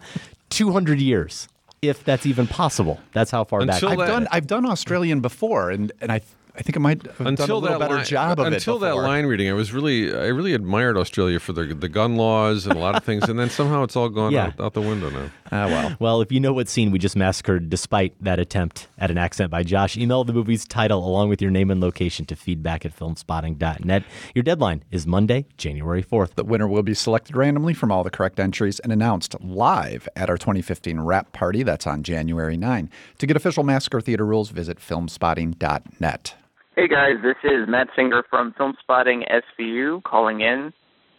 200 0.49 0.99
years, 0.99 1.47
if 1.81 2.03
that's 2.03 2.25
even 2.25 2.47
possible. 2.47 2.99
That's 3.13 3.29
how 3.31 3.43
far 3.43 3.61
Until 3.61 3.89
back. 3.89 3.91
I've 3.91 3.97
that- 3.99 4.07
done 4.07 4.27
I've 4.31 4.47
done 4.47 4.65
Australian 4.65 5.19
before, 5.21 5.69
and, 5.69 5.91
and 6.01 6.11
I 6.11 6.21
I 6.57 6.61
think 6.63 6.75
I 6.75 6.79
might 6.79 7.03
have 7.05 7.17
done 7.17 7.27
a 7.27 7.29
Until 7.29 7.59
little 7.59 7.77
that 7.77 7.85
better 7.85 7.95
line, 7.97 8.05
job 8.05 8.39
of 8.39 8.47
until 8.47 8.77
it. 8.77 8.79
that 8.79 8.95
line 8.95 9.25
reading, 9.27 9.47
I 9.49 9.53
was 9.53 9.71
really, 9.71 10.11
I 10.13 10.25
really 10.27 10.53
admired 10.53 10.97
Australia 10.97 11.39
for 11.39 11.53
the 11.53 11.65
the 11.75 11.87
gun 11.87 12.15
laws 12.15 12.65
and 12.65 12.75
a 12.75 12.79
lot 12.79 12.95
of 12.95 13.03
things, 13.03 13.29
and 13.29 13.37
then 13.37 13.49
somehow 13.51 13.83
it's 13.83 13.95
all 13.95 14.09
gone 14.09 14.31
Yeah. 14.37 14.47
out, 14.47 14.59
out 14.59 14.73
the 14.73 14.81
window 14.81 15.09
now. 15.11 15.29
Ah, 15.51 15.67
well. 15.67 15.95
Well, 15.99 16.21
if 16.21 16.31
you 16.31 16.39
know 16.39 16.53
what 16.53 16.67
scene 16.67 16.89
we 16.91 16.97
just 16.99 17.15
massacred 17.15 17.69
despite 17.69 18.15
that 18.23 18.39
attempt 18.39 18.87
at 18.97 19.11
an 19.11 19.17
accent 19.19 19.51
by 19.51 19.61
Josh, 19.63 19.95
email 19.97 20.23
the 20.23 20.33
movie's 20.33 20.65
title 20.67 21.07
along 21.07 21.29
with 21.29 21.41
your 21.43 21.51
name 21.51 21.69
and 21.69 21.79
location 21.79 22.25
to 22.25 22.35
feedback 22.35 22.85
at 22.85 22.95
filmspotting.net. 22.97 24.03
Your 24.33 24.43
deadline 24.43 24.83
is 24.89 25.05
Monday, 25.05 25.45
January 25.57 26.03
4th. 26.03 26.33
The 26.35 26.43
winner 26.43 26.67
will 26.67 26.83
be 26.83 26.93
selected 26.95 27.35
randomly 27.35 27.75
from 27.75 27.91
all 27.91 28.03
the 28.03 28.09
correct 28.09 28.39
entries 28.39 28.79
and 28.79 28.91
announced 28.91 29.35
live 29.41 30.09
at 30.15 30.29
our 30.29 30.37
2015 30.37 30.99
wrap 31.01 31.31
party. 31.33 31.61
That's 31.61 31.85
on 31.85 32.01
January 32.01 32.57
9. 32.57 32.89
To 33.19 33.27
get 33.27 33.37
official 33.37 33.63
Massacre 33.63 34.01
Theater 34.01 34.25
rules, 34.25 34.49
visit 34.49 34.79
filmspotting.net. 34.79 36.33
Hey 36.77 36.87
guys, 36.87 37.15
this 37.23 37.37
is 37.43 37.67
Matt 37.67 37.87
Singer 37.95 38.23
from 38.29 38.53
Filmspotting 38.53 39.23
SVU 39.59 40.03
calling 40.03 40.41
in 40.41 40.71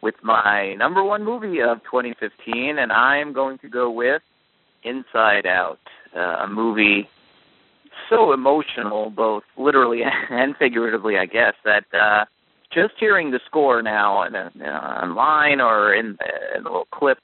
with 0.05 0.15
my 0.23 0.75
number 0.75 1.03
one 1.03 1.25
movie 1.25 1.61
of 1.61 1.79
2015, 1.79 2.79
and 2.79 2.93
I 2.93 3.19
am 3.19 3.33
going 3.33 3.59
to 3.59 3.69
go 3.69 3.91
with 3.91 4.23
Inside 4.85 5.47
Out, 5.47 5.81
uh, 6.17 6.45
a 6.45 6.49
movie 6.49 7.09
so 8.09 8.33
emotional, 8.33 9.11
both 9.11 9.43
literally 9.59 10.03
and 10.31 10.55
figuratively, 10.61 11.17
I 11.19 11.27
guess, 11.27 11.55
that 11.65 11.87
uh, 11.93 12.25
just 12.73 12.95
hearing 13.01 13.33
the 13.33 13.41
score 13.47 13.83
now 13.83 14.23
and 14.23 14.37
uh, 14.37 14.65
online 14.65 15.61
or 15.61 15.93
in, 15.93 16.17
in 16.55 16.63
the 16.63 16.71
little 16.71 16.87
clip, 16.95 17.19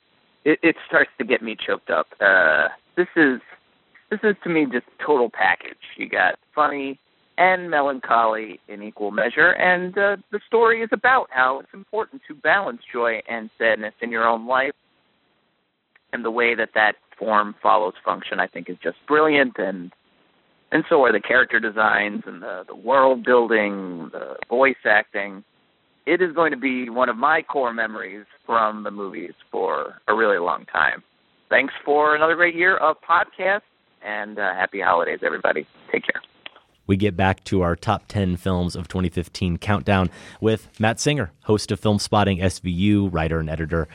it, 0.44 0.58
it 0.60 0.74
starts 0.88 1.10
to 1.18 1.24
get 1.24 1.40
me 1.40 1.56
choked 1.64 1.88
up. 1.88 2.08
Uh, 2.20 2.66
this 2.96 3.06
is 3.14 3.38
this 4.10 4.18
is 4.24 4.34
to 4.42 4.50
me 4.50 4.66
just 4.72 4.86
total 5.06 5.30
package. 5.30 5.78
You 5.96 6.08
got 6.08 6.34
funny 6.52 6.98
and 7.36 7.68
melancholy 7.70 8.60
in 8.68 8.82
equal 8.82 9.10
measure, 9.10 9.50
and 9.52 9.96
uh, 9.98 10.16
the 10.30 10.40
story 10.46 10.82
is 10.82 10.88
about 10.92 11.26
how 11.30 11.58
it's 11.60 11.74
important 11.74 12.22
to 12.28 12.34
balance 12.34 12.80
joy 12.92 13.20
and 13.28 13.50
sadness 13.58 13.94
in 14.02 14.10
your 14.10 14.26
own 14.26 14.46
life, 14.46 14.74
and 16.12 16.24
the 16.24 16.30
way 16.30 16.54
that 16.54 16.70
that 16.74 16.94
form 17.18 17.54
follows 17.62 17.94
function, 18.04 18.38
I 18.38 18.46
think, 18.46 18.68
is 18.68 18.76
just 18.82 18.96
brilliant, 19.08 19.54
and 19.58 19.92
and 20.72 20.84
so 20.88 21.02
are 21.04 21.12
the 21.12 21.20
character 21.20 21.58
designs 21.58 22.22
and 22.26 22.42
the 22.42 22.64
the 22.68 22.76
world 22.76 23.24
building, 23.24 24.10
the 24.12 24.36
voice 24.48 24.74
acting. 24.84 25.44
It 26.06 26.20
is 26.20 26.34
going 26.34 26.52
to 26.52 26.58
be 26.58 26.90
one 26.90 27.08
of 27.08 27.16
my 27.16 27.42
core 27.42 27.72
memories 27.72 28.26
from 28.44 28.84
the 28.84 28.90
movies 28.90 29.32
for 29.50 29.94
a 30.06 30.14
really 30.14 30.38
long 30.38 30.66
time. 30.66 31.02
Thanks 31.48 31.72
for 31.84 32.14
another 32.14 32.34
great 32.34 32.54
year 32.54 32.76
of 32.76 32.96
podcasts, 33.08 33.62
and 34.04 34.38
uh, 34.38 34.52
happy 34.54 34.80
holidays, 34.80 35.20
everybody. 35.24 35.66
Take 35.90 36.04
care. 36.04 36.20
We 36.86 36.96
get 36.96 37.16
back 37.16 37.42
to 37.44 37.62
our 37.62 37.76
top 37.76 38.04
10 38.08 38.36
films 38.36 38.76
of 38.76 38.88
2015 38.88 39.58
countdown 39.58 40.10
with 40.40 40.68
Matt 40.78 41.00
Singer, 41.00 41.32
host 41.44 41.72
of 41.72 41.80
Filmspotting 41.80 42.42
SVU, 42.42 43.12
writer 43.12 43.40
and 43.40 43.48
editor 43.48 43.88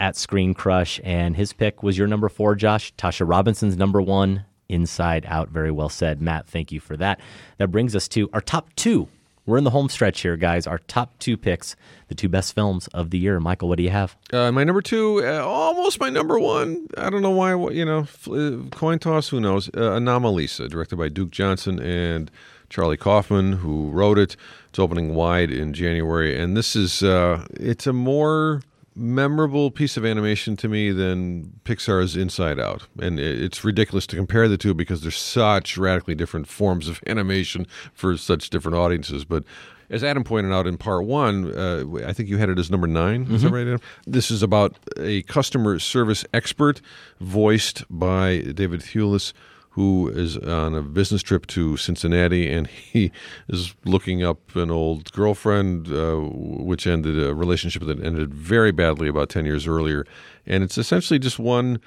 at 0.00 0.14
ScreenCrush. 0.14 1.00
And 1.04 1.36
his 1.36 1.52
pick 1.52 1.82
was 1.82 1.98
your 1.98 2.06
number 2.06 2.28
four, 2.28 2.54
Josh. 2.54 2.94
Tasha 2.94 3.28
Robinson's 3.28 3.76
number 3.76 4.00
one, 4.00 4.44
Inside 4.68 5.26
Out. 5.28 5.50
Very 5.50 5.70
well 5.70 5.88
said. 5.88 6.20
Matt, 6.22 6.46
thank 6.46 6.72
you 6.72 6.80
for 6.80 6.96
that. 6.96 7.20
That 7.58 7.70
brings 7.70 7.94
us 7.94 8.08
to 8.08 8.28
our 8.32 8.40
top 8.40 8.74
two 8.74 9.08
We're 9.52 9.58
in 9.58 9.64
the 9.64 9.70
home 9.70 9.90
stretch 9.90 10.22
here, 10.22 10.38
guys. 10.38 10.66
Our 10.66 10.78
top 10.78 11.18
two 11.18 11.36
picks, 11.36 11.76
the 12.08 12.14
two 12.14 12.30
best 12.30 12.54
films 12.54 12.86
of 12.94 13.10
the 13.10 13.18
year. 13.18 13.38
Michael, 13.38 13.68
what 13.68 13.76
do 13.76 13.82
you 13.82 13.90
have? 13.90 14.16
Uh, 14.32 14.50
my 14.50 14.64
number 14.64 14.80
two, 14.80 15.22
uh, 15.22 15.44
almost 15.44 16.00
my 16.00 16.08
number 16.08 16.40
one. 16.40 16.86
I 16.96 17.10
don't 17.10 17.20
know 17.20 17.32
why. 17.32 17.54
You 17.70 17.84
know, 17.84 18.06
uh, 18.30 18.70
coin 18.70 18.98
toss. 18.98 19.28
Who 19.28 19.40
knows? 19.40 19.68
Uh, 19.68 19.98
Anomalisa, 19.98 20.70
directed 20.70 20.96
by 20.96 21.10
Duke 21.10 21.30
Johnson 21.32 21.78
and 21.78 22.30
Charlie 22.70 22.96
Kaufman, 22.96 23.52
who 23.52 23.90
wrote 23.90 24.18
it. 24.18 24.36
It's 24.70 24.78
opening 24.78 25.14
wide 25.14 25.50
in 25.50 25.74
January, 25.74 26.40
and 26.40 26.56
this 26.56 26.74
is 26.74 27.02
uh, 27.02 27.46
it's 27.52 27.86
a 27.86 27.92
more 27.92 28.62
memorable 28.94 29.70
piece 29.70 29.96
of 29.96 30.04
animation 30.04 30.56
to 30.58 30.68
me 30.68 30.90
than 30.90 31.60
Pixar's 31.64 32.16
Inside 32.16 32.60
Out. 32.60 32.86
And 33.00 33.18
it's 33.18 33.64
ridiculous 33.64 34.06
to 34.08 34.16
compare 34.16 34.48
the 34.48 34.58
two 34.58 34.74
because 34.74 35.02
they're 35.02 35.10
such 35.10 35.76
radically 35.78 36.14
different 36.14 36.46
forms 36.46 36.88
of 36.88 37.00
animation 37.06 37.66
for 37.94 38.16
such 38.16 38.50
different 38.50 38.76
audiences. 38.76 39.24
But 39.24 39.44
as 39.90 40.02
Adam 40.04 40.24
pointed 40.24 40.52
out 40.52 40.66
in 40.66 40.76
part 40.78 41.04
one, 41.04 41.52
uh, 41.56 41.84
I 42.06 42.12
think 42.12 42.28
you 42.28 42.38
had 42.38 42.48
it 42.48 42.58
as 42.58 42.70
number 42.70 42.86
9 42.86 43.26
Is 43.30 43.42
that 43.42 43.48
Mhm. 43.48 43.52
right, 43.52 43.66
Adam? 43.66 43.80
This 44.06 44.30
is 44.30 44.42
about 44.42 44.76
a 44.98 45.22
customer 45.22 45.78
service 45.78 46.24
expert 46.32 46.80
voiced 47.20 47.84
by 47.90 48.38
David 48.54 48.80
Thewlis. 48.80 49.32
Who 49.72 50.08
is 50.08 50.36
on 50.36 50.74
a 50.74 50.82
business 50.82 51.22
trip 51.22 51.46
to 51.48 51.76
Cincinnati 51.76 52.52
and 52.52 52.66
he 52.66 53.10
is 53.48 53.74
looking 53.84 54.22
up 54.22 54.54
an 54.54 54.70
old 54.70 55.10
girlfriend, 55.12 55.88
uh, 55.88 56.16
which 56.16 56.86
ended 56.86 57.22
a 57.22 57.34
relationship 57.34 57.84
that 57.84 58.04
ended 58.04 58.34
very 58.34 58.70
badly 58.70 59.08
about 59.08 59.30
10 59.30 59.46
years 59.46 59.66
earlier. 59.66 60.04
And 60.46 60.62
it's 60.62 60.76
essentially 60.76 61.18
just 61.18 61.38
one 61.38 61.80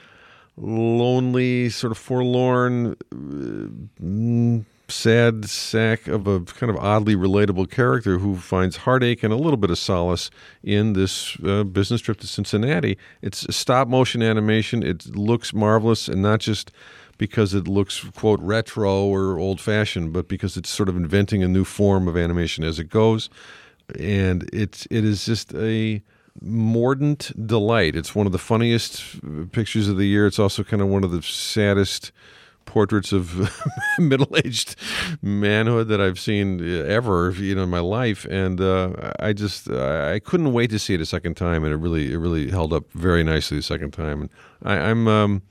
lonely, 0.58 1.70
sort 1.70 1.92
of 1.92 1.98
forlorn, 1.98 2.96
uh, 3.12 4.04
mm, 4.04 4.66
sad 4.88 5.46
sack 5.46 6.08
of 6.08 6.28
a 6.28 6.42
kind 6.42 6.70
of 6.70 6.78
oddly 6.78 7.16
relatable 7.16 7.70
character 7.70 8.20
who 8.20 8.36
finds 8.36 8.78
heartache 8.78 9.24
and 9.24 9.34
a 9.34 9.36
little 9.36 9.58
bit 9.58 9.70
of 9.70 9.78
solace 9.78 10.30
in 10.64 10.94
this 10.94 11.38
uh, 11.46 11.64
business 11.64 12.02
trip 12.02 12.20
to 12.20 12.28
Cincinnati. 12.28 12.98
It's 13.22 13.56
stop 13.56 13.88
motion 13.88 14.22
animation. 14.22 14.84
It 14.84 15.16
looks 15.16 15.54
marvelous, 15.54 16.08
and 16.08 16.22
not 16.22 16.40
just 16.40 16.72
because 17.18 17.54
it 17.54 17.68
looks 17.68 18.04
quote 18.16 18.40
retro 18.42 19.06
or 19.06 19.40
old 19.40 19.62
fashioned, 19.62 20.14
but 20.14 20.28
because 20.28 20.58
it's 20.58 20.70
sort 20.70 20.90
of 20.90 20.98
inventing 20.98 21.44
a 21.44 21.48
new 21.48 21.64
form 21.64 22.08
of 22.08 22.18
animation 22.18 22.64
as 22.64 22.80
it 22.80 22.90
goes. 22.90 23.30
And 24.00 24.50
it's 24.52 24.88
it 24.90 25.06
is 25.06 25.26
just 25.26 25.54
a 25.54 26.02
mordant 26.42 27.32
delight. 27.48 27.96
It's 27.96 28.14
one 28.16 28.26
of 28.26 28.32
the 28.32 28.40
funniest 28.40 29.02
uh, 29.24 29.46
pictures 29.52 29.88
of 29.88 29.98
the 29.98 30.06
year. 30.06 30.28
It's 30.28 30.40
also 30.40 30.64
kind 30.64 30.82
of 30.82 30.88
one 30.88 31.04
of 31.04 31.12
the 31.12 31.22
saddest 31.22 32.12
portraits 32.66 33.12
of 33.12 33.52
middle-aged 34.00 34.76
manhood 35.22 35.88
that 35.88 36.02
I've 36.02 36.20
seen 36.20 36.60
uh, 36.60 36.84
ever, 36.86 37.32
you 37.32 37.54
know, 37.54 37.64
in 37.64 37.70
my 37.70 37.80
life. 37.80 38.26
And 38.26 38.60
uh, 38.60 39.12
I 39.20 39.34
just 39.34 39.70
I 39.70 40.20
couldn't 40.20 40.52
wait 40.52 40.72
to 40.72 40.80
see 40.80 40.96
it 40.96 41.02
a 41.02 41.06
second 41.06 41.36
time, 41.36 41.64
and 41.64 41.72
it 41.72 41.78
really 41.78 42.12
it 42.12 42.18
really 42.18 42.50
held 42.50 42.74
up 42.74 42.92
very 42.94 43.24
nicely 43.24 43.58
the 43.58 43.64
second 43.64 43.92
time. 43.92 44.22
And 44.22 44.30
I, 44.64 44.78
I'm. 44.78 45.08
Um, 45.08 45.42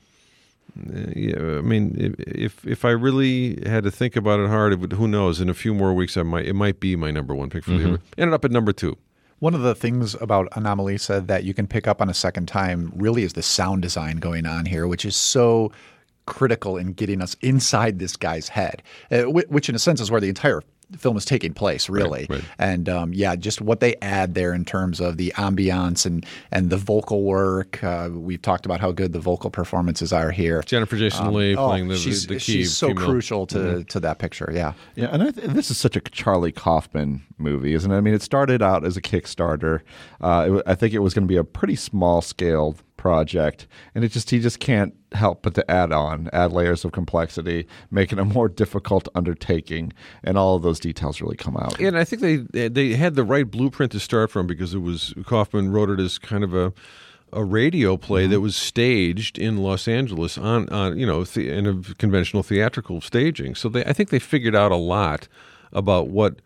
I 0.77 1.61
mean, 1.61 1.95
if, 1.97 2.13
if 2.19 2.67
if 2.67 2.85
I 2.85 2.89
really 2.91 3.61
had 3.65 3.83
to 3.85 3.91
think 3.91 4.15
about 4.15 4.39
it 4.39 4.49
hard, 4.49 4.73
it 4.73 4.79
would, 4.79 4.93
who 4.93 5.07
knows? 5.07 5.39
In 5.39 5.49
a 5.49 5.53
few 5.53 5.73
more 5.73 5.93
weeks, 5.93 6.17
I 6.17 6.23
might 6.23 6.45
it 6.45 6.53
might 6.53 6.79
be 6.79 6.95
my 6.95 7.11
number 7.11 7.33
one 7.33 7.49
pick 7.49 7.63
for 7.63 7.71
the 7.71 7.77
Mhm. 7.77 7.87
year. 7.87 7.99
Ended 8.17 8.33
up 8.33 8.43
at 8.45 8.51
number 8.51 8.73
two. 8.73 8.97
One 9.39 9.53
of 9.53 9.61
the 9.61 9.75
things 9.75 10.15
about 10.21 10.49
Anomalisa 10.51 11.25
that 11.27 11.43
you 11.43 11.53
can 11.53 11.67
pick 11.67 11.87
up 11.87 12.01
on 12.01 12.09
a 12.09 12.13
second 12.13 12.47
time 12.47 12.91
really 12.95 13.23
is 13.23 13.33
the 13.33 13.41
sound 13.41 13.81
design 13.81 14.17
going 14.17 14.45
on 14.45 14.65
here, 14.65 14.87
which 14.87 15.05
is 15.05 15.15
so 15.15 15.71
critical 16.25 16.75
in 16.77 16.93
getting 16.93 17.21
us 17.21 17.35
inside 17.41 17.99
this 17.99 18.15
guy's 18.15 18.47
head, 18.49 18.81
uh, 19.11 19.23
which 19.23 19.69
in 19.69 19.75
a 19.75 19.79
sense 19.79 20.01
is 20.01 20.09
where 20.09 20.21
the 20.21 20.29
entire 20.29 20.61
film 20.97 21.17
is 21.17 21.25
taking 21.25 21.53
place, 21.53 21.89
really. 21.89 22.27
right. 22.29 22.43
And 22.59 22.87
um, 22.89 23.13
yeah, 23.13 23.35
just 23.35 23.61
what 23.61 23.79
they 23.79 23.95
add 24.01 24.33
there 24.35 24.53
in 24.53 24.65
terms 24.65 24.99
of 24.99 25.17
the 25.17 25.33
ambiance 25.35 26.05
and 26.05 26.25
and 26.51 26.69
the 26.69 26.77
vocal 26.77 27.23
work. 27.23 27.83
Uh, 27.83 28.09
we've 28.11 28.41
talked 28.41 28.65
about 28.65 28.79
how 28.79 28.91
good 28.91 29.13
the 29.13 29.19
vocal 29.19 29.49
performances 29.49 30.13
are 30.13 30.31
here. 30.31 30.61
Jennifer 30.63 30.95
Jason 30.97 31.27
Um, 31.27 31.33
Leigh 31.33 31.55
oh, 31.55 31.67
playing 31.67 31.87
the- 31.87 31.97
she's, 31.97 32.27
the 32.27 32.35
key 32.35 32.39
She's 32.39 32.75
so 32.77 32.87
female. 32.89 33.05
crucial 33.05 33.47
to 33.47 33.57
Mhm. 33.57 33.87
to 33.89 33.99
that 34.01 34.19
picture. 34.19 34.51
Yeah. 34.53 34.73
Yeah, 34.95 35.07
and 35.11 35.23
I 35.23 35.31
th- 35.31 35.47
this 35.49 35.69
is 35.71 35.77
such 35.77 35.95
a 35.95 35.99
Charlie 36.01 36.51
Kaufman 36.51 37.23
movie, 37.37 37.73
isn't 37.73 37.91
it? 37.91 37.95
I 37.97 38.01
mean, 38.01 38.13
it 38.13 38.21
started 38.21 38.61
out 38.61 38.85
as 38.85 38.95
a 38.95 39.01
Kickstarter. 39.01 39.81
Uh, 40.21 40.57
it, 40.57 40.63
I 40.67 40.75
think 40.75 40.93
it 40.93 40.99
was 40.99 41.13
going 41.13 41.23
to 41.27 41.31
be 41.31 41.37
a 41.37 41.43
pretty 41.43 41.75
small 41.75 42.21
scale 42.21 42.75
project, 43.05 43.67
and 43.93 44.03
it 44.03 44.11
just 44.11 44.31
he 44.31 44.39
just 44.39 44.59
can't 44.59 44.91
help 45.11 45.43
but 45.43 45.53
to 45.53 45.69
add 45.69 45.91
on, 45.91 46.27
add 46.33 46.51
layers 46.51 46.83
of 46.83 46.91
complexity, 46.91 47.67
make 47.91 48.11
it 48.11 48.17
a 48.17 48.25
more 48.25 48.49
difficult 48.49 49.07
undertaking, 49.13 49.93
and 50.23 50.39
all 50.39 50.55
of 50.55 50.63
those 50.63 50.79
details 50.79 51.21
really 51.21 51.35
come 51.35 51.55
out. 51.55 51.79
And 51.79 51.99
I 51.99 52.03
think 52.03 52.23
they 52.23 52.67
they 52.67 52.95
had 52.95 53.13
the 53.13 53.23
right 53.23 53.49
blueprint 53.49 53.91
to 53.91 53.99
start 53.99 54.31
from 54.31 54.47
because 54.47 54.73
it 54.73 54.79
was 54.79 55.13
Kaufman 55.23 55.71
wrote 55.71 55.91
it 55.91 55.99
as 55.99 56.17
kind 56.17 56.43
of 56.43 56.55
a 56.55 56.73
a 57.31 57.43
radio 57.43 57.95
play 57.95 58.25
that 58.25 58.41
was 58.41 58.55
staged 58.55 59.37
in 59.37 59.57
Los 59.57 59.87
Angeles 59.87 60.35
on 60.39 60.67
on 60.69 60.97
you 60.97 61.05
know 61.05 61.23
the, 61.25 61.51
in 61.51 61.67
a 61.67 61.93
conventional 61.99 62.41
theatrical 62.41 63.01
staging. 63.01 63.53
So 63.53 63.69
they 63.69 63.85
I 63.85 63.93
think 63.93 64.09
they 64.09 64.17
figured 64.17 64.55
out 64.55 64.71
a 64.71 64.77
lot 64.77 65.27
about 65.71 66.07
what 66.07 66.41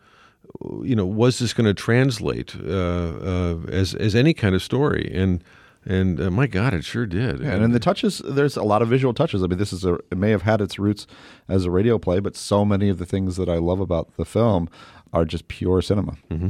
you 0.82 0.94
know 0.94 1.06
was 1.06 1.38
this 1.38 1.54
going 1.54 1.74
to 1.74 1.82
translate 1.82 2.54
uh, 2.54 2.68
uh, 2.68 3.56
as 3.68 3.94
as 3.94 4.14
any 4.14 4.34
kind 4.34 4.54
of 4.54 4.62
story 4.62 5.10
and. 5.14 5.42
And 5.84 6.20
uh, 6.20 6.30
my 6.30 6.46
God, 6.46 6.74
it 6.74 6.84
sure 6.84 7.06
did. 7.06 7.40
Yeah, 7.40 7.52
and 7.52 7.64
in 7.64 7.72
the 7.72 7.80
touches, 7.80 8.20
there's 8.24 8.56
a 8.56 8.62
lot 8.62 8.82
of 8.82 8.88
visual 8.88 9.14
touches. 9.14 9.42
I 9.42 9.46
mean, 9.46 9.58
this 9.58 9.72
is 9.72 9.84
a 9.84 9.94
it 10.10 10.18
may 10.18 10.30
have 10.30 10.42
had 10.42 10.60
its 10.60 10.78
roots 10.78 11.06
as 11.48 11.64
a 11.64 11.70
radio 11.70 11.98
play, 11.98 12.20
but 12.20 12.36
so 12.36 12.64
many 12.64 12.88
of 12.90 12.98
the 12.98 13.06
things 13.06 13.36
that 13.36 13.48
I 13.48 13.56
love 13.56 13.80
about 13.80 14.16
the 14.16 14.26
film 14.26 14.68
are 15.12 15.24
just 15.24 15.48
pure 15.48 15.80
cinema. 15.80 16.16
Mm-hmm. 16.30 16.48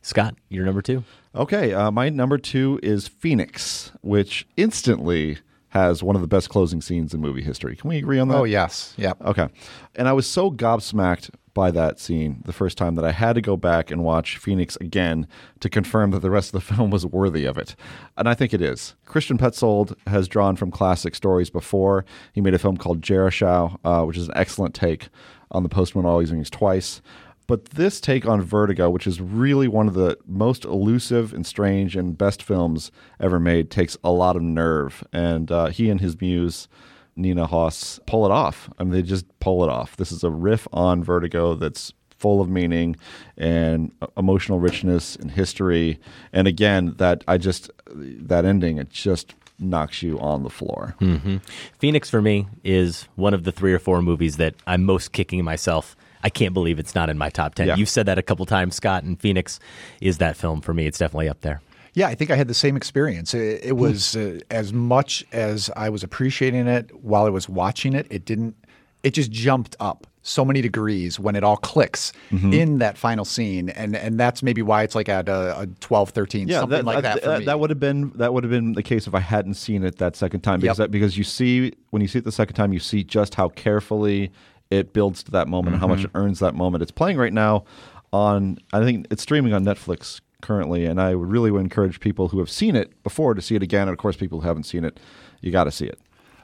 Scott, 0.00 0.36
your 0.48 0.64
number 0.64 0.82
two. 0.82 1.04
Okay, 1.34 1.72
uh, 1.72 1.90
my 1.90 2.08
number 2.08 2.38
two 2.38 2.78
is 2.82 3.08
Phoenix, 3.08 3.92
which 4.02 4.46
instantly 4.56 5.38
has 5.72 6.02
one 6.02 6.14
of 6.14 6.20
the 6.20 6.28
best 6.28 6.50
closing 6.50 6.82
scenes 6.82 7.14
in 7.14 7.20
movie 7.22 7.42
history. 7.42 7.74
Can 7.74 7.88
we 7.88 7.96
agree 7.96 8.18
on 8.18 8.28
that? 8.28 8.36
Oh 8.36 8.44
yes. 8.44 8.92
Yeah. 8.98 9.14
Okay. 9.24 9.48
And 9.94 10.06
I 10.06 10.12
was 10.12 10.26
so 10.26 10.50
gobsmacked 10.50 11.30
by 11.54 11.70
that 11.70 11.98
scene 11.98 12.42
the 12.44 12.52
first 12.52 12.76
time 12.76 12.94
that 12.94 13.06
I 13.06 13.12
had 13.12 13.34
to 13.36 13.40
go 13.40 13.56
back 13.56 13.90
and 13.90 14.04
watch 14.04 14.36
Phoenix 14.36 14.76
again 14.76 15.26
to 15.60 15.70
confirm 15.70 16.10
that 16.10 16.20
the 16.20 16.30
rest 16.30 16.54
of 16.54 16.60
the 16.60 16.60
film 16.74 16.90
was 16.90 17.06
worthy 17.06 17.46
of 17.46 17.56
it. 17.56 17.74
And 18.18 18.28
I 18.28 18.34
think 18.34 18.52
it 18.52 18.60
is. 18.60 18.96
Christian 19.06 19.38
Petzold 19.38 19.96
has 20.06 20.28
drawn 20.28 20.56
from 20.56 20.70
classic 20.70 21.14
stories 21.14 21.48
before. 21.48 22.04
He 22.34 22.42
made 22.42 22.52
a 22.52 22.58
film 22.58 22.76
called 22.76 23.00
Jerichow, 23.00 23.78
uh, 23.82 24.04
which 24.04 24.18
is 24.18 24.28
an 24.28 24.36
excellent 24.36 24.74
take 24.74 25.08
on 25.52 25.62
the 25.62 25.70
postman 25.70 26.04
always 26.04 26.30
rings 26.30 26.50
twice. 26.50 27.00
But 27.46 27.66
this 27.70 28.00
take 28.00 28.26
on 28.26 28.40
Vertigo, 28.40 28.88
which 28.90 29.06
is 29.06 29.20
really 29.20 29.68
one 29.68 29.88
of 29.88 29.94
the 29.94 30.16
most 30.26 30.64
elusive 30.64 31.32
and 31.34 31.46
strange 31.46 31.96
and 31.96 32.16
best 32.16 32.42
films 32.42 32.90
ever 33.20 33.38
made, 33.40 33.70
takes 33.70 33.96
a 34.04 34.10
lot 34.10 34.36
of 34.36 34.42
nerve. 34.42 35.04
And 35.12 35.50
uh, 35.50 35.66
he 35.66 35.90
and 35.90 36.00
his 36.00 36.20
muse, 36.20 36.68
Nina 37.16 37.46
Hoss, 37.46 38.00
pull 38.06 38.24
it 38.24 38.30
off. 38.30 38.70
I 38.78 38.84
mean, 38.84 38.92
they 38.92 39.02
just 39.02 39.26
pull 39.40 39.64
it 39.64 39.68
off. 39.68 39.96
This 39.96 40.12
is 40.12 40.24
a 40.24 40.30
riff 40.30 40.66
on 40.72 41.02
Vertigo 41.02 41.54
that's 41.54 41.92
full 42.16 42.40
of 42.40 42.48
meaning 42.48 42.96
and 43.36 43.90
uh, 44.00 44.06
emotional 44.16 44.60
richness 44.60 45.16
and 45.16 45.32
history. 45.32 45.98
And 46.32 46.46
again, 46.46 46.94
that 46.98 47.24
I 47.26 47.36
just, 47.36 47.70
that 47.86 48.44
ending, 48.44 48.78
it 48.78 48.90
just 48.90 49.34
knocks 49.58 50.02
you 50.02 50.18
on 50.20 50.42
the 50.44 50.50
floor. 50.50 50.94
hmm 51.00 51.38
Phoenix 51.78 52.08
for 52.08 52.22
me 52.22 52.46
is 52.64 53.08
one 53.16 53.34
of 53.34 53.44
the 53.44 53.52
three 53.52 53.72
or 53.72 53.78
four 53.78 54.00
movies 54.02 54.36
that 54.36 54.54
I'm 54.66 54.84
most 54.84 55.12
kicking 55.12 55.44
myself. 55.44 55.96
I 56.22 56.30
can't 56.30 56.54
believe 56.54 56.78
it's 56.78 56.94
not 56.94 57.10
in 57.10 57.18
my 57.18 57.30
top 57.30 57.54
10. 57.54 57.66
Yeah. 57.68 57.76
You've 57.76 57.88
said 57.88 58.06
that 58.06 58.18
a 58.18 58.22
couple 58.22 58.46
times, 58.46 58.74
Scott, 58.76 59.02
and 59.04 59.20
Phoenix 59.20 59.58
is 60.00 60.18
that 60.18 60.36
film 60.36 60.60
for 60.60 60.72
me. 60.74 60.86
It's 60.86 60.98
definitely 60.98 61.28
up 61.28 61.40
there. 61.40 61.60
Yeah, 61.94 62.08
I 62.08 62.14
think 62.14 62.30
I 62.30 62.36
had 62.36 62.48
the 62.48 62.54
same 62.54 62.76
experience. 62.76 63.34
It, 63.34 63.60
it 63.64 63.76
was 63.76 64.16
uh, 64.16 64.40
as 64.50 64.72
much 64.72 65.24
as 65.32 65.70
I 65.76 65.90
was 65.90 66.02
appreciating 66.02 66.66
it 66.66 66.90
while 67.04 67.26
I 67.26 67.28
was 67.30 67.48
watching 67.48 67.92
it, 67.94 68.06
it 68.10 68.24
didn't, 68.24 68.56
it 69.02 69.10
just 69.12 69.30
jumped 69.30 69.76
up 69.78 70.06
so 70.24 70.44
many 70.44 70.62
degrees 70.62 71.18
when 71.18 71.34
it 71.34 71.42
all 71.42 71.56
clicks 71.56 72.12
Mhm. 72.30 72.54
in 72.54 72.78
that 72.78 72.96
final 72.96 73.24
scene. 73.24 73.68
And, 73.70 73.96
and 73.96 74.18
that's 74.20 74.40
maybe 74.42 74.62
why 74.62 74.84
it's 74.84 74.94
like 74.94 75.08
at 75.08 75.28
a, 75.28 75.58
a 75.62 75.66
12, 75.80 76.10
13, 76.10 76.48
something 76.48 76.84
like 76.84 77.02
that, 77.02 77.22
for 77.24 77.40
me. 77.40 77.44
that 77.44 77.58
would 77.58 77.70
have 77.70 77.80
been 77.80 78.12
that 78.14 78.32
would 78.32 78.44
have 78.44 78.50
been 78.52 78.72
the 78.74 78.84
case 78.84 79.08
if 79.08 79.14
I 79.16 79.20
hadn't 79.20 79.54
seen 79.54 79.82
it 79.82 79.98
that 79.98 80.14
second 80.14 80.42
time 80.42 80.60
because 80.60 80.78
Yep. 80.78 80.84
that, 80.86 80.90
because 80.92 81.18
you 81.18 81.24
see 81.24 81.72
when 81.90 82.00
you 82.02 82.06
see 82.08 82.20
it 82.20 82.24
the 82.24 82.30
second 82.30 82.54
time 82.54 82.72
you 82.72 82.78
see 82.78 83.02
just 83.02 83.34
how 83.34 83.48
carefully 83.48 84.30
it 84.72 84.94
builds 84.94 85.22
to 85.24 85.30
that 85.32 85.48
moment 85.48 85.74
and 85.74 85.80
how 85.80 85.86
much 85.86 86.00
it 86.00 86.08
mm-hmm. 86.08 86.16
earns 86.16 86.38
that 86.38 86.54
moment. 86.54 86.80
It's 86.80 86.90
playing 86.90 87.18
right 87.18 87.32
now 87.32 87.64
on 88.12 88.58
I 88.72 88.82
think 88.82 89.06
it's 89.10 89.22
streaming 89.22 89.52
on 89.52 89.64
Netflix 89.64 90.20
currently 90.40 90.86
and 90.86 91.00
I 91.00 91.14
would 91.14 91.30
really 91.30 91.50
would 91.50 91.60
encourage 91.60 92.00
people 92.00 92.28
who 92.28 92.38
have 92.38 92.50
seen 92.50 92.74
it 92.74 93.02
before 93.02 93.34
to 93.34 93.42
see 93.42 93.54
it 93.54 93.62
again 93.62 93.82
and 93.82 93.90
of 93.90 93.98
course 93.98 94.16
people 94.16 94.40
who 94.40 94.48
haven't 94.48 94.64
seen 94.64 94.84
it 94.84 94.98
you 95.40 95.52
got 95.52 95.64
to 95.64 95.70
see 95.70 95.86
it. 95.86 95.98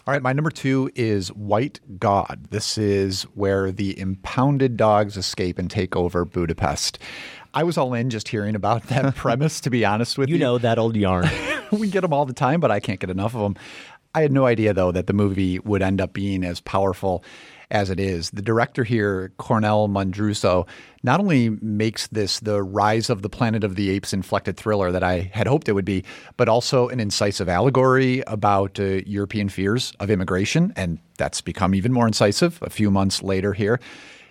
All 0.07 0.13
right, 0.13 0.23
my 0.23 0.33
number 0.33 0.51
two 0.51 0.91
is 0.95 1.29
White 1.33 1.81
God. 1.99 2.49
This 2.51 2.79
is 2.79 3.25
where 3.35 3.71
the 3.71 3.99
impounded 3.99 4.77
dogs 4.77 5.17
escape 5.17 5.59
and 5.59 5.71
take 5.71 5.97
over 5.97 6.25
Budapest. 6.25 6.99
I 7.55 7.63
was 7.63 7.77
all 7.77 7.93
in 7.93 8.09
just 8.09 8.29
hearing 8.29 8.55
about 8.55 8.85
that 8.85 9.15
premise, 9.17 9.61
to 9.61 9.71
be 9.71 9.85
honest 9.85 10.17
with 10.17 10.29
you. 10.31 10.37
You 10.37 10.41
know 10.41 10.59
that 10.59 10.79
old 10.79 10.97
yarn. 10.97 11.29
we 11.73 11.89
get 11.91 12.01
them 12.01 12.15
all 12.15 12.25
the 12.25 12.33
time, 12.33 12.59
but 12.59 12.71
I 12.71 12.81
can't 12.81 13.01
get 13.01 13.11
enough 13.11 13.35
of 13.35 13.43
them. 13.43 13.57
I 14.15 14.23
had 14.23 14.33
no 14.33 14.47
idea, 14.47 14.73
though, 14.73 14.93
that 14.93 15.09
the 15.09 15.13
movie 15.13 15.59
would 15.59 15.83
end 15.83 16.01
up 16.01 16.15
being 16.15 16.43
as 16.43 16.61
powerful 16.61 17.23
as 17.71 17.91
it 17.91 18.01
is. 18.01 18.31
The 18.31 18.43
director 18.43 18.85
here, 18.85 19.33
Kornél 19.39 19.89
Mundruczó, 19.89 20.67
not 21.03 21.21
only 21.21 21.51
makes 21.51 22.07
this 22.09 22.41
the 22.41 22.63
rise 22.63 23.11
of 23.11 23.23
the 23.23 23.29
Planet 23.29 23.65
of 23.65 23.77
the 23.77 23.91
Apes 23.91 24.13
inflected 24.13 24.57
thriller 24.57 24.91
that 24.91 25.03
I 25.03 25.31
had 25.33 25.47
hoped 25.47 25.69
it 25.69 25.73
would 25.73 25.85
be, 25.85 26.05
but 26.37 26.49
also 26.49 26.89
an 26.89 27.01
incisive 27.01 27.49
allegory 27.49 28.23
about 28.27 28.81
uh, 28.81 29.03
European 29.07 29.49
fears 29.49 29.93
of 30.01 30.11
immigration. 30.11 30.73
And 30.77 30.99
that's 31.19 31.41
become 31.41 31.75
even 31.75 31.93
more 31.93 32.07
incisive 32.07 32.59
a 32.63 32.71
few 32.71 32.91
months 32.91 33.23
later 33.23 33.53
here. 33.53 33.81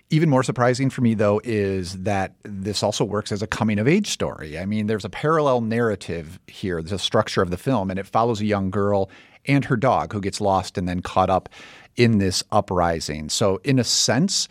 Even 0.10 0.30
more 0.30 0.42
surprising 0.42 0.90
for 0.90 1.02
me, 1.02 1.16
though, 1.16 1.42
is 1.44 2.04
that 2.04 2.34
this 2.44 2.82
also 2.82 3.04
works 3.04 3.34
as 3.34 3.42
a 3.42 3.48
coming 3.48 3.78
of 3.78 3.90
age 3.90 4.08
story. 4.08 4.58
I 4.58 4.66
mean, 4.66 4.88
there's 4.88 5.04
a 5.04 5.10
parallel 5.10 5.60
narrative 5.60 6.40
here, 6.48 6.82
the 6.82 6.98
structure 6.98 7.42
of 7.42 7.50
the 7.50 7.58
film, 7.58 7.92
and 7.92 8.00
it 8.00 8.08
follows 8.08 8.40
a 8.40 8.46
young 8.46 8.72
girl 8.72 9.10
and 9.46 9.66
her 9.66 9.76
dog 9.76 10.14
who 10.14 10.22
gets 10.22 10.40
lost 10.40 10.78
and 10.78 10.88
then 10.88 11.02
caught 11.02 11.30
up 11.30 11.50
in 11.98 12.20
this 12.20 12.44
uprising. 12.52 13.30
So, 13.30 13.60
in 13.64 13.80
a 13.80 13.84
sense, 13.84 14.48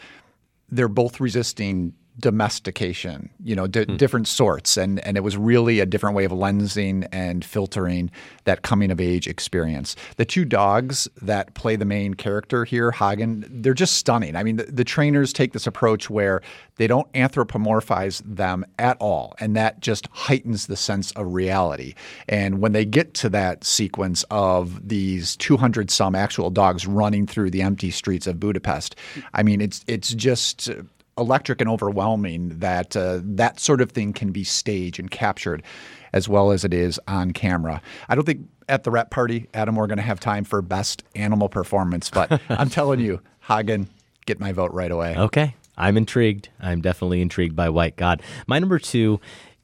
they're 0.68 0.88
both 0.88 1.20
resisting 1.20 1.94
domestication, 2.18 3.28
you 3.44 3.54
know, 3.54 3.66
d- 3.66 3.84
Hmm. 3.84 3.96
different 3.96 4.28
sorts. 4.28 4.76
And, 4.76 5.00
and 5.06 5.16
it 5.16 5.20
was 5.20 5.36
really 5.36 5.80
a 5.80 5.86
different 5.86 6.16
way 6.16 6.24
of 6.24 6.32
lensing 6.32 7.06
and 7.12 7.44
filtering 7.44 8.10
that 8.44 8.62
coming 8.62 8.90
of 8.90 9.00
age 9.00 9.26
experience. 9.28 9.96
The 10.16 10.24
two 10.24 10.44
dogs 10.44 11.08
that 11.22 11.54
play 11.54 11.76
the 11.76 11.84
main 11.84 12.14
character 12.14 12.64
here, 12.64 12.90
Hagen, 12.90 13.44
they're 13.50 13.74
just 13.74 13.94
stunning. 13.98 14.36
I 14.36 14.42
mean, 14.42 14.56
the, 14.56 14.64
the 14.64 14.84
trainers 14.84 15.32
take 15.32 15.52
this 15.52 15.66
approach 15.66 16.08
where 16.08 16.40
they 16.76 16.86
don't 16.86 17.10
anthropomorphize 17.12 18.22
them 18.24 18.64
at 18.78 18.96
all. 19.00 19.34
And 19.40 19.56
that 19.56 19.80
just 19.80 20.08
heightens 20.12 20.66
the 20.66 20.76
sense 20.76 21.12
of 21.12 21.32
reality. 21.32 21.94
And 22.28 22.60
when 22.60 22.72
they 22.72 22.84
get 22.84 23.14
to 23.14 23.28
that 23.30 23.64
sequence 23.64 24.24
of 24.30 24.86
these 24.88 25.36
200 25.36 25.90
some 25.90 26.14
actual 26.14 26.50
dogs 26.50 26.86
running 26.86 27.26
through 27.26 27.50
the 27.50 27.62
empty 27.62 27.90
streets 27.90 28.26
of 28.26 28.38
Budapest, 28.40 28.96
I 29.34 29.42
mean, 29.42 29.60
it's, 29.60 29.84
it's 29.86 30.12
just 30.14 30.70
electric 31.18 31.60
and 31.60 31.70
overwhelming 31.70 32.58
that 32.58 32.96
uh, 32.96 33.20
that 33.22 33.58
sort 33.58 33.80
of 33.80 33.92
thing 33.92 34.12
can 34.12 34.32
be 34.32 34.44
staged 34.44 34.98
and 34.98 35.10
captured 35.10 35.62
as 36.12 36.28
well 36.28 36.50
as 36.50 36.64
it 36.64 36.72
is 36.72 37.00
on 37.08 37.32
camera. 37.32 37.80
I 38.08 38.14
don't 38.14 38.24
think 38.24 38.48
at 38.68 38.84
the 38.84 38.90
wrap 38.90 39.10
party, 39.10 39.48
Adam, 39.54 39.76
we're 39.76 39.86
going 39.86 39.98
to 39.98 40.02
have 40.02 40.20
time 40.20 40.44
for 40.44 40.62
best 40.62 41.04
animal 41.14 41.48
performance, 41.48 42.10
but 42.10 42.40
I'm 42.48 42.70
telling 42.70 43.00
you, 43.00 43.20
Hagen, 43.40 43.88
get 44.24 44.40
my 44.40 44.52
vote 44.52 44.72
right 44.72 44.90
away. 44.90 45.16
Okay. 45.16 45.54
I'm 45.78 45.96
intrigued. 45.96 46.48
I'm 46.58 46.80
definitely 46.80 47.20
intrigued 47.20 47.54
by 47.54 47.68
White 47.68 47.96
God. 47.96 48.22
My 48.46 48.58
number 48.58 48.78
two, 48.78 49.20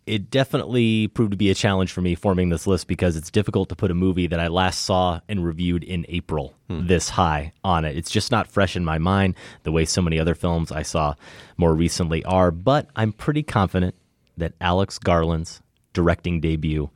it 0.07 0.31
definitely 0.31 1.09
proved 1.09 1.31
to 1.31 1.37
be 1.37 1.51
a 1.51 1.55
challenge 1.55 1.93
for 1.93 2.01
me 2.01 2.15
forming 2.15 2.49
this 2.49 2.67
list 2.67 2.89
because 2.89 3.17
it's 3.17 3.31
difficult 3.31 3.69
to 3.69 3.77
put 3.77 3.91
a 3.91 3.95
movie 3.95 4.27
that 4.27 4.41
I 4.41 4.49
last 4.49 4.83
saw 4.83 5.21
and 5.29 5.45
reviewed 5.45 5.85
in 5.85 6.05
April 6.09 6.55
hmm. 6.69 6.87
this 6.87 7.11
high 7.11 7.53
on 7.63 7.85
it. 7.85 7.97
It's 7.97 8.11
just 8.11 8.31
not 8.33 8.49
fresh 8.49 8.75
in 8.75 8.85
my 8.85 8.99
mind 8.99 9.37
the 9.63 9.73
way 9.73 9.85
so 9.85 10.03
many 10.03 10.19
other 10.19 10.35
films 10.35 10.73
I 10.73 10.83
saw 10.83 11.15
more 11.57 11.75
recently 11.75 12.25
are. 12.25 12.51
But 12.51 12.89
I'm 12.97 13.13
pretty 13.13 13.45
confident 13.45 13.95
that 14.37 14.55
Alex 14.61 14.99
Garland's 14.99 15.61
directing 15.93 16.41
debut 16.41 16.91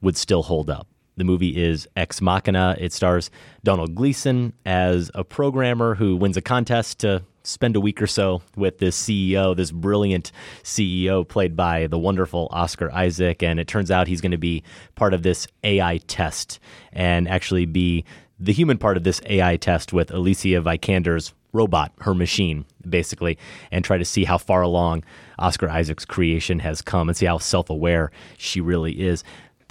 would 0.00 0.16
still 0.16 0.42
hold 0.42 0.70
up. 0.70 0.86
The 1.16 1.24
movie 1.24 1.62
is 1.62 1.86
Ex 1.94 2.22
Machina. 2.22 2.76
It 2.78 2.94
stars 2.94 3.30
Domhnall 3.62 3.88
Gleeson 3.88 4.54
as 4.64 5.10
a 5.14 5.22
programmer 5.22 5.94
who 5.96 6.16
wins 6.16 6.38
a 6.38 6.42
contest 6.42 7.00
to 7.00 7.24
spend 7.44 7.76
a 7.76 7.80
week 7.80 8.00
or 8.00 8.06
so 8.06 8.42
with 8.56 8.78
this 8.78 9.00
CEO, 9.00 9.56
this 9.56 9.70
brilliant 9.70 10.32
CEO 10.62 11.26
played 11.26 11.56
by 11.56 11.86
the 11.86 11.98
wonderful 11.98 12.48
Oscar 12.50 12.90
Isaac. 12.92 13.42
And 13.42 13.58
it 13.58 13.66
turns 13.66 13.90
out 13.90 14.08
he's 14.08 14.20
going 14.20 14.32
to 14.32 14.38
be 14.38 14.62
part 14.94 15.14
of 15.14 15.22
this 15.22 15.46
AI 15.64 15.98
test 15.98 16.60
and 16.92 17.28
actually 17.28 17.66
be 17.66 18.04
the 18.38 18.52
human 18.52 18.78
part 18.78 18.96
of 18.96 19.04
this 19.04 19.20
AI 19.26 19.56
test 19.56 19.92
with 19.92 20.10
Alicia 20.12 20.60
Vikander's 20.60 21.32
robot, 21.52 21.92
her 22.00 22.14
machine, 22.14 22.64
basically, 22.88 23.38
and 23.70 23.84
try 23.84 23.98
to 23.98 24.04
see 24.04 24.24
how 24.24 24.38
far 24.38 24.62
along 24.62 25.04
Oscar 25.38 25.68
Isaac's 25.68 26.04
creation 26.04 26.58
has 26.60 26.82
come 26.82 27.08
and 27.08 27.16
see 27.16 27.26
how 27.26 27.38
self 27.38 27.70
aware 27.70 28.10
she 28.38 28.60
really 28.60 29.00
is. 29.00 29.22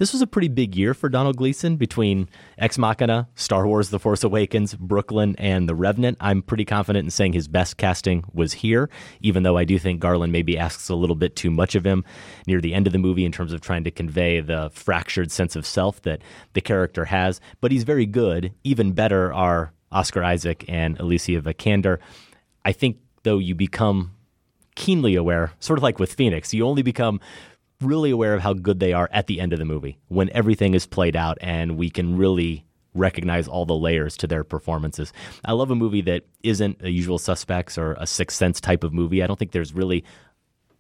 This 0.02 0.14
was 0.14 0.24
a 0.24 0.26
pretty 0.26 0.48
big 0.48 0.76
year 0.76 0.96
for 0.96 1.10
Domhnall 1.10 1.34
Gleeson 1.34 1.76
between 1.76 2.28
Ex 2.58 2.80
Machina, 2.80 3.30
Star 3.36 3.68
Wars 3.68 3.92
The 3.92 4.00
Force 4.00 4.24
Awakens, 4.24 4.74
Brooklyn, 4.74 5.36
and 5.38 5.70
The 5.70 5.76
Revenant. 5.76 6.18
I'm 6.20 6.42
pretty 6.42 6.66
confident 6.66 7.06
in 7.06 7.12
saying 7.12 7.34
his 7.34 7.48
best 7.48 7.78
casting 7.78 8.24
was 8.34 8.52
here, 8.52 8.90
even 9.20 9.44
though 9.44 9.58
I 9.58 9.64
do 9.64 9.78
think 9.78 10.00
Garland 10.00 10.34
maybe 10.34 10.58
asks 10.58 10.90
a 10.90 10.96
little 10.96 11.16
bit 11.16 11.36
too 11.36 11.52
much 11.52 11.76
of 11.76 11.86
him 11.86 12.04
near 12.48 12.60
the 12.60 12.74
end 12.74 12.88
of 12.88 12.94
the 12.94 12.98
movie 12.98 13.26
in 13.26 13.32
terms 13.32 13.54
of 13.54 13.62
trying 13.62 13.84
to 13.84 13.92
convey 13.92 14.40
the 14.40 14.72
fractured 14.74 15.32
sense 15.32 15.56
of 15.56 15.68
self 15.68 16.02
that 16.02 16.24
the 16.54 16.62
character 16.62 17.06
has. 17.06 17.40
But 17.60 17.72
he's 17.72 17.84
very 17.84 18.08
good. 18.08 18.56
Even 18.64 18.94
better 18.94 19.32
are 19.32 19.72
Oscar 19.92 20.24
Isaac 20.24 20.66
and 20.68 21.00
Alicia 21.00 21.42
Vikander. 21.42 22.00
I 22.66 22.72
think, 22.72 22.98
though, 23.22 23.38
you 23.38 23.54
become 23.54 24.14
keenly 24.76 25.16
aware, 25.16 25.52
sort 25.60 25.78
of 25.78 25.84
like 25.84 26.00
with 26.00 26.14
Phoenix, 26.14 26.54
you 26.54 26.66
only 26.66 26.82
become 26.82 27.20
really 27.82 28.12
aware 28.12 28.34
of 28.34 28.42
how 28.42 28.54
good 28.54 28.80
they 28.80 28.94
are 28.94 29.10
at 29.12 29.28
the 29.28 29.40
end 29.40 29.54
of 29.54 29.60
the 29.60 29.66
movie 29.66 29.98
when 30.08 30.30
everything 30.32 30.74
is 30.74 30.86
played 30.86 31.16
out 31.16 31.38
and 31.42 31.78
we 31.78 31.90
can 31.90 32.18
really 32.18 32.66
recognize 32.94 33.48
all 33.48 33.66
the 33.66 33.76
layers 33.76 34.18
to 34.18 34.28
their 34.28 34.44
performances. 34.44 35.14
I 35.46 35.54
love 35.54 35.72
a 35.72 35.76
movie 35.76 36.02
that 36.02 36.24
isn't 36.44 36.82
a 36.82 36.90
usual 36.90 37.18
suspects 37.18 37.78
or 37.78 37.94
a 37.94 38.06
sixth 38.06 38.38
sense 38.38 38.60
type 38.60 38.84
of 38.84 38.94
movie. 38.94 39.24
I 39.24 39.28
don't 39.28 39.40
think 39.40 39.52
there's 39.52 39.74
really 39.74 40.04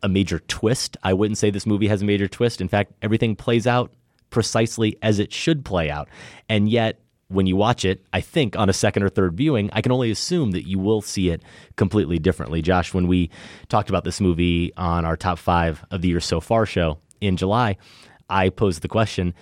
a 0.04 0.10
major 0.10 0.40
twist. 0.40 0.98
I 1.04 1.14
wouldn't 1.14 1.38
say 1.38 1.52
this 1.52 1.66
movie 1.66 1.88
has 1.88 2.02
a 2.02 2.06
major 2.06 2.28
twist. 2.28 2.60
In 2.60 2.68
fact, 2.68 2.94
everything 3.02 3.36
plays 3.36 3.68
out 3.68 3.94
precisely 4.30 4.98
as 5.02 5.20
it 5.20 5.32
should 5.32 5.64
play 5.64 5.90
out. 5.90 6.10
And 6.50 6.70
yet, 6.70 7.00
when 7.32 7.48
you 7.48 7.56
watch 7.56 7.86
it, 7.86 8.06
I 8.14 8.22
think 8.22 8.58
on 8.58 8.70
a 8.70 8.74
second 8.74 9.04
or 9.04 9.10
third 9.10 9.36
viewing, 9.36 9.70
I 9.74 9.82
can 9.82 9.92
only 9.92 10.12
assume 10.12 10.52
that 10.52 10.68
you 10.68 10.80
will 10.80 11.02
see 11.02 11.30
it 11.30 11.42
completely 11.78 12.20
differently. 12.20 12.62
Josh, 12.62 12.94
when 12.94 13.08
we 13.08 13.30
talked 13.70 13.90
about 13.90 14.04
this 14.04 14.22
movie 14.22 14.74
on 14.76 15.06
our 15.06 15.16
top 15.16 15.40
five 15.40 15.84
of 15.92 16.02
the 16.02 16.10
year 16.10 16.20
so 16.20 16.40
far 16.40 16.66
show 16.66 16.98
in 17.22 17.38
July, 17.38 17.78
I 18.30 18.50
posed 18.50 18.82
the 18.82 18.88
question 18.88 19.34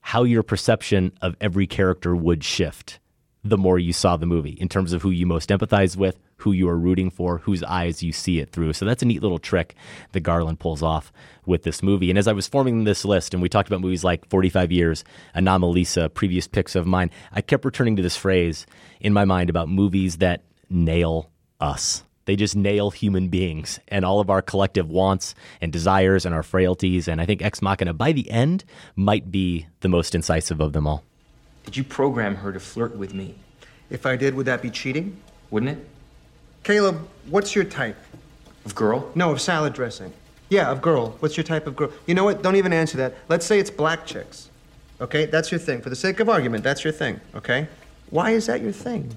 how 0.00 0.22
your 0.22 0.42
perception 0.42 1.12
of 1.22 1.36
every 1.40 1.66
character 1.66 2.14
would 2.14 2.44
shift 2.44 3.00
the 3.42 3.58
more 3.58 3.78
you 3.78 3.92
saw 3.92 4.16
the 4.16 4.26
movie 4.26 4.56
in 4.60 4.68
terms 4.68 4.92
of 4.92 5.02
who 5.02 5.10
you 5.10 5.26
most 5.26 5.50
empathize 5.50 5.96
with, 5.96 6.18
who 6.38 6.52
you 6.52 6.68
are 6.68 6.78
rooting 6.78 7.10
for, 7.10 7.38
whose 7.38 7.62
eyes 7.62 8.02
you 8.02 8.12
see 8.12 8.38
it 8.38 8.50
through. 8.50 8.72
So 8.72 8.84
that's 8.84 9.02
a 9.02 9.06
neat 9.06 9.22
little 9.22 9.38
trick 9.38 9.74
that 10.12 10.20
Garland 10.20 10.60
pulls 10.60 10.82
off 10.82 11.12
with 11.46 11.62
this 11.62 11.82
movie. 11.82 12.10
And 12.10 12.18
as 12.18 12.28
I 12.28 12.32
was 12.32 12.46
forming 12.46 12.84
this 12.84 13.04
list, 13.04 13.32
and 13.32 13.42
we 13.42 13.48
talked 13.48 13.68
about 13.68 13.80
movies 13.80 14.04
like 14.04 14.28
45 14.28 14.72
Years, 14.72 15.04
Anomalisa, 15.34 16.12
previous 16.12 16.46
picks 16.46 16.74
of 16.74 16.86
mine, 16.86 17.10
I 17.32 17.40
kept 17.40 17.64
returning 17.64 17.96
to 17.96 18.02
this 18.02 18.16
phrase 18.16 18.66
in 19.00 19.12
my 19.12 19.24
mind 19.24 19.48
about 19.48 19.68
movies 19.68 20.18
that 20.18 20.42
nail 20.68 21.30
us. 21.60 22.02
They 22.26 22.36
just 22.36 22.56
nail 22.56 22.90
human 22.90 23.28
beings 23.28 23.78
and 23.88 24.04
all 24.04 24.18
of 24.18 24.30
our 24.30 24.42
collective 24.42 24.90
wants 24.90 25.34
and 25.60 25.72
desires 25.72 26.26
and 26.26 26.34
our 26.34 26.42
frailties. 26.42 27.06
And 27.06 27.20
I 27.20 27.26
think 27.26 27.40
Ex 27.40 27.62
Machina, 27.62 27.94
by 27.94 28.12
the 28.12 28.28
end, 28.30 28.64
might 28.96 29.30
be 29.30 29.66
the 29.80 29.88
most 29.88 30.14
incisive 30.14 30.60
of 30.60 30.72
them 30.72 30.86
all. 30.86 31.04
Did 31.64 31.76
you 31.76 31.84
program 31.84 32.36
her 32.36 32.52
to 32.52 32.60
flirt 32.60 32.96
with 32.96 33.14
me? 33.14 33.36
If 33.90 34.06
I 34.06 34.16
did, 34.16 34.34
would 34.34 34.46
that 34.46 34.60
be 34.60 34.70
cheating? 34.70 35.16
Wouldn't 35.50 35.78
it? 35.78 35.88
Caleb, 36.66 37.06
what's 37.30 37.54
your 37.54 37.62
type? 37.62 37.96
Of 38.64 38.74
girl? 38.74 39.08
No, 39.14 39.30
of 39.30 39.40
salad 39.40 39.72
dressing. 39.72 40.12
Yeah, 40.48 40.68
of 40.68 40.82
girl. 40.82 41.10
What's 41.20 41.36
your 41.36 41.44
type 41.44 41.68
of 41.68 41.76
girl? 41.76 41.92
You 42.06 42.16
know 42.16 42.24
what? 42.24 42.42
Don't 42.42 42.56
even 42.56 42.72
answer 42.72 42.96
that. 42.96 43.14
Let's 43.28 43.46
say 43.46 43.60
it's 43.60 43.70
black 43.70 44.04
chicks. 44.04 44.50
Okay? 45.00 45.26
That's 45.26 45.52
your 45.52 45.60
thing. 45.60 45.80
For 45.80 45.90
the 45.90 45.94
sake 45.94 46.18
of 46.18 46.28
argument, 46.28 46.64
that's 46.64 46.82
your 46.82 46.92
thing. 46.92 47.20
Okay? 47.36 47.68
Why 48.10 48.32
is 48.32 48.46
that 48.46 48.62
your 48.62 48.72
thing? 48.72 49.14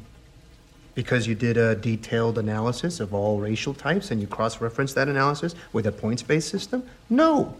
Because 0.93 1.25
you 1.25 1.33
did 1.33 1.57
a 1.57 1.73
detailed 1.73 2.37
analysis 2.37 2.99
of 2.99 3.15
all 3.15 3.39
racial 3.39 3.73
types 3.73 4.11
and 4.11 4.21
you 4.21 4.27
cross 4.27 4.61
referenced 4.61 4.93
that 4.93 5.07
analysis 5.07 5.55
with 5.73 5.87
a 5.87 5.91
points 5.91 6.21
based 6.21 6.49
system? 6.49 6.87
No. 7.09 7.55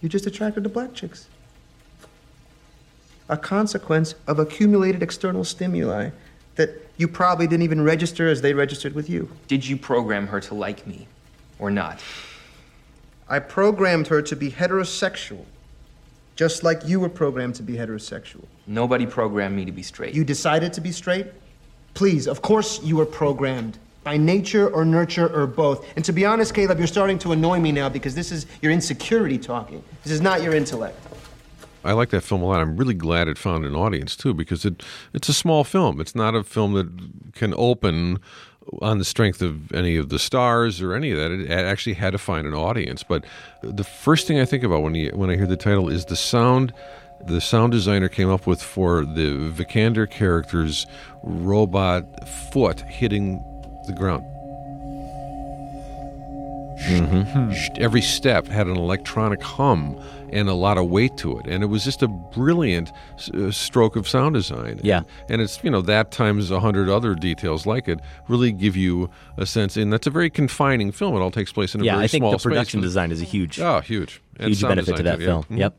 You're 0.00 0.10
just 0.10 0.26
attracted 0.26 0.64
to 0.64 0.68
black 0.68 0.94
chicks. 0.94 1.28
A 3.28 3.36
consequence 3.36 4.16
of 4.26 4.40
accumulated 4.40 5.00
external 5.00 5.44
stimuli 5.44 6.10
that 6.56 6.87
you 6.98 7.08
probably 7.08 7.46
didn't 7.46 7.62
even 7.62 7.80
register 7.80 8.28
as 8.28 8.42
they 8.42 8.52
registered 8.52 8.94
with 8.94 9.08
you. 9.08 9.30
Did 9.46 9.66
you 9.66 9.76
program 9.76 10.26
her 10.26 10.40
to 10.40 10.54
like 10.54 10.86
me 10.86 11.06
or 11.58 11.70
not? 11.70 12.00
I 13.28 13.38
programmed 13.38 14.08
her 14.08 14.20
to 14.20 14.36
be 14.36 14.50
heterosexual, 14.50 15.44
just 16.34 16.64
like 16.64 16.84
you 16.84 16.98
were 16.98 17.08
programmed 17.08 17.54
to 17.56 17.62
be 17.62 17.74
heterosexual. 17.74 18.44
Nobody 18.66 19.06
programmed 19.06 19.56
me 19.56 19.64
to 19.64 19.72
be 19.72 19.82
straight. 19.82 20.14
You 20.14 20.24
decided 20.24 20.72
to 20.74 20.80
be 20.80 20.92
straight? 20.92 21.28
Please, 21.94 22.26
of 22.26 22.42
course 22.42 22.82
you 22.82 22.96
were 22.96 23.06
programmed. 23.06 23.78
By 24.02 24.16
nature 24.16 24.68
or 24.68 24.84
nurture 24.84 25.28
or 25.28 25.46
both. 25.46 25.86
And 25.96 26.04
to 26.04 26.12
be 26.12 26.24
honest, 26.24 26.54
Caleb, 26.54 26.78
you're 26.78 26.86
starting 26.86 27.18
to 27.20 27.32
annoy 27.32 27.60
me 27.60 27.72
now 27.72 27.88
because 27.90 28.14
this 28.14 28.32
is 28.32 28.46
your 28.62 28.72
insecurity 28.72 29.36
talking. 29.36 29.84
This 30.02 30.12
is 30.12 30.20
not 30.20 30.42
your 30.42 30.54
intellect. 30.54 30.98
I 31.88 31.92
like 31.92 32.10
that 32.10 32.20
film 32.20 32.42
a 32.42 32.46
lot. 32.46 32.60
I'm 32.60 32.76
really 32.76 32.94
glad 32.94 33.28
it 33.28 33.38
found 33.38 33.64
an 33.64 33.74
audience 33.74 34.14
too 34.14 34.34
because 34.34 34.64
it 34.66 34.82
it's 35.14 35.28
a 35.28 35.34
small 35.34 35.64
film. 35.64 36.00
It's 36.00 36.14
not 36.14 36.34
a 36.34 36.44
film 36.44 36.74
that 36.74 37.32
can 37.34 37.54
open 37.56 38.18
on 38.82 38.98
the 38.98 39.04
strength 39.04 39.40
of 39.40 39.72
any 39.72 39.96
of 39.96 40.10
the 40.10 40.18
stars 40.18 40.82
or 40.82 40.92
any 40.92 41.12
of 41.12 41.18
that. 41.18 41.30
It 41.30 41.50
actually 41.50 41.94
had 41.94 42.10
to 42.10 42.18
find 42.18 42.46
an 42.46 42.52
audience. 42.52 43.02
But 43.02 43.24
the 43.62 43.84
first 43.84 44.26
thing 44.26 44.38
I 44.38 44.44
think 44.44 44.64
about 44.64 44.82
when 44.82 44.94
you, 44.94 45.10
when 45.14 45.30
I 45.30 45.36
hear 45.36 45.46
the 45.46 45.56
title 45.56 45.88
is 45.88 46.04
the 46.04 46.16
sound 46.16 46.74
the 47.26 47.40
sound 47.40 47.72
designer 47.72 48.08
came 48.08 48.30
up 48.30 48.46
with 48.46 48.62
for 48.62 49.04
the 49.04 49.50
Vikander 49.50 50.08
character's 50.08 50.86
robot 51.24 52.28
foot 52.52 52.80
hitting 52.82 53.42
the 53.86 53.92
ground. 53.92 54.24
Mm-hmm. 56.86 57.82
Every 57.82 58.02
step 58.02 58.46
had 58.46 58.66
an 58.66 58.76
electronic 58.76 59.42
hum 59.42 60.00
and 60.30 60.48
a 60.48 60.54
lot 60.54 60.78
of 60.78 60.88
weight 60.88 61.16
to 61.18 61.38
it, 61.38 61.46
and 61.46 61.62
it 61.62 61.66
was 61.66 61.84
just 61.84 62.02
a 62.02 62.08
brilliant 62.08 62.92
uh, 63.34 63.50
stroke 63.50 63.96
of 63.96 64.06
sound 64.06 64.34
design. 64.34 64.80
Yeah, 64.82 64.98
and, 64.98 65.06
and 65.30 65.42
it's 65.42 65.62
you 65.64 65.70
know 65.70 65.80
that 65.82 66.12
times 66.12 66.50
a 66.50 66.60
hundred 66.60 66.88
other 66.88 67.14
details 67.14 67.66
like 67.66 67.88
it 67.88 67.98
really 68.28 68.52
give 68.52 68.76
you 68.76 69.10
a 69.36 69.46
sense, 69.46 69.76
and 69.76 69.92
that's 69.92 70.06
a 70.06 70.10
very 70.10 70.30
confining 70.30 70.92
film. 70.92 71.16
It 71.16 71.20
all 71.20 71.30
takes 71.30 71.52
place 71.52 71.74
in 71.74 71.80
a 71.80 71.84
yeah, 71.84 71.94
very 71.94 72.04
I 72.04 72.08
think 72.08 72.22
small 72.22 72.32
the 72.32 72.38
production 72.38 72.80
space. 72.80 72.88
design 72.88 73.10
is 73.12 73.20
a 73.22 73.24
huge, 73.24 73.58
oh, 73.60 73.80
huge, 73.80 74.20
and 74.36 74.48
huge 74.48 74.62
benefit 74.62 74.96
to 74.96 75.02
that 75.02 75.16
too, 75.16 75.22
yeah. 75.22 75.26
film. 75.28 75.44
Mhm. 75.44 75.58
Yep. 75.58 75.78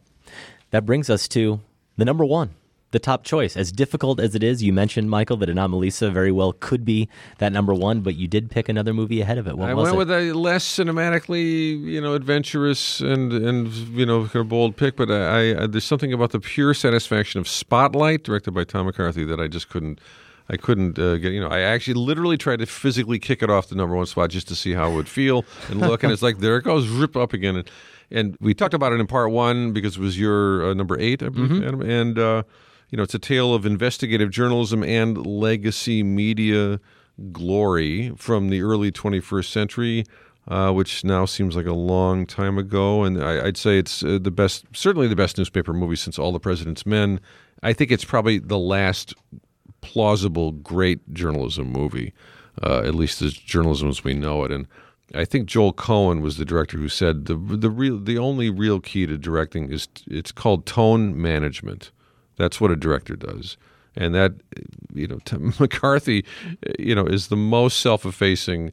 That 0.72 0.86
brings 0.86 1.10
us 1.10 1.28
to 1.30 1.62
the 1.98 2.06
number 2.06 2.26
one, 2.26 2.52
the 2.92 3.00
top 3.00 3.24
choice. 3.24 3.56
As 3.56 3.72
difficult 3.72 4.20
as 4.20 4.34
it 4.36 4.42
is, 4.44 4.64
you 4.64 4.74
mentioned 4.74 5.10
Michael 5.10 5.38
that 5.38 5.50
Anomalisa 5.50 6.12
very 6.12 6.32
well 6.32 6.54
could 6.54 6.84
be 6.84 7.08
that 7.38 7.52
number 7.52 7.74
one, 7.74 8.02
but 8.02 8.16
you 8.16 8.28
did 8.28 8.50
pick 8.50 8.68
another 8.68 8.94
movie 8.94 9.22
ahead 9.22 9.38
of 9.38 9.48
it. 9.48 9.58
What 9.58 9.70
I 9.70 9.74
went 9.76 9.94
it? 9.94 9.98
with 9.98 10.12
a 10.12 10.34
less 10.34 10.66
cinematically, 10.66 11.82
you 11.84 12.02
know, 12.02 12.14
adventurous 12.14 13.00
and 13.00 13.32
and 13.34 13.72
you 13.74 14.06
know, 14.06 14.24
kind 14.24 14.38
of 14.38 14.50
bold 14.50 14.76
pick. 14.78 14.96
But 14.96 15.12
I, 15.12 15.64
I 15.64 15.68
there's 15.68 15.84
something 15.84 16.14
about 16.14 16.32
the 16.32 16.40
pure 16.40 16.74
satisfaction 16.74 17.40
of 17.40 17.48
Spotlight, 17.48 18.24
directed 18.24 18.52
by 18.52 18.64
Tom 18.64 18.86
McCarthy, 18.86 19.24
that 19.26 19.40
I 19.40 19.48
just 19.48 19.70
couldn't. 19.70 20.00
I 20.52 20.58
couldn't 20.58 20.98
uh, 20.98 21.18
get. 21.18 21.32
You 21.34 21.42
know, 21.42 21.48
I 21.50 21.60
actually 21.60 21.94
literally 21.94 22.36
tried 22.38 22.58
to 22.60 22.66
physically 22.66 23.20
kick 23.20 23.44
it 23.44 23.52
off 23.52 23.68
the 23.70 23.76
number 23.76 23.96
one 23.96 24.08
spot 24.08 24.32
just 24.32 24.48
to 24.48 24.56
see 24.56 24.74
how 24.74 24.92
it 24.92 24.96
would 24.96 25.08
feel 25.08 25.46
and 25.70 25.80
look. 25.80 26.02
and 26.04 26.12
it's 26.12 26.24
like 26.24 26.40
there 26.40 26.58
it 26.58 26.64
goes, 26.64 26.88
rip 26.88 27.16
up 27.16 27.34
again. 27.34 27.56
And, 27.58 27.70
and 28.10 28.38
we 28.42 28.56
talked 28.56 28.74
about 28.74 28.92
it 28.92 29.00
in 29.00 29.06
part 29.06 29.30
one 29.30 29.74
because 29.74 29.98
it 29.98 30.00
was 30.02 30.20
your 30.20 30.72
uh, 30.72 30.74
number 30.74 31.00
eight, 31.00 31.22
I 31.22 31.30
believe, 31.30 31.52
Mhm. 31.52 31.68
Adam. 31.68 31.82
And 31.84 32.18
uh, 32.18 32.44
you 32.90 32.98
know, 32.98 33.04
it's 33.04 33.14
a 33.14 33.20
tale 33.20 33.54
of 33.54 33.66
investigative 33.66 34.32
journalism 34.32 34.84
and 34.84 35.26
legacy 35.26 36.04
media 36.04 36.80
glory 37.32 38.14
from 38.16 38.50
the 38.50 38.62
early 38.62 38.92
21st 38.92 39.46
century, 39.46 40.06
uh, 40.48 40.72
which 40.72 41.04
now 41.04 41.26
seems 41.26 41.56
like 41.56 41.66
a 41.66 41.74
long 41.74 42.26
time 42.26 42.58
ago. 42.58 43.04
And 43.04 43.24
I, 43.24 43.48
I'd 43.48 43.58
say 43.58 43.78
it's 43.78 44.04
uh, 44.04 44.20
the 44.22 44.32
best, 44.32 44.66
certainly 44.74 45.08
the 45.08 45.16
best 45.16 45.38
newspaper 45.38 45.74
movie 45.74 45.96
since 45.96 46.18
All 46.18 46.32
the 46.32 46.40
President's 46.40 46.86
Men. 46.86 47.20
I 47.62 47.74
think 47.74 47.92
it's 47.92 48.06
probably 48.06 48.40
the 48.40 48.58
last 48.58 49.14
plausible 49.82 50.52
great 50.52 51.14
journalism 51.14 51.72
movie, 51.72 52.14
uh, 52.64 52.80
at 52.80 52.96
least 52.96 53.22
as 53.22 53.34
journalism 53.34 53.90
as 53.90 54.04
we 54.04 54.14
know 54.14 54.44
it. 54.44 54.52
And 54.52 54.68
I 55.14 55.26
think 55.26 55.48
Joel 55.48 55.74
Coen 55.74 56.22
was 56.22 56.38
the 56.38 56.46
director 56.46 56.78
who 56.78 56.90
said 56.90 57.26
the 57.26 57.36
the 57.36 57.70
real 57.70 58.00
the 58.00 58.18
only 58.18 58.50
real 58.50 58.80
key 58.80 59.06
to 59.08 59.18
directing 59.18 59.72
is 59.72 59.88
it's 60.08 60.32
called 60.32 60.66
tone 60.66 61.20
management. 61.20 61.92
That's 62.40 62.60
what 62.60 62.72
a 62.72 62.76
director 62.76 63.16
does. 63.16 63.58
And 63.96 64.16
that, 64.16 64.34
you 64.94 65.08
know, 65.08 65.20
Tim 65.26 65.54
McCarthy, 65.60 66.26
you 66.80 66.96
know, 66.96 67.06
is 67.06 67.28
the 67.28 67.36
most 67.36 67.80
self-effacing 67.80 68.72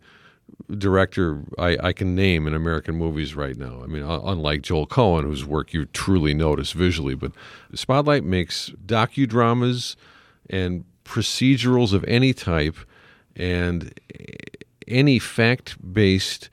director 0.79 1.43
I, 1.59 1.77
I 1.83 1.93
can 1.93 2.15
name 2.15 2.47
in 2.47 2.55
American 2.55 2.95
movies 2.95 3.35
right 3.35 3.57
now. 3.57 3.83
I 3.83 3.87
mean, 3.87 4.03
unlike 4.05 4.63
Joel 4.63 4.87
Coen, 4.87 5.25
whose 5.25 5.45
work 5.45 5.75
you 5.75 5.87
truly 5.87 6.35
notice 6.35 6.73
visually, 6.73 7.15
but 7.15 7.33
Spotlight 7.75 8.25
makes 8.25 8.71
docudramas 8.87 9.97
and 10.49 10.85
procedurals 11.05 11.93
of 11.93 12.05
any 12.05 12.33
type 12.33 12.77
and 13.35 13.93
any 14.87 15.19
fact-based 15.19 16.49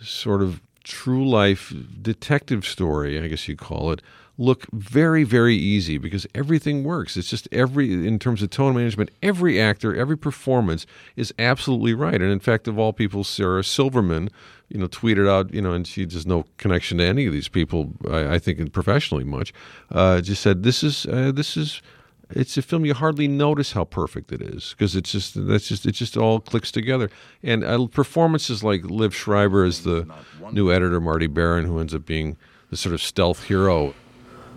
sort 0.00 0.42
of 0.42 0.60
true 0.84 1.28
life 1.28 1.72
detective 2.02 2.66
story, 2.66 3.20
I 3.20 3.28
guess 3.28 3.46
you'd 3.46 3.58
call 3.58 3.92
it, 3.92 4.02
look 4.38 4.66
very, 4.72 5.24
very 5.24 5.56
easy 5.56 5.98
because 5.98 6.26
everything 6.32 6.84
works. 6.84 7.16
It's 7.16 7.28
just 7.28 7.48
every, 7.50 8.06
in 8.06 8.20
terms 8.20 8.40
of 8.40 8.50
tone 8.50 8.76
management, 8.76 9.10
every 9.20 9.60
actor, 9.60 9.94
every 9.94 10.16
performance 10.16 10.86
is 11.16 11.34
absolutely 11.40 11.92
right. 11.92 12.14
And 12.14 12.30
in 12.30 12.38
fact, 12.38 12.68
of 12.68 12.78
all 12.78 12.92
people, 12.92 13.24
Sarah 13.24 13.64
Silverman, 13.64 14.30
you 14.68 14.78
know, 14.78 14.86
tweeted 14.86 15.28
out, 15.28 15.52
you 15.52 15.60
know, 15.60 15.72
and 15.72 15.86
she 15.86 16.02
has 16.02 16.24
no 16.24 16.44
connection 16.56 16.98
to 16.98 17.04
any 17.04 17.26
of 17.26 17.32
these 17.32 17.48
people, 17.48 17.92
I, 18.08 18.34
I 18.34 18.38
think, 18.38 18.72
professionally 18.72 19.24
much, 19.24 19.52
uh, 19.90 20.20
just 20.20 20.40
said, 20.40 20.62
this 20.62 20.84
is, 20.84 21.04
uh, 21.06 21.32
this 21.34 21.56
is, 21.56 21.82
it's 22.30 22.56
a 22.56 22.62
film 22.62 22.84
you 22.84 22.94
hardly 22.94 23.26
notice 23.26 23.72
how 23.72 23.84
perfect 23.84 24.30
it 24.30 24.40
is 24.40 24.74
because 24.76 24.94
it's 24.94 25.10
just 25.10 25.46
that's 25.46 25.66
just 25.66 25.86
it 25.86 25.92
just 25.92 26.14
all 26.14 26.40
clicks 26.40 26.70
together 26.70 27.08
and 27.42 27.64
uh, 27.64 27.86
performances 27.86 28.62
like 28.62 28.82
Liev 28.82 29.14
Schreiber 29.14 29.64
as 29.64 29.82
the 29.82 30.06
new 30.52 30.70
editor 30.70 31.00
Marty 31.00 31.26
Baron 31.26 31.64
who 31.64 31.78
ends 31.78 31.94
up 31.94 32.04
being 32.04 32.36
the 32.68 32.76
sort 32.76 32.94
of 32.94 33.00
stealth 33.00 33.44
hero 33.44 33.94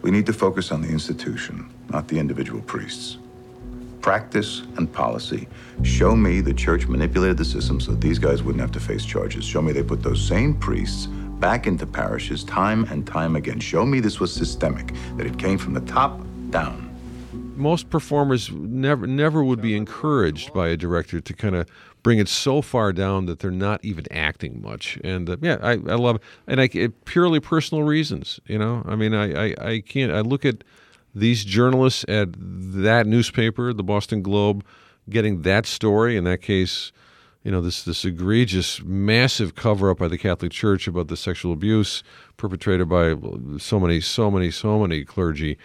We 0.01 0.11
need 0.11 0.25
to 0.25 0.33
focus 0.33 0.71
on 0.71 0.81
the 0.81 0.89
institution, 0.89 1.69
not 1.89 2.07
the 2.07 2.17
individual 2.19 2.61
priests. 2.61 3.17
Practice 4.01 4.63
and 4.77 4.91
policy. 4.91 5.47
Show 5.83 6.15
me 6.15 6.41
the 6.41 6.53
church 6.53 6.87
manipulated 6.87 7.37
the 7.37 7.45
system 7.45 7.79
so 7.79 7.91
that 7.91 8.01
these 8.01 8.17
guys 8.17 8.41
wouldn't 8.41 8.61
have 8.61 8.71
to 8.71 8.79
face 8.79 9.05
charges. 9.05 9.45
Show 9.45 9.61
me 9.61 9.73
they 9.73 9.83
put 9.83 10.01
those 10.01 10.25
same 10.25 10.55
priests 10.55 11.05
back 11.39 11.67
into 11.67 11.85
parishes 11.85 12.43
time 12.43 12.83
and 12.85 13.05
time 13.05 13.35
again. 13.35 13.59
Show 13.59 13.85
me 13.85 13.99
this 13.99 14.19
was 14.19 14.33
systemic, 14.33 14.93
that 15.17 15.27
it 15.27 15.37
came 15.37 15.57
from 15.59 15.73
the 15.73 15.81
top 15.81 16.19
down. 16.49 16.89
most 17.55 17.89
performers 17.89 18.51
never 18.51 19.05
never 19.05 19.43
would 19.43 19.61
be 19.61 19.75
encouraged 19.75 20.51
by 20.53 20.67
a 20.69 20.77
director 20.77 21.21
to 21.21 21.33
kind 21.33 21.55
of 21.55 21.67
bring 22.03 22.19
it 22.19 22.27
so 22.27 22.61
far 22.61 22.91
down 22.93 23.25
that 23.25 23.39
they're 23.39 23.51
not 23.51 23.83
even 23.83 24.05
acting 24.11 24.61
much. 24.61 24.97
And 25.03 25.29
uh, 25.29 25.37
yeah, 25.41 25.57
I, 25.61 25.71
I 25.71 25.95
love. 25.95 26.19
And 26.47 26.61
I 26.61 26.69
it, 26.73 27.05
purely 27.05 27.39
personal 27.39 27.83
reasons. 27.83 28.39
You 28.45 28.57
know, 28.57 28.83
I 28.85 28.95
mean, 28.95 29.13
I, 29.13 29.47
I 29.49 29.55
I 29.59 29.79
can't. 29.81 30.11
I 30.11 30.21
look 30.21 30.45
at 30.45 30.63
these 31.13 31.43
journalists 31.43 32.05
at 32.07 32.29
that 32.37 33.05
newspaper, 33.07 33.73
the 33.73 33.83
Boston 33.83 34.21
Globe, 34.21 34.63
getting 35.09 35.41
that 35.43 35.65
story. 35.65 36.17
In 36.17 36.23
that 36.25 36.41
case. 36.41 36.91
You 37.43 37.49
know 37.49 37.59
this 37.59 37.81
this 37.81 38.05
egregious, 38.05 38.83
massive 38.83 39.55
cover 39.55 39.89
up 39.89 39.97
by 39.97 40.07
the 40.07 40.19
Catholic 40.19 40.51
Church 40.51 40.87
about 40.87 41.07
the 41.07 41.17
sexual 41.17 41.53
abuse 41.53 42.03
perpetrated 42.37 42.87
by 42.87 43.15
so 43.57 43.79
many, 43.79 43.99
so 43.99 44.29
many, 44.29 44.51
so 44.51 44.77
many 44.77 45.03
clergy 45.03 45.57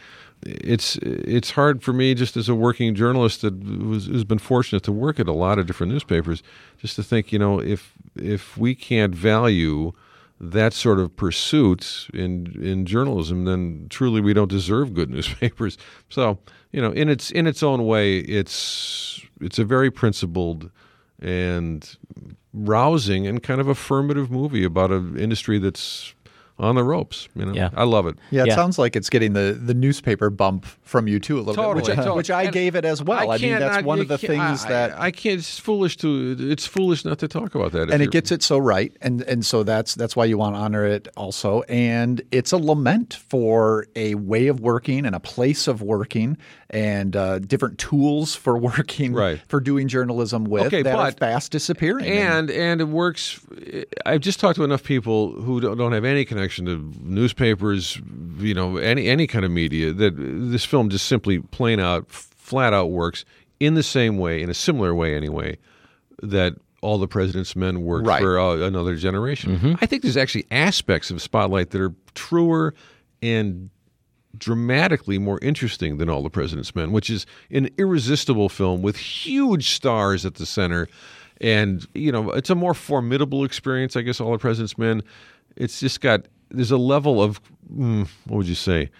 it's 0.46 0.96
it's 1.02 1.50
hard 1.52 1.82
for 1.82 1.92
me 1.92 2.14
just 2.14 2.36
as 2.36 2.48
a 2.48 2.54
working 2.54 2.94
journalist 2.94 3.42
that 3.42 3.58
was, 3.84 4.06
who's 4.06 4.24
been 4.24 4.38
fortunate 4.38 4.82
to 4.84 4.92
work 4.92 5.18
at 5.18 5.26
a 5.26 5.32
lot 5.32 5.58
of 5.58 5.66
different 5.66 5.92
newspapers 5.92 6.42
just 6.78 6.96
to 6.96 7.02
think 7.02 7.32
you 7.32 7.38
know 7.38 7.60
if 7.60 7.94
if 8.14 8.56
we 8.56 8.74
can't 8.74 9.14
value 9.14 9.92
that 10.38 10.72
sort 10.72 10.98
of 10.98 11.14
pursuit 11.16 12.08
in 12.12 12.54
in 12.62 12.86
journalism 12.86 13.44
then 13.44 13.86
truly 13.88 14.20
we 14.20 14.32
don't 14.32 14.50
deserve 14.50 14.94
good 14.94 15.10
newspapers. 15.16 15.76
So 16.08 16.38
you 16.72 16.80
know 16.80 16.92
in 16.92 17.08
its 17.08 17.30
in 17.30 17.46
its 17.46 17.62
own 17.62 17.86
way 17.86 18.18
it's 18.18 19.20
it's 19.40 19.58
a 19.58 19.64
very 19.64 19.90
principled 19.90 20.70
and 21.18 21.96
rousing 22.52 23.26
and 23.26 23.42
kind 23.42 23.60
of 23.60 23.68
affirmative 23.68 24.30
movie 24.30 24.64
about 24.64 24.90
an 24.90 25.18
industry 25.18 25.58
that's 25.58 26.14
on 26.58 26.74
the 26.74 26.82
ropes. 26.82 27.28
You 27.36 27.44
know, 27.46 27.52
Yeah. 27.52 27.70
I 27.74 27.84
love 27.84 28.06
it. 28.06 28.16
Yeah, 28.30 28.44
it 28.44 28.52
sounds 28.52 28.78
like 28.78 28.96
it's 28.96 29.10
getting 29.10 29.34
the, 29.34 29.58
the 29.60 29.74
newspaper 29.74 30.30
bump 30.30 30.64
from 30.82 31.06
you 31.06 31.20
too 31.20 31.36
a 31.36 31.40
little 31.40 31.54
Totally, 31.54 31.74
bit, 31.82 31.82
which, 31.82 31.90
I- 31.90 31.94
totally. 31.96 32.16
which 32.16 32.30
I 32.30 32.42
And 32.44 32.52
gave 32.52 32.74
it 32.76 32.84
as 32.86 33.02
well. 33.02 33.30
I, 33.30 33.36
mean, 33.38 33.58
that's 33.58 33.76
not- 33.76 33.84
one 33.84 34.00
of 34.00 34.08
the 34.08 34.16
things 34.18 34.64
I- 34.64 34.68
that 34.68 34.98
I, 35.00 35.10
can't. 35.10 35.38
It's 35.38 35.58
foolish 35.58 35.96
to. 35.98 36.36
It's 36.38 36.64
foolish 36.66 37.04
not 37.04 37.18
to 37.18 37.28
talk 37.28 37.54
about 37.54 37.72
that. 37.72 37.90
and 37.90 38.02
it 38.02 38.10
gets 38.10 38.32
it 38.32 38.42
so 38.42 38.56
right 38.58 38.96
and 39.02 39.20
and 39.22 39.44
so 39.44 39.62
that's 39.62 39.94
that's 39.94 40.16
why 40.16 40.24
you 40.24 40.38
want 40.38 40.54
to 40.54 40.58
honor 40.60 40.84
it 40.86 41.08
also 41.16 41.62
and 41.62 42.22
it's 42.30 42.52
a 42.52 42.56
lament 42.56 43.14
for 43.28 43.86
a 43.96 44.14
way 44.14 44.46
of 44.46 44.60
working 44.60 45.04
and 45.04 45.14
a 45.14 45.20
place 45.20 45.66
of 45.68 45.82
working 45.82 46.38
and 46.70 47.14
uh, 47.16 47.38
different 47.40 47.78
tools 47.78 48.34
for 48.34 48.56
working 48.70 49.12
Right. 49.12 49.40
for 49.48 49.60
doing 49.60 49.88
journalism 49.88 50.44
with 50.44 50.66
Okay, 50.66 50.82
that 50.82 50.94
are 50.94 51.06
but- 51.10 51.18
fast 51.18 51.52
disappearing 51.52 52.06
and 52.06 52.50
and 52.50 52.80
it 52.80 52.88
works. 52.88 53.40
I've 54.06 54.20
just 54.20 54.40
talked 54.40 54.56
to 54.56 54.64
enough 54.64 54.82
people 54.84 55.32
who 55.32 55.60
don't, 55.60 55.76
don't 55.76 55.92
have 55.92 56.04
any 56.04 56.24
connection 56.24 56.45
to 56.54 56.92
newspapers, 57.02 58.00
you 58.38 58.54
know, 58.54 58.76
any 58.76 59.08
any 59.08 59.26
kind 59.26 59.44
of 59.44 59.50
media 59.50 59.92
that 59.92 60.14
this 60.16 60.64
film 60.64 60.88
just 60.88 61.06
simply 61.06 61.40
plain 61.40 61.80
out, 61.80 62.08
flat 62.10 62.72
out 62.72 62.90
works 62.90 63.24
in 63.58 63.74
the 63.74 63.82
same 63.82 64.18
way, 64.18 64.40
in 64.42 64.48
a 64.50 64.54
similar 64.54 64.94
way 64.94 65.14
anyway, 65.16 65.58
that 66.22 66.54
all 66.82 66.98
the 66.98 67.08
president's 67.08 67.56
men 67.56 67.82
worked 67.82 68.06
Right. 68.06 68.20
for 68.22 68.38
uh, 68.38 68.56
another 68.58 68.94
generation. 68.96 69.76
I 69.80 69.86
think 69.86 70.02
there's 70.02 70.16
actually 70.16 70.46
aspects 70.50 71.10
of 71.10 71.20
Spotlight 71.20 71.70
that 71.70 71.80
are 71.80 71.94
truer 72.14 72.74
and 73.22 73.70
dramatically 74.36 75.18
more 75.18 75.38
interesting 75.40 75.96
than 75.96 76.10
All 76.10 76.22
the 76.22 76.28
President's 76.30 76.74
Men, 76.74 76.92
which 76.92 77.08
is 77.08 77.24
an 77.50 77.70
irresistible 77.78 78.48
film 78.50 78.82
with 78.82 78.96
huge 78.96 79.70
stars 79.70 80.26
at 80.26 80.34
the 80.34 80.44
center. 80.46 80.88
And, 81.40 81.86
you 81.94 82.12
know, 82.12 82.30
it's 82.32 82.50
a 82.50 82.54
more 82.54 82.74
formidable 82.74 83.44
experience, 83.44 83.96
I 83.96 84.02
guess, 84.02 84.20
All 84.20 84.32
the 84.32 84.38
President's 84.38 84.76
Men. 84.76 85.02
It's 85.56 85.80
just 85.80 86.02
got, 86.02 86.26
there's 86.50 86.70
a 86.70 86.76
level 86.76 87.22
of, 87.22 87.40
mm, 87.72 88.08
what 88.26 88.38
would 88.38 88.48
you 88.48 88.54
say? 88.54 88.90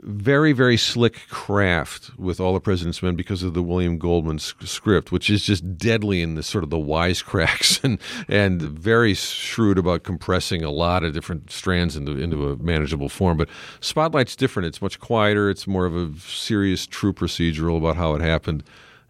very 0.00 0.52
very 0.52 0.76
slick 0.76 1.26
craft 1.28 2.16
with 2.16 2.38
all 2.38 2.54
the 2.54 2.60
president's 2.60 3.02
men 3.02 3.16
because 3.16 3.42
of 3.42 3.52
the 3.54 3.62
william 3.62 3.98
goldman 3.98 4.36
s- 4.36 4.54
script 4.60 5.10
which 5.10 5.28
is 5.28 5.42
just 5.42 5.76
deadly 5.76 6.22
in 6.22 6.36
the 6.36 6.42
sort 6.42 6.62
of 6.62 6.70
the 6.70 6.76
wisecracks 6.76 7.82
and 7.84 7.98
and 8.28 8.62
very 8.62 9.12
shrewd 9.12 9.76
about 9.76 10.04
compressing 10.04 10.62
a 10.62 10.70
lot 10.70 11.02
of 11.02 11.12
different 11.12 11.50
strands 11.50 11.96
into 11.96 12.12
into 12.12 12.48
a 12.48 12.56
manageable 12.56 13.08
form. 13.08 13.36
But 13.36 13.48
spotlight's 13.80 14.36
different. 14.36 14.66
It's 14.66 14.80
much 14.80 15.00
quieter. 15.00 15.50
It's 15.50 15.66
more 15.66 15.86
of 15.86 15.96
a 15.96 16.12
serious 16.20 16.86
true 16.86 17.12
procedural 17.12 17.76
about 17.76 17.96
how 17.96 18.14
it 18.14 18.20
happened 18.20 18.62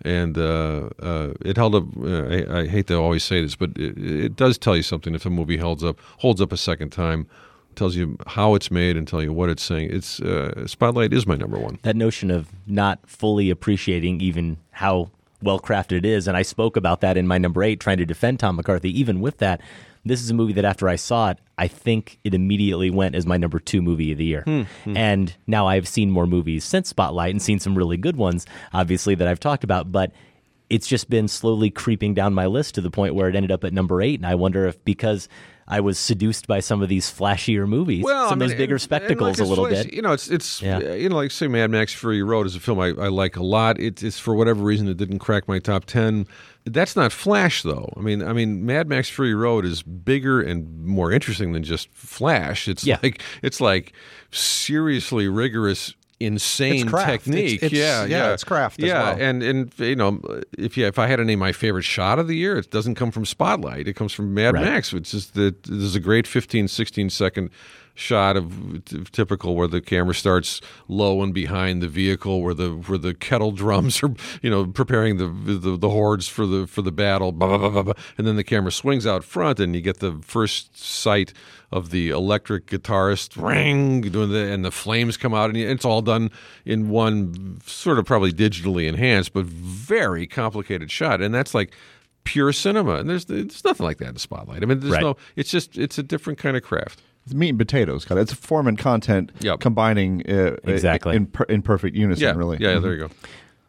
and 0.02 0.38
uh, 0.38 0.90
uh, 1.00 1.32
it 1.40 1.56
held 1.56 1.74
up. 1.74 1.84
Uh, 2.00 2.24
I, 2.24 2.60
I 2.60 2.66
hate 2.66 2.86
to 2.88 2.94
always 2.94 3.24
say 3.24 3.42
this, 3.42 3.56
but 3.56 3.70
it, 3.76 3.98
it 3.98 4.36
does 4.36 4.58
tell 4.58 4.76
you 4.76 4.82
something 4.82 5.14
if 5.14 5.26
a 5.26 5.30
movie 5.30 5.56
holds 5.56 5.82
up 5.82 5.98
holds 6.18 6.40
up 6.40 6.52
a 6.52 6.56
second 6.56 6.90
time 6.90 7.26
tells 7.74 7.94
you 7.94 8.16
how 8.26 8.54
it's 8.54 8.70
made 8.70 8.96
and 8.96 9.06
tell 9.06 9.22
you 9.22 9.32
what 9.32 9.48
it's 9.48 9.62
saying. 9.62 9.88
It's 9.92 10.20
uh, 10.20 10.66
Spotlight 10.66 11.12
is 11.12 11.26
my 11.26 11.36
number 11.36 11.58
one. 11.58 11.78
That 11.82 11.96
notion 11.96 12.30
of 12.30 12.48
not 12.66 12.98
fully 13.06 13.50
appreciating 13.50 14.20
even 14.20 14.58
how 14.72 15.10
well 15.42 15.60
crafted 15.60 15.98
it 15.98 16.04
is, 16.04 16.26
and 16.26 16.36
I 16.36 16.42
spoke 16.42 16.76
about 16.76 17.00
that 17.00 17.16
in 17.16 17.26
my 17.26 17.38
number 17.38 17.62
eight, 17.62 17.80
trying 17.80 17.98
to 17.98 18.06
defend 18.06 18.40
Tom 18.40 18.56
McCarthy. 18.56 18.98
Even 18.98 19.20
with 19.20 19.38
that, 19.38 19.60
this 20.08 20.22
is 20.22 20.30
a 20.30 20.34
movie 20.34 20.52
that 20.54 20.64
after 20.64 20.88
I 20.88 20.96
saw 20.96 21.30
it, 21.30 21.38
I 21.56 21.68
think 21.68 22.18
it 22.24 22.34
immediately 22.34 22.90
went 22.90 23.14
as 23.14 23.26
my 23.26 23.36
number 23.36 23.58
two 23.58 23.82
movie 23.82 24.12
of 24.12 24.18
the 24.18 24.24
year. 24.24 24.42
Hmm, 24.42 24.62
hmm. 24.84 24.96
And 24.96 25.36
now 25.46 25.66
I've 25.66 25.88
seen 25.88 26.10
more 26.10 26.26
movies 26.26 26.64
since 26.64 26.88
Spotlight 26.88 27.30
and 27.30 27.42
seen 27.42 27.58
some 27.58 27.76
really 27.76 27.96
good 27.96 28.16
ones, 28.16 28.46
obviously, 28.72 29.14
that 29.16 29.28
I've 29.28 29.40
talked 29.40 29.64
about, 29.64 29.92
but 29.92 30.12
it's 30.70 30.86
just 30.86 31.08
been 31.08 31.28
slowly 31.28 31.70
creeping 31.70 32.14
down 32.14 32.34
my 32.34 32.46
list 32.46 32.74
to 32.74 32.80
the 32.80 32.90
point 32.90 33.14
where 33.14 33.28
it 33.28 33.34
ended 33.34 33.50
up 33.50 33.64
at 33.64 33.72
number 33.72 34.02
eight. 34.02 34.18
And 34.18 34.26
I 34.26 34.34
wonder 34.34 34.66
if 34.66 34.82
because 34.84 35.28
I 35.70 35.80
was 35.80 35.98
seduced 35.98 36.46
by 36.46 36.60
some 36.60 36.80
of 36.82 36.88
these 36.88 37.12
flashier 37.12 37.68
movies, 37.68 38.02
Well, 38.02 38.30
some 38.30 38.40
I 38.40 38.44
of 38.46 38.48
those 38.50 38.56
bigger 38.56 38.62
and- 38.62 38.70
and 38.72 38.80
spectacles 38.80 39.38
like 39.38 39.46
a 39.46 39.48
little 39.48 39.68
bit. 39.68 39.92
You 39.92 40.00
know, 40.00 40.12
it's 40.12 40.28
it's 40.28 40.62
Yeah. 40.62 40.94
you 40.94 41.10
know, 41.10 41.16
like 41.16 41.30
say 41.30 41.46
Mad 41.46 41.70
Max 41.70 41.92
Fury 41.92 42.22
Road 42.22 42.46
is 42.46 42.56
a 42.56 42.60
film 42.60 42.80
I, 42.80 42.86
I 42.88 43.08
like 43.08 43.36
a 43.36 43.42
lot. 43.42 43.78
It's 43.78 44.02
it's 44.02 44.18
for 44.18 44.34
whatever 44.34 44.62
reason 44.62 44.88
it 44.88 44.96
didn't 44.96 45.18
crack 45.18 45.46
my 45.46 45.58
top 45.58 45.84
ten. 45.84 46.26
That's 46.64 46.96
not 46.96 47.12
Flash 47.12 47.62
though. 47.62 47.92
I 47.96 48.00
mean, 48.00 48.22
I 48.22 48.32
mean, 48.32 48.64
Mad 48.64 48.88
Max 48.88 49.08
Fury 49.10 49.34
Road 49.34 49.64
is 49.66 49.82
bigger 49.82 50.40
and 50.40 50.84
more 50.86 51.12
interesting 51.12 51.52
than 51.52 51.62
just 51.64 51.88
Flash. 51.92 52.66
It's 52.66 52.84
Yeah. 52.84 52.98
like 53.02 53.20
it's 53.42 53.60
like 53.60 53.92
seriously 54.30 55.28
rigorous. 55.28 55.94
Insane 56.20 56.88
craft. 56.88 57.08
It's- 57.08 57.24
technique, 57.24 57.62
it's- 57.62 57.72
yeah, 57.72 58.04
yeah, 58.04 58.26
yeah, 58.26 58.32
it's 58.34 58.42
craft 58.42 58.80
as 58.82 58.88
yeah, 58.88 59.02
well. 59.12 59.16
and 59.20 59.42
and 59.42 59.72
you 59.78 59.94
know, 59.94 60.20
if 60.58 60.76
you 60.76 60.84
if 60.86 60.98
I 60.98 61.06
had 61.06 61.16
to 61.16 61.24
name 61.24 61.38
my 61.38 61.52
favorite 61.52 61.84
shot 61.84 62.18
of 62.18 62.26
the 62.26 62.34
year, 62.36 62.58
it 62.58 62.70
doesn't 62.72 62.96
come 62.96 63.10
from 63.12 63.24
Spotlight. 63.24 63.86
It 63.86 63.94
comes 63.94 64.12
from 64.12 64.34
Mad 64.34 64.54
Right. 64.54 64.64
Max, 64.64 64.92
which 64.92 65.14
is 65.14 65.30
the 65.30 65.54
there's 65.68 65.94
a 65.94 66.00
great 66.00 66.26
15, 66.26 66.66
16 66.66 67.10
second 67.10 67.50
shot 67.98 68.36
of 68.36 68.84
t- 68.84 69.02
typical 69.10 69.56
where 69.56 69.66
the 69.66 69.80
camera 69.80 70.14
starts 70.14 70.60
low 70.86 71.20
and 71.22 71.34
behind 71.34 71.82
the 71.82 71.88
vehicle, 71.88 72.42
where 72.42 72.54
the 72.54 72.70
where 72.70 72.96
the 72.98 73.12
kettle 73.12 73.50
drums 73.50 74.02
are 74.04 74.14
you 74.40 74.48
know 74.48 74.66
preparing 74.66 75.16
the 75.16 75.26
the, 75.58 75.76
the 75.76 75.88
hordes 75.90 76.28
for 76.28 76.46
the 76.46 76.66
for 76.66 76.80
the 76.80 76.92
battle, 76.92 77.32
blah, 77.32 77.58
blah, 77.58 77.82
blah, 77.82 77.92
and 78.16 78.26
then 78.26 78.36
the 78.36 78.44
camera 78.44 78.70
swings 78.70 79.06
out 79.06 79.24
front, 79.24 79.58
and 79.58 79.74
you 79.74 79.80
get 79.80 79.98
the 79.98 80.18
first 80.22 80.78
sight 80.78 81.32
of 81.72 81.90
the 81.90 82.08
electric 82.10 82.66
guitarist 82.66 83.36
ring 83.42 84.00
doing 84.00 84.30
the 84.30 84.38
and 84.52 84.64
the 84.64 84.70
flames 84.70 85.16
come 85.18 85.34
out 85.34 85.50
and 85.50 85.56
it's 85.58 85.84
all 85.84 86.00
done 86.00 86.30
in 86.64 86.88
one 86.88 87.58
sort 87.66 87.98
of 87.98 88.06
probably 88.06 88.32
digitally 88.32 88.88
enhanced 88.88 89.34
but 89.34 89.44
very 89.44 90.26
complicated 90.26 90.90
shot 90.90 91.20
and 91.20 91.34
that's 91.34 91.52
like 91.52 91.74
pure 92.24 92.52
cinema 92.54 92.94
and 92.94 93.10
there's 93.10 93.26
there's 93.26 93.62
nothing 93.64 93.84
like 93.84 93.98
that 93.98 94.08
in 94.08 94.16
spotlight 94.16 94.62
i 94.62 94.66
mean 94.66 94.80
there's 94.80 94.92
Right. 94.94 95.02
no 95.02 95.16
it's 95.36 95.50
just 95.50 95.76
it's 95.76 95.98
a 95.98 96.02
different 96.02 96.38
kind 96.38 96.56
of 96.56 96.62
craft 96.62 97.02
It's 97.28 97.34
meat 97.34 97.50
and 97.50 97.58
potatoes 97.58 98.06
kind 98.06 98.18
of. 98.18 98.22
It's 98.22 98.32
form 98.32 98.66
and 98.66 98.78
content 98.78 99.32
combining 99.60 100.22
uh, 100.30 100.56
Exactly. 100.64 101.14
in 101.14 101.26
per, 101.26 101.44
in 101.44 101.60
perfect 101.60 101.94
unison. 101.94 102.24
yeah 102.24 102.32
really. 102.32 102.56
yeah 102.58 102.78
there 102.78 102.92
you 102.94 103.08
go 103.08 103.10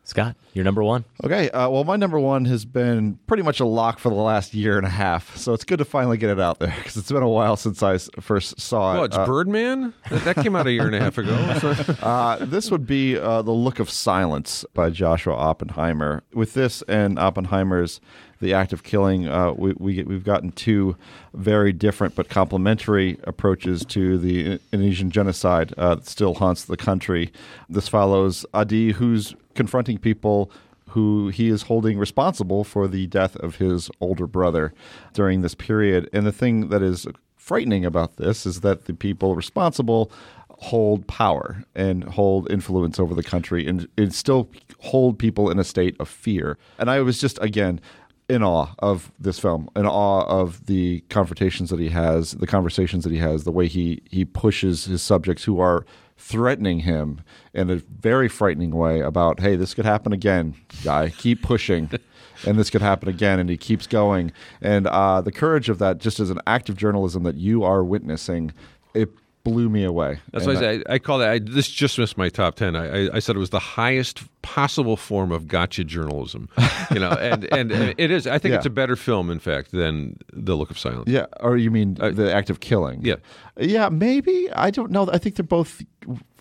Scott, 0.05 0.35
you're 0.53 0.65
number 0.65 0.81
one. 0.81 1.05
Okay, 1.23 1.51
uh, 1.51 1.69
well, 1.69 1.83
my 1.83 1.95
number 1.95 2.19
one 2.19 2.45
has 2.45 2.65
been 2.65 3.19
pretty 3.27 3.43
much 3.43 3.59
a 3.59 3.65
lock 3.65 3.99
for 3.99 4.09
the 4.09 4.15
last 4.15 4.55
year 4.55 4.75
and 4.77 4.87
a 4.87 4.89
half, 4.89 5.37
so 5.37 5.53
it's 5.53 5.63
good 5.63 5.77
to 5.77 5.85
finally 5.85 6.17
get 6.17 6.31
it 6.31 6.39
out 6.39 6.57
there 6.57 6.73
because 6.77 6.97
it's 6.97 7.11
been 7.11 7.21
a 7.21 7.29
while 7.29 7.55
since 7.55 7.83
I 7.83 7.99
first 8.19 8.59
saw 8.59 8.93
it. 8.93 8.95
well 8.95 9.03
it's 9.03 9.15
Uh, 9.17 9.25
birdman 9.27 9.93
that, 10.09 10.23
that 10.23 10.35
came 10.37 10.55
out 10.55 10.65
a 10.65 10.71
year 10.71 10.87
and 10.87 10.95
a 10.95 10.99
half 10.99 11.19
ago 11.19 11.35
uh, 12.01 12.43
this 12.43 12.71
would 12.71 12.87
be 12.87 13.19
uh, 13.19 13.43
The 13.43 13.51
Look 13.51 13.77
of 13.79 13.87
Silence 13.87 14.65
by 14.73 14.89
Joshua 14.89 15.35
Oppenheimer. 15.35 16.23
With 16.33 16.55
this 16.55 16.81
and 16.87 17.19
Oppenheimer's 17.19 18.01
The 18.41 18.53
Act 18.53 18.73
of 18.73 18.83
Killing, 18.83 19.27
uh, 19.27 19.51
we, 19.53 19.73
we, 19.77 20.03
we've 20.03 20.23
gotten 20.23 20.51
two 20.51 20.95
very 21.33 21.73
different 21.73 22.15
but 22.15 22.29
complementary 22.29 23.17
approaches 23.23 23.83
to 23.85 24.17
the 24.17 24.59
Indonesian 24.71 25.11
genocide 25.11 25.73
uh, 25.77 25.95
that 25.95 26.07
still 26.07 26.35
haunts 26.35 26.63
the 26.63 26.77
country. 26.77 27.31
This 27.67 27.87
follows 27.87 28.45
Adi, 28.53 28.93
who's 28.93 29.35
confronting 29.55 29.97
people 29.97 30.51
who 30.89 31.27
he 31.29 31.49
is 31.49 31.63
holding 31.63 31.97
responsible 31.97 32.63
for 32.63 32.87
the 32.87 33.07
death 33.07 33.35
of 33.37 33.57
his 33.57 33.91
older 33.99 34.25
brother 34.25 34.73
during 35.13 35.41
this 35.41 35.55
period. 35.55 36.09
And 36.13 36.25
the 36.25 36.31
thing 36.31 36.69
that 36.69 36.81
is 36.81 37.07
frightening 37.35 37.85
about 37.85 38.17
this 38.17 38.45
is 38.45 38.61
that 38.61 38.85
the 38.85 38.93
people 38.93 39.35
responsible 39.35 40.11
hold 40.61 41.07
power 41.07 41.63
and 41.73 42.03
hold 42.03 42.51
influence 42.51 42.99
over 42.99 43.15
the 43.15 43.23
country 43.23 43.65
and, 43.65 43.87
and 43.97 44.13
still 44.13 44.49
hold 44.79 45.17
people 45.17 45.49
in 45.49 45.57
a 45.57 45.63
state 45.63 45.95
of 45.99 46.09
fear. 46.09 46.57
And 46.77 46.89
I 46.89 46.99
was 46.99 47.19
just, 47.19 47.39
again, 47.41 47.79
in 48.29 48.43
awe 48.43 48.67
of 48.79 49.11
this 49.19 49.39
film, 49.39 49.69
in 49.75 49.85
awe 49.85 50.23
of 50.25 50.67
the 50.67 51.01
confrontations 51.09 51.71
that 51.71 51.79
he 51.79 51.89
has, 51.89 52.33
the 52.33 52.47
conversations 52.47 53.03
that 53.03 53.11
he 53.11 53.17
has, 53.19 53.43
the 53.43 53.51
way 53.51 53.67
he, 53.67 54.01
he 54.09 54.23
pushes 54.23 54.85
his 54.85 55.01
subjects 55.01 55.45
who 55.45 55.59
are 55.59 55.85
threatening 56.15 56.81
him 56.81 57.21
in 57.53 57.69
a 57.69 57.77
very 57.77 58.27
frightening 58.27 58.71
way 58.71 58.99
about, 58.99 59.39
hey, 59.39 59.55
this 59.55 59.73
could 59.73 59.85
happen 59.85 60.13
again, 60.13 60.53
guy. 60.83 61.09
Keep 61.09 61.41
pushing. 61.41 61.89
and 62.45 62.59
this 62.59 62.69
could 62.69 62.81
happen 62.81 63.09
again. 63.09 63.39
And 63.39 63.49
he 63.49 63.57
keeps 63.57 63.87
going. 63.87 64.31
And 64.61 64.85
uh, 64.87 65.21
the 65.21 65.31
courage 65.31 65.69
of 65.69 65.79
that, 65.79 65.97
just 65.97 66.19
as 66.19 66.29
an 66.29 66.39
act 66.45 66.69
of 66.69 66.77
journalism 66.77 67.23
that 67.23 67.35
you 67.35 67.63
are 67.63 67.83
witnessing, 67.83 68.53
it 68.93 69.09
blew 69.49 69.69
me 69.69 69.83
away. 69.83 70.19
That's 70.31 70.45
And 70.45 70.55
why 70.59 70.65
I, 70.65 70.71
I, 70.71 70.83
I 70.95 70.99
call 70.99 71.17
that. 71.19 71.29
I, 71.29 71.39
this 71.39 71.69
just 71.69 71.97
missed 71.97 72.17
my 72.17 72.29
top 72.29 72.55
ten. 72.55 72.75
I, 72.75 73.07
I, 73.07 73.09
I 73.15 73.19
said 73.19 73.35
it 73.35 73.39
was 73.39 73.49
the 73.49 73.59
highest 73.59 74.23
possible 74.41 74.95
form 74.97 75.31
of 75.31 75.47
gotcha 75.47 75.83
journalism. 75.83 76.49
You 76.91 76.99
know, 76.99 77.09
and 77.19 77.51
and 77.53 77.71
uh, 77.71 77.93
it 77.97 78.11
is. 78.11 78.27
I 78.27 78.37
think 78.37 78.51
Yeah. 78.51 78.57
it's 78.57 78.65
a 78.65 78.69
better 78.69 78.95
film, 78.95 79.29
in 79.29 79.39
fact, 79.39 79.71
than 79.71 80.17
The 80.33 80.55
Look 80.55 80.71
of 80.71 80.77
Silence. 80.79 81.05
Yeah, 81.09 81.25
or 81.39 81.57
you 81.57 81.71
mean 81.71 81.95
the 81.95 82.33
act 82.33 82.49
of 82.49 82.59
killing? 82.59 83.01
Yeah. 83.03 83.15
yeah, 83.59 83.89
maybe. 83.89 84.49
I 84.53 84.71
don't 84.71 84.91
know. 84.91 85.09
I 85.11 85.17
think 85.17 85.35
they're 85.35 85.43
both 85.43 85.81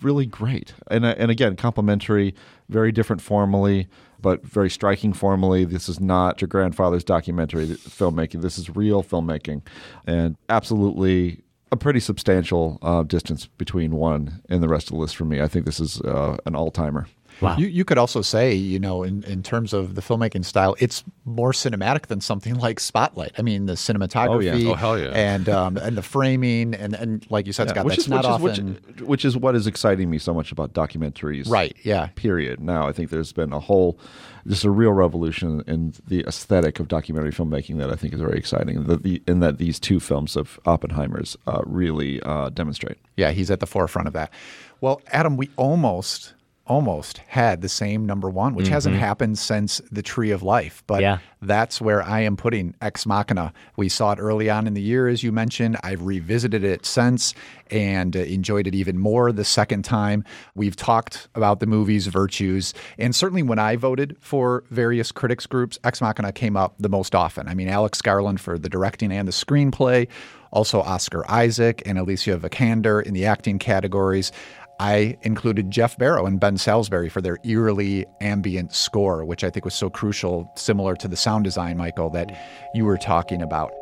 really 0.02 0.26
great, 0.26 0.74
and 0.90 1.04
uh, 1.04 1.14
and 1.18 1.30
again, 1.30 1.56
complementary, 1.56 2.34
very 2.68 2.92
different 2.92 3.20
formally, 3.22 3.88
but 4.20 4.44
very 4.46 4.70
striking 4.70 5.12
formally. 5.12 5.64
This 5.64 5.88
is 5.88 5.98
not 6.00 6.40
your 6.40 6.48
grandfather's 6.48 7.04
documentary 7.04 7.66
filmmaking. 7.66 8.42
This 8.42 8.58
is 8.58 8.74
real 8.76 9.02
filmmaking, 9.02 9.62
and 10.06 10.36
absolutely 10.48 11.42
a 11.70 11.76
pretty 11.76 12.00
substantial 12.00 12.78
uh, 12.82 13.02
distance 13.02 13.46
between 13.46 13.96
one 13.96 14.42
and 14.48 14.62
the 14.62 14.68
rest 14.68 14.88
of 14.88 14.92
the 14.92 14.96
list 14.96 15.16
for 15.16 15.24
me. 15.24 15.40
I 15.40 15.48
think 15.48 15.64
this 15.64 15.80
is 15.80 16.00
uh, 16.00 16.36
an 16.46 16.54
all 16.54 16.70
timer. 16.70 17.06
You, 17.40 17.66
you 17.68 17.84
could 17.84 17.98
also 17.98 18.20
say, 18.22 18.52
you 18.54 18.78
know, 18.78 19.02
in, 19.02 19.22
in 19.24 19.42
terms 19.42 19.72
of 19.72 19.94
the 19.94 20.00
filmmaking 20.00 20.44
style, 20.44 20.74
it's 20.78 21.04
more 21.24 21.52
cinematic 21.52 22.06
than 22.06 22.20
something 22.20 22.54
like 22.58 22.80
Spotlight. 22.80 23.32
I 23.38 23.42
mean, 23.42 23.66
the 23.66 23.74
cinematography, 23.74 24.28
Oh, 24.52 24.56
yeah. 24.56 24.70
oh 24.70 24.74
hell 24.74 24.98
yeah. 24.98 25.08
and 25.10 25.48
um, 25.48 25.76
and 25.76 25.96
the 25.96 26.02
framing, 26.02 26.74
and, 26.74 26.94
and 26.94 27.24
like 27.30 27.46
you 27.46 27.52
said, 27.52 27.68
Yeah, 27.68 27.74
Scott, 27.74 27.84
which 27.86 27.98
is, 27.98 28.08
not 28.08 28.40
which 28.40 28.52
often. 28.58 28.76
Is, 28.76 28.86
which, 28.86 29.00
which 29.02 29.24
is 29.24 29.36
what 29.36 29.54
is 29.54 29.66
exciting 29.66 30.10
me 30.10 30.18
so 30.18 30.34
much 30.34 30.50
about 30.52 30.72
documentaries. 30.72 31.48
Right, 31.48 31.76
yeah. 31.82 32.08
Period. 32.16 32.60
Now, 32.60 32.88
I 32.88 32.92
think 32.92 33.10
there's 33.10 33.32
been 33.32 33.52
a 33.52 33.60
whole, 33.60 33.98
just 34.46 34.64
a 34.64 34.70
real 34.70 34.92
revolution 34.92 35.62
in 35.66 35.94
the 36.08 36.24
aesthetic 36.26 36.80
of 36.80 36.88
documentary 36.88 37.30
filmmaking 37.32 37.78
that 37.78 37.90
I 37.90 37.94
think 37.94 38.14
is 38.14 38.20
very 38.20 38.38
exciting. 38.38 38.84
That 38.84 39.02
the, 39.02 39.22
in 39.28 39.40
that 39.40 39.58
these 39.58 39.78
two 39.78 40.00
films 40.00 40.34
of 40.36 40.58
Oppenheimer's 40.66 41.36
uh, 41.46 41.62
really 41.64 42.20
uh, 42.22 42.48
demonstrate. 42.50 42.98
Yeah, 43.16 43.30
he's 43.30 43.50
at 43.50 43.60
the 43.60 43.66
forefront 43.66 44.08
of 44.08 44.14
that. 44.14 44.32
Well, 44.80 45.00
Adam, 45.08 45.36
we 45.36 45.50
almost 45.56 46.34
almost 46.68 47.18
had 47.28 47.60
the 47.62 47.68
same 47.68 48.06
number 48.06 48.28
one, 48.30 48.54
which 48.54 48.68
hasn't 48.68 48.94
Mhm. 48.96 48.98
happened 49.00 49.38
since 49.38 49.80
the 49.90 50.02
Tree 50.02 50.30
of 50.30 50.42
Life. 50.42 50.82
But 50.86 51.00
Yeah. 51.02 51.18
that's 51.42 51.80
where 51.80 52.02
I 52.02 52.20
am 52.20 52.36
putting 52.36 52.74
Ex 52.82 53.06
Machina. 53.06 53.52
We 53.76 53.88
saw 53.88 54.12
it 54.12 54.18
early 54.20 54.48
on 54.50 54.66
in 54.66 54.74
the 54.74 54.80
year, 54.82 55.08
as 55.08 55.22
you 55.22 55.32
mentioned. 55.32 55.76
I've 55.82 56.02
revisited 56.02 56.62
it 56.64 56.84
since 56.86 57.34
and 57.70 58.16
uh, 58.16 58.20
enjoyed 58.20 58.66
it 58.66 58.74
even 58.74 58.98
more 58.98 59.32
the 59.32 59.44
second 59.44 59.84
time. 59.84 60.24
We've 60.54 60.76
talked 60.76 61.28
about 61.34 61.60
the 61.60 61.66
movie's 61.66 62.06
virtues, 62.06 62.74
and 62.98 63.14
certainly 63.14 63.42
when 63.42 63.58
I 63.58 63.76
voted 63.76 64.16
for 64.20 64.64
various 64.70 65.10
critics 65.12 65.46
groups, 65.46 65.78
Ex 65.84 66.00
Machina 66.00 66.32
came 66.32 66.56
up 66.56 66.74
the 66.78 66.88
most 66.88 67.14
often. 67.14 67.48
I 67.48 67.54
mean, 67.54 67.68
Alex 67.68 68.00
Garland 68.02 68.40
for 68.40 68.58
the 68.58 68.68
directing 68.68 69.10
and 69.12 69.26
the 69.26 69.32
screenplay, 69.32 70.06
also 70.50 70.80
Oscar 70.80 71.30
Isaac 71.30 71.82
and 71.84 71.98
Alicia 71.98 72.38
Vikander 72.38 73.02
in 73.02 73.12
the 73.12 73.26
acting 73.26 73.58
categories. 73.58 74.32
I 74.80 75.16
included 75.22 75.70
Geoff 75.70 75.98
Barrow 75.98 76.26
and 76.26 76.38
Ben 76.38 76.56
Salisbury 76.56 77.08
for 77.08 77.20
their 77.20 77.38
eerily 77.42 78.06
ambient 78.20 78.72
score, 78.72 79.24
which 79.24 79.42
I 79.42 79.50
think 79.50 79.64
was 79.64 79.74
so 79.74 79.90
crucial, 79.90 80.50
similar 80.54 80.94
to 80.96 81.08
the 81.08 81.16
sound 81.16 81.44
design, 81.44 81.76
Michael, 81.76 82.10
that 82.10 82.30
you 82.74 82.84
were 82.84 82.96
talking 82.96 83.42
about. 83.42 83.72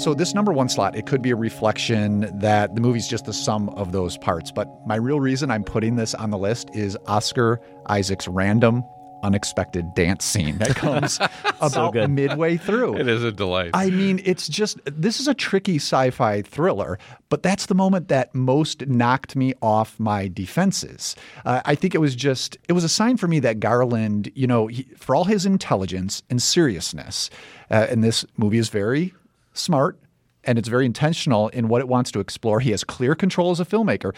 So 0.00 0.14
this 0.14 0.32
number 0.32 0.50
one 0.50 0.70
slot, 0.70 0.96
it 0.96 1.04
could 1.04 1.20
be 1.20 1.30
a 1.30 1.36
reflection 1.36 2.20
that 2.38 2.74
the 2.74 2.80
movie's 2.80 3.06
just 3.06 3.26
the 3.26 3.34
sum 3.34 3.68
of 3.68 3.92
those 3.92 4.16
parts. 4.16 4.50
But 4.50 4.66
my 4.86 4.96
real 4.96 5.20
reason 5.20 5.50
I'm 5.50 5.62
putting 5.62 5.96
this 5.96 6.14
on 6.14 6.30
the 6.30 6.38
list 6.38 6.70
is 6.74 6.96
Oscar 7.06 7.60
Isaac's 7.84 8.26
random, 8.26 8.82
unexpected 9.22 9.92
dance 9.92 10.24
scene 10.24 10.56
that 10.56 10.70
comes 10.74 11.20
about 11.60 11.92
good. 11.92 12.08
midway 12.08 12.56
through. 12.56 12.96
It 12.96 13.08
is 13.08 13.22
a 13.22 13.30
delight. 13.30 13.72
I 13.74 13.90
mean, 13.90 14.22
it's 14.24 14.48
just 14.48 14.78
this 14.86 15.20
is 15.20 15.28
a 15.28 15.34
tricky 15.34 15.76
sci-fi 15.76 16.40
thriller, 16.40 16.98
but 17.28 17.42
that's 17.42 17.66
the 17.66 17.74
moment 17.74 18.08
that 18.08 18.34
most 18.34 18.86
knocked 18.86 19.36
me 19.36 19.52
off 19.60 20.00
my 20.00 20.28
defenses. 20.28 21.14
Uh, 21.44 21.60
I 21.66 21.74
think 21.74 21.94
it 21.94 21.98
was 22.00 22.16
just 22.16 22.56
it 22.70 22.72
was 22.72 22.84
a 22.84 22.88
sign 22.88 23.18
for 23.18 23.28
me 23.28 23.38
that 23.40 23.60
Garland, 23.60 24.32
you 24.34 24.46
know, 24.46 24.68
he, 24.68 24.84
for 24.96 25.14
all 25.14 25.24
his 25.24 25.44
intelligence 25.44 26.22
and 26.30 26.40
seriousness, 26.40 27.28
uh, 27.70 27.86
and 27.90 28.02
this 28.02 28.24
movie 28.38 28.56
is 28.56 28.70
very 28.70 29.12
smart 29.60 29.98
and 30.44 30.58
it's 30.58 30.68
very 30.68 30.86
intentional 30.86 31.48
in 31.48 31.68
what 31.68 31.80
it 31.80 31.88
wants 31.88 32.10
to 32.12 32.20
explore. 32.20 32.60
He 32.60 32.70
has 32.70 32.84
clear 32.84 33.14
control 33.14 33.50
as 33.50 33.60
a 33.60 33.64
filmmaker. 33.64 34.14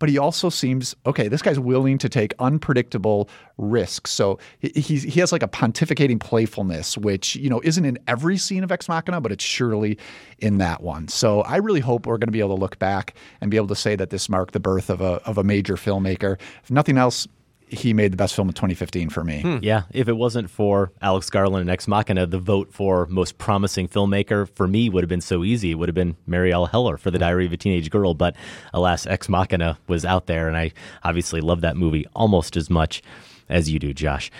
But 0.00 0.08
he 0.08 0.18
also 0.18 0.48
seems 0.48 0.94
okay. 1.06 1.28
This 1.28 1.40
guy's 1.40 1.58
willing 1.58 1.98
to 1.98 2.08
take 2.08 2.34
unpredictable 2.40 3.28
risks. 3.58 4.10
So 4.10 4.40
he, 4.58 4.80
he 4.80 5.20
has 5.20 5.30
like 5.30 5.42
a 5.42 5.48
pontificating 5.48 6.18
playfulness, 6.18 6.98
which 6.98 7.36
you 7.36 7.48
know 7.48 7.60
isn't 7.62 7.84
in 7.84 7.98
every 8.08 8.36
scene 8.36 8.64
of 8.64 8.72
Ex 8.72 8.88
Machina, 8.88 9.20
but 9.20 9.30
it's 9.30 9.44
surely 9.44 9.96
in 10.38 10.58
that 10.58 10.82
one. 10.82 11.06
So 11.06 11.42
I 11.42 11.58
really 11.58 11.80
hope 11.80 12.06
we're 12.06 12.18
going 12.18 12.26
to 12.26 12.32
be 12.32 12.40
able 12.40 12.56
to 12.56 12.60
look 12.60 12.78
back 12.80 13.14
and 13.40 13.52
be 13.52 13.56
able 13.56 13.68
to 13.68 13.76
say 13.76 13.94
that 13.94 14.10
this 14.10 14.28
marked 14.28 14.52
the 14.52 14.60
birth 14.60 14.90
of 14.90 15.00
a 15.00 15.22
of 15.26 15.38
a 15.38 15.44
major 15.44 15.76
filmmaker. 15.76 16.40
If 16.64 16.72
nothing 16.72 16.98
else, 16.98 17.28
he 17.68 17.92
made 17.92 18.12
the 18.12 18.16
best 18.16 18.34
film 18.34 18.48
of 18.48 18.54
2015 18.54 19.08
for 19.10 19.24
me. 19.24 19.40
Hmm. 19.42 19.58
Yeah, 19.62 19.82
if 19.92 20.08
it 20.08 20.16
wasn't 20.16 20.50
for 20.50 20.92
Alex 21.02 21.30
Garland 21.30 21.62
and 21.62 21.70
Ex 21.70 21.88
Machina, 21.88 22.26
the 22.26 22.38
vote 22.38 22.72
for 22.72 23.06
most 23.06 23.38
promising 23.38 23.88
filmmaker 23.88 24.48
for 24.48 24.68
me 24.68 24.88
would 24.88 25.02
have 25.02 25.08
been 25.08 25.20
so 25.20 25.42
easy. 25.44 25.70
It 25.72 25.74
would 25.74 25.88
have 25.88 25.94
been 25.94 26.16
Marielle 26.28 26.70
Heller 26.70 26.96
for 26.96 27.10
The 27.10 27.18
Diary 27.18 27.46
of 27.46 27.52
a 27.52 27.56
Teenage 27.56 27.90
Girl, 27.90 28.14
but 28.14 28.36
alas, 28.72 29.06
Ex 29.06 29.28
Machina 29.28 29.78
was 29.88 30.04
out 30.04 30.26
there, 30.26 30.46
and 30.48 30.56
I 30.56 30.72
obviously 31.02 31.40
love 31.40 31.62
that 31.62 31.76
movie 31.76 32.06
almost 32.14 32.56
as 32.56 32.70
much 32.70 33.02
as 33.48 33.68
you 33.70 33.78
do, 33.78 33.92
Josh. 33.92 34.30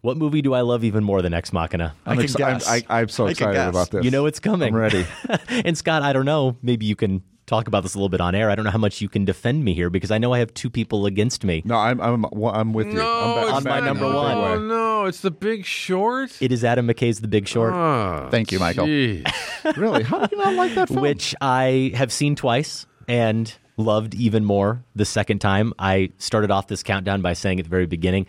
What 0.00 0.16
movie 0.16 0.42
do 0.42 0.52
I 0.52 0.62
love 0.62 0.82
even 0.82 1.04
more 1.04 1.22
than 1.22 1.32
Ex 1.32 1.52
Machina? 1.52 1.94
I'm 2.06 2.18
I 2.18 2.22
can 2.22 2.24
exci- 2.26 2.44
I'm- 2.44 2.60
I- 2.88 2.98
I'm 3.00 3.08
so 3.08 3.26
I 3.26 3.30
excited 3.30 3.68
about 3.68 3.90
this. 3.92 4.04
You 4.04 4.10
know 4.10 4.26
it's 4.26 4.40
coming. 4.40 4.74
I'm 4.74 4.80
ready. 4.80 5.06
and 5.48 5.78
Scott, 5.78 6.02
I 6.02 6.12
don't 6.12 6.24
know. 6.24 6.56
Maybe 6.60 6.86
you 6.86 6.96
can 6.96 7.22
talk 7.52 7.68
about 7.68 7.82
this 7.82 7.94
a 7.94 7.98
little 7.98 8.08
bit 8.08 8.20
on 8.20 8.34
air. 8.34 8.50
I 8.50 8.54
don't 8.54 8.64
know 8.64 8.70
how 8.70 8.78
much 8.78 9.00
you 9.02 9.08
can 9.08 9.24
defend 9.24 9.62
me 9.64 9.74
here 9.74 9.90
because 9.90 10.10
I 10.10 10.18
know 10.18 10.32
I 10.32 10.38
have 10.38 10.54
two 10.54 10.70
people 10.70 11.04
against 11.06 11.44
me. 11.44 11.62
No, 11.64 11.76
I'm 11.76 12.00
I'm 12.00 12.24
I'm 12.44 12.72
with 12.72 12.86
you. 12.88 12.94
No, 12.94 13.06
I'm 13.06 13.34
back- 13.36 13.44
it's 13.44 13.52
on 13.52 13.64
my 13.64 13.80
not- 13.80 13.84
number 13.84 14.10
no, 14.10 14.16
one. 14.16 14.68
No, 14.68 15.04
it's 15.04 15.20
The 15.20 15.30
Big 15.30 15.64
Short. 15.64 16.30
It 16.40 16.50
is 16.52 16.64
Adam 16.64 16.86
McKay's 16.88 17.20
The 17.20 17.28
Big 17.28 17.46
Short. 17.46 17.72
Ah, 17.74 18.28
Thank 18.30 18.52
you, 18.52 18.58
Michael. 18.58 18.86
really? 19.76 20.02
How 20.02 20.26
do 20.26 20.34
you 20.36 20.42
not 20.42 20.54
like 20.54 20.74
that 20.76 20.88
film? 20.88 21.02
Which 21.02 21.34
I 21.40 21.92
have 21.94 22.10
seen 22.12 22.36
twice 22.36 22.86
and 23.06 23.52
loved 23.76 24.14
even 24.14 24.44
more 24.44 24.84
the 24.94 25.04
second 25.04 25.40
time. 25.40 25.74
I 25.78 26.10
started 26.18 26.50
off 26.50 26.68
this 26.68 26.82
countdown 26.82 27.20
by 27.20 27.34
saying 27.34 27.58
at 27.58 27.64
the 27.66 27.70
very 27.70 27.86
beginning, 27.86 28.26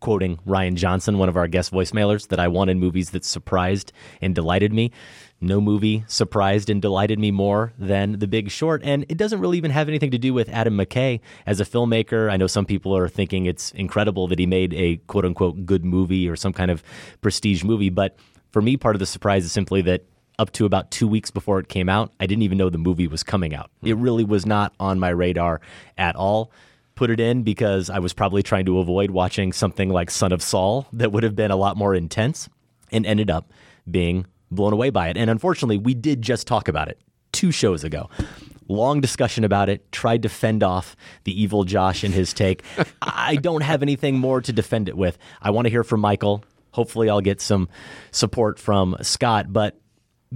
quoting 0.00 0.38
Rian 0.46 0.74
Johnson, 0.74 1.18
one 1.18 1.28
of 1.28 1.36
our 1.36 1.48
guest 1.48 1.72
voicemailers, 1.72 2.28
that 2.28 2.38
I 2.40 2.48
wanted 2.48 2.76
movies 2.76 3.10
that 3.10 3.24
surprised 3.24 3.92
and 4.20 4.34
delighted 4.34 4.72
me. 4.72 4.92
No 5.40 5.60
movie 5.60 6.04
surprised 6.08 6.68
and 6.68 6.82
delighted 6.82 7.18
me 7.18 7.30
more 7.30 7.72
than 7.78 8.18
The 8.18 8.26
Big 8.26 8.50
Short. 8.50 8.82
And 8.84 9.04
it 9.08 9.16
doesn't 9.16 9.38
really 9.38 9.56
even 9.56 9.70
have 9.70 9.88
anything 9.88 10.10
to 10.10 10.18
do 10.18 10.34
with 10.34 10.48
Adam 10.48 10.76
McKay 10.76 11.20
as 11.46 11.60
a 11.60 11.64
filmmaker. 11.64 12.30
I 12.30 12.36
know 12.36 12.48
some 12.48 12.66
people 12.66 12.96
are 12.96 13.08
thinking 13.08 13.46
it's 13.46 13.70
incredible 13.72 14.26
that 14.28 14.38
he 14.40 14.46
made 14.46 14.74
a 14.74 14.96
quote 15.06 15.24
unquote 15.24 15.64
good 15.64 15.84
movie 15.84 16.28
or 16.28 16.34
some 16.34 16.52
kind 16.52 16.72
of 16.72 16.82
prestige 17.20 17.62
movie. 17.62 17.90
But 17.90 18.16
for 18.50 18.60
me, 18.60 18.76
part 18.76 18.96
of 18.96 19.00
the 19.00 19.06
surprise 19.06 19.44
is 19.44 19.52
simply 19.52 19.80
that 19.82 20.04
up 20.40 20.50
to 20.52 20.66
about 20.66 20.90
two 20.90 21.06
weeks 21.06 21.30
before 21.30 21.60
it 21.60 21.68
came 21.68 21.88
out, 21.88 22.12
I 22.18 22.26
didn't 22.26 22.42
even 22.42 22.58
know 22.58 22.70
the 22.70 22.78
movie 22.78 23.06
was 23.06 23.22
coming 23.22 23.54
out. 23.54 23.70
Hmm. 23.80 23.88
It 23.88 23.96
really 23.96 24.24
was 24.24 24.44
not 24.44 24.74
on 24.80 24.98
my 24.98 25.10
radar 25.10 25.60
at 25.96 26.16
all. 26.16 26.50
Put 26.96 27.10
it 27.10 27.20
in 27.20 27.44
because 27.44 27.90
I 27.90 28.00
was 28.00 28.12
probably 28.12 28.42
trying 28.42 28.66
to 28.66 28.80
avoid 28.80 29.12
watching 29.12 29.52
something 29.52 29.88
like 29.88 30.10
Son 30.10 30.32
of 30.32 30.42
Saul 30.42 30.88
that 30.92 31.12
would 31.12 31.22
have 31.22 31.36
been 31.36 31.52
a 31.52 31.56
lot 31.56 31.76
more 31.76 31.94
intense 31.94 32.48
and 32.90 33.06
ended 33.06 33.30
up 33.30 33.52
being 33.88 34.26
blown 34.50 34.72
away 34.72 34.90
by 34.90 35.08
it. 35.08 35.16
And 35.16 35.30
unfortunately, 35.30 35.78
we 35.78 35.94
did 35.94 36.22
just 36.22 36.46
talk 36.46 36.68
about 36.68 36.88
it 36.88 37.00
two 37.32 37.50
shows 37.50 37.84
ago. 37.84 38.08
Long 38.68 39.00
discussion 39.00 39.44
about 39.44 39.68
it, 39.68 39.90
tried 39.92 40.22
to 40.24 40.28
fend 40.28 40.62
off 40.62 40.94
the 41.24 41.40
evil 41.40 41.64
Josh 41.64 42.04
and 42.04 42.12
his 42.12 42.34
take. 42.34 42.62
I 43.00 43.36
don't 43.36 43.62
have 43.62 43.82
anything 43.82 44.18
more 44.18 44.42
to 44.42 44.52
defend 44.52 44.88
it 44.88 44.96
with. 44.96 45.16
I 45.40 45.50
want 45.50 45.66
to 45.66 45.70
hear 45.70 45.84
from 45.84 46.00
Michael. 46.00 46.44
Hopefully, 46.72 47.08
I'll 47.08 47.22
get 47.22 47.40
some 47.40 47.68
support 48.10 48.58
from 48.58 48.96
Scott. 49.00 49.52
But 49.52 49.80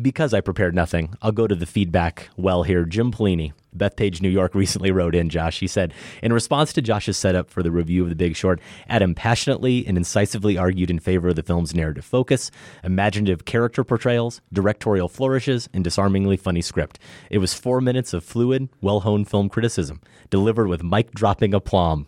because 0.00 0.32
I 0.32 0.40
prepared 0.40 0.74
nothing, 0.74 1.14
I'll 1.20 1.32
go 1.32 1.46
to 1.46 1.54
the 1.54 1.66
feedback 1.66 2.30
well 2.36 2.62
here. 2.62 2.84
Jim 2.84 3.12
Pelini, 3.12 3.52
Bethpage, 3.76 4.22
New 4.22 4.28
York, 4.28 4.54
recently 4.54 4.90
wrote 4.90 5.14
in, 5.14 5.28
Josh. 5.28 5.60
He 5.60 5.66
said, 5.66 5.92
in 6.22 6.32
response 6.32 6.72
to 6.72 6.82
Josh's 6.82 7.16
setup 7.16 7.50
for 7.50 7.62
the 7.62 7.70
review 7.70 8.02
of 8.02 8.08
The 8.08 8.14
Big 8.14 8.36
Short, 8.36 8.60
Adam 8.88 9.14
passionately 9.14 9.86
and 9.86 9.96
incisively 9.96 10.56
argued 10.56 10.90
in 10.90 10.98
favor 10.98 11.28
of 11.28 11.36
the 11.36 11.42
film's 11.42 11.74
narrative 11.74 12.04
focus, 12.04 12.50
imaginative 12.82 13.44
character 13.44 13.84
portrayals, 13.84 14.40
directorial 14.52 15.08
flourishes, 15.08 15.68
and 15.74 15.84
disarmingly 15.84 16.36
funny 16.36 16.62
script. 16.62 16.98
It 17.30 17.38
was 17.38 17.54
four 17.54 17.80
minutes 17.80 18.14
of 18.14 18.24
fluid, 18.24 18.68
well 18.80 19.00
honed 19.00 19.28
film 19.28 19.48
criticism, 19.48 20.00
delivered 20.30 20.68
with 20.68 20.82
mic 20.82 21.12
dropping 21.12 21.52
aplomb. 21.54 22.06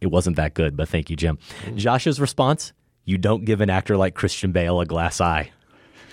It 0.00 0.08
wasn't 0.08 0.36
that 0.36 0.54
good, 0.54 0.76
but 0.76 0.88
thank 0.88 1.10
you, 1.10 1.16
Jim. 1.16 1.38
Mm. 1.64 1.76
Josh's 1.76 2.20
response, 2.20 2.72
you 3.04 3.18
don't 3.18 3.44
give 3.44 3.60
an 3.60 3.70
actor 3.70 3.96
like 3.96 4.14
Christian 4.14 4.50
Bale 4.50 4.80
a 4.80 4.86
glass 4.86 5.20
eye 5.20 5.52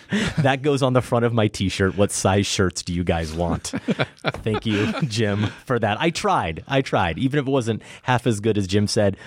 that 0.40 0.62
goes 0.62 0.82
on 0.82 0.94
the 0.94 1.02
front 1.02 1.26
of 1.26 1.34
my 1.34 1.48
t-shirt. 1.48 1.98
What 1.98 2.12
size 2.12 2.46
shirts 2.46 2.84
do 2.84 2.94
you 2.94 3.04
guys 3.04 3.34
want? 3.34 3.68
Thank 4.24 4.66
you, 4.66 4.92
Jim, 5.04 5.48
for 5.66 5.80
that. 5.80 6.00
I 6.00 6.10
tried. 6.10 6.64
I 6.68 6.82
tried. 6.82 7.18
Even 7.18 7.40
if 7.40 7.48
it 7.48 7.52
wasn't 7.52 7.82
half 8.04 8.28
as 8.28 8.40
good 8.40 8.58
as 8.58 8.68
Jim 8.68 8.88
said, 8.88 9.18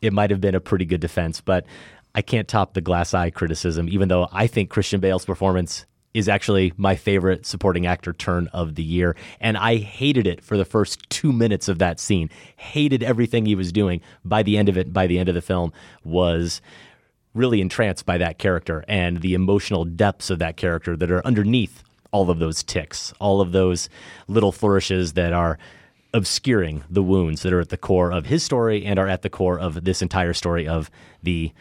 it 0.00 0.12
might 0.12 0.30
have 0.30 0.40
been 0.40 0.54
a 0.54 0.60
pretty 0.60 0.84
good 0.84 1.00
defense, 1.00 1.40
but 1.40 1.66
I 2.14 2.22
can't 2.22 2.48
top 2.48 2.74
the 2.74 2.80
glass 2.80 3.14
eye 3.14 3.30
criticism 3.30 3.88
even 3.88 4.08
though 4.08 4.28
I 4.32 4.46
think 4.46 4.70
Christian 4.70 5.00
Bale's 5.00 5.24
performance 5.24 5.86
is 6.14 6.28
actually 6.28 6.72
my 6.76 6.96
favorite 6.96 7.46
supporting 7.46 7.86
actor 7.86 8.12
turn 8.12 8.48
of 8.48 8.74
the 8.74 8.82
year. 8.82 9.14
And 9.40 9.56
I 9.56 9.76
hated 9.76 10.26
it 10.26 10.42
for 10.42 10.56
the 10.56 10.64
first 10.64 11.08
two 11.10 11.32
minutes 11.32 11.68
of 11.68 11.78
that 11.78 12.00
scene. 12.00 12.30
Hated 12.56 13.02
everything 13.02 13.46
he 13.46 13.54
was 13.54 13.70
doing. 13.70 14.00
By 14.24 14.42
the 14.42 14.56
end 14.56 14.68
of 14.68 14.76
it, 14.76 14.92
by 14.92 15.06
the 15.06 15.18
end 15.18 15.28
of 15.28 15.34
the 15.34 15.42
film, 15.42 15.72
was 16.04 16.60
really 17.38 17.60
entranced 17.60 18.04
by 18.04 18.18
that 18.18 18.38
character 18.38 18.84
and 18.88 19.20
the 19.20 19.32
emotional 19.32 19.84
depths 19.84 20.28
of 20.28 20.38
that 20.40 20.56
character 20.56 20.96
that 20.96 21.10
are 21.10 21.24
underneath 21.26 21.82
all 22.10 22.30
of 22.30 22.38
those 22.38 22.62
tics, 22.62 23.12
all 23.20 23.40
of 23.40 23.52
those 23.52 23.88
little 24.26 24.52
flourishes 24.52 25.12
that 25.14 25.32
are 25.32 25.58
obscuring 26.14 26.84
the 26.90 27.02
wounds 27.02 27.42
that 27.42 27.52
are 27.52 27.60
at 27.60 27.68
the 27.68 27.76
core 27.76 28.10
of 28.12 28.26
his 28.26 28.42
story 28.42 28.84
and 28.84 28.98
are 28.98 29.08
at 29.08 29.22
the 29.22 29.30
core 29.30 29.58
of 29.58 29.84
this 29.84 30.02
entire 30.02 30.32
story 30.32 30.66
of 30.66 30.90
the 31.22 31.52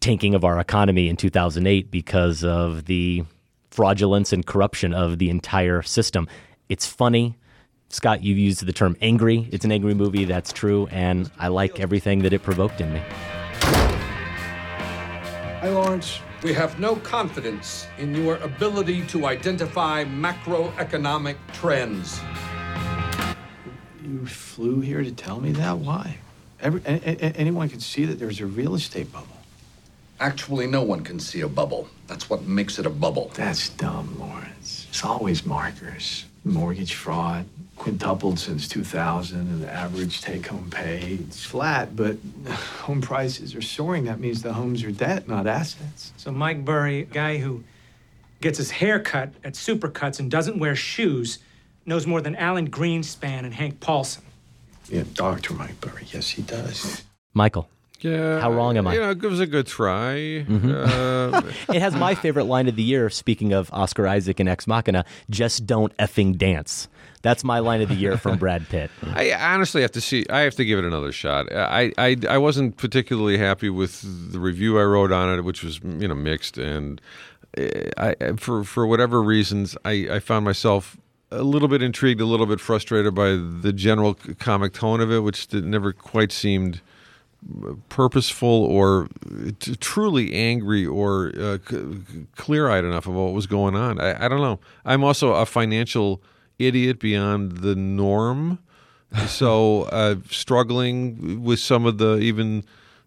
tanking 0.00 0.34
of 0.34 0.44
our 0.44 0.58
economy 0.58 1.08
in 1.08 1.16
2008 1.16 1.90
because 1.90 2.44
of 2.44 2.84
the 2.86 3.24
fraudulence 3.70 4.32
and 4.32 4.44
corruption 4.44 4.92
of 4.92 5.18
the 5.18 5.30
entire 5.30 5.82
system. 5.82 6.28
It's 6.68 6.86
funny. 6.86 7.36
Scott, 7.88 8.22
you 8.22 8.34
used 8.34 8.66
the 8.66 8.72
term 8.72 8.96
angry. 9.00 9.48
It's 9.52 9.64
an 9.64 9.70
angry 9.70 9.94
movie, 9.94 10.24
that's 10.24 10.52
true, 10.52 10.88
and 10.90 11.30
I 11.38 11.48
like 11.48 11.78
everything 11.78 12.22
that 12.22 12.32
it 12.32 12.42
provoked 12.42 12.80
in 12.80 12.92
me. 12.92 13.02
Hi, 15.66 15.72
Lawrence. 15.72 16.20
We 16.44 16.52
have 16.52 16.78
no 16.78 16.94
confidence 16.94 17.88
in 17.98 18.14
your 18.14 18.36
ability 18.36 19.04
to 19.06 19.26
identify 19.26 20.04
macroeconomic 20.04 21.34
trends. 21.54 22.20
You 24.00 24.24
flew 24.28 24.78
here 24.80 25.02
to 25.02 25.10
tell 25.10 25.40
me 25.40 25.50
that? 25.54 25.78
Why? 25.78 26.18
Every, 26.60 26.82
a- 26.86 27.02
a- 27.26 27.36
anyone 27.36 27.68
can 27.68 27.80
see 27.80 28.04
that 28.04 28.20
there's 28.20 28.38
a 28.40 28.46
real 28.46 28.76
estate 28.76 29.12
bubble. 29.12 29.38
Actually, 30.20 30.68
no 30.68 30.84
one 30.84 31.02
can 31.02 31.18
see 31.18 31.40
a 31.40 31.48
bubble. 31.48 31.88
That's 32.06 32.30
what 32.30 32.44
makes 32.44 32.78
it 32.78 32.86
a 32.86 32.90
bubble. 32.90 33.32
That's 33.34 33.70
dumb, 33.70 34.20
Lawrence. 34.20 34.86
It's 34.88 35.04
always 35.04 35.44
markers. 35.44 36.26
Mortgage 36.46 36.94
fraud, 36.94 37.46
quintupled 37.76 38.38
since 38.38 38.68
2000, 38.68 39.38
and 39.38 39.62
the 39.62 39.72
average 39.72 40.20
take 40.20 40.46
home 40.46 40.70
pay 40.70 41.18
is 41.28 41.44
flat, 41.44 41.96
but 41.96 42.16
home 42.82 43.00
prices 43.00 43.54
are 43.54 43.62
soaring. 43.62 44.04
That 44.04 44.20
means 44.20 44.42
the 44.42 44.52
homes 44.52 44.84
are 44.84 44.92
debt, 44.92 45.28
not 45.28 45.46
assets. 45.46 46.12
So 46.16 46.30
Mike 46.30 46.64
Burry, 46.64 47.00
a 47.00 47.04
guy 47.04 47.38
who 47.38 47.64
gets 48.40 48.58
his 48.58 48.70
hair 48.70 49.00
cut 49.00 49.30
at 49.42 49.54
Supercuts 49.54 50.20
and 50.20 50.30
doesn't 50.30 50.58
wear 50.58 50.76
shoes, 50.76 51.40
knows 51.84 52.06
more 52.06 52.20
than 52.20 52.36
Alan 52.36 52.70
Greenspan 52.70 53.44
and 53.44 53.54
Hank 53.54 53.80
Paulson. 53.80 54.22
Yeah, 54.88 55.02
Dr. 55.14 55.54
Mike 55.54 55.80
Burry. 55.80 56.06
Yes, 56.12 56.30
he 56.30 56.42
does. 56.42 57.02
Michael. 57.34 57.68
Yeah. 58.10 58.40
How 58.40 58.52
wrong 58.52 58.76
am 58.76 58.86
I? 58.86 58.94
You 58.94 59.00
know, 59.00 59.10
it 59.10 59.22
was 59.22 59.40
a 59.40 59.46
good 59.46 59.66
try. 59.66 60.44
Mhm. 60.46 60.72
Uh, 60.72 61.42
it 61.74 61.80
has 61.80 61.94
my 61.96 62.14
favorite 62.14 62.44
line 62.44 62.68
of 62.68 62.76
the 62.76 62.82
year. 62.82 63.10
Speaking 63.10 63.52
of 63.52 63.70
Oscar 63.72 64.06
Isaac 64.06 64.38
and 64.40 64.48
Ex 64.48 64.66
Machina, 64.66 65.04
just 65.30 65.66
don't 65.66 65.96
effing 65.98 66.36
dance. 66.38 66.88
That's 67.22 67.42
my 67.42 67.58
line 67.58 67.80
of 67.82 67.88
the 67.88 67.94
year 67.96 68.16
from 68.16 68.38
Brad 68.42 68.68
Pitt. 68.68 68.90
I 69.02 69.32
honestly 69.32 69.82
have 69.82 69.90
to 69.92 70.00
see. 70.00 70.24
I 70.30 70.40
have 70.40 70.54
to 70.56 70.64
give 70.64 70.78
it 70.78 70.84
another 70.84 71.10
shot. 71.12 71.52
I, 71.52 71.92
I 71.98 72.16
I 72.28 72.38
wasn't 72.38 72.76
particularly 72.76 73.38
happy 73.38 73.68
with 73.70 74.02
the 74.32 74.38
review 74.38 74.78
I 74.78 74.84
wrote 74.84 75.10
on 75.10 75.36
it, 75.36 75.42
which 75.42 75.64
was 75.64 75.80
you 75.82 76.06
know 76.06 76.14
mixed, 76.14 76.56
and 76.58 77.00
I, 77.58 78.14
I- 78.20 78.32
for 78.36 78.62
for 78.64 78.86
whatever 78.86 79.22
reasons, 79.22 79.76
I, 79.84 80.06
I 80.12 80.18
found 80.20 80.44
myself 80.44 80.96
a 81.32 81.42
little 81.42 81.66
bit 81.68 81.82
intrigued, 81.82 82.20
a 82.20 82.24
little 82.26 82.46
bit 82.46 82.60
frustrated 82.60 83.12
by 83.14 83.30
the 83.30 83.72
general 83.74 84.14
comic 84.38 84.72
tone 84.74 85.00
of 85.00 85.10
it, 85.10 85.20
which 85.20 85.52
never 85.52 85.92
quite 85.92 86.30
seemed 86.30 86.80
purposeful 87.88 88.48
or 88.48 89.08
t- 89.58 89.76
truly 89.76 90.34
angry 90.34 90.84
or 90.86 91.32
uh, 91.38 91.58
c- 91.68 92.26
clear 92.36 92.68
eyed 92.68 92.84
enough 92.84 93.06
of 93.06 93.14
what 93.14 93.32
was 93.32 93.46
going 93.46 93.74
on. 93.74 94.00
I, 94.00 94.24
I 94.24 94.28
don't 94.28 94.40
know. 94.40 94.60
I'm 94.84 95.04
also 95.04 95.32
a 95.34 95.46
financial 95.46 96.22
idiot 96.58 96.98
beyond 96.98 97.58
the 97.58 97.74
norm. 97.74 98.58
so 99.28 99.82
uh, 99.84 100.16
struggling 100.30 101.42
with 101.42 101.60
some 101.60 101.86
of 101.86 101.98
the 101.98 102.16
even 102.18 102.64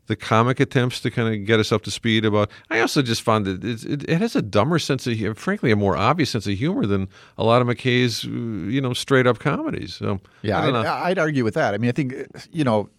the 0.07 0.15
comic 0.15 0.59
attempts 0.59 1.01
to 1.01 1.11
kind 1.11 1.31
of 1.31 1.45
get 1.45 1.59
us 1.59 1.71
up 1.71 1.83
to 1.83 1.91
speed 1.91 2.25
about. 2.25 2.49
I 2.71 2.79
also 2.79 3.03
just 3.03 3.21
found 3.21 3.45
that 3.45 3.63
it, 3.63 3.83
it, 3.83 4.09
it 4.09 4.17
has 4.21 4.35
a 4.35 4.41
dumber 4.41 4.79
sense 4.79 5.05
of, 5.05 5.37
frankly, 5.37 5.69
a 5.69 5.75
more 5.75 5.95
obvious 5.95 6.31
sense 6.31 6.47
of 6.47 6.53
humor 6.57 6.87
than 6.87 7.07
a 7.37 7.43
lot 7.43 7.61
of 7.61 7.67
McKay's, 7.67 8.25
uh, 8.25 8.29
you 8.29 8.81
know, 8.81 8.93
straight 8.93 9.27
up 9.27 9.37
comedies. 9.37 9.93
So 9.93 10.19
Yeah, 10.41 10.59
I 10.59 10.65
don't 10.65 10.75
I'd, 10.77 10.83
know. 10.83 10.93
I'd 10.93 11.19
argue 11.19 11.43
with 11.43 11.53
that. 11.53 11.75
I 11.75 11.77
mean, 11.77 11.89
I 11.89 11.91
think 11.91 12.15
you 12.51 12.63
know 12.63 12.89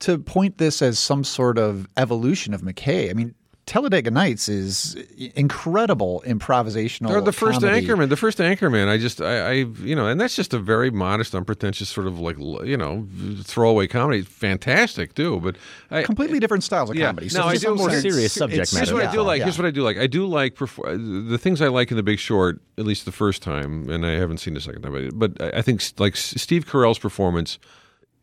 to 0.00 0.18
point 0.18 0.58
this 0.58 0.82
as 0.82 0.98
some 0.98 1.24
sort 1.24 1.58
of 1.58 1.86
evolution 1.96 2.52
of 2.54 2.62
McKay. 2.62 3.10
I 3.10 3.12
mean, 3.12 3.34
Talladega 3.66 4.12
Nights 4.12 4.48
is 4.48 4.94
incredible 5.34 6.22
improvisational. 6.24 7.10
Or 7.10 7.20
the 7.20 7.32
first 7.32 7.60
comedy. 7.62 7.84
Anchorman, 7.84 8.08
the 8.10 8.16
first 8.16 8.38
Anchorman. 8.38 8.86
I 8.88 8.96
just, 8.96 9.20
I, 9.20 9.38
I, 9.40 9.52
you 9.82 9.96
know, 9.96 10.06
and 10.06 10.20
that's 10.20 10.36
just 10.36 10.54
a 10.54 10.58
very 10.60 10.92
modest, 10.92 11.34
unpretentious 11.34 11.88
sort 11.88 12.06
of 12.06 12.20
like, 12.20 12.38
you 12.38 12.76
know, 12.76 13.08
throwaway 13.42 13.88
comedy. 13.88 14.22
Fantastic 14.22 15.14
too, 15.14 15.40
but 15.40 15.56
I, 15.90 16.04
completely 16.04 16.38
different 16.38 16.62
styles 16.62 16.90
of 16.90 16.96
yeah. 16.96 17.06
comedy. 17.06 17.28
So 17.28 17.40
no, 17.40 17.46
I 17.48 17.54
it's 17.54 17.62
do 17.64 17.74
more 17.74 17.88
it's- 17.88 18.02
serious 18.02 18.32
subject 18.34 18.54
it's- 18.62 18.70
Here's 18.70 18.92
matter. 18.92 18.94
what 18.94 19.08
I 19.08 19.10
do 19.10 19.18
Yeah. 19.18 19.22
like. 19.24 19.42
Here's 19.42 19.58
what 19.58 19.66
I 19.66 19.70
do 19.72 19.82
like. 19.82 19.98
I 19.98 20.06
do 20.06 20.26
like 20.26 20.54
perfor- 20.54 21.28
the 21.28 21.38
things 21.38 21.60
I 21.60 21.66
like 21.66 21.90
in 21.90 21.96
The 21.96 22.04
Big 22.04 22.20
Short. 22.20 22.60
At 22.78 22.84
least 22.84 23.04
the 23.04 23.10
first 23.12 23.42
time, 23.42 23.88
and 23.90 24.04
I 24.06 24.12
haven't 24.12 24.36
seen 24.38 24.54
the 24.54 24.60
second 24.60 24.82
time, 24.82 24.92
but, 24.92 25.18
but 25.38 25.42
I 25.54 25.58
I 25.58 25.62
think 25.62 25.82
like 25.98 26.14
Steve 26.14 26.66
Carell's 26.66 26.98
performance 27.00 27.58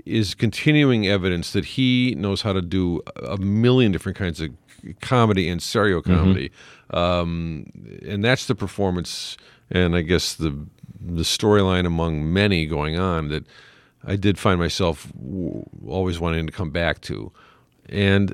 is 0.06 0.36
continuing 0.36 1.08
evidence 1.08 1.54
that 1.54 1.66
he 1.66 2.16
knows 2.18 2.42
how 2.42 2.54
to 2.54 2.62
do 2.62 3.02
a 3.16 3.38
million 3.38 3.92
different 3.92 4.18
kinds 4.18 4.42
of 4.42 4.50
comedy 5.02 5.48
and 5.48 5.62
serial 5.62 6.02
comedy, 6.02 6.52
um, 6.90 7.66
and 8.06 8.24
that's 8.24 8.48
the 8.48 8.56
performance, 8.56 9.38
and 9.70 9.96
I 9.96 10.02
guess 10.02 10.36
the 10.36 10.68
the 11.00 11.24
storyline 11.24 11.86
among 11.86 12.32
many 12.32 12.66
going 12.66 12.98
on 12.98 13.30
that 13.30 13.46
I 14.06 14.16
did 14.16 14.38
find 14.38 14.60
myself 14.60 15.12
w- 15.14 15.64
always 15.88 16.20
wanting 16.20 16.46
to 16.46 16.52
come 16.52 16.70
back 16.72 17.02
to, 17.02 17.32
and. 17.88 18.34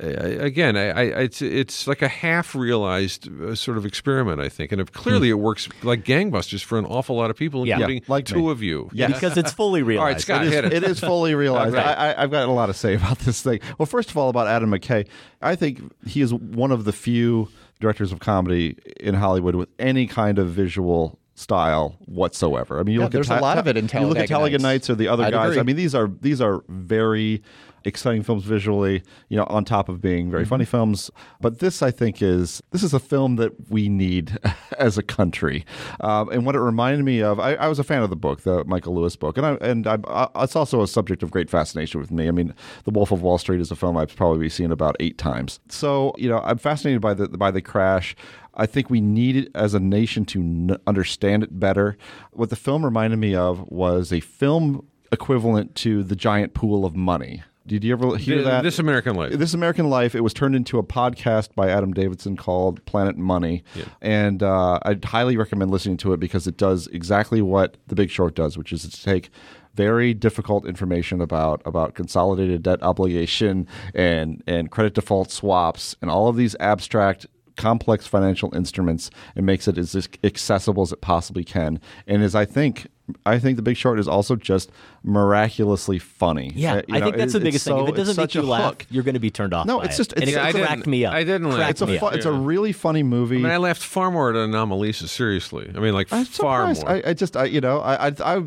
I, 0.00 0.06
again, 0.46 0.76
I, 0.76 0.88
I, 0.90 1.02
it's 1.22 1.42
it's 1.42 1.86
like 1.86 2.02
a 2.02 2.08
half 2.08 2.54
realized 2.54 3.28
uh, 3.42 3.54
sort 3.54 3.76
of 3.78 3.84
experiment, 3.86 4.40
I 4.40 4.48
think, 4.48 4.72
and 4.72 4.80
if 4.80 4.92
clearly 4.92 5.28
it 5.30 5.34
works 5.38 5.68
like 5.82 6.04
gangbusters 6.04 6.62
for 6.62 6.78
an 6.78 6.84
awful 6.86 7.16
lot 7.16 7.30
of 7.30 7.36
people, 7.36 7.66
Yeah. 7.66 7.76
including 7.76 8.02
like 8.08 8.24
two 8.26 8.44
me. 8.46 8.50
of 8.50 8.62
you. 8.62 8.90
Yeah. 8.92 9.08
Because 9.08 9.36
it's 9.36 9.52
fully 9.52 9.82
realized. 9.82 10.00
All 10.00 10.04
right, 10.06 10.10
realized. 10.10 10.24
Scott, 10.24 10.42
it 10.42 10.46
is, 10.48 10.54
hit 10.54 10.64
it. 10.82 10.84
it 10.84 10.90
is 10.90 11.00
fully 11.00 11.34
realized. 11.36 11.74
Right. 11.74 11.86
I, 11.86 12.12
I, 12.12 12.22
I've 12.22 12.30
got 12.30 12.48
a 12.48 12.52
lot 12.52 12.66
to 12.66 12.74
say 12.74 12.94
about 12.94 13.18
this 13.20 13.42
thing. 13.42 13.60
Well, 13.78 13.86
first 13.86 14.10
of 14.10 14.16
all, 14.16 14.28
about 14.28 14.46
Adam 14.46 14.70
McKay, 14.70 15.06
I 15.42 15.56
think 15.56 15.80
he 16.06 16.20
is 16.20 16.32
one 16.32 16.70
of 16.72 16.84
the 16.84 16.92
few 16.92 17.48
directors 17.80 18.10
of 18.12 18.18
comedy 18.20 18.76
in 18.98 19.14
Hollywood 19.14 19.54
with 19.54 19.68
any 19.78 20.06
kind 20.06 20.38
of 20.38 20.48
visual 20.48 21.18
style 21.38 21.96
whatsoever. 22.06 22.80
I 22.80 22.82
mean, 22.82 22.94
you 22.94 23.00
Yeah, 23.00 23.06
look 23.06 23.12
there's 23.12 23.30
at 23.30 23.38
a 23.40 23.42
lot 23.42 23.58
of 23.58 23.66
it 23.68 23.76
in 23.76 23.84
You 23.84 24.06
look 24.06 24.18
at 24.18 24.28
Talladega 24.28 24.28
Talladega 24.28 24.62
Nights. 24.62 24.90
Or 24.90 24.94
the 24.96 25.08
other 25.08 25.24
I'd 25.24 25.32
guys. 25.32 25.50
agree. 25.50 25.60
I 25.60 25.62
mean, 25.62 25.76
these 25.76 25.94
are 25.94 26.08
these 26.20 26.40
are 26.40 26.62
very 26.68 27.42
exciting 27.84 28.22
films 28.24 28.44
visually. 28.44 29.02
You 29.28 29.36
know, 29.36 29.44
on 29.44 29.64
top 29.64 29.88
of 29.88 30.00
being 30.00 30.30
very 30.30 30.44
funny 30.44 30.64
films. 30.64 31.10
But 31.40 31.60
this, 31.60 31.80
I 31.80 31.90
think, 31.92 32.20
is 32.20 32.60
this 32.72 32.82
is 32.82 32.92
a 32.92 32.98
film 32.98 33.36
that 33.36 33.70
we 33.70 33.88
need 33.88 34.36
as 34.78 34.98
a 34.98 35.02
country. 35.02 35.64
Um, 36.00 36.28
and 36.30 36.44
what 36.44 36.56
it 36.56 36.60
reminded 36.60 37.04
me 37.04 37.22
of, 37.22 37.38
I, 37.38 37.54
I 37.54 37.68
was 37.68 37.78
a 37.78 37.84
fan 37.84 38.02
of 38.02 38.10
the 38.10 38.16
book, 38.16 38.42
the 38.42 38.64
Michael 38.64 38.94
Lewis 38.96 39.14
book, 39.14 39.36
and 39.38 39.46
I, 39.46 39.52
and 39.60 39.86
I, 39.86 39.98
I, 40.08 40.42
it's 40.44 40.56
also 40.56 40.82
a 40.82 40.88
subject 40.88 41.22
of 41.22 41.30
great 41.30 41.48
fascination 41.48 42.00
with 42.00 42.10
me. 42.10 42.26
I 42.26 42.32
mean, 42.32 42.52
The 42.84 42.90
Wolf 42.90 43.12
of 43.12 43.22
Wall 43.22 43.38
Street 43.38 43.60
is 43.60 43.70
a 43.70 43.76
film 43.76 43.96
I've 43.96 44.14
probably 44.14 44.48
seen 44.48 44.72
about 44.72 44.96
eight 44.98 45.18
times. 45.18 45.60
So 45.68 46.14
you 46.18 46.28
know, 46.28 46.40
I'm 46.40 46.58
fascinated 46.58 47.00
by 47.00 47.14
the 47.14 47.28
by 47.28 47.52
the 47.52 47.62
crash. 47.62 48.16
I 48.58 48.66
think 48.66 48.90
we 48.90 49.00
need 49.00 49.36
it 49.36 49.50
as 49.54 49.72
a 49.72 49.80
nation 49.80 50.24
to 50.26 50.40
n- 50.40 50.76
understand 50.86 51.42
it 51.44 51.58
better. 51.58 51.96
What 52.32 52.50
the 52.50 52.56
film 52.56 52.84
reminded 52.84 53.18
me 53.18 53.34
of 53.34 53.66
was 53.70 54.12
a 54.12 54.20
film 54.20 54.86
equivalent 55.12 55.74
to 55.76 56.02
the 56.02 56.16
giant 56.16 56.52
pool 56.54 56.84
of 56.84 56.94
money. 56.94 57.42
Did 57.66 57.84
you 57.84 57.92
ever 57.92 58.16
hear 58.16 58.42
that? 58.42 58.62
This 58.62 58.78
American 58.78 59.14
Life. 59.14 59.32
This 59.34 59.52
American 59.52 59.90
Life. 59.90 60.14
It 60.14 60.22
was 60.22 60.32
turned 60.32 60.56
into 60.56 60.78
a 60.78 60.82
podcast 60.82 61.54
by 61.54 61.68
Adam 61.68 61.92
Davidson 61.92 62.34
called 62.34 62.82
Planet 62.86 63.18
Money, 63.18 63.62
and 64.00 64.42
uh, 64.42 64.78
I'd 64.82 65.04
highly 65.04 65.36
recommend 65.36 65.70
listening 65.70 65.98
to 65.98 66.14
it 66.14 66.18
because 66.18 66.46
it 66.46 66.56
does 66.56 66.86
exactly 66.88 67.42
what 67.42 67.76
The 67.88 67.94
Big 67.94 68.08
Short 68.10 68.34
does, 68.34 68.56
which 68.56 68.72
is 68.72 68.88
to 68.88 69.02
take 69.02 69.28
very 69.74 70.14
difficult 70.14 70.66
information 70.66 71.20
about 71.20 71.60
about 71.66 71.94
consolidated 71.94 72.62
debt 72.62 72.82
obligation 72.82 73.66
and 73.94 74.42
and 74.46 74.70
credit 74.70 74.94
default 74.94 75.30
swaps 75.30 75.94
and 76.00 76.10
all 76.10 76.26
of 76.26 76.36
these 76.36 76.56
abstract 76.58 77.26
complex 77.58 78.06
financial 78.06 78.54
instruments 78.54 79.10
and 79.36 79.44
makes 79.44 79.68
it 79.68 79.76
as 79.76 79.94
accessible 80.24 80.82
as 80.84 80.92
it 80.92 81.00
possibly 81.02 81.42
can 81.44 81.80
and 82.06 82.22
as 82.22 82.34
i 82.34 82.44
think 82.44 82.86
i 83.26 83.38
think 83.38 83.56
the 83.56 83.62
big 83.62 83.76
short 83.76 83.98
is 83.98 84.06
also 84.06 84.36
just 84.36 84.70
miraculously 85.02 85.98
funny 85.98 86.52
Yeah, 86.54 86.74
Uh, 86.74 86.82
you 86.88 86.94
I 86.94 86.98
know, 87.00 87.04
think 87.06 87.16
that's 87.16 87.34
it- 87.34 87.38
the 87.40 87.44
biggest 87.44 87.64
thing. 87.64 87.74
so- 87.76 87.82
If 87.84 87.88
it 87.90 87.96
doesn't 87.96 88.16
make 88.16 88.34
you 88.34 88.42
laugh, 88.42 88.64
hook. 88.74 88.86
you're 88.90 89.02
going 89.02 89.14
to 89.14 89.20
be 89.20 89.30
turned 89.30 89.52
off. 89.54 89.66
No, 89.66 89.78
by 89.78 89.86
it's 89.86 89.94
it. 89.94 89.96
just- 89.98 90.12
and 90.14 90.22
it's- 90.24 90.36
it 90.36 90.56
I 90.56 90.66
cracked 90.66 90.86
me 90.86 91.04
up. 91.04 91.14
I 91.14 91.24
didn't 91.24 91.50
laugh. 91.50 91.70
It's 91.70 91.80
a 91.82 91.86
fu- 91.86 92.06
up. 92.06 92.14
it's 92.14 92.26
a 92.26 92.32
really 92.32 92.72
funny 92.72 93.02
movie 93.02 93.36
I 93.36 93.40
mean, 93.40 93.50
I 93.52 93.56
laughed 93.56 93.82
far 93.82 94.10
more 94.10 94.30
at 94.30 94.36
Anomalisa. 94.36 95.08
Seriously, 95.08 95.70
I 95.74 95.78
mean, 95.80 95.94
like 95.94 96.12
I'm 96.12 96.24
far 96.24 96.74
surprised. 96.74 96.82
more. 96.86 96.96
I, 97.06 97.10
I 97.10 97.14
just, 97.14 97.36
I, 97.36 97.44
you 97.46 97.60
know, 97.60 97.80
I, 97.80 98.08
I, 98.08 98.12
I, 98.24 98.42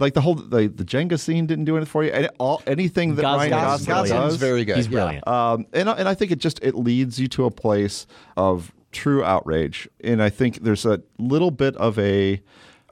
like 0.00 0.14
the 0.14 0.20
whole 0.20 0.34
the, 0.34 0.68
the 0.68 0.84
Jenga 0.84 1.18
scene 1.18 1.46
didn't 1.46 1.64
do 1.66 1.76
anything 1.76 1.90
for 1.90 2.02
you. 2.04 2.10
And 2.10 2.28
all 2.38 2.62
anything 2.66 3.14
that 3.16 3.22
Gosling- 3.22 3.50
Ryan 3.50 3.64
Gosling- 3.64 3.86
Gosling 3.86 4.10
Gosling's 4.12 4.32
does, 4.32 4.36
very 4.40 4.64
good, 4.64 4.76
He's 4.76 4.86
yeah. 4.86 4.90
brilliant. 4.92 5.28
Um, 5.28 5.66
and 5.72 5.88
and 5.88 6.08
I 6.08 6.14
think 6.14 6.30
it 6.32 6.38
just 6.38 6.58
it 6.62 6.74
leads 6.74 7.18
you 7.20 7.28
to 7.28 7.44
a 7.44 7.50
place 7.50 8.06
of 8.36 8.72
true 8.92 9.22
outrage. 9.22 9.88
And 10.02 10.22
I 10.22 10.30
think 10.30 10.62
there's 10.62 10.84
a 10.84 11.00
little 11.18 11.50
bit 11.52 11.76
of 11.76 11.96
a, 11.98 12.42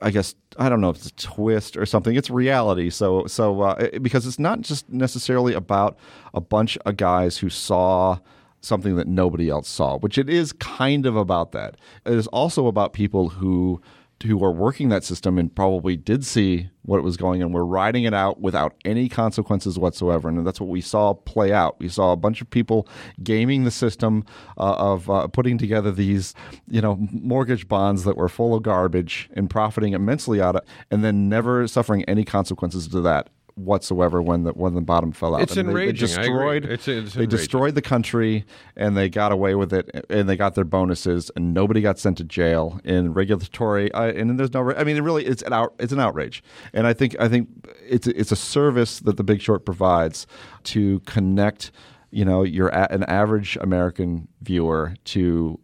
I 0.01 0.11
guess 0.11 0.35
I 0.59 0.69
don't 0.69 0.81
know 0.81 0.91
if 0.91 0.97
it's 0.97 1.07
a 1.09 1.15
twist 1.17 1.77
or 1.77 1.87
something. 1.87 2.15
It's 2.15 2.31
reality. 2.31 2.91
So 2.91 3.27
so 3.27 3.63
uh, 3.63 3.75
it- 3.93 4.03
because 4.03 4.27
it's 4.27 4.39
not 4.39 4.61
just 4.61 4.89
necessarily 4.91 5.55
about 5.55 5.99
a 6.35 6.41
bunch 6.41 6.77
of 6.85 6.97
guys 6.97 7.39
who 7.39 7.49
saw 7.51 8.19
something 8.61 8.97
that 8.97 9.07
nobody 9.07 9.49
else 9.49 9.69
saw, 9.69 9.99
which 9.99 10.19
it 10.19 10.29
is 10.29 10.53
kind 10.53 11.07
of 11.07 11.15
about 11.17 11.53
that. 11.53 11.77
It 12.05 12.15
is 12.15 12.27
also 12.29 12.67
about 12.67 12.93
people 12.93 13.29
who 13.29 13.81
who 14.25 14.43
are 14.45 14.51
working 14.51 14.89
that 14.89 15.05
system 15.05 15.39
and 15.39 15.55
probably 15.55 15.97
did 15.97 16.25
see 16.25 16.71
what 16.83 17.03
was 17.03 17.17
going 17.17 17.43
on. 17.43 17.53
We're 17.53 17.65
riding 17.65 18.05
it 18.05 18.15
out 18.15 18.41
without 18.41 18.75
any 18.85 19.09
consequences 19.09 19.79
whatsoever, 19.79 20.29
and 20.29 20.47
that's 20.47 20.61
what 20.61 20.69
we 20.71 20.81
saw 20.81 21.15
play 21.15 21.53
out. 21.53 21.79
We 21.79 21.89
saw 21.89 22.13
a 22.13 22.17
bunch 22.17 22.41
of 22.41 22.51
people 22.51 22.89
gaming 23.23 23.65
the 23.65 23.71
system 23.71 24.25
uh, 24.57 24.75
of 24.75 25.09
uh, 25.09 25.29
putting 25.29 25.59
together 25.59 25.93
these, 25.93 26.35
you 26.69 26.81
know, 26.81 26.97
mortgage 27.13 27.69
bonds 27.69 28.05
that 28.05 28.17
were 28.17 28.29
full 28.29 28.55
of 28.55 28.63
garbage 28.63 29.31
and 29.35 29.49
profiting 29.49 29.93
immensely 29.93 30.41
out 30.41 30.57
of, 30.57 30.63
it 30.63 30.69
and 30.91 31.05
then 31.05 31.29
never 31.29 31.69
suffering 31.69 32.05
any 32.05 32.25
consequences 32.25 32.89
to 32.89 33.01
that 33.01 33.29
whatsoever 33.59 34.23
when 34.23 34.45
the 34.45 34.53
when 34.53 34.75
the 34.75 34.81
bottom 34.81 35.13
fell 35.13 35.35
out. 35.35 35.43
It's 35.43 35.57
I 35.57 35.63
mean, 35.63 35.75
they- 35.75 35.87
They, 35.87 35.93
destroyed. 35.93 36.65
It's- 36.65 36.89
it's 36.89 37.15
they 37.15 37.23
enraging. 37.23 37.29
destroyed 37.29 37.75
the 37.75 37.83
country, 37.83 38.45
and 38.77 38.97
they 38.97 39.09
got 39.09 39.33
away 39.33 39.55
with 39.55 39.73
it, 39.73 40.07
and 40.09 40.29
they 40.29 40.37
got 40.37 40.55
their 40.55 40.65
bonuses, 40.65 41.31
and 41.37 41.53
nobody 41.53 41.81
got 41.81 41.99
sent 41.99 42.19
to 42.19 42.25
jail. 42.25 42.81
In 42.85 43.13
regulatory, 43.13 43.91
uh, 43.93 44.05
and 44.13 44.39
there's 44.39 44.53
no. 44.55 44.73
I 44.73 44.85
mean, 44.85 44.97
it 44.97 45.03
really 45.03 45.25
it's 45.27 45.43
an 45.43 45.53
out. 45.53 45.75
It's 45.79 45.93
an 45.93 46.01
outrage, 46.01 46.43
and 46.73 46.87
I 46.87 46.93
think 46.93 47.17
I 47.21 47.29
think 47.29 47.49
it's 47.87 48.07
it's 48.07 48.33
a 48.33 48.37
service 48.37 49.01
that 49.01 49.17
The 49.17 49.25
Big 49.25 49.41
Short 49.41 49.65
provides 49.65 50.27
to 50.65 51.01
connect, 51.01 51.71
you 52.11 52.25
know, 52.25 52.43
your 52.43 52.69
a, 52.69 52.87
an 52.93 53.03
average 53.05 53.57
American 53.61 54.29
viewer 54.43 54.95
to. 55.07 55.59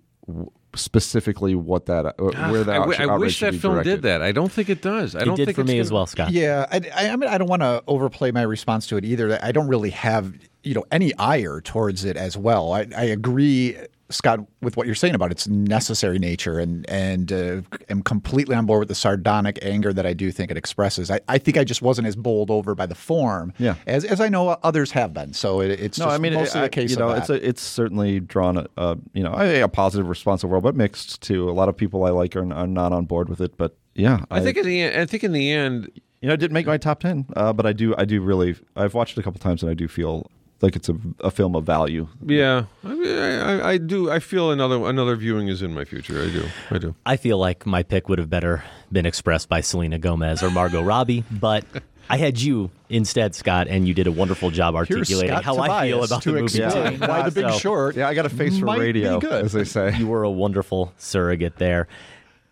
W- 0.75 0.79
Specifically, 0.79 1.55
what 1.55 1.87
that 1.87 2.07
uh, 2.07 2.13
where 2.19 2.65
that 2.65 2.75
I, 2.75 2.79
w- 2.79 2.99
I 2.99 3.05
outrage 3.05 3.21
wish 3.21 3.41
that 3.41 3.55
film 3.55 3.75
directed. 3.75 3.91
did 3.91 4.03
that. 4.03 4.23
I 4.23 4.33
don't 4.33 4.51
think 4.53 4.69
it 4.69 4.83
does. 4.83 5.15
I 5.15 5.21
It 5.21 5.25
don't 5.25 5.37
did 5.37 5.47
think 5.47 5.57
for 5.57 5.61
it's 5.63 5.69
me 5.69 5.75
gonna- 5.75 5.81
as 5.83 5.93
well, 5.93 6.07
Scott. 6.07 6.31
Yeah, 6.33 6.67
I, 6.71 6.81
I, 6.95 7.09
I 7.11 7.17
mean, 7.17 7.31
I 7.31 7.39
don't 7.39 7.49
want 7.49 7.63
to 7.63 7.83
overplay 7.87 8.31
my 8.31 8.43
response 8.43 8.87
to 8.89 8.97
it 8.97 9.05
either. 9.05 9.39
I 9.43 9.53
don't 9.53 9.69
really 9.69 9.91
have 9.91 10.33
you 10.63 10.75
know 10.75 10.85
any 10.91 11.15
ire 11.17 11.61
towards 11.61 12.05
it 12.05 12.17
as 12.17 12.37
well. 12.37 12.73
I, 12.73 12.87
I 12.97 13.05
agree, 13.05 13.77
Scott, 14.11 14.41
with 14.61 14.77
what 14.77 14.87
you're 14.87 14.95
saying 14.95 15.15
about 15.15 15.31
its 15.31 15.49
necessary 15.49 16.19
nature, 16.19 16.59
and 16.59 16.89
and 16.91 17.33
uh, 17.33 17.61
am 17.89 18.03
completely 18.03 18.55
on 18.55 18.67
board 18.67 18.81
with 18.81 18.89
the 18.89 18.95
sardonic 18.95 19.59
anger 19.63 19.93
that 19.93 20.05
I 20.05 20.13
do 20.13 20.31
think 20.31 20.51
it 20.51 20.57
expresses. 20.57 21.11
I, 21.11 21.21
I 21.29 21.39
think 21.39 21.57
I 21.57 21.65
just 21.65 21.81
wasn't 21.83 22.07
as 22.07 22.15
bowled 22.15 22.51
over 22.51 22.75
by 22.75 22.87
the 22.87 22.95
form, 22.95 23.53
Yeah. 23.59 23.77
as 23.87 24.05
as 24.05 24.21
I 24.21 24.29
know 24.29 24.51
others 24.63 24.91
have 24.93 25.15
been. 25.15 25.33
So 25.33 25.61
it, 25.61 25.71
it's 25.81 25.99
no, 25.99 26.05
just 26.07 26.15
I 26.15 26.19
mean, 26.19 26.35
mostly 26.35 26.61
I- 26.61 26.65
a 26.67 26.69
case 26.69 26.91
you 26.91 26.97
know, 26.97 27.09
of 27.11 27.19
it's 27.19 27.31
a, 27.31 27.49
it's 27.49 27.63
certainly 27.63 28.21
drawn 28.21 28.59
a, 28.59 28.67
a 28.77 28.99
you 29.15 29.23
know 29.23 29.35
a, 29.39 29.63
a 29.63 29.69
positive 29.69 30.09
response 30.09 30.45
overall, 30.45 30.61
but 30.61 30.77
mixed 30.77 31.23
too. 31.23 31.49
A 31.49 31.53
lot 31.53 31.69
of 31.69 31.77
people 31.77 32.05
I 32.05 32.11
like 32.11 32.37
are, 32.37 32.53
are 32.53 32.67
not 32.67 32.93
on 32.93 33.07
board 33.07 33.29
with 33.29 33.41
it, 33.41 33.57
but 33.57 33.77
yeah, 33.95 34.25
I 34.31 34.41
think 34.41 34.57
in 34.59 34.67
the 34.67 34.83
end, 34.83 35.01
I 35.01 35.07
think 35.07 35.25
in 35.25 35.33
the 35.33 35.51
end, 35.53 35.91
you 36.21 36.29
know, 36.29 36.35
it 36.35 36.39
didn't 36.39 36.53
make 36.55 36.67
my 36.67 36.77
top 36.77 37.01
ten, 37.01 37.27
uh, 37.37 37.53
but 37.53 37.65
I 37.65 37.73
do 37.73 37.95
I 37.97 38.05
do 38.05 38.21
really 38.21 38.57
I've 38.77 38.93
watched 38.95 39.17
it 39.17 39.21
a 39.21 39.25
couple 39.25 39.41
times 39.41 39.63
and 39.63 39.71
I 39.71 39.75
do 39.75 39.89
feel 39.89 40.31
like 40.61 40.77
it's 40.77 40.89
a, 40.89 40.97
a 41.21 41.31
film 41.31 41.55
of 41.57 41.65
value. 41.65 42.09
Yeah, 42.25 42.65
I, 42.85 42.95
mean, 42.95 43.19
I, 43.19 43.69
I 43.71 43.79
do. 43.79 44.11
I 44.11 44.19
feel 44.19 44.51
another 44.51 44.77
another 44.89 45.17
viewing 45.17 45.49
is 45.49 45.63
in 45.63 45.75
my 45.75 45.85
future. 45.85 46.23
I 46.23 46.27
do. 46.31 46.45
I 46.71 46.79
do. 46.79 46.95
I 47.05 47.17
feel 47.17 47.39
like 47.39 47.67
my 47.67 47.83
pick 47.83 48.09
would 48.09 48.19
have 48.19 48.31
better 48.31 48.65
been 48.91 49.07
expressed 49.07 49.49
by 49.49 49.61
Selena 49.61 49.99
Gomez 49.99 50.43
or 50.43 50.51
Margot 50.51 50.83
Robbie, 50.95 51.25
but 51.31 51.65
I 52.09 52.17
had 52.19 52.41
you 52.41 52.71
instead, 52.89 53.35
Scott, 53.35 53.67
and 53.69 53.87
you 53.89 53.95
did 53.95 54.07
a 54.07 54.13
wonderful 54.13 54.51
job 54.51 54.75
articulating 54.75 55.31
Scott 55.31 55.45
how 55.45 55.59
I 55.59 55.89
feel 55.89 56.05
about 56.05 56.23
to 56.23 56.33
the 56.33 56.41
movie. 56.43 56.63
explain 56.63 56.99
too. 57.01 57.07
why 57.07 57.23
The 57.29 57.31
Big 57.43 57.51
So- 57.53 57.59
Short 57.59 57.97
Yeah, 57.97 58.09
I 58.09 58.15
got 58.15 58.27
a 58.27 58.31
face 58.31 58.59
for 58.59 58.67
radio, 58.67 59.19
good. 59.21 59.45
as 59.45 59.53
they 59.53 59.65
say. 59.65 59.97
You 59.97 60.07
were 60.07 60.23
a 60.23 60.31
wonderful 60.31 60.93
surrogate 60.99 61.57
there. 61.57 61.89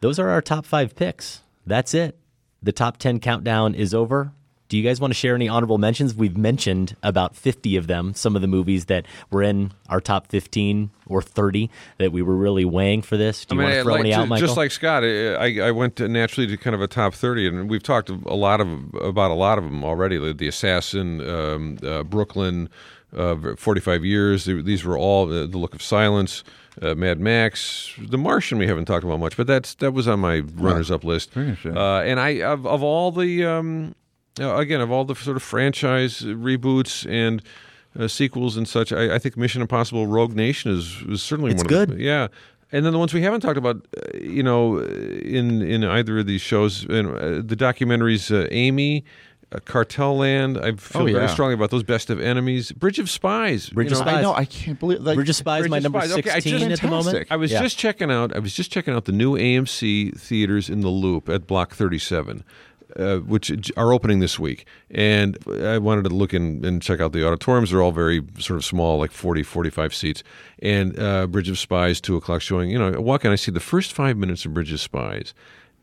Those 0.00 0.18
are 0.18 0.28
our 0.30 0.42
top 0.42 0.64
five 0.66 0.96
picks. 0.96 1.42
That's 1.66 1.94
it. 1.94 2.18
The 2.62 2.72
top 2.72 2.96
10 2.96 3.20
countdown 3.20 3.74
is 3.74 3.92
over. 3.94 4.32
Do 4.72 4.78
you 4.78 4.82
guys 4.82 5.02
want 5.02 5.10
to 5.10 5.14
share 5.14 5.34
any 5.34 5.50
honorable 5.50 5.76
mentions? 5.76 6.14
We've 6.14 6.34
mentioned 6.34 6.96
about 7.02 7.36
50 7.36 7.76
of 7.76 7.88
them, 7.88 8.14
some 8.14 8.34
of 8.34 8.40
the 8.40 8.48
movies 8.48 8.86
that 8.86 9.04
were 9.30 9.42
in 9.42 9.72
our 9.90 10.00
top 10.00 10.28
15 10.28 10.88
or 11.08 11.20
30 11.20 11.68
that 11.98 12.10
we 12.10 12.22
were 12.22 12.34
really 12.34 12.64
weighing 12.64 13.02
for 13.02 13.18
this. 13.18 13.44
Do 13.44 13.54
you 13.54 13.60
want 13.60 13.74
to 13.74 13.82
throw 13.82 13.92
like 13.92 14.00
any 14.00 14.10
to- 14.12 14.16
out, 14.16 14.28
Michael? 14.28 14.46
Just 14.46 14.56
like 14.56 14.70
Scott, 14.70 15.04
I, 15.04 15.60
I 15.60 15.72
went 15.72 15.96
to 15.96 16.08
naturally 16.08 16.46
to 16.46 16.56
kind 16.56 16.74
of 16.74 16.80
a 16.80 16.86
top 16.86 17.12
thirty, 17.12 17.46
and 17.46 17.68
we've 17.68 17.82
talked 17.82 18.08
a 18.08 18.14
lot 18.14 18.62
of 18.62 18.94
about 18.94 19.30
a 19.30 19.34
lot 19.34 19.58
of 19.58 19.64
them 19.64 19.84
already. 19.84 20.16
The, 20.16 20.32
the 20.32 20.48
Assassin, 20.48 21.20
um, 21.20 21.76
uh, 21.82 22.02
Brooklyn, 22.02 22.70
uh, 23.14 23.54
Forty-five 23.58 24.06
Years. 24.06 24.46
These 24.46 24.84
were 24.84 24.96
all 24.96 25.30
uh, 25.30 25.44
the 25.48 25.58
Look 25.58 25.74
of 25.74 25.82
Silence, 25.82 26.44
uh, 26.80 26.94
Mad 26.94 27.20
Max, 27.20 27.92
The 27.98 28.16
Martian. 28.16 28.56
We 28.56 28.68
haven't 28.68 28.86
talked 28.86 29.04
about 29.04 29.20
much, 29.20 29.36
but 29.36 29.46
that's 29.46 29.74
that 29.74 29.92
was 29.92 30.08
on 30.08 30.20
my 30.20 30.38
runners-up 30.38 31.04
list. 31.04 31.36
Uh, 31.36 32.00
and 32.06 32.18
I 32.18 32.40
of, 32.40 32.66
of 32.66 32.82
all 32.82 33.12
the 33.12 33.44
um, 33.44 33.94
again 34.38 34.80
of 34.80 34.90
all 34.90 35.04
the 35.04 35.14
sort 35.14 35.36
of 35.36 35.42
franchise 35.42 36.20
reboots 36.22 37.08
and 37.10 37.42
uh, 37.98 38.08
sequels 38.08 38.56
and 38.56 38.66
such, 38.66 38.92
I, 38.92 39.16
I 39.16 39.18
think 39.18 39.36
Mission 39.36 39.60
Impossible: 39.62 40.06
Rogue 40.06 40.34
Nation 40.34 40.70
is, 40.72 41.02
is 41.08 41.22
certainly 41.22 41.52
It's 41.52 41.62
one 41.62 41.68
good. 41.68 41.90
of 41.90 41.96
good. 41.96 42.04
yeah. 42.04 42.28
And 42.74 42.86
then 42.86 42.94
the 42.94 42.98
ones 42.98 43.12
we 43.12 43.20
haven't 43.20 43.40
talked 43.42 43.58
about, 43.58 43.86
uh, 43.98 44.16
you 44.16 44.42
know, 44.42 44.78
in 44.78 45.60
in 45.60 45.84
either 45.84 46.20
of 46.20 46.26
these 46.26 46.40
shows, 46.40 46.84
in, 46.84 47.06
uh, 47.06 47.42
the 47.44 47.56
documentaries, 47.56 48.30
uh, 48.34 48.48
Amy. 48.50 49.04
Uh, 49.54 49.58
Cartel 49.66 50.16
Land. 50.16 50.56
I 50.56 50.72
feel 50.76 51.02
Oh, 51.02 51.04
very 51.04 51.28
strongly 51.28 51.52
about 51.52 51.68
those. 51.70 51.82
Best 51.82 52.08
of 52.08 52.18
Enemies, 52.18 52.72
Bridge 52.72 52.98
of 52.98 53.10
Spies. 53.10 53.68
Bridge 53.68 53.88
you 53.90 53.92
of 53.92 53.98
Spies. 53.98 54.14
I 54.14 54.22
know. 54.22 54.32
I 54.32 54.46
can't 54.46 54.80
believe. 54.80 55.02
Like, 55.02 55.14
Bridge 55.16 55.28
of 55.28 55.36
Spies, 55.36 55.68
my 55.68 55.76
of 55.76 55.82
number 55.82 56.00
Spies. 56.00 56.12
Okay, 56.20 56.30
I 56.30 56.38
16 56.38 56.70
just- 56.70 56.72
at 56.72 56.80
the 56.80 56.88
moment. 56.88 57.26
I 57.30 57.36
was 57.36 57.52
Yeah. 57.52 57.60
just 57.60 57.76
checking 57.76 58.10
out. 58.10 58.34
I 58.34 58.38
was 58.38 58.54
just 58.54 58.72
checking 58.72 58.94
out 58.94 59.04
the 59.04 59.12
new 59.12 59.36
AMC 59.36 60.18
theaters 60.18 60.70
in 60.70 60.80
the 60.80 60.88
Loop 60.88 61.28
at 61.28 61.46
Block 61.46 61.74
37, 61.74 62.44
uh, 62.96 63.18
which 63.18 63.70
are 63.76 63.92
opening 63.92 64.20
this 64.20 64.38
week. 64.38 64.66
And 64.90 65.38
I 65.62 65.78
wanted 65.78 66.04
to 66.04 66.10
look 66.10 66.34
in 66.34 66.64
and 66.64 66.82
check 66.82 67.00
out 67.00 67.12
the 67.12 67.26
auditoriums. 67.26 67.70
They're 67.70 67.82
all 67.82 67.92
very 67.92 68.22
sort 68.38 68.58
of 68.58 68.64
small, 68.64 68.98
like 68.98 69.10
40, 69.12 69.42
45 69.42 69.94
seats. 69.94 70.22
And 70.60 70.98
uh, 70.98 71.26
Bridge 71.26 71.48
of 71.48 71.58
Spies, 71.58 72.00
two 72.00 72.16
o'clock 72.16 72.42
showing. 72.42 72.70
You 72.70 72.78
know, 72.78 72.92
I 72.92 72.98
walk 72.98 73.24
in, 73.24 73.32
I 73.32 73.36
see 73.36 73.50
the 73.52 73.60
first 73.60 73.92
five 73.92 74.16
minutes 74.16 74.44
of 74.44 74.54
Bridge 74.54 74.72
of 74.72 74.80
Spies. 74.80 75.34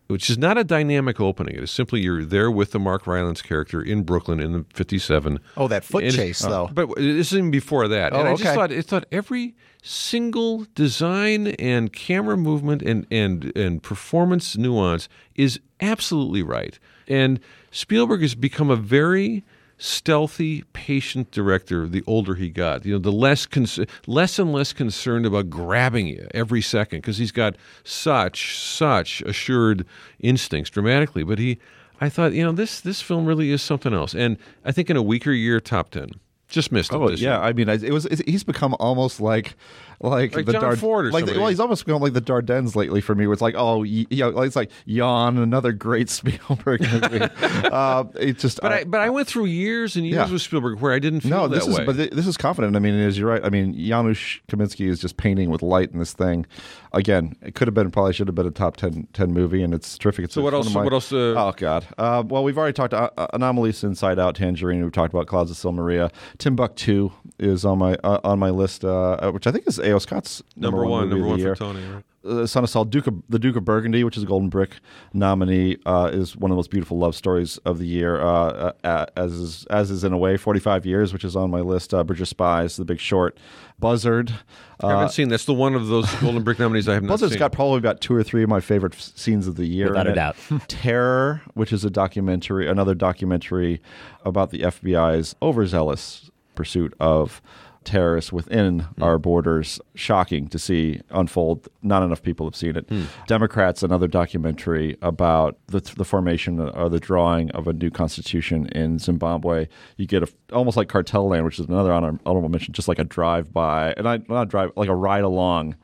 Which 0.07 0.27
is 0.31 0.40
not 0.40 0.57
a 0.57 0.64
dynamic 0.64 1.22
opening. 1.22 1.56
It 1.56 1.61
is 1.61 1.69
simply 1.69 2.02
you're 2.02 2.26
there 2.26 2.49
with 2.49 2.72
the 2.72 2.80
Mark 2.80 3.06
Rylance 3.06 3.44
character 3.44 3.80
in 3.80 4.02
Brooklyn 4.02 4.40
in 4.40 4.53
the 4.53 4.65
'57. 4.73 5.40
Oh, 5.56 5.68
that 5.68 5.84
foot 5.86 6.03
And- 6.03 6.15
chase, 6.15 6.40
though. 6.40 6.68
But 6.73 6.95
this 6.95 7.31
is 7.31 7.38
even 7.38 7.52
before 7.52 7.88
that. 7.90 8.11
Oh, 8.11 8.19
and 8.22 8.27
I 8.30 8.34
just 8.36 8.56
thought 8.56 8.72
it 8.72 8.86
thought 8.88 9.06
every 9.11 9.53
single 9.84 10.65
design 10.73 11.48
and 11.60 11.94
camera 11.94 12.38
movement 12.38 12.81
and 12.81 13.06
and 13.11 13.56
and 13.56 13.84
performance 13.84 14.57
nuance 14.57 15.10
is 15.36 15.60
absolutely 15.80 16.41
right. 16.41 16.80
And 17.10 17.40
Spielberg 17.72 18.22
has 18.22 18.36
become 18.36 18.69
a 18.69 18.76
very 18.76 19.44
stealthy, 19.81 20.64
patient 20.73 21.31
director 21.31 21.88
the 21.88 22.03
older 22.06 22.36
he 22.36 22.49
got. 22.49 22.86
You 22.86 22.94
know, 22.94 22.99
the 22.99 23.11
less 23.11 23.45
con- 23.45 23.65
less 24.06 24.38
and 24.38 24.52
less 24.52 24.73
concerned 24.73 25.26
about 25.26 25.49
grabbing 25.49 26.07
you 26.07 26.27
every 26.34 26.61
second 26.61 26.99
because 26.99 27.18
he's 27.18 27.31
got 27.31 27.56
such 27.84 28.60
such 28.60 29.22
assured 29.22 29.86
instincts 30.19 30.69
dramatically. 30.69 31.23
But 31.23 31.40
he, 31.40 31.60
I 31.99 32.10
thought, 32.10 32.34
you 32.34 32.44
know, 32.44 32.52
this 32.52 32.81
this 32.81 33.02
film 33.02 33.26
really 33.26 33.52
is 33.52 33.61
something 33.61 33.94
else. 33.94 34.14
And 34.14 34.38
I 34.64 34.72
think 34.72 34.90
in 34.90 34.98
a 34.98 35.02
weaker 35.02 35.31
year, 35.31 35.60
top 35.60 35.90
ten. 35.90 36.10
Just 36.49 36.72
missed 36.72 36.91
it. 36.91 36.95
Oh 36.95 37.10
yeah, 37.10 37.15
year. 37.15 37.34
I 37.36 37.53
mean, 37.53 37.69
it 37.69 37.91
was. 37.91 38.06
He's 38.26 38.44
become 38.44 38.76
almost 38.80 39.22
like, 39.22 39.56
like, 40.01 40.35
Like 40.35 40.45
the 40.45 40.53
John 40.53 40.61
Dard- 40.61 40.80
Ford 40.80 41.05
or 41.07 41.11
like 41.11 41.26
the- 41.26 41.38
well, 41.39 41.49
he's 41.49 41.59
almost 41.59 41.85
become 41.85 42.01
like 42.01 42.13
the 42.13 42.21
Dardennes 42.21 42.76
lately 42.76 43.01
for 43.01 43.15
me. 43.15 43.27
Where 43.27 43.34
it's 43.34 43.41
like, 43.41 43.55
oh, 43.57 43.80
y- 43.80 44.05
you 44.09 44.17
know, 44.31 44.41
it's 44.41 44.55
like 44.55 44.71
yawn, 44.85 45.38
another 45.38 45.71
great 45.71 46.09
Spielberg 46.09 46.81
movie. 46.81 47.19
uh, 47.21 48.05
it 48.19 48.38
just, 48.39 48.61
But 48.61 48.71
I, 48.71 48.84
but 48.85 49.01
I 49.01 49.09
went 49.09 49.27
through 49.27 49.45
years 49.45 49.95
and 49.95 50.05
years 50.05 50.15
Yeah. 50.27 50.31
with 50.31 50.41
Spielberg 50.41 50.80
where 50.80 50.93
I 50.93 50.99
didn't 50.99 51.21
feel 51.21 51.31
no, 51.31 51.47
this 51.47 51.67
is 51.67 51.77
way. 51.77 51.85
but 51.85 51.95
thi- 51.95 52.09
this 52.11 52.27
is 52.27 52.38
confident. 52.38 52.76
I 52.76 52.80
mean, 52.80 52.93
as 52.95 53.17
you're 53.17 53.30
right. 53.30 53.43
I 53.43 53.49
mean, 53.49 53.73
Janusz 53.73 54.39
Kaminski 54.49 54.88
is 54.88 54.99
just 54.99 55.17
painting 55.17 55.49
with 55.49 55.61
light 55.61 55.91
in 55.91 55.99
this 55.99 56.13
thing. 56.13 56.45
Again, 56.93 57.35
it 57.41 57.53
could 57.55 57.67
have 57.67 57.76
been 57.76 57.91
probably 57.91 58.13
should 58.13 58.27
have 58.27 58.35
been 58.35 58.47
a 58.47 58.51
top 58.51 58.77
10, 58.77 59.07
10 59.13 59.31
movie, 59.34 59.61
and 59.61 59.73
it's 59.73 59.97
terrific. 59.97 60.26
It's 60.26 60.34
So 60.34 60.41
what 60.41 60.53
else- 60.53 60.73
my- 60.73 60.84
what 60.84 60.93
else, 60.93 61.11
uh, 61.11 61.34
oh 61.38 61.53
God. 61.55 61.85
Uh, 61.97 62.23
well, 62.26 62.43
we've 62.43 62.57
already 62.57 62.73
talked 62.73 62.93
uh, 62.93 63.09
uh, 63.17 63.27
Anomalisa, 63.38 63.84
Inside 63.84 64.17
Out, 64.17 64.35
Tangerine. 64.35 64.81
We've 64.84 64.91
talked 64.91 65.13
about 65.13 65.27
Clouds 65.27 65.51
of 65.51 65.57
Sils 65.57 65.76
Maria. 65.76 66.09
Timbuktu 66.38 67.11
is 67.38 67.65
on 67.65 67.77
my 67.77 67.95
uh, 68.03 68.19
on 68.23 68.39
my 68.39 68.49
list, 68.49 68.84
uh, 68.84 69.11
uh, 69.13 69.31
which 69.31 69.45
I 69.45 69.51
think 69.51 69.67
is 69.67 69.80
A.O. 69.90 69.99
Scott's 69.99 70.41
Number 70.56 70.86
one, 70.86 71.10
movie 71.10 71.22
number 71.22 71.26
of 71.26 71.30
one 71.32 71.40
the 71.40 71.45
for. 71.45 71.56
Tony, 71.56 71.86
right? 71.88 72.03
Uh, 72.26 72.45
Son 72.45 72.66
of 72.66 72.70
Saul, 72.70 72.84
Duke 72.84 73.07
of, 73.07 73.24
the 73.30 73.40
Duke 73.40 73.56
of 73.56 73.64
Burgundy, 73.64 74.03
which 74.03 74.18
is 74.18 74.24
a 74.24 74.26
Golden 74.26 74.49
Brick 74.49 74.72
nominee, 75.14 75.78
uh, 75.86 76.10
is 76.11 76.36
one 76.36 76.52
of 76.52 76.56
the 76.56 76.57
most 76.57 76.70
beautiful 76.70 76.98
love 76.98 77.16
stories 77.16 77.57
of 77.60 77.80
the 77.80 77.88
year. 77.88 78.20
Uh, 78.20 78.74
uh, 78.84 79.06
as 79.16 79.32
is, 79.32 79.66
as 79.70 79.90
is 79.90 80.03
in 80.03 80.11
a 80.11 80.18
way, 80.18 80.36
Forty 80.36 80.60
Five 80.60 80.86
Years, 80.86 81.14
which 81.14 81.24
is 81.24 81.38
on 81.38 81.49
my 81.49 81.61
list. 81.61 81.94
Uh, 81.94 82.03
Bridge 82.03 82.20
of 82.20 82.28
Spies, 82.28 82.76
The 82.76 82.84
Big 82.84 82.99
Short, 82.99 83.38
Buzzard. 83.80 84.34
I 84.82 84.90
haven't 84.90 85.06
Uh, 85.06 85.07
seen. 85.10 85.30
That's 85.30 85.45
the 85.45 85.53
one 85.53 85.76
of 85.76 85.88
those 85.88 86.14
Golden 86.22 86.44
Brick 86.44 86.60
nominees 86.60 86.90
I 86.90 86.95
have 86.95 87.03
not 87.03 87.10
Buzzard's 87.14 87.34
seen. 87.34 87.40
got 87.40 87.53
probably 87.53 87.78
about 87.78 88.02
two 88.02 88.14
or 88.14 88.22
three 88.24 88.44
of 88.44 88.49
my 88.49 88.60
favorite 88.60 88.94
f- 88.95 88.99
scenes 89.16 89.48
of 89.48 89.56
the 89.56 89.66
year. 89.66 89.88
Without 89.88 90.07
a 90.07 90.11
it. 90.11 90.16
doubt. 90.16 90.36
Terror, 90.68 91.41
which 91.53 91.72
is 91.72 91.86
a 91.86 91.90
documentary, 91.90 92.68
another 92.68 92.95
documentary 92.95 93.82
about 94.26 94.49
the 94.52 94.60
FBI's 94.60 95.36
overzealous 95.41 96.30
pursuit 96.56 96.94
of 96.99 97.41
terrorists 97.90 98.32
within 98.32 98.80
Hmm. 98.80 99.03
our 99.03 99.18
borders. 99.18 99.80
Shocking 99.95 100.48
to 100.49 100.60
see 100.60 101.02
unfold. 101.10 101.68
Not 101.82 102.03
enough 102.03 102.22
people 102.22 102.45
have 102.45 102.56
seen 102.56 102.76
it. 102.76 102.86
Hmm. 102.90 103.03
Democrats, 103.28 103.84
another 103.84 104.07
documentary 104.07 104.98
about 105.02 105.57
the, 105.68 105.80
the 105.98 106.06
formation 106.06 106.60
or 106.60 106.90
the 106.90 106.99
drawing 106.99 107.49
of 107.52 107.68
a 107.68 107.74
new 107.74 107.90
constitution 107.90 108.68
in 108.70 108.99
Zimbabwe. 108.99 109.68
You 109.98 110.06
get 110.07 110.24
a 110.24 110.28
almost 110.53 110.78
like 110.78 110.88
Cartel 110.88 111.28
Land, 111.30 111.45
which 111.45 111.60
is 111.60 111.68
another 111.68 111.91
honor, 111.91 112.20
honorable 112.26 112.49
mention, 112.49 112.74
just 112.74 112.88
like 112.88 112.99
a 112.99 113.03
drive 113.03 113.52
by, 113.53 113.94
and 113.98 114.07
I 114.07 114.20
not 114.30 114.49
drive 114.49 114.72
like 114.76 114.90
a 114.90 114.95
ride 114.95 115.24
along. 115.24 115.76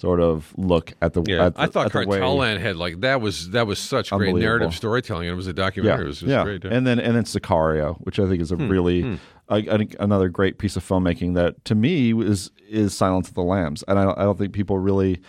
Sort 0.00 0.20
of 0.20 0.52
look 0.56 0.94
at 1.02 1.12
the. 1.12 1.22
Yeah, 1.26 1.46
at 1.46 1.54
the 1.56 1.60
I 1.60 1.66
thought 1.66 1.92
way- 1.94 2.18
had 2.58 2.76
like 2.76 3.00
that 3.00 3.20
was 3.20 3.50
that 3.50 3.66
was 3.66 3.78
such 3.78 4.10
great 4.10 4.34
narrative 4.34 4.74
storytelling. 4.74 5.28
and 5.28 5.34
It 5.34 5.36
was 5.36 5.46
a 5.46 5.52
documentary. 5.52 6.04
It 6.04 6.08
was 6.08 6.20
just 6.20 6.30
yeah. 6.30 6.42
great. 6.42 6.64
And 6.64 6.86
then 6.86 6.98
and 6.98 7.14
then 7.14 7.24
Sicario, 7.24 7.96
which 7.98 8.18
I 8.18 8.26
think 8.26 8.40
is 8.40 8.50
a 8.50 8.56
Hmm, 8.56 8.68
really 8.68 9.02
hmm. 9.02 9.14
Think 9.50 9.96
another 9.98 10.28
great 10.28 10.58
piece 10.58 10.76
of 10.76 10.86
filmmaking 10.88 11.34
that 11.34 11.64
to 11.66 11.74
me 11.74 12.14
is 12.18 12.50
is 12.68 12.96
Silence 12.96 13.28
of 13.28 13.34
the 13.34 13.42
Lambs, 13.42 13.82
and 13.88 13.98
I, 13.98 14.04
don't- 14.04 14.18
I 14.18 14.22
don't 14.22 14.38
think 14.38 14.52
people 14.54 14.78
really. 14.78 15.20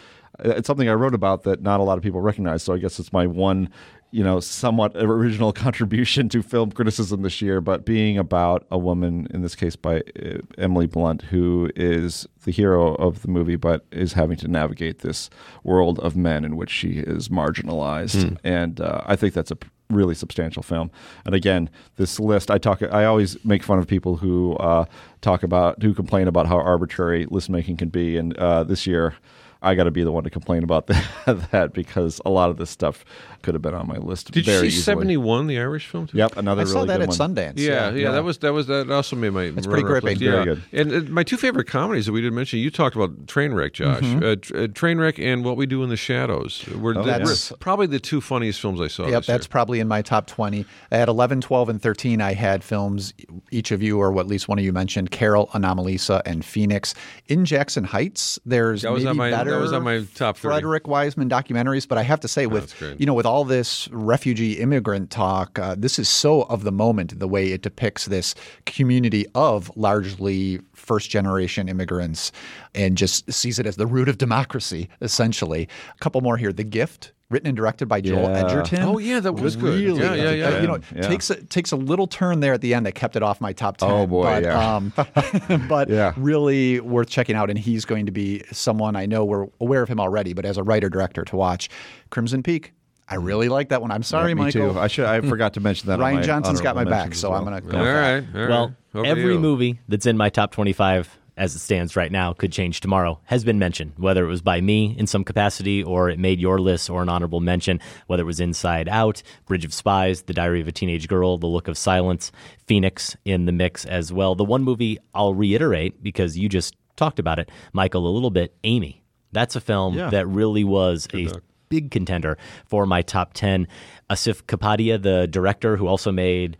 It's 0.43 0.67
something 0.67 0.87
I 0.89 0.93
wrote 0.93 1.13
about 1.13 1.43
that 1.43 1.61
not 1.61 1.79
a 1.79 1.83
lot 1.83 1.97
of 1.97 2.03
people 2.03 2.21
recognize. 2.21 2.63
So 2.63 2.73
I 2.73 2.77
guess 2.77 2.97
it's 2.97 3.11
my 3.11 3.27
one, 3.27 3.69
you 4.11 4.23
know, 4.23 4.39
somewhat 4.39 4.91
original 4.95 5.53
contribution 5.65 6.29
to 6.29 6.41
film 6.43 6.71
criticism 6.71 7.21
this 7.21 7.41
year. 7.41 7.61
But 7.61 7.85
being 7.85 8.17
about 8.17 8.65
a 8.69 8.77
woman, 8.77 9.27
in 9.33 9.41
this 9.41 9.55
case 9.55 9.75
by 9.75 10.01
uh, 10.21 10.39
Emily 10.57 10.85
Blunt, 10.87 11.21
who 11.23 11.69
is 11.75 12.27
the 12.43 12.51
hero 12.51 12.95
of 12.95 13.21
the 13.21 13.27
movie, 13.29 13.55
but 13.55 13.85
is 13.91 14.13
having 14.13 14.37
to 14.37 14.47
navigate 14.47 14.99
this 14.99 15.29
world 15.63 15.99
of 15.99 16.15
men 16.15 16.43
in 16.43 16.55
which 16.57 16.69
she 16.71 16.99
is 16.99 17.29
marginalized, 17.29 18.27
Hmm. 18.29 18.35
and 18.43 18.81
uh, 18.81 19.01
I 19.05 19.15
think 19.15 19.33
that's 19.33 19.51
a 19.51 19.57
really 19.89 20.15
substantial 20.15 20.63
film. 20.63 20.89
And 21.25 21.35
again, 21.35 21.69
this 21.97 22.19
list, 22.19 22.49
I 22.49 22.57
talk, 22.57 22.81
I 22.81 23.05
always 23.05 23.43
make 23.45 23.61
fun 23.63 23.77
of 23.77 23.87
people 23.87 24.15
who 24.17 24.55
uh, 24.55 24.85
talk 25.21 25.43
about, 25.43 25.81
who 25.83 25.93
complain 25.93 26.27
about 26.27 26.47
how 26.47 26.57
arbitrary 26.57 27.25
list 27.29 27.49
making 27.49 27.77
can 27.77 27.89
be. 27.89 28.17
And 28.17 28.35
uh, 28.37 28.63
this 28.63 28.87
year, 28.87 29.15
I 29.61 29.75
got 29.75 29.83
to 29.83 29.91
be 29.91 30.03
the 30.03 30.11
one 30.11 30.23
to 30.23 30.29
complain 30.29 30.63
about 30.63 30.87
that, 30.87 31.05
that 31.51 31.73
because 31.73 32.19
a 32.25 32.29
lot 32.29 32.49
of 32.49 32.57
this 32.57 32.69
stuff 32.69 33.03
could 33.41 33.53
have 33.55 33.61
been 33.61 33.73
on 33.73 33.87
my 33.87 33.97
list. 33.97 34.31
Did 34.31 34.45
very 34.45 34.65
you 34.65 34.71
see. 34.71 34.81
Seventy 34.81 35.17
One, 35.17 35.47
the 35.47 35.57
Irish 35.59 35.87
film? 35.87 36.07
Too? 36.07 36.17
Yep, 36.17 36.37
another 36.37 36.61
I 36.61 36.63
really 36.63 36.73
saw 36.73 36.85
that 36.85 36.99
good 36.99 37.01
at 37.03 37.07
one. 37.09 37.17
Sundance. 37.35 37.53
Yeah, 37.57 37.89
yeah, 37.89 37.95
yeah. 37.95 38.11
that 38.11 38.23
was 38.23 38.37
that 38.39 38.53
was 38.53 38.67
that 38.67 38.89
also 38.89 39.15
made 39.15 39.31
my. 39.31 39.43
It's 39.43 39.67
pretty 39.67 39.83
runner-up 39.83 40.03
gripping. 40.03 40.19
Yeah. 40.21 40.31
Very 40.31 40.45
good. 40.45 40.63
And 40.71 40.93
uh, 41.09 41.11
my 41.11 41.23
two 41.23 41.37
favorite 41.37 41.67
comedies 41.67 42.05
that 42.05 42.11
we 42.11 42.21
didn't 42.21 42.35
mention. 42.35 42.59
You 42.59 42.69
talked 42.71 42.95
about 42.95 43.25
Trainwreck, 43.25 43.73
Josh. 43.73 44.01
Mhm. 44.03 44.17
Uh, 44.23 44.35
tr- 44.35 44.55
uh, 44.57 44.59
Trainwreck 44.67 45.23
and 45.23 45.43
What 45.43 45.57
We 45.57 45.65
Do 45.65 45.83
in 45.83 45.89
the 45.89 45.97
Shadows. 45.97 46.65
Were 46.79 46.97
Oh, 46.97 47.03
the- 47.03 47.19
were 47.51 47.57
probably 47.57 47.87
the 47.87 47.99
two 47.99 48.21
funniest 48.21 48.59
films 48.61 48.79
I 48.81 48.87
saw. 48.87 49.03
Yep, 49.07 49.21
this 49.21 49.27
year. 49.27 49.37
that's 49.37 49.47
probably 49.47 49.79
in 49.79 49.87
my 49.87 50.01
top 50.01 50.27
20. 50.27 50.65
At 50.91 51.07
11, 51.07 51.41
12, 51.41 51.69
and 51.69 51.81
13, 51.81 52.21
I 52.21 52.33
had 52.33 52.63
films, 52.63 53.13
each 53.51 53.71
of 53.71 53.81
you, 53.81 53.97
or 53.99 54.17
at 54.19 54.27
least 54.27 54.47
one 54.47 54.59
of 54.59 54.65
you 54.65 54.73
mentioned, 54.73 55.11
Carol, 55.11 55.47
Anomalisa, 55.53 56.21
and 56.25 56.43
Phoenix. 56.43 56.93
In 57.27 57.45
Jackson 57.45 57.83
Heights, 57.85 58.39
there's 58.45 58.81
That 58.81 58.91
was 58.91 59.03
maybe 59.03 59.09
on 59.11 59.17
my 59.17 59.31
better 59.31 59.51
that 59.51 59.61
was 59.61 59.73
on 59.73 59.83
my 59.83 60.05
top 60.15 60.37
30. 60.37 60.53
Frederick 60.53 60.87
Wiseman 60.87 61.29
documentaries, 61.29 61.87
but 61.87 61.97
I 61.97 62.03
have 62.03 62.19
to 62.21 62.27
say, 62.27 62.45
with 62.47 62.77
great. 62.79 62.99
you 62.99 63.05
know, 63.05 63.13
with 63.13 63.25
all 63.31 63.45
this 63.45 63.87
refugee 63.91 64.53
immigrant 64.59 65.09
talk, 65.09 65.57
uh, 65.57 65.73
this 65.77 65.97
is 65.97 66.09
so 66.09 66.41
of 66.43 66.63
the 66.63 66.71
moment. 66.71 67.17
The 67.19 67.27
way 67.27 67.51
it 67.53 67.61
depicts 67.61 68.05
this 68.05 68.35
community 68.65 69.25
of 69.35 69.71
largely 69.77 70.59
first 70.73 71.09
generation 71.09 71.69
immigrants, 71.69 72.31
and 72.75 72.97
just 72.97 73.31
sees 73.31 73.57
it 73.59 73.65
as 73.65 73.77
the 73.77 73.87
root 73.87 74.09
of 74.09 74.17
democracy, 74.17 74.89
essentially. 74.99 75.67
A 75.95 75.97
couple 75.99 76.19
more 76.21 76.35
here. 76.37 76.51
The 76.51 76.63
Gift. 76.65 77.13
Written 77.29 77.47
and 77.47 77.55
directed 77.55 77.85
by 77.87 78.01
Joel 78.01 78.23
Yeah. 78.23 78.43
Edgerton. 78.45 78.81
Oh, 78.83 78.97
yeah, 78.97 79.21
that 79.21 79.31
was 79.31 79.55
good. 79.55 79.79
Really, 79.79 80.01
Yeah, 80.01 80.13
yeah, 80.15 80.31
yeah. 80.31 80.45
uh, 80.57 80.61
You 80.61 80.67
know, 80.67 80.79
Yeah. 80.93 81.01
takes 81.03 81.29
a, 81.29 81.35
takes 81.45 81.71
a 81.71 81.77
little 81.77 82.05
turn 82.05 82.41
there 82.41 82.51
at 82.53 82.59
the 82.59 82.73
end 82.73 82.85
that 82.85 82.91
kept 82.93 83.15
it 83.15 83.23
off 83.23 83.39
my 83.39 83.53
top 83.53 83.77
ten. 83.77 83.89
Oh, 83.89 84.05
boy, 84.05 84.23
but, 84.23 84.43
yeah. 84.43 84.75
um, 84.75 84.91
but 85.69 85.87
Yeah. 85.87 86.11
really 86.17 86.81
worth 86.81 87.07
checking 87.07 87.37
out. 87.37 87.49
And 87.49 87.57
he's 87.57 87.85
going 87.85 88.05
to 88.07 88.11
be 88.11 88.43
someone 88.51 88.97
I 88.97 89.05
know 89.05 89.23
we're 89.23 89.47
aware 89.61 89.81
of 89.81 89.87
him 89.87 89.97
already, 90.01 90.33
but 90.33 90.43
as 90.43 90.57
a 90.57 90.63
writer 90.63 90.89
director 90.89 91.23
to 91.23 91.35
watch. 91.37 91.69
Crimson 92.09 92.43
Peak. 92.43 92.73
I 93.11 93.15
really 93.15 93.49
like 93.49 93.69
that 93.69 93.81
one. 93.81 93.91
I'm 93.91 94.03
sorry, 94.03 94.29
Yeah, 94.31 94.35
me 94.35 94.41
Michael. 94.43 94.73
too. 94.73 94.79
I 94.79 94.87
should. 94.87 95.05
I 95.05 95.19
forgot 95.21 95.53
to 95.55 95.59
mention 95.59 95.87
that. 95.87 95.99
on 95.99 96.11
Rian 96.11 96.15
my 96.15 96.21
Johnson's 96.21 96.61
got 96.61 96.75
my 96.75 96.85
back, 96.85 97.13
so 97.13 97.33
as 97.33 97.39
I'm 97.39 97.45
going 97.45 97.61
to 97.61 97.67
go. 97.69 97.77
All 97.77 97.83
with 97.83 97.93
that. 97.93 98.01
right. 98.01 98.35
all 98.35 98.41
right. 98.41 98.49
Well, 98.49 98.75
Over 98.95 99.05
every 99.05 99.37
movie 99.37 99.79
that's 99.89 100.05
in 100.05 100.17
my 100.17 100.29
top 100.29 100.51
25 100.51 101.17
as 101.37 101.55
it 101.55 101.59
stands 101.59 101.95
right 101.95 102.11
now 102.11 102.33
could 102.33 102.51
change 102.51 102.81
tomorrow 102.81 103.19
has 103.23 103.43
been 103.43 103.57
mentioned, 103.57 103.93
whether 103.97 104.23
it 104.25 104.27
was 104.27 104.41
by 104.41 104.59
me 104.61 104.95
in 104.97 105.07
some 105.07 105.23
capacity 105.23 105.81
or 105.81 106.09
it 106.09 106.19
made 106.19 106.39
your 106.39 106.59
list 106.59 106.89
or 106.89 107.01
an 107.01 107.09
honorable 107.09 107.39
mention, 107.39 107.79
whether 108.07 108.23
it 108.23 108.25
was 108.25 108.39
Inside 108.41 108.87
Out, 108.89 109.23
Bridge 109.45 109.63
of 109.65 109.73
Spies, 109.73 110.23
The 110.23 110.33
Diary 110.33 110.59
of 110.61 110.67
a 110.67 110.71
Teenage 110.73 111.07
Girl, 111.07 111.37
The 111.37 111.47
Look 111.47 111.67
of 111.69 111.77
Silence, 111.77 112.31
Phoenix 112.67 113.15
in 113.25 113.45
the 113.45 113.51
mix 113.53 113.85
as 113.85 114.11
well. 114.13 114.35
The 114.35 114.43
one 114.43 114.63
movie 114.63 114.97
I'll 115.13 115.33
reiterate 115.33 116.03
because 116.03 116.37
you 116.37 116.49
just 116.49 116.75
talked 116.97 117.17
about 117.17 117.39
it, 117.39 117.49
Michael, 117.73 118.07
a 118.07 118.11
little 118.11 118.29
bit, 118.29 118.53
Amy. 118.63 119.03
That's 119.31 119.55
a 119.55 119.61
film 119.61 119.95
Yeah. 119.97 120.09
that 120.09 120.27
really 120.27 120.65
was 120.65 121.07
a 121.13 121.29
big 121.71 121.89
contender 121.89 122.37
for 122.67 122.85
my 122.85 123.01
top 123.01 123.33
10. 123.33 123.67
Asif 124.11 124.43
Kapadia, 124.43 125.01
the 125.01 125.25
director 125.27 125.77
who 125.77 125.87
also 125.87 126.11
made 126.11 126.57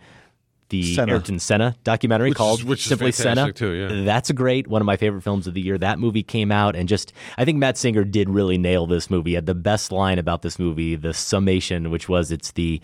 the 0.69 0.95
Senna. 0.95 1.11
Ayrton 1.15 1.37
Senna 1.37 1.75
documentary 1.83 2.29
Which 2.29 2.35
is- 2.35 2.37
called 2.37 2.63
which 2.63 2.79
is 2.79 2.85
Simply 2.87 3.11
Senna. 3.11 3.51
too, 3.51 3.71
yeah. 3.73 4.05
That's 4.05 4.29
a 4.29 4.33
great 4.33 4.67
one 4.67 4.81
of 4.81 4.85
my 4.85 4.95
favorite 4.95 5.21
films 5.21 5.45
of 5.45 5.53
the 5.53 5.59
year. 5.59 5.77
That 5.77 5.99
movie 5.99 6.23
came 6.23 6.49
out 6.49 6.77
and 6.77 6.87
just 6.87 7.11
I 7.37 7.43
think 7.43 7.57
Matt 7.57 7.77
Singer 7.77 8.05
did 8.05 8.29
really 8.29 8.57
nail 8.57 8.87
this 8.87 9.09
movie. 9.09 9.31
He 9.31 9.35
had 9.35 9.47
the 9.47 9.53
best 9.53 9.91
line 9.91 10.17
about 10.17 10.43
this 10.43 10.57
movie, 10.57 10.95
the 10.95 11.13
summation, 11.13 11.89
which 11.91 12.07
was 12.07 12.31
it's 12.31 12.51
the 12.53 12.79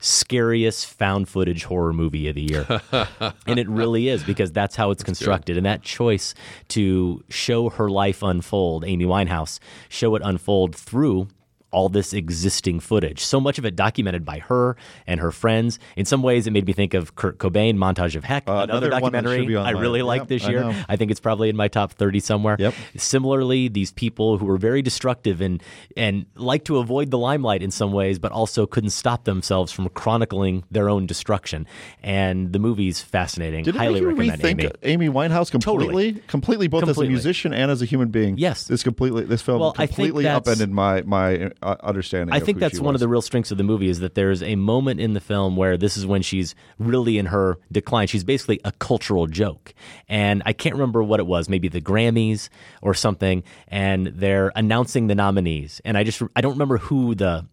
scariest 0.00 0.86
found 0.86 1.28
footage 1.28 1.64
horror 1.64 1.92
movie 1.92 2.28
of 2.28 2.34
the 2.34 2.42
year. 2.42 2.66
and 3.46 3.58
it 3.58 3.68
really 3.68 4.08
is 4.08 4.22
because 4.24 4.50
that's 4.52 4.74
how 4.76 4.90
it's 4.90 5.02
constructed. 5.04 5.56
And 5.56 5.66
that 5.66 5.82
choice 5.82 6.34
to 6.68 7.22
show 7.28 7.68
her 7.68 7.88
life 7.88 8.22
unfold, 8.22 8.84
Amy 8.84 9.04
Winehouse, 9.04 9.58
show 9.88 10.14
it 10.16 10.22
unfold 10.24 10.74
through 10.74 11.28
all 11.70 11.88
this 11.88 12.12
existing 12.12 12.80
footage. 12.80 13.22
So 13.24 13.40
much 13.40 13.58
of 13.58 13.64
it 13.66 13.76
documented 13.76 14.24
by 14.24 14.38
her 14.38 14.76
and 15.06 15.20
her 15.20 15.30
friends. 15.30 15.78
In 15.96 16.04
some 16.04 16.22
ways, 16.22 16.46
it 16.46 16.50
made 16.52 16.66
me 16.66 16.72
think 16.72 16.94
of 16.94 17.14
Kurt 17.14 17.38
Cobain, 17.38 17.76
Montage 17.76 18.16
of 18.16 18.24
Heck, 18.24 18.48
Uh, 18.48 18.52
another 18.68 18.86
another 18.88 19.02
one 19.02 19.12
that 19.12 19.18
should 19.24 19.30
documentary 19.30 19.56
I 19.56 19.70
really 19.70 20.02
like 20.02 20.22
Yep, 20.22 20.28
this 20.28 20.48
year. 20.48 20.60
know. 20.60 20.74
I 20.88 20.96
think 20.96 21.10
it's 21.10 21.20
probably 21.20 21.48
in 21.48 21.56
my 21.56 21.68
top 21.68 21.92
30 21.92 22.20
somewhere. 22.20 22.56
Yep. 22.58 22.74
Similarly, 22.96 23.68
these 23.68 23.92
people 23.92 24.38
who 24.38 24.46
were 24.46 24.56
very 24.56 24.82
destructive 24.82 25.40
and 25.40 25.62
and 25.96 26.26
like 26.36 26.64
to 26.64 26.78
avoid 26.78 27.10
the 27.10 27.18
limelight 27.18 27.62
in 27.62 27.70
some 27.70 27.92
ways, 27.92 28.18
but 28.18 28.32
also 28.32 28.66
couldn't 28.66 28.90
stop 28.90 29.24
themselves 29.24 29.70
from 29.72 29.88
chronicling 29.90 30.64
their 30.70 30.88
own 30.88 31.06
destruction. 31.06 31.66
And 32.02 32.52
the 32.52 32.58
movie's 32.58 33.00
fascinating. 33.00 33.64
Did 33.64 33.74
it 33.76 33.78
Highly 33.78 34.02
recommend 34.04 34.44
Amy. 34.44 34.70
Amy 34.82 35.08
Winehouse 35.08 35.50
completely? 35.50 36.14
Completely, 36.26 36.68
both 36.68 36.88
as 36.88 36.98
a 36.98 37.04
musician 37.04 37.52
and 37.52 37.70
as 37.70 37.82
a 37.82 37.84
human 37.84 38.08
being. 38.08 38.38
Yes. 38.38 38.64
this 38.64 38.82
completely 38.82 39.24
this 39.24 39.42
film 39.42 39.60
Well, 39.60 39.74
I 39.78 39.86
completely 39.86 40.26
upended 40.26 40.70
my 40.70 41.02
my 41.02 41.50
uh, 41.62 41.76
understanding. 41.82 42.34
I 42.34 42.40
think 42.40 42.58
that's 42.58 42.80
one 42.80 42.94
of 42.94 43.00
the 43.00 43.08
real 43.08 43.22
strengths 43.22 43.50
of 43.50 43.58
the 43.58 43.64
movie 43.64 43.88
is 43.88 44.00
that 44.00 44.14
there's 44.14 44.42
a 44.42 44.56
moment 44.56 45.00
in 45.00 45.14
the 45.14 45.20
film 45.20 45.56
where 45.56 45.76
this 45.76 45.96
is 45.96 46.06
when 46.06 46.22
she's 46.22 46.54
really 46.78 47.18
in 47.18 47.26
her 47.26 47.58
decline. 47.70 48.06
She's 48.06 48.24
basically 48.24 48.60
a 48.64 48.72
cultural 48.72 49.26
joke. 49.26 49.74
And 50.08 50.42
I 50.46 50.52
can't 50.52 50.74
remember 50.74 51.02
what 51.02 51.20
it 51.20 51.26
was, 51.26 51.48
maybe 51.48 51.68
the 51.68 51.80
Grammys 51.80 52.48
or 52.82 52.94
something, 52.94 53.42
and 53.68 54.06
they're 54.08 54.52
announcing 54.54 55.06
the 55.06 55.14
nominees. 55.14 55.80
And 55.84 55.98
I 55.98 56.04
just 56.04 56.22
I 56.36 56.40
don't 56.40 56.52
remember 56.52 56.78
who 56.78 57.14
the 57.14 57.46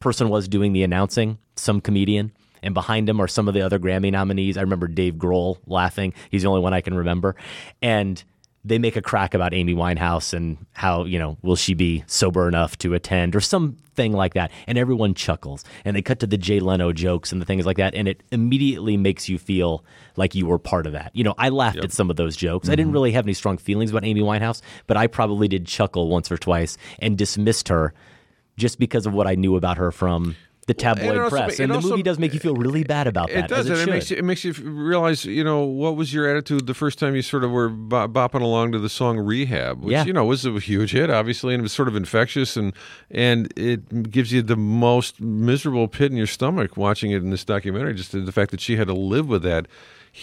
person 0.00 0.28
was 0.28 0.48
doing 0.48 0.72
the 0.72 0.82
announcing, 0.82 1.38
some 1.56 1.80
comedian. 1.80 2.32
And 2.60 2.74
behind 2.74 3.08
him 3.08 3.20
are 3.20 3.28
some 3.28 3.46
of 3.46 3.54
the 3.54 3.60
other 3.60 3.78
Grammy 3.78 4.10
nominees. 4.10 4.56
I 4.56 4.62
remember 4.62 4.88
Dave 4.88 5.14
Grohl 5.14 5.58
laughing. 5.66 6.12
He's 6.30 6.42
the 6.42 6.48
only 6.48 6.60
one 6.60 6.74
I 6.74 6.80
can 6.80 6.94
remember. 6.94 7.36
And 7.80 8.22
they 8.64 8.78
make 8.78 8.96
a 8.96 9.02
crack 9.02 9.34
about 9.34 9.54
Amy 9.54 9.74
Winehouse 9.74 10.32
and 10.32 10.58
how, 10.72 11.04
you 11.04 11.18
know, 11.18 11.38
will 11.42 11.56
she 11.56 11.74
be 11.74 12.04
sober 12.06 12.48
enough 12.48 12.76
to 12.78 12.92
attend 12.94 13.36
or 13.36 13.40
something 13.40 14.12
like 14.12 14.34
that. 14.34 14.50
And 14.66 14.76
everyone 14.76 15.14
chuckles. 15.14 15.64
And 15.84 15.96
they 15.96 16.02
cut 16.02 16.20
to 16.20 16.26
the 16.26 16.36
Jay 16.36 16.60
Leno 16.60 16.92
jokes 16.92 17.32
and 17.32 17.40
the 17.40 17.46
things 17.46 17.64
like 17.64 17.76
that. 17.76 17.94
And 17.94 18.08
it 18.08 18.22
immediately 18.32 18.96
makes 18.96 19.28
you 19.28 19.38
feel 19.38 19.84
like 20.16 20.34
you 20.34 20.46
were 20.46 20.58
part 20.58 20.86
of 20.86 20.92
that. 20.92 21.12
You 21.14 21.24
know, 21.24 21.34
I 21.38 21.48
laughed 21.50 21.78
at 21.78 21.92
some 21.92 22.10
of 22.10 22.16
those 22.16 22.36
jokes. 22.36 22.68
I 22.68 22.72
didn't 22.72 22.86
mm-hmm. 22.86 22.92
really 22.94 23.12
have 23.12 23.24
any 23.24 23.34
strong 23.34 23.58
feelings 23.58 23.90
about 23.90 24.04
Amy 24.04 24.20
Winehouse, 24.20 24.60
but 24.86 24.96
I 24.96 25.06
probably 25.06 25.48
did 25.48 25.66
chuckle 25.66 26.08
once 26.08 26.30
or 26.30 26.36
twice 26.36 26.76
and 26.98 27.16
dismissed 27.16 27.68
her 27.68 27.94
just 28.56 28.78
because 28.78 29.06
of 29.06 29.14
what 29.14 29.26
I 29.26 29.36
knew 29.36 29.56
about 29.56 29.78
her 29.78 29.92
from 29.92 30.36
the 30.68 30.74
tabloid 30.74 31.16
also- 31.18 31.30
press. 31.36 31.58
And 31.58 31.70
the 31.72 31.74
also- 31.76 31.88
movie 31.90 32.02
does 32.04 32.18
make 32.20 32.32
you 32.32 32.38
feel 32.38 32.54
really 32.54 32.84
bad 32.84 33.08
about 33.08 33.28
that. 33.28 33.44
It 33.44 33.48
does, 33.48 33.68
it 33.68 33.78
it 33.78 33.90
makes 33.90 34.10
you, 34.10 34.16
it 34.18 34.24
makes 34.24 34.44
you 34.44 34.52
realize, 34.52 35.24
you 35.24 35.42
know, 35.42 35.64
what 35.64 35.96
was 35.96 36.14
your 36.14 36.28
attitude 36.30 36.66
the 36.68 36.74
first 36.74 36.98
time 37.00 37.16
you 37.16 37.22
sort 37.22 37.42
of 37.42 37.50
were 37.50 37.68
bop- 37.68 38.12
bopping 38.12 38.42
along 38.42 38.72
to 38.72 38.78
the 38.78 38.88
song 38.88 39.18
"Rehab," 39.18 39.82
which 39.82 39.92
Yeah. 39.92 40.04
you 40.04 40.12
know 40.12 40.24
was 40.24 40.44
a 40.46 40.52
huge 40.60 40.92
hit, 40.92 41.10
obviously, 41.10 41.54
and 41.54 41.60
it 41.60 41.64
was 41.64 41.72
sort 41.72 41.88
of 41.88 41.96
infectious, 41.96 42.56
and 42.56 42.72
and 43.10 43.52
it 43.56 44.10
gives 44.10 44.30
you 44.32 44.42
the 44.42 44.56
most 44.56 45.20
miserable 45.20 45.88
pit 45.88 46.10
in 46.12 46.16
your 46.16 46.26
stomach 46.28 46.76
watching 46.76 47.10
it 47.10 47.16
in 47.22 47.30
this 47.30 47.44
documentary. 47.44 47.94
Just 47.94 48.12
the 48.12 48.30
fact 48.30 48.50
that 48.52 48.60
she 48.60 48.76
had 48.76 48.86
to 48.86 48.94
live 48.94 49.26
with 49.28 49.42
that 49.42 49.66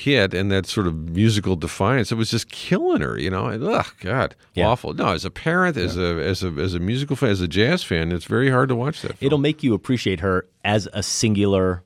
hit 0.04 0.34
and 0.34 0.52
that 0.52 0.66
sort 0.66 0.88
of 0.88 0.94
musical 1.10 1.56
defiance, 1.56 2.12
it 2.12 2.16
was 2.16 2.30
just 2.30 2.50
killing 2.50 3.02
her, 3.02 3.18
you 3.18 3.30
know. 3.30 3.46
And, 3.48 3.64
ugh, 3.64 3.88
God, 4.02 4.36
Yeah. 4.54 4.68
awful. 4.68 4.94
No, 4.94 5.08
as 5.10 5.24
a 5.26 5.30
parent, 5.32 5.78
as 5.78 5.98
a 5.98 6.20
as 6.32 6.44
a 6.44 6.50
as 6.50 6.74
a 6.74 6.80
musical 6.80 7.16
fan, 7.16 7.30
as 7.30 7.42
a 7.42 7.48
jazz 7.48 7.84
fan, 7.84 8.12
it's 8.12 8.26
very 8.26 8.50
hard 8.50 8.70
to 8.70 8.76
watch 8.76 9.02
that. 9.02 9.18
Film. 9.18 9.18
It'll 9.22 9.38
make 9.50 9.64
you 9.64 9.74
appreciate 9.74 10.20
her 10.20 10.46
as 10.64 10.88
a 10.94 11.02
singular 11.02 11.82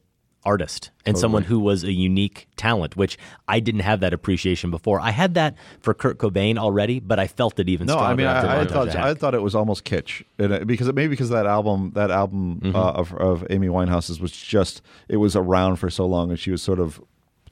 artist 0.46 0.90
and 1.06 1.16
Totally. 1.16 1.22
someone 1.22 1.44
who 1.44 1.60
was 1.60 1.84
a 1.84 1.92
unique 1.92 2.48
talent, 2.56 2.96
which 2.96 3.18
I 3.50 3.60
didn't 3.60 3.82
have 3.82 4.00
that 4.00 4.14
appreciation 4.14 4.72
before. 4.72 5.00
I 5.02 5.12
had 5.12 5.34
that 5.34 5.56
for 5.82 5.94
Kurt 5.94 6.18
Cobain 6.18 6.58
already, 6.58 7.00
but 7.02 7.20
I 7.20 7.28
felt 7.28 7.60
it 7.60 7.68
even 7.68 7.88
No, 7.88 7.94
stronger. 7.94 8.12
I 8.12 8.16
mean, 8.16 8.26
after 8.26 8.48
I, 8.48 8.62
I 8.62 8.66
thought 8.66 8.96
I 8.96 9.14
thought 9.14 9.36
it 9.36 9.42
was 9.42 9.54
almost 9.54 9.84
kitsch, 9.84 10.24
and 10.40 10.54
it, 10.54 10.66
because 10.66 10.88
it, 10.88 10.96
maybe 10.96 11.10
because 11.12 11.30
that 11.30 11.46
album, 11.46 11.92
that 11.94 12.10
album 12.10 12.62
Mm-hmm. 12.64 12.76
uh, 12.76 12.92
of 12.92 13.14
of 13.16 13.46
Amy 13.50 13.68
Winehouse's 13.68 14.20
was 14.22 14.32
just 14.32 14.82
it 15.10 15.18
was 15.18 15.36
around 15.36 15.76
for 15.76 15.90
so 15.90 16.06
long, 16.08 16.30
and 16.32 16.40
she 16.40 16.52
was 16.52 16.62
sort 16.62 16.80
of 16.80 17.02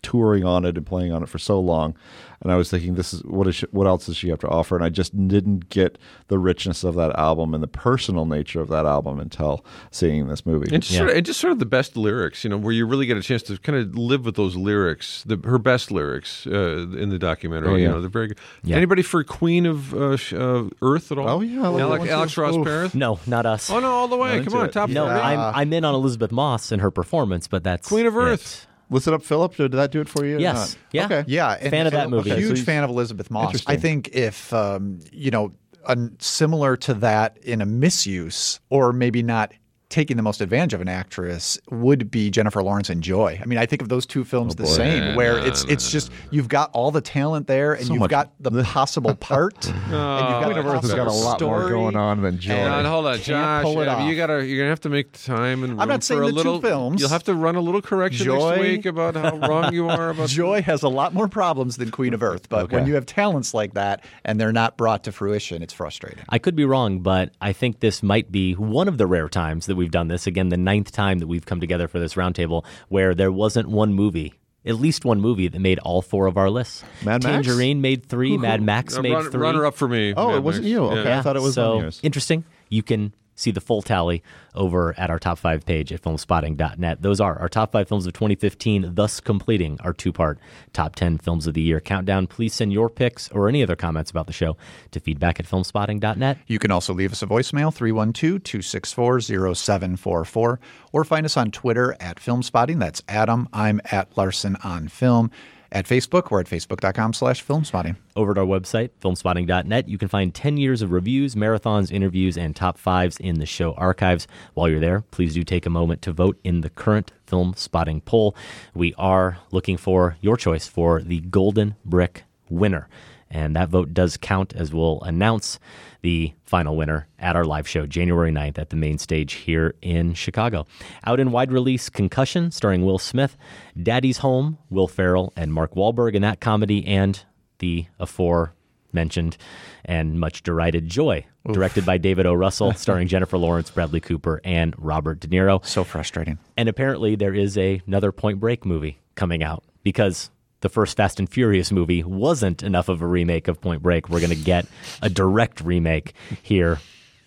touring 0.08 0.46
on 0.46 0.64
it 0.66 0.78
and 0.78 0.86
playing 0.86 1.12
on 1.12 1.22
it 1.24 1.30
for 1.30 1.38
so 1.40 1.60
long, 1.60 1.96
and 2.42 2.52
I 2.52 2.56
was 2.56 2.70
thinking, 2.70 2.96
this 2.96 3.14
is 3.14 3.24
what 3.24 3.48
is 3.48 3.56
she, 3.56 3.66
what 3.72 3.88
else 3.88 4.06
does 4.06 4.16
she 4.16 4.30
have 4.30 4.40
to 4.40 4.48
offer? 4.48 4.76
And 4.76 4.86
I 4.86 4.90
just 4.90 5.12
didn't 5.28 5.70
get 5.70 5.98
the 6.28 6.38
richness 6.38 6.84
of 6.84 6.94
that 6.96 7.12
album 7.18 7.54
and 7.56 7.64
the 7.64 7.68
personal 7.68 8.26
nature 8.26 8.62
of 8.62 8.68
that 8.70 8.86
album 8.86 9.20
until 9.20 9.66
seeing 9.92 10.28
this 10.28 10.46
movie. 10.46 10.74
And 10.74 10.84
just, 10.84 10.96
sort 10.96 11.10
of, 11.10 11.16
and 11.18 11.26
just 11.26 11.40
sort 11.40 11.52
of 11.52 11.60
the 11.60 11.66
best 11.66 11.98
lyrics, 11.98 12.44
you 12.44 12.50
know, 12.52 12.58
where 12.58 12.72
you 12.74 12.86
really 12.86 13.08
get 13.08 13.18
a 13.18 13.24
chance 13.24 13.42
to 13.44 13.58
kind 13.58 13.78
of 13.78 13.98
live 13.98 14.24
with 14.24 14.36
those 14.36 14.56
lyrics, 14.56 15.24
the, 15.26 15.38
her 15.46 15.58
best 15.58 15.92
lyrics 15.92 16.46
uh, 16.48 16.86
in 16.98 17.10
the 17.10 17.18
documentary. 17.20 17.70
Oh, 17.70 17.76
You 17.76 17.84
yeah. 17.84 17.90
know, 17.90 18.02
they're 18.02 18.10
very 18.10 18.28
good. 18.28 18.40
Yeah. 18.64 18.76
Anybody 18.78 19.02
for 19.02 19.24
Queen 19.24 19.66
of 19.66 19.94
uh, 19.96 20.18
uh, 20.34 20.70
Earth 20.84 21.12
at 21.12 21.18
all? 21.18 21.28
Oh, 21.30 21.42
yeah, 21.42 21.64
I 21.64 21.68
like 21.70 21.78
that 21.80 21.82
Alex, 21.88 22.00
one, 22.02 22.10
Alex 22.10 22.34
too. 22.36 22.42
Ross 22.42 22.56
Oof. 22.56 22.66
Perry. 22.66 22.90
No, 22.94 23.20
not 23.26 23.46
us. 23.48 23.70
Oh 23.72 23.80
no, 23.80 23.92
all 23.92 24.08
the 24.08 24.16
way! 24.16 24.38
Not 24.38 24.46
Come 24.48 24.60
on, 24.60 24.66
it. 24.68 24.74
top 24.74 24.90
No, 24.90 25.06
three. 25.08 25.16
I'm 25.20 25.40
I'm 25.56 25.74
in 25.74 25.84
on 25.84 25.96
Elisabeth 25.96 26.32
Moss 26.32 26.72
and 26.72 26.82
her 26.82 26.92
performance, 26.92 27.48
but 27.48 27.64
that's 27.64 27.88
Queen 27.90 28.06
of 28.06 28.16
it. 28.16 28.68
Earth. 28.88 28.91
Listen 28.93 29.14
up, 29.14 29.23
Philip. 29.23 29.55
Did 29.55 29.72
that 29.73 29.91
do 29.91 30.01
it 30.01 30.09
for 30.09 30.26
you? 30.26 30.38
or 30.38 30.39
Yes. 30.39 30.55
not? 30.55 30.77
Yeah. 30.91 31.05
Okay. 31.05 31.23
Yeah, 31.27 31.57
and 31.59 31.69
Fan 31.69 31.88
of 31.88 31.93
that 31.93 32.09
movie. 32.09 32.31
Huge 32.35 32.59
so 32.59 32.64
fan 32.65 32.84
of 32.84 32.89
Elisabeth 32.89 33.30
Moss. 33.30 33.64
I 33.68 33.76
think 33.77 34.09
if 34.09 34.53
um, 34.53 34.99
you 35.11 35.31
know, 35.31 35.53
un, 35.85 36.15
similar 36.19 36.77
to 36.77 36.93
that 36.95 37.38
in 37.39 37.61
a 37.61 37.65
misuse, 37.65 38.59
or 38.69 38.93
maybe 38.93 39.23
not 39.23 39.53
taking 39.89 40.18
the 40.18 40.23
most 40.23 40.41
advantage 40.41 40.73
of 40.73 40.81
an 40.81 40.89
actress, 40.89 41.57
would 41.72 42.11
be 42.11 42.30
Jennifer 42.30 42.61
Lawrence 42.61 42.89
and 42.89 43.01
Joy. 43.01 43.39
I 43.41 43.45
mean, 43.45 43.57
I 43.57 43.65
think 43.65 43.81
of 43.81 43.88
those 43.89 44.05
two 44.05 44.23
films 44.26 44.53
oh, 44.57 44.61
the 44.64 44.68
same, 44.68 45.01
Yeah, 45.03 45.15
where 45.15 45.38
no, 45.39 45.45
it's 45.45 45.65
no, 45.65 45.72
it's 45.72 45.89
just 45.89 46.11
you've 46.30 46.49
got 46.49 46.69
all 46.73 46.91
the 46.91 46.99
talent 47.01 47.47
there, 47.47 47.73
and 47.73 47.85
So 47.85 47.93
you've 47.93 48.01
much- 48.01 48.09
got 48.11 48.31
the 48.39 48.64
possible 48.64 49.15
part, 49.15 49.65
and 49.68 49.76
you've 49.76 49.91
got 49.91 50.43
Queen 50.45 50.57
of 50.57 50.65
Earth 50.65 50.81
has 50.81 50.93
got 50.93 51.03
a 51.03 51.05
possible 51.05 51.23
lot 51.26 51.41
more 51.41 51.59
story. 51.59 51.72
going 51.72 51.95
on 51.95 52.22
than 52.22 52.38
Joy. 52.39 52.53
Hang 52.53 52.68
on, 52.68 52.85
uh, 52.85 52.89
hold 52.89 53.05
on, 53.05 53.18
Josh. 53.19 53.64
pull 53.64 53.80
it 53.81 53.88
I 53.88 53.95
mean, 53.95 54.03
off. 54.03 54.09
you 54.09 54.15
gotta, 54.18 54.45
you're 54.45 54.57
gonna 54.59 54.69
have 54.69 54.81
to 54.81 54.89
make 54.89 55.11
time 55.23 55.64
and 55.64 55.80
I'm 55.81 55.88
not 55.88 56.03
saying 56.03 56.19
for 56.22 56.27
a 56.27 56.31
the 56.34 56.43
two 56.43 56.59
films. 56.61 56.99
You'll 56.99 57.09
have 57.09 57.23
to 57.23 57.34
run 57.34 57.55
a 57.55 57.61
little 57.61 57.81
correction 57.81 58.26
Joy- 58.26 58.49
next 58.57 58.59
week 58.61 58.85
about 58.85 59.15
how 59.15 59.38
wrong 59.38 59.73
you 59.73 59.88
are 59.89 60.09
about. 60.09 60.27
Joy 60.38 60.61
has 60.64 60.84
a 60.84 60.89
lot 60.89 61.14
more 61.14 61.27
problems 61.30 61.77
than 61.77 61.91
Queen 61.91 62.14
of 62.14 62.22
Earth, 62.22 62.49
but 62.49 62.72
when 62.72 62.88
you 62.88 62.95
have 62.95 63.05
talents 63.05 63.53
like 63.53 63.73
that 63.76 64.03
and 64.26 64.38
they're 64.39 64.51
not 64.51 64.76
brought 64.76 65.05
to 65.05 65.11
fruition, 65.14 65.61
it's 65.64 65.73
frustrating. 65.73 66.23
I 66.27 66.39
could 66.39 66.55
be 66.57 66.65
wrong, 66.65 66.99
but 66.99 67.31
I 67.39 67.53
think 67.53 67.80
this 67.80 68.03
might 68.03 68.31
be 68.34 68.53
one 68.53 68.88
of 68.89 68.97
the 68.97 69.07
rare 69.07 69.30
times 69.30 69.65
that 69.68 69.77
we've 69.78 69.91
done 69.91 70.10
this. 70.10 70.28
Again, 70.28 70.49
the 70.49 70.58
ninth 70.58 70.91
time 70.91 71.20
that 71.20 71.28
we've 71.28 71.45
come 71.45 71.60
together 71.62 71.88
for 71.88 71.99
this 71.99 72.16
roundtable 72.16 72.66
where 72.90 73.16
there 73.16 73.32
wasn't 73.32 73.70
one 73.70 73.94
movie 73.94 74.34
at 74.66 74.76
least 74.76 75.06
one 75.06 75.22
movie 75.22 75.48
that 75.48 75.60
made 75.60 75.80
all 75.80 76.02
four 76.02 76.26
of 76.26 76.36
our 76.36 76.49
lists. 76.49 76.84
Mad 77.02 77.24
Max? 77.24 77.48
Tangerine 77.48 77.80
made 77.80 78.06
three. 78.06 78.38
Mad 78.38 78.62
Max 78.62 78.98
Uh, 78.98 79.02
made 79.02 79.14
run- 79.14 79.32
three. 79.32 79.40
runner 79.40 79.66
up 79.66 79.76
for 79.76 79.88
me. 79.88 80.14
Oh, 80.18 80.28
Mad 80.32 80.36
it 80.36 80.44
wasn't 80.44 80.66
Max. 80.66 80.72
you. 80.72 80.80
Okay, 80.84 81.04
Yeah. 81.06 81.20
I 81.20 81.22
thought 81.22 81.38
it 81.38 81.41
was 81.41 81.54
so 81.54 81.76
on 81.76 81.80
yours. 81.84 81.99
interesting. 82.04 82.44
You 82.68 82.84
can 82.84 83.14
see 83.38 83.51
the 83.51 83.61
full 83.61 83.81
tally 83.81 84.22
over 84.55 84.93
at 84.97 85.09
our 85.09 85.19
top 85.19 85.38
five 85.38 85.65
page 85.65 85.93
at 85.93 86.01
filmspotting.net. 86.01 87.01
Those 87.01 87.22
are 87.22 87.39
our 87.39 87.47
top 87.47 87.72
five 87.72 87.88
films 87.88 88.05
of 88.05 88.14
2015, 88.14 88.95
thus 88.95 89.22
completing 89.22 89.80
our 89.81 89.93
two 89.93 90.11
part 90.11 90.39
top 90.73 90.95
10 90.95 91.19
films 91.19 91.47
of 91.47 91.53
the 91.53 91.61
year 91.61 91.80
countdown. 91.80 92.27
Please 92.27 92.53
send 92.53 92.73
your 92.73 92.89
picks 92.89 93.30
or 93.30 93.47
any 93.47 93.64
other 93.64 93.76
comments 93.76 94.11
about 94.11 94.27
the 94.27 94.34
show 94.34 94.57
to 94.91 94.99
feedback 94.99 95.39
at 95.39 95.45
filmspotting.net. 95.45 96.39
You 96.47 96.59
can 96.59 96.72
also 96.72 96.93
leave 96.93 97.14
us 97.14 97.22
a 97.22 97.27
voicemail, 97.27 97.73
312 97.73 98.43
264 98.43 99.22
0744, 99.22 100.59
or 100.91 101.03
find 101.05 101.26
us 101.26 101.38
on 101.38 101.51
Twitter 101.51 101.95
at 101.99 102.18
Filmspotting. 102.18 102.80
That's 102.80 103.03
Adam. 103.07 103.47
I'm 103.53 103.80
at 103.91 104.18
Larsen 104.18 104.57
on 104.64 104.88
Film. 104.88 105.31
At 105.72 105.85
Facebook, 105.85 106.31
we're 106.31 106.39
at 106.39 106.48
facebook.com 106.48 107.14
slash 107.14 107.45
filmspotting. 107.45 107.98
Over 108.15 108.31
at 108.31 108.38
our 108.38 108.45
website, 108.45 108.91
filmspotting.net, 109.02 109.89
you 109.89 109.98
can 109.98 110.07
find 110.07 110.34
10 110.34 110.57
years 110.57 110.81
of 110.81 110.91
reviews, 110.91 111.35
marathons, 111.35 111.91
interviews, 111.91 112.38
and 112.38 112.56
top 112.56 112.77
fives 112.77 113.18
in 113.18 113.39
the 113.39 113.45
show 113.45 113.73
archives. 113.73 114.27
While 114.53 114.69
you're 114.69 114.80
there, 114.80 115.02
please 115.11 115.34
do 115.34 115.44
take 115.44 115.65
a 115.65 115.69
moment 115.69 116.02
to 116.03 116.14
vote 116.14 116.39
in 116.44 116.61
the 116.61 116.69
current 116.69 117.11
Filmspotting 117.27 118.06
poll. 118.06 118.35
We 118.73 118.94
are 118.98 119.39
looking 119.52 119.77
for 119.77 120.18
your 120.22 120.38
choice 120.38 120.68
for 120.68 121.02
the 121.02 121.19
Golden 121.19 121.76
Brick 121.84 122.23
winner. 122.49 122.88
And 123.30 123.56
that 123.56 123.70
vote 123.70 123.94
does 123.94 124.18
count 124.18 124.54
as 124.56 124.74
we'll 124.74 125.02
announce 125.02 125.60
the 126.02 126.34
final 126.44 126.76
winner 126.76 127.08
at 127.20 127.36
our 127.36 127.44
live 127.44 127.68
show 127.68 127.86
January 127.86 128.32
9th 128.32 128.58
at 128.58 128.70
the 128.70 128.76
Mayne 128.76 128.98
Stage 128.98 129.34
here 129.34 129.76
in 129.82 130.14
Chicago. 130.14 130.66
Out 131.06 131.20
in 131.20 131.32
wide 131.32 131.52
release 131.52 131.90
Concussion, 131.90 132.52
starring 132.52 132.86
Will 132.86 132.99
Smith, 132.99 133.38
Daddy's 133.82 134.20
Home, 134.20 134.58
Will 134.70 134.88
Ferrell, 134.88 135.34
and 135.36 135.54
Mark 135.54 135.76
Wahlberg 135.76 136.16
in 136.16 136.22
that 136.22 136.40
comedy, 136.40 136.86
and 136.86 137.24
the 137.60 137.88
aforementioned 137.99 139.38
and 139.84 140.20
much 140.20 140.44
derided 140.44 140.88
Joy, 140.88 141.26
Oof. 141.48 141.54
directed 141.54 141.86
by 141.86 141.98
David 141.98 142.26
O. 142.26 142.34
Russell, 142.34 142.74
starring 142.76 143.08
Jennifer 143.08 143.38
Lawrence, 143.38 143.70
Bradley 143.72 143.99
Cooper, 143.99 144.40
and 144.44 144.76
Robert 144.78 145.20
De 145.20 145.28
Niro. 145.28 145.66
So 145.66 145.84
frustrating. 145.84 146.38
And 146.56 146.70
apparently, 146.70 147.16
there 147.16 147.34
is 147.34 147.58
a, 147.58 147.82
another 147.88 148.12
Point 148.12 148.40
Break 148.40 148.66
movie 148.66 148.99
coming 149.16 149.44
out 149.44 149.64
because 149.84 150.30
the 150.62 150.70
first 150.70 150.98
Fast 150.98 151.20
and 151.20 151.30
Furious 151.30 151.72
movie 151.72 152.04
wasn't 152.04 152.64
enough 152.64 152.90
of 152.90 153.02
a 153.02 153.08
remake 153.08 153.48
of 153.48 153.62
Point 153.62 153.82
Break. 153.82 154.10
We're 154.10 154.20
going 154.20 154.30
to 154.32 154.36
get 154.36 154.66
a 155.02 155.10
direct 155.10 155.62
remake 155.62 156.14
here. 156.42 156.80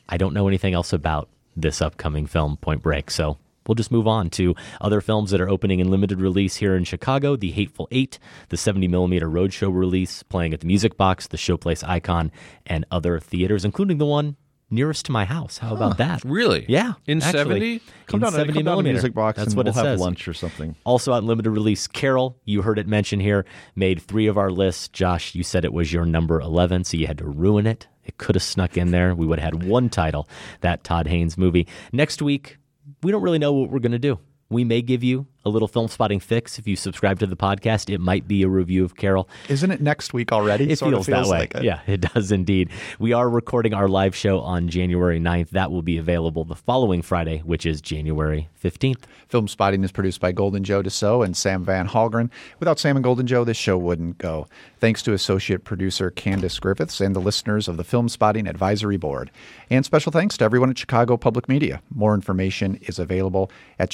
I 0.09 0.17
don't 0.17 0.35
know 0.35 0.49
anything 0.49 0.75
else 0.75 0.93
about 0.93 1.29
this 1.57 1.81
upcoming 1.81 2.27
film, 2.27 2.57
Point 2.57 2.83
Break. 2.83 3.11
So 3.11 3.39
we'll 3.67 3.77
just 3.77 3.93
move 3.93 4.09
on 4.09 4.31
to 4.31 4.55
other 4.81 5.01
films 5.01 5.31
that 5.31 5.41
are 5.41 5.49
opening 5.49 5.81
in 5.81 5.91
limited 5.91 6.21
release 6.21 6.57
here 6.57 6.75
in 6.75 6.85
Chicago 6.85 7.37
The 7.37 7.53
Hateful 7.53 7.89
Eight, 7.91 8.19
the 8.49 8.57
70 8.57 8.89
millimeter 8.89 9.29
Roadshow 9.29 9.73
release, 9.73 10.23
playing 10.25 10.53
at 10.53 10.61
the 10.61 10.67
Music 10.67 10.97
Box, 10.97 11.29
the 11.29 11.37
Showplace 11.37 11.87
Icon, 11.87 12.33
and 12.67 12.85
other 12.91 13.21
theaters, 13.21 13.65
including 13.65 13.99
the 13.99 14.07
one 14.07 14.37
nearest 14.71 15.07
to 15.07 15.13
my 15.13 15.25
house. 15.25 15.59
How 15.59 15.75
about 15.75 15.99
that? 15.99 16.23
Really? 16.25 16.65
Yeah. 16.69 16.95
In 17.07 17.23
actually. 17.23 17.79
70? 17.79 17.81
Come 18.07 18.19
in 18.19 18.21
down 18.23 18.33
to- 18.33 18.37
70 18.39 18.53
come 18.53 18.55
down 18.55 18.65
to 18.65 18.71
millimeter. 18.71 18.93
Music 18.95 19.15
Box 19.15 19.37
That's 19.37 19.49
and 19.49 19.57
what 19.57 19.67
we'll 19.67 19.73
it 19.73 19.77
have 19.77 19.85
says. 19.85 20.01
lunch 20.01 20.29
or 20.29 20.35
something. 20.35 20.77
Also 20.85 21.13
on 21.13 21.27
limited 21.27 21.51
release, 21.51 21.87
Carol, 21.87 22.37
you 22.45 22.63
heard 22.63 22.79
it 22.79 22.87
mentioned 22.87 23.23
here, 23.23 23.45
made 23.75 24.01
three 24.03 24.27
of 24.27 24.39
our 24.39 24.51
lists. 24.51 24.89
Josh, 24.89 25.35
you 25.35 25.43
said 25.43 25.65
it 25.65 25.73
was 25.73 25.93
your 25.93 26.05
number 26.07 26.41
11, 26.41 26.85
so 26.85 26.97
you 26.97 27.07
had 27.07 27.19
to 27.19 27.27
ruin 27.27 27.67
it. 27.67 27.87
It 28.05 28.19
could 28.19 28.35
have 28.35 28.43
snuck 28.43 28.77
in 28.77 28.91
there. 28.91 29.15
We 29.15 29.27
would 29.27 29.39
have 29.39 29.55
had 29.55 29.65
one 29.65 29.89
title, 29.89 30.29
that 30.63 30.83
Todd 30.85 31.07
Haynes 31.07 31.37
movie. 31.39 31.67
Next 31.93 32.23
week, 32.23 32.57
we 33.03 33.13
don't 33.13 33.23
really 33.23 33.39
know 33.39 33.53
what 33.53 33.71
we're 33.71 33.79
going 33.79 33.93
to 33.93 33.99
do. 33.99 34.19
We 34.49 34.65
may 34.65 34.83
give 34.83 35.05
you 35.05 35.27
a 35.45 35.49
little 35.49 35.69
Filmspotting 35.69 36.21
fix 36.21 36.59
if 36.59 36.67
you 36.67 36.77
subscribe 36.77 37.19
to 37.21 37.27
the 37.27 37.37
podcast. 37.37 37.93
It 37.93 37.99
might 37.99 38.29
be 38.29 38.43
a 38.43 38.49
review 38.49 38.85
of 38.85 38.97
Carol. 38.97 39.29
Isn't 39.49 39.71
it 39.71 39.81
next 39.81 40.13
week 40.13 40.33
already? 40.33 40.71
It 40.71 40.83
of 40.83 41.07
feels, 41.07 41.07
that 41.07 41.25
way. 41.25 41.39
like 41.39 41.55
it. 41.55 41.65
Yeah, 41.65 41.81
it 41.87 42.01
does 42.01 42.31
indeed. 42.31 42.71
We 42.99 43.13
are 43.13 43.29
recording 43.29 43.73
our 43.75 43.89
live 43.89 44.15
show 44.15 44.41
on 44.41 44.69
January 44.69 45.19
9th. 45.19 45.51
That 45.51 45.71
will 45.71 45.83
be 45.83 45.99
available 45.99 46.45
the 46.45 46.55
following 46.55 47.03
Friday, 47.03 47.39
which 47.39 47.65
is 47.65 47.81
January 47.81 48.49
15th. 48.63 49.03
Filmspotting 49.31 49.85
is 49.85 49.93
produced 49.93 50.21
by 50.21 50.33
Golden 50.33 50.65
Joe 50.65 50.83
Deso 50.83 51.25
and 51.25 51.37
Sam 51.37 51.65
Van 51.65 51.89
Hallgren. 51.89 52.31
Without 52.59 52.79
Sam 52.79 52.97
and 52.97 53.05
Golden 53.05 53.27
Joe, 53.27 53.45
this 53.45 53.57
show 53.57 53.79
wouldn't 53.79 54.19
go. 54.19 54.47
Thanks 54.79 55.03
to 55.03 55.13
associate 55.13 55.65
producer 55.65 56.11
Candace 56.11 56.59
Griffiths 56.59 57.01
and 57.01 57.15
the 57.15 57.21
listeners 57.21 57.69
of 57.69 57.77
the 57.77 57.85
Filmspotting 57.85 58.49
Advisory 58.49 58.97
Board. 58.97 59.31
And 59.71 59.85
special 59.85 60.13
thanks 60.13 60.37
to 60.39 60.45
everyone 60.45 60.71
at 60.71 60.79
Chicago 60.79 61.17
Public 61.17 61.49
Media. 61.49 61.81
More 61.95 62.15
information 62.15 62.77
is 62.83 62.99
available 62.99 63.51
at 63.79 63.91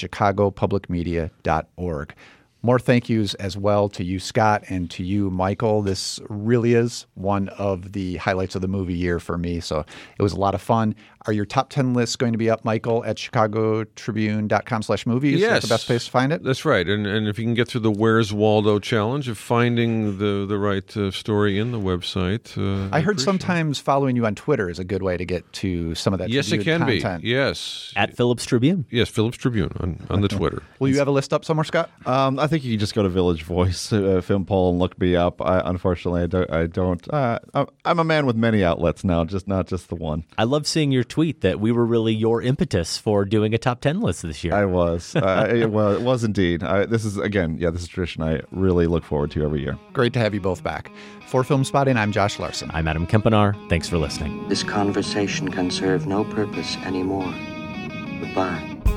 chicagopublicmedia.org. 1.47 2.14
More 2.62 2.78
thank 2.81 3.09
yous 3.09 3.35
as 3.35 3.56
well 3.56 3.89
to 3.90 4.02
you, 4.02 4.18
Scott, 4.18 4.64
and 4.68 4.90
to 4.90 5.05
you, 5.05 5.31
Michael. 5.31 5.82
This 5.82 6.18
really 6.28 6.74
is 6.74 7.06
one 7.14 7.48
of 7.51 7.93
the 7.93 8.16
highlights 8.16 8.56
of 8.56 8.62
the 8.62 8.68
movie 8.68 8.97
year 8.97 9.20
for 9.20 9.39
me. 9.39 9.60
So 9.60 9.85
it 10.18 10.23
was 10.23 10.32
a 10.32 10.40
lot 10.40 10.55
of 10.55 10.60
fun. 10.60 10.97
Are 11.27 11.32
your 11.32 11.44
top 11.44 11.70
10 11.70 11.93
lists 11.94 12.16
going 12.16 12.32
to 12.32 12.39
be 12.39 12.48
up, 12.48 12.65
Michael, 12.65 13.05
at 13.05 13.16
chicagotribune.com 13.16 14.82
slash 14.82 15.07
movies? 15.07 15.35
Is 15.36 15.40
that 15.43 15.55
Yes. 15.55 15.62
the 15.62 15.69
best 15.69 15.86
place 15.86 16.05
to 16.05 16.11
find 16.11 16.32
it? 16.32 16.43
That's 16.43 16.65
right. 16.65 16.86
And 16.89 17.07
and 17.07 17.27
if 17.28 17.39
you 17.39 17.44
can 17.44 17.55
get 17.55 17.69
through 17.69 17.81
the 17.82 17.90
Where's 17.90 18.32
Waldo 18.32 18.78
challenge 18.78 19.28
of 19.28 19.39
finding 19.39 20.19
the 20.19 20.47
the 20.47 20.59
right 20.59 20.97
uh, 20.97 21.11
story 21.11 21.59
in 21.59 21.73
the 21.73 21.81
website. 21.81 22.57
Uh, 22.57 22.89
I 22.94 23.01
heard 23.01 23.15
appreciate 23.16 23.16
it. 23.16 23.20
sometimes 23.24 23.78
following 23.81 24.16
you 24.16 24.27
on 24.27 24.35
Twitter 24.35 24.69
is 24.70 24.78
a 24.78 24.85
good 24.85 25.03
way 25.03 25.16
to 25.16 25.24
get 25.24 25.51
to 25.55 25.94
some 25.94 26.12
of 26.12 26.19
that 26.20 26.28
Yes, 26.28 26.53
it 26.53 26.62
can 26.62 26.81
content. 26.81 27.23
be. 27.23 27.28
Yes. 27.28 27.93
At 27.97 28.16
Phillips 28.16 28.44
Tribune. 28.44 28.86
Yes, 28.90 29.09
Phillips 29.09 29.36
Tribune 29.36 29.73
on, 29.81 30.07
on 30.11 30.20
the 30.20 30.28
Twitter. 30.28 30.62
Will 30.78 30.89
you 30.89 30.98
have 30.98 31.09
a 31.09 31.12
list 31.12 31.32
up 31.32 31.44
somewhere, 31.44 31.65
Scott? 31.65 31.90
Um, 32.07 32.39
I 32.39 32.47
think 32.47 32.65
you 32.65 32.73
can 32.73 32.78
just 32.81 32.94
go 32.94 33.03
to 33.03 33.09
Village 33.09 33.43
Voice, 33.43 33.93
uh, 33.93 34.20
Film 34.23 34.44
Poll, 34.44 34.70
and 34.70 34.78
look 34.78 34.98
me 35.01 35.16
up. 35.16 35.40
I, 35.43 35.61
unfortunately, 35.65 36.23
I 36.23 36.27
don't. 36.27 36.51
I 36.51 36.66
don't 36.66 37.12
uh, 37.15 37.39
I'm- 37.55 37.66
I'm 37.85 37.98
a 37.98 38.05
man 38.05 38.27
with 38.27 38.36
many 38.36 38.62
outlets 38.65 39.05
now, 39.05 39.24
just 39.24 39.47
not 39.48 39.66
just 39.69 39.89
the 39.89 39.94
one. 39.94 40.24
I 40.39 40.44
love 40.44 40.66
seeing 40.66 40.90
your 40.93 41.05
tweet 41.16 41.40
that 41.40 41.59
we 41.59 41.72
were 41.72 41.86
really 41.86 42.12
your 42.12 42.43
impetus 42.43 42.98
for 42.98 43.24
doing 43.24 43.55
a 43.55 43.59
top 43.59 43.80
10 43.80 44.02
list 44.02 44.20
this 44.20 44.44
year. 44.44 44.52
I 44.52 44.66
was. 44.66 45.16
uh, 45.16 45.48
it, 45.51 45.70
well, 45.70 45.90
it 45.93 46.02
was 46.02 46.24
indeed. 46.24 46.62
I, 46.62 46.84
this 46.84 47.06
is 47.06 47.16
again, 47.16 47.56
yeah, 47.59 47.70
this 47.70 47.80
is 47.80 47.86
a 47.86 47.90
tradition 47.90 48.22
I 48.22 48.43
really 48.51 48.86
look 48.86 49.02
forward 49.02 49.30
to 49.30 49.43
every 49.43 49.62
year. 49.62 49.78
Great 49.94 50.12
to 50.12 50.18
have 50.18 50.34
you 50.34 50.43
both 50.43 50.62
back. 50.62 50.93
For 51.26 51.43
Filmspotting, 51.43 51.97
I'm 51.97 52.12
Josh 52.12 52.38
Larsen. 52.38 52.70
I'm 52.74 52.86
Adam 52.86 53.06
Kempenaar. 53.06 53.55
Thanks 53.70 53.88
for 53.88 53.97
listening. 53.97 54.47
This 54.51 54.62
conversation 54.62 55.51
can 55.51 55.70
serve 55.70 56.06
no 56.06 56.22
purpose 56.22 56.76
anymore. 56.84 57.32
Goodbye. 58.20 58.95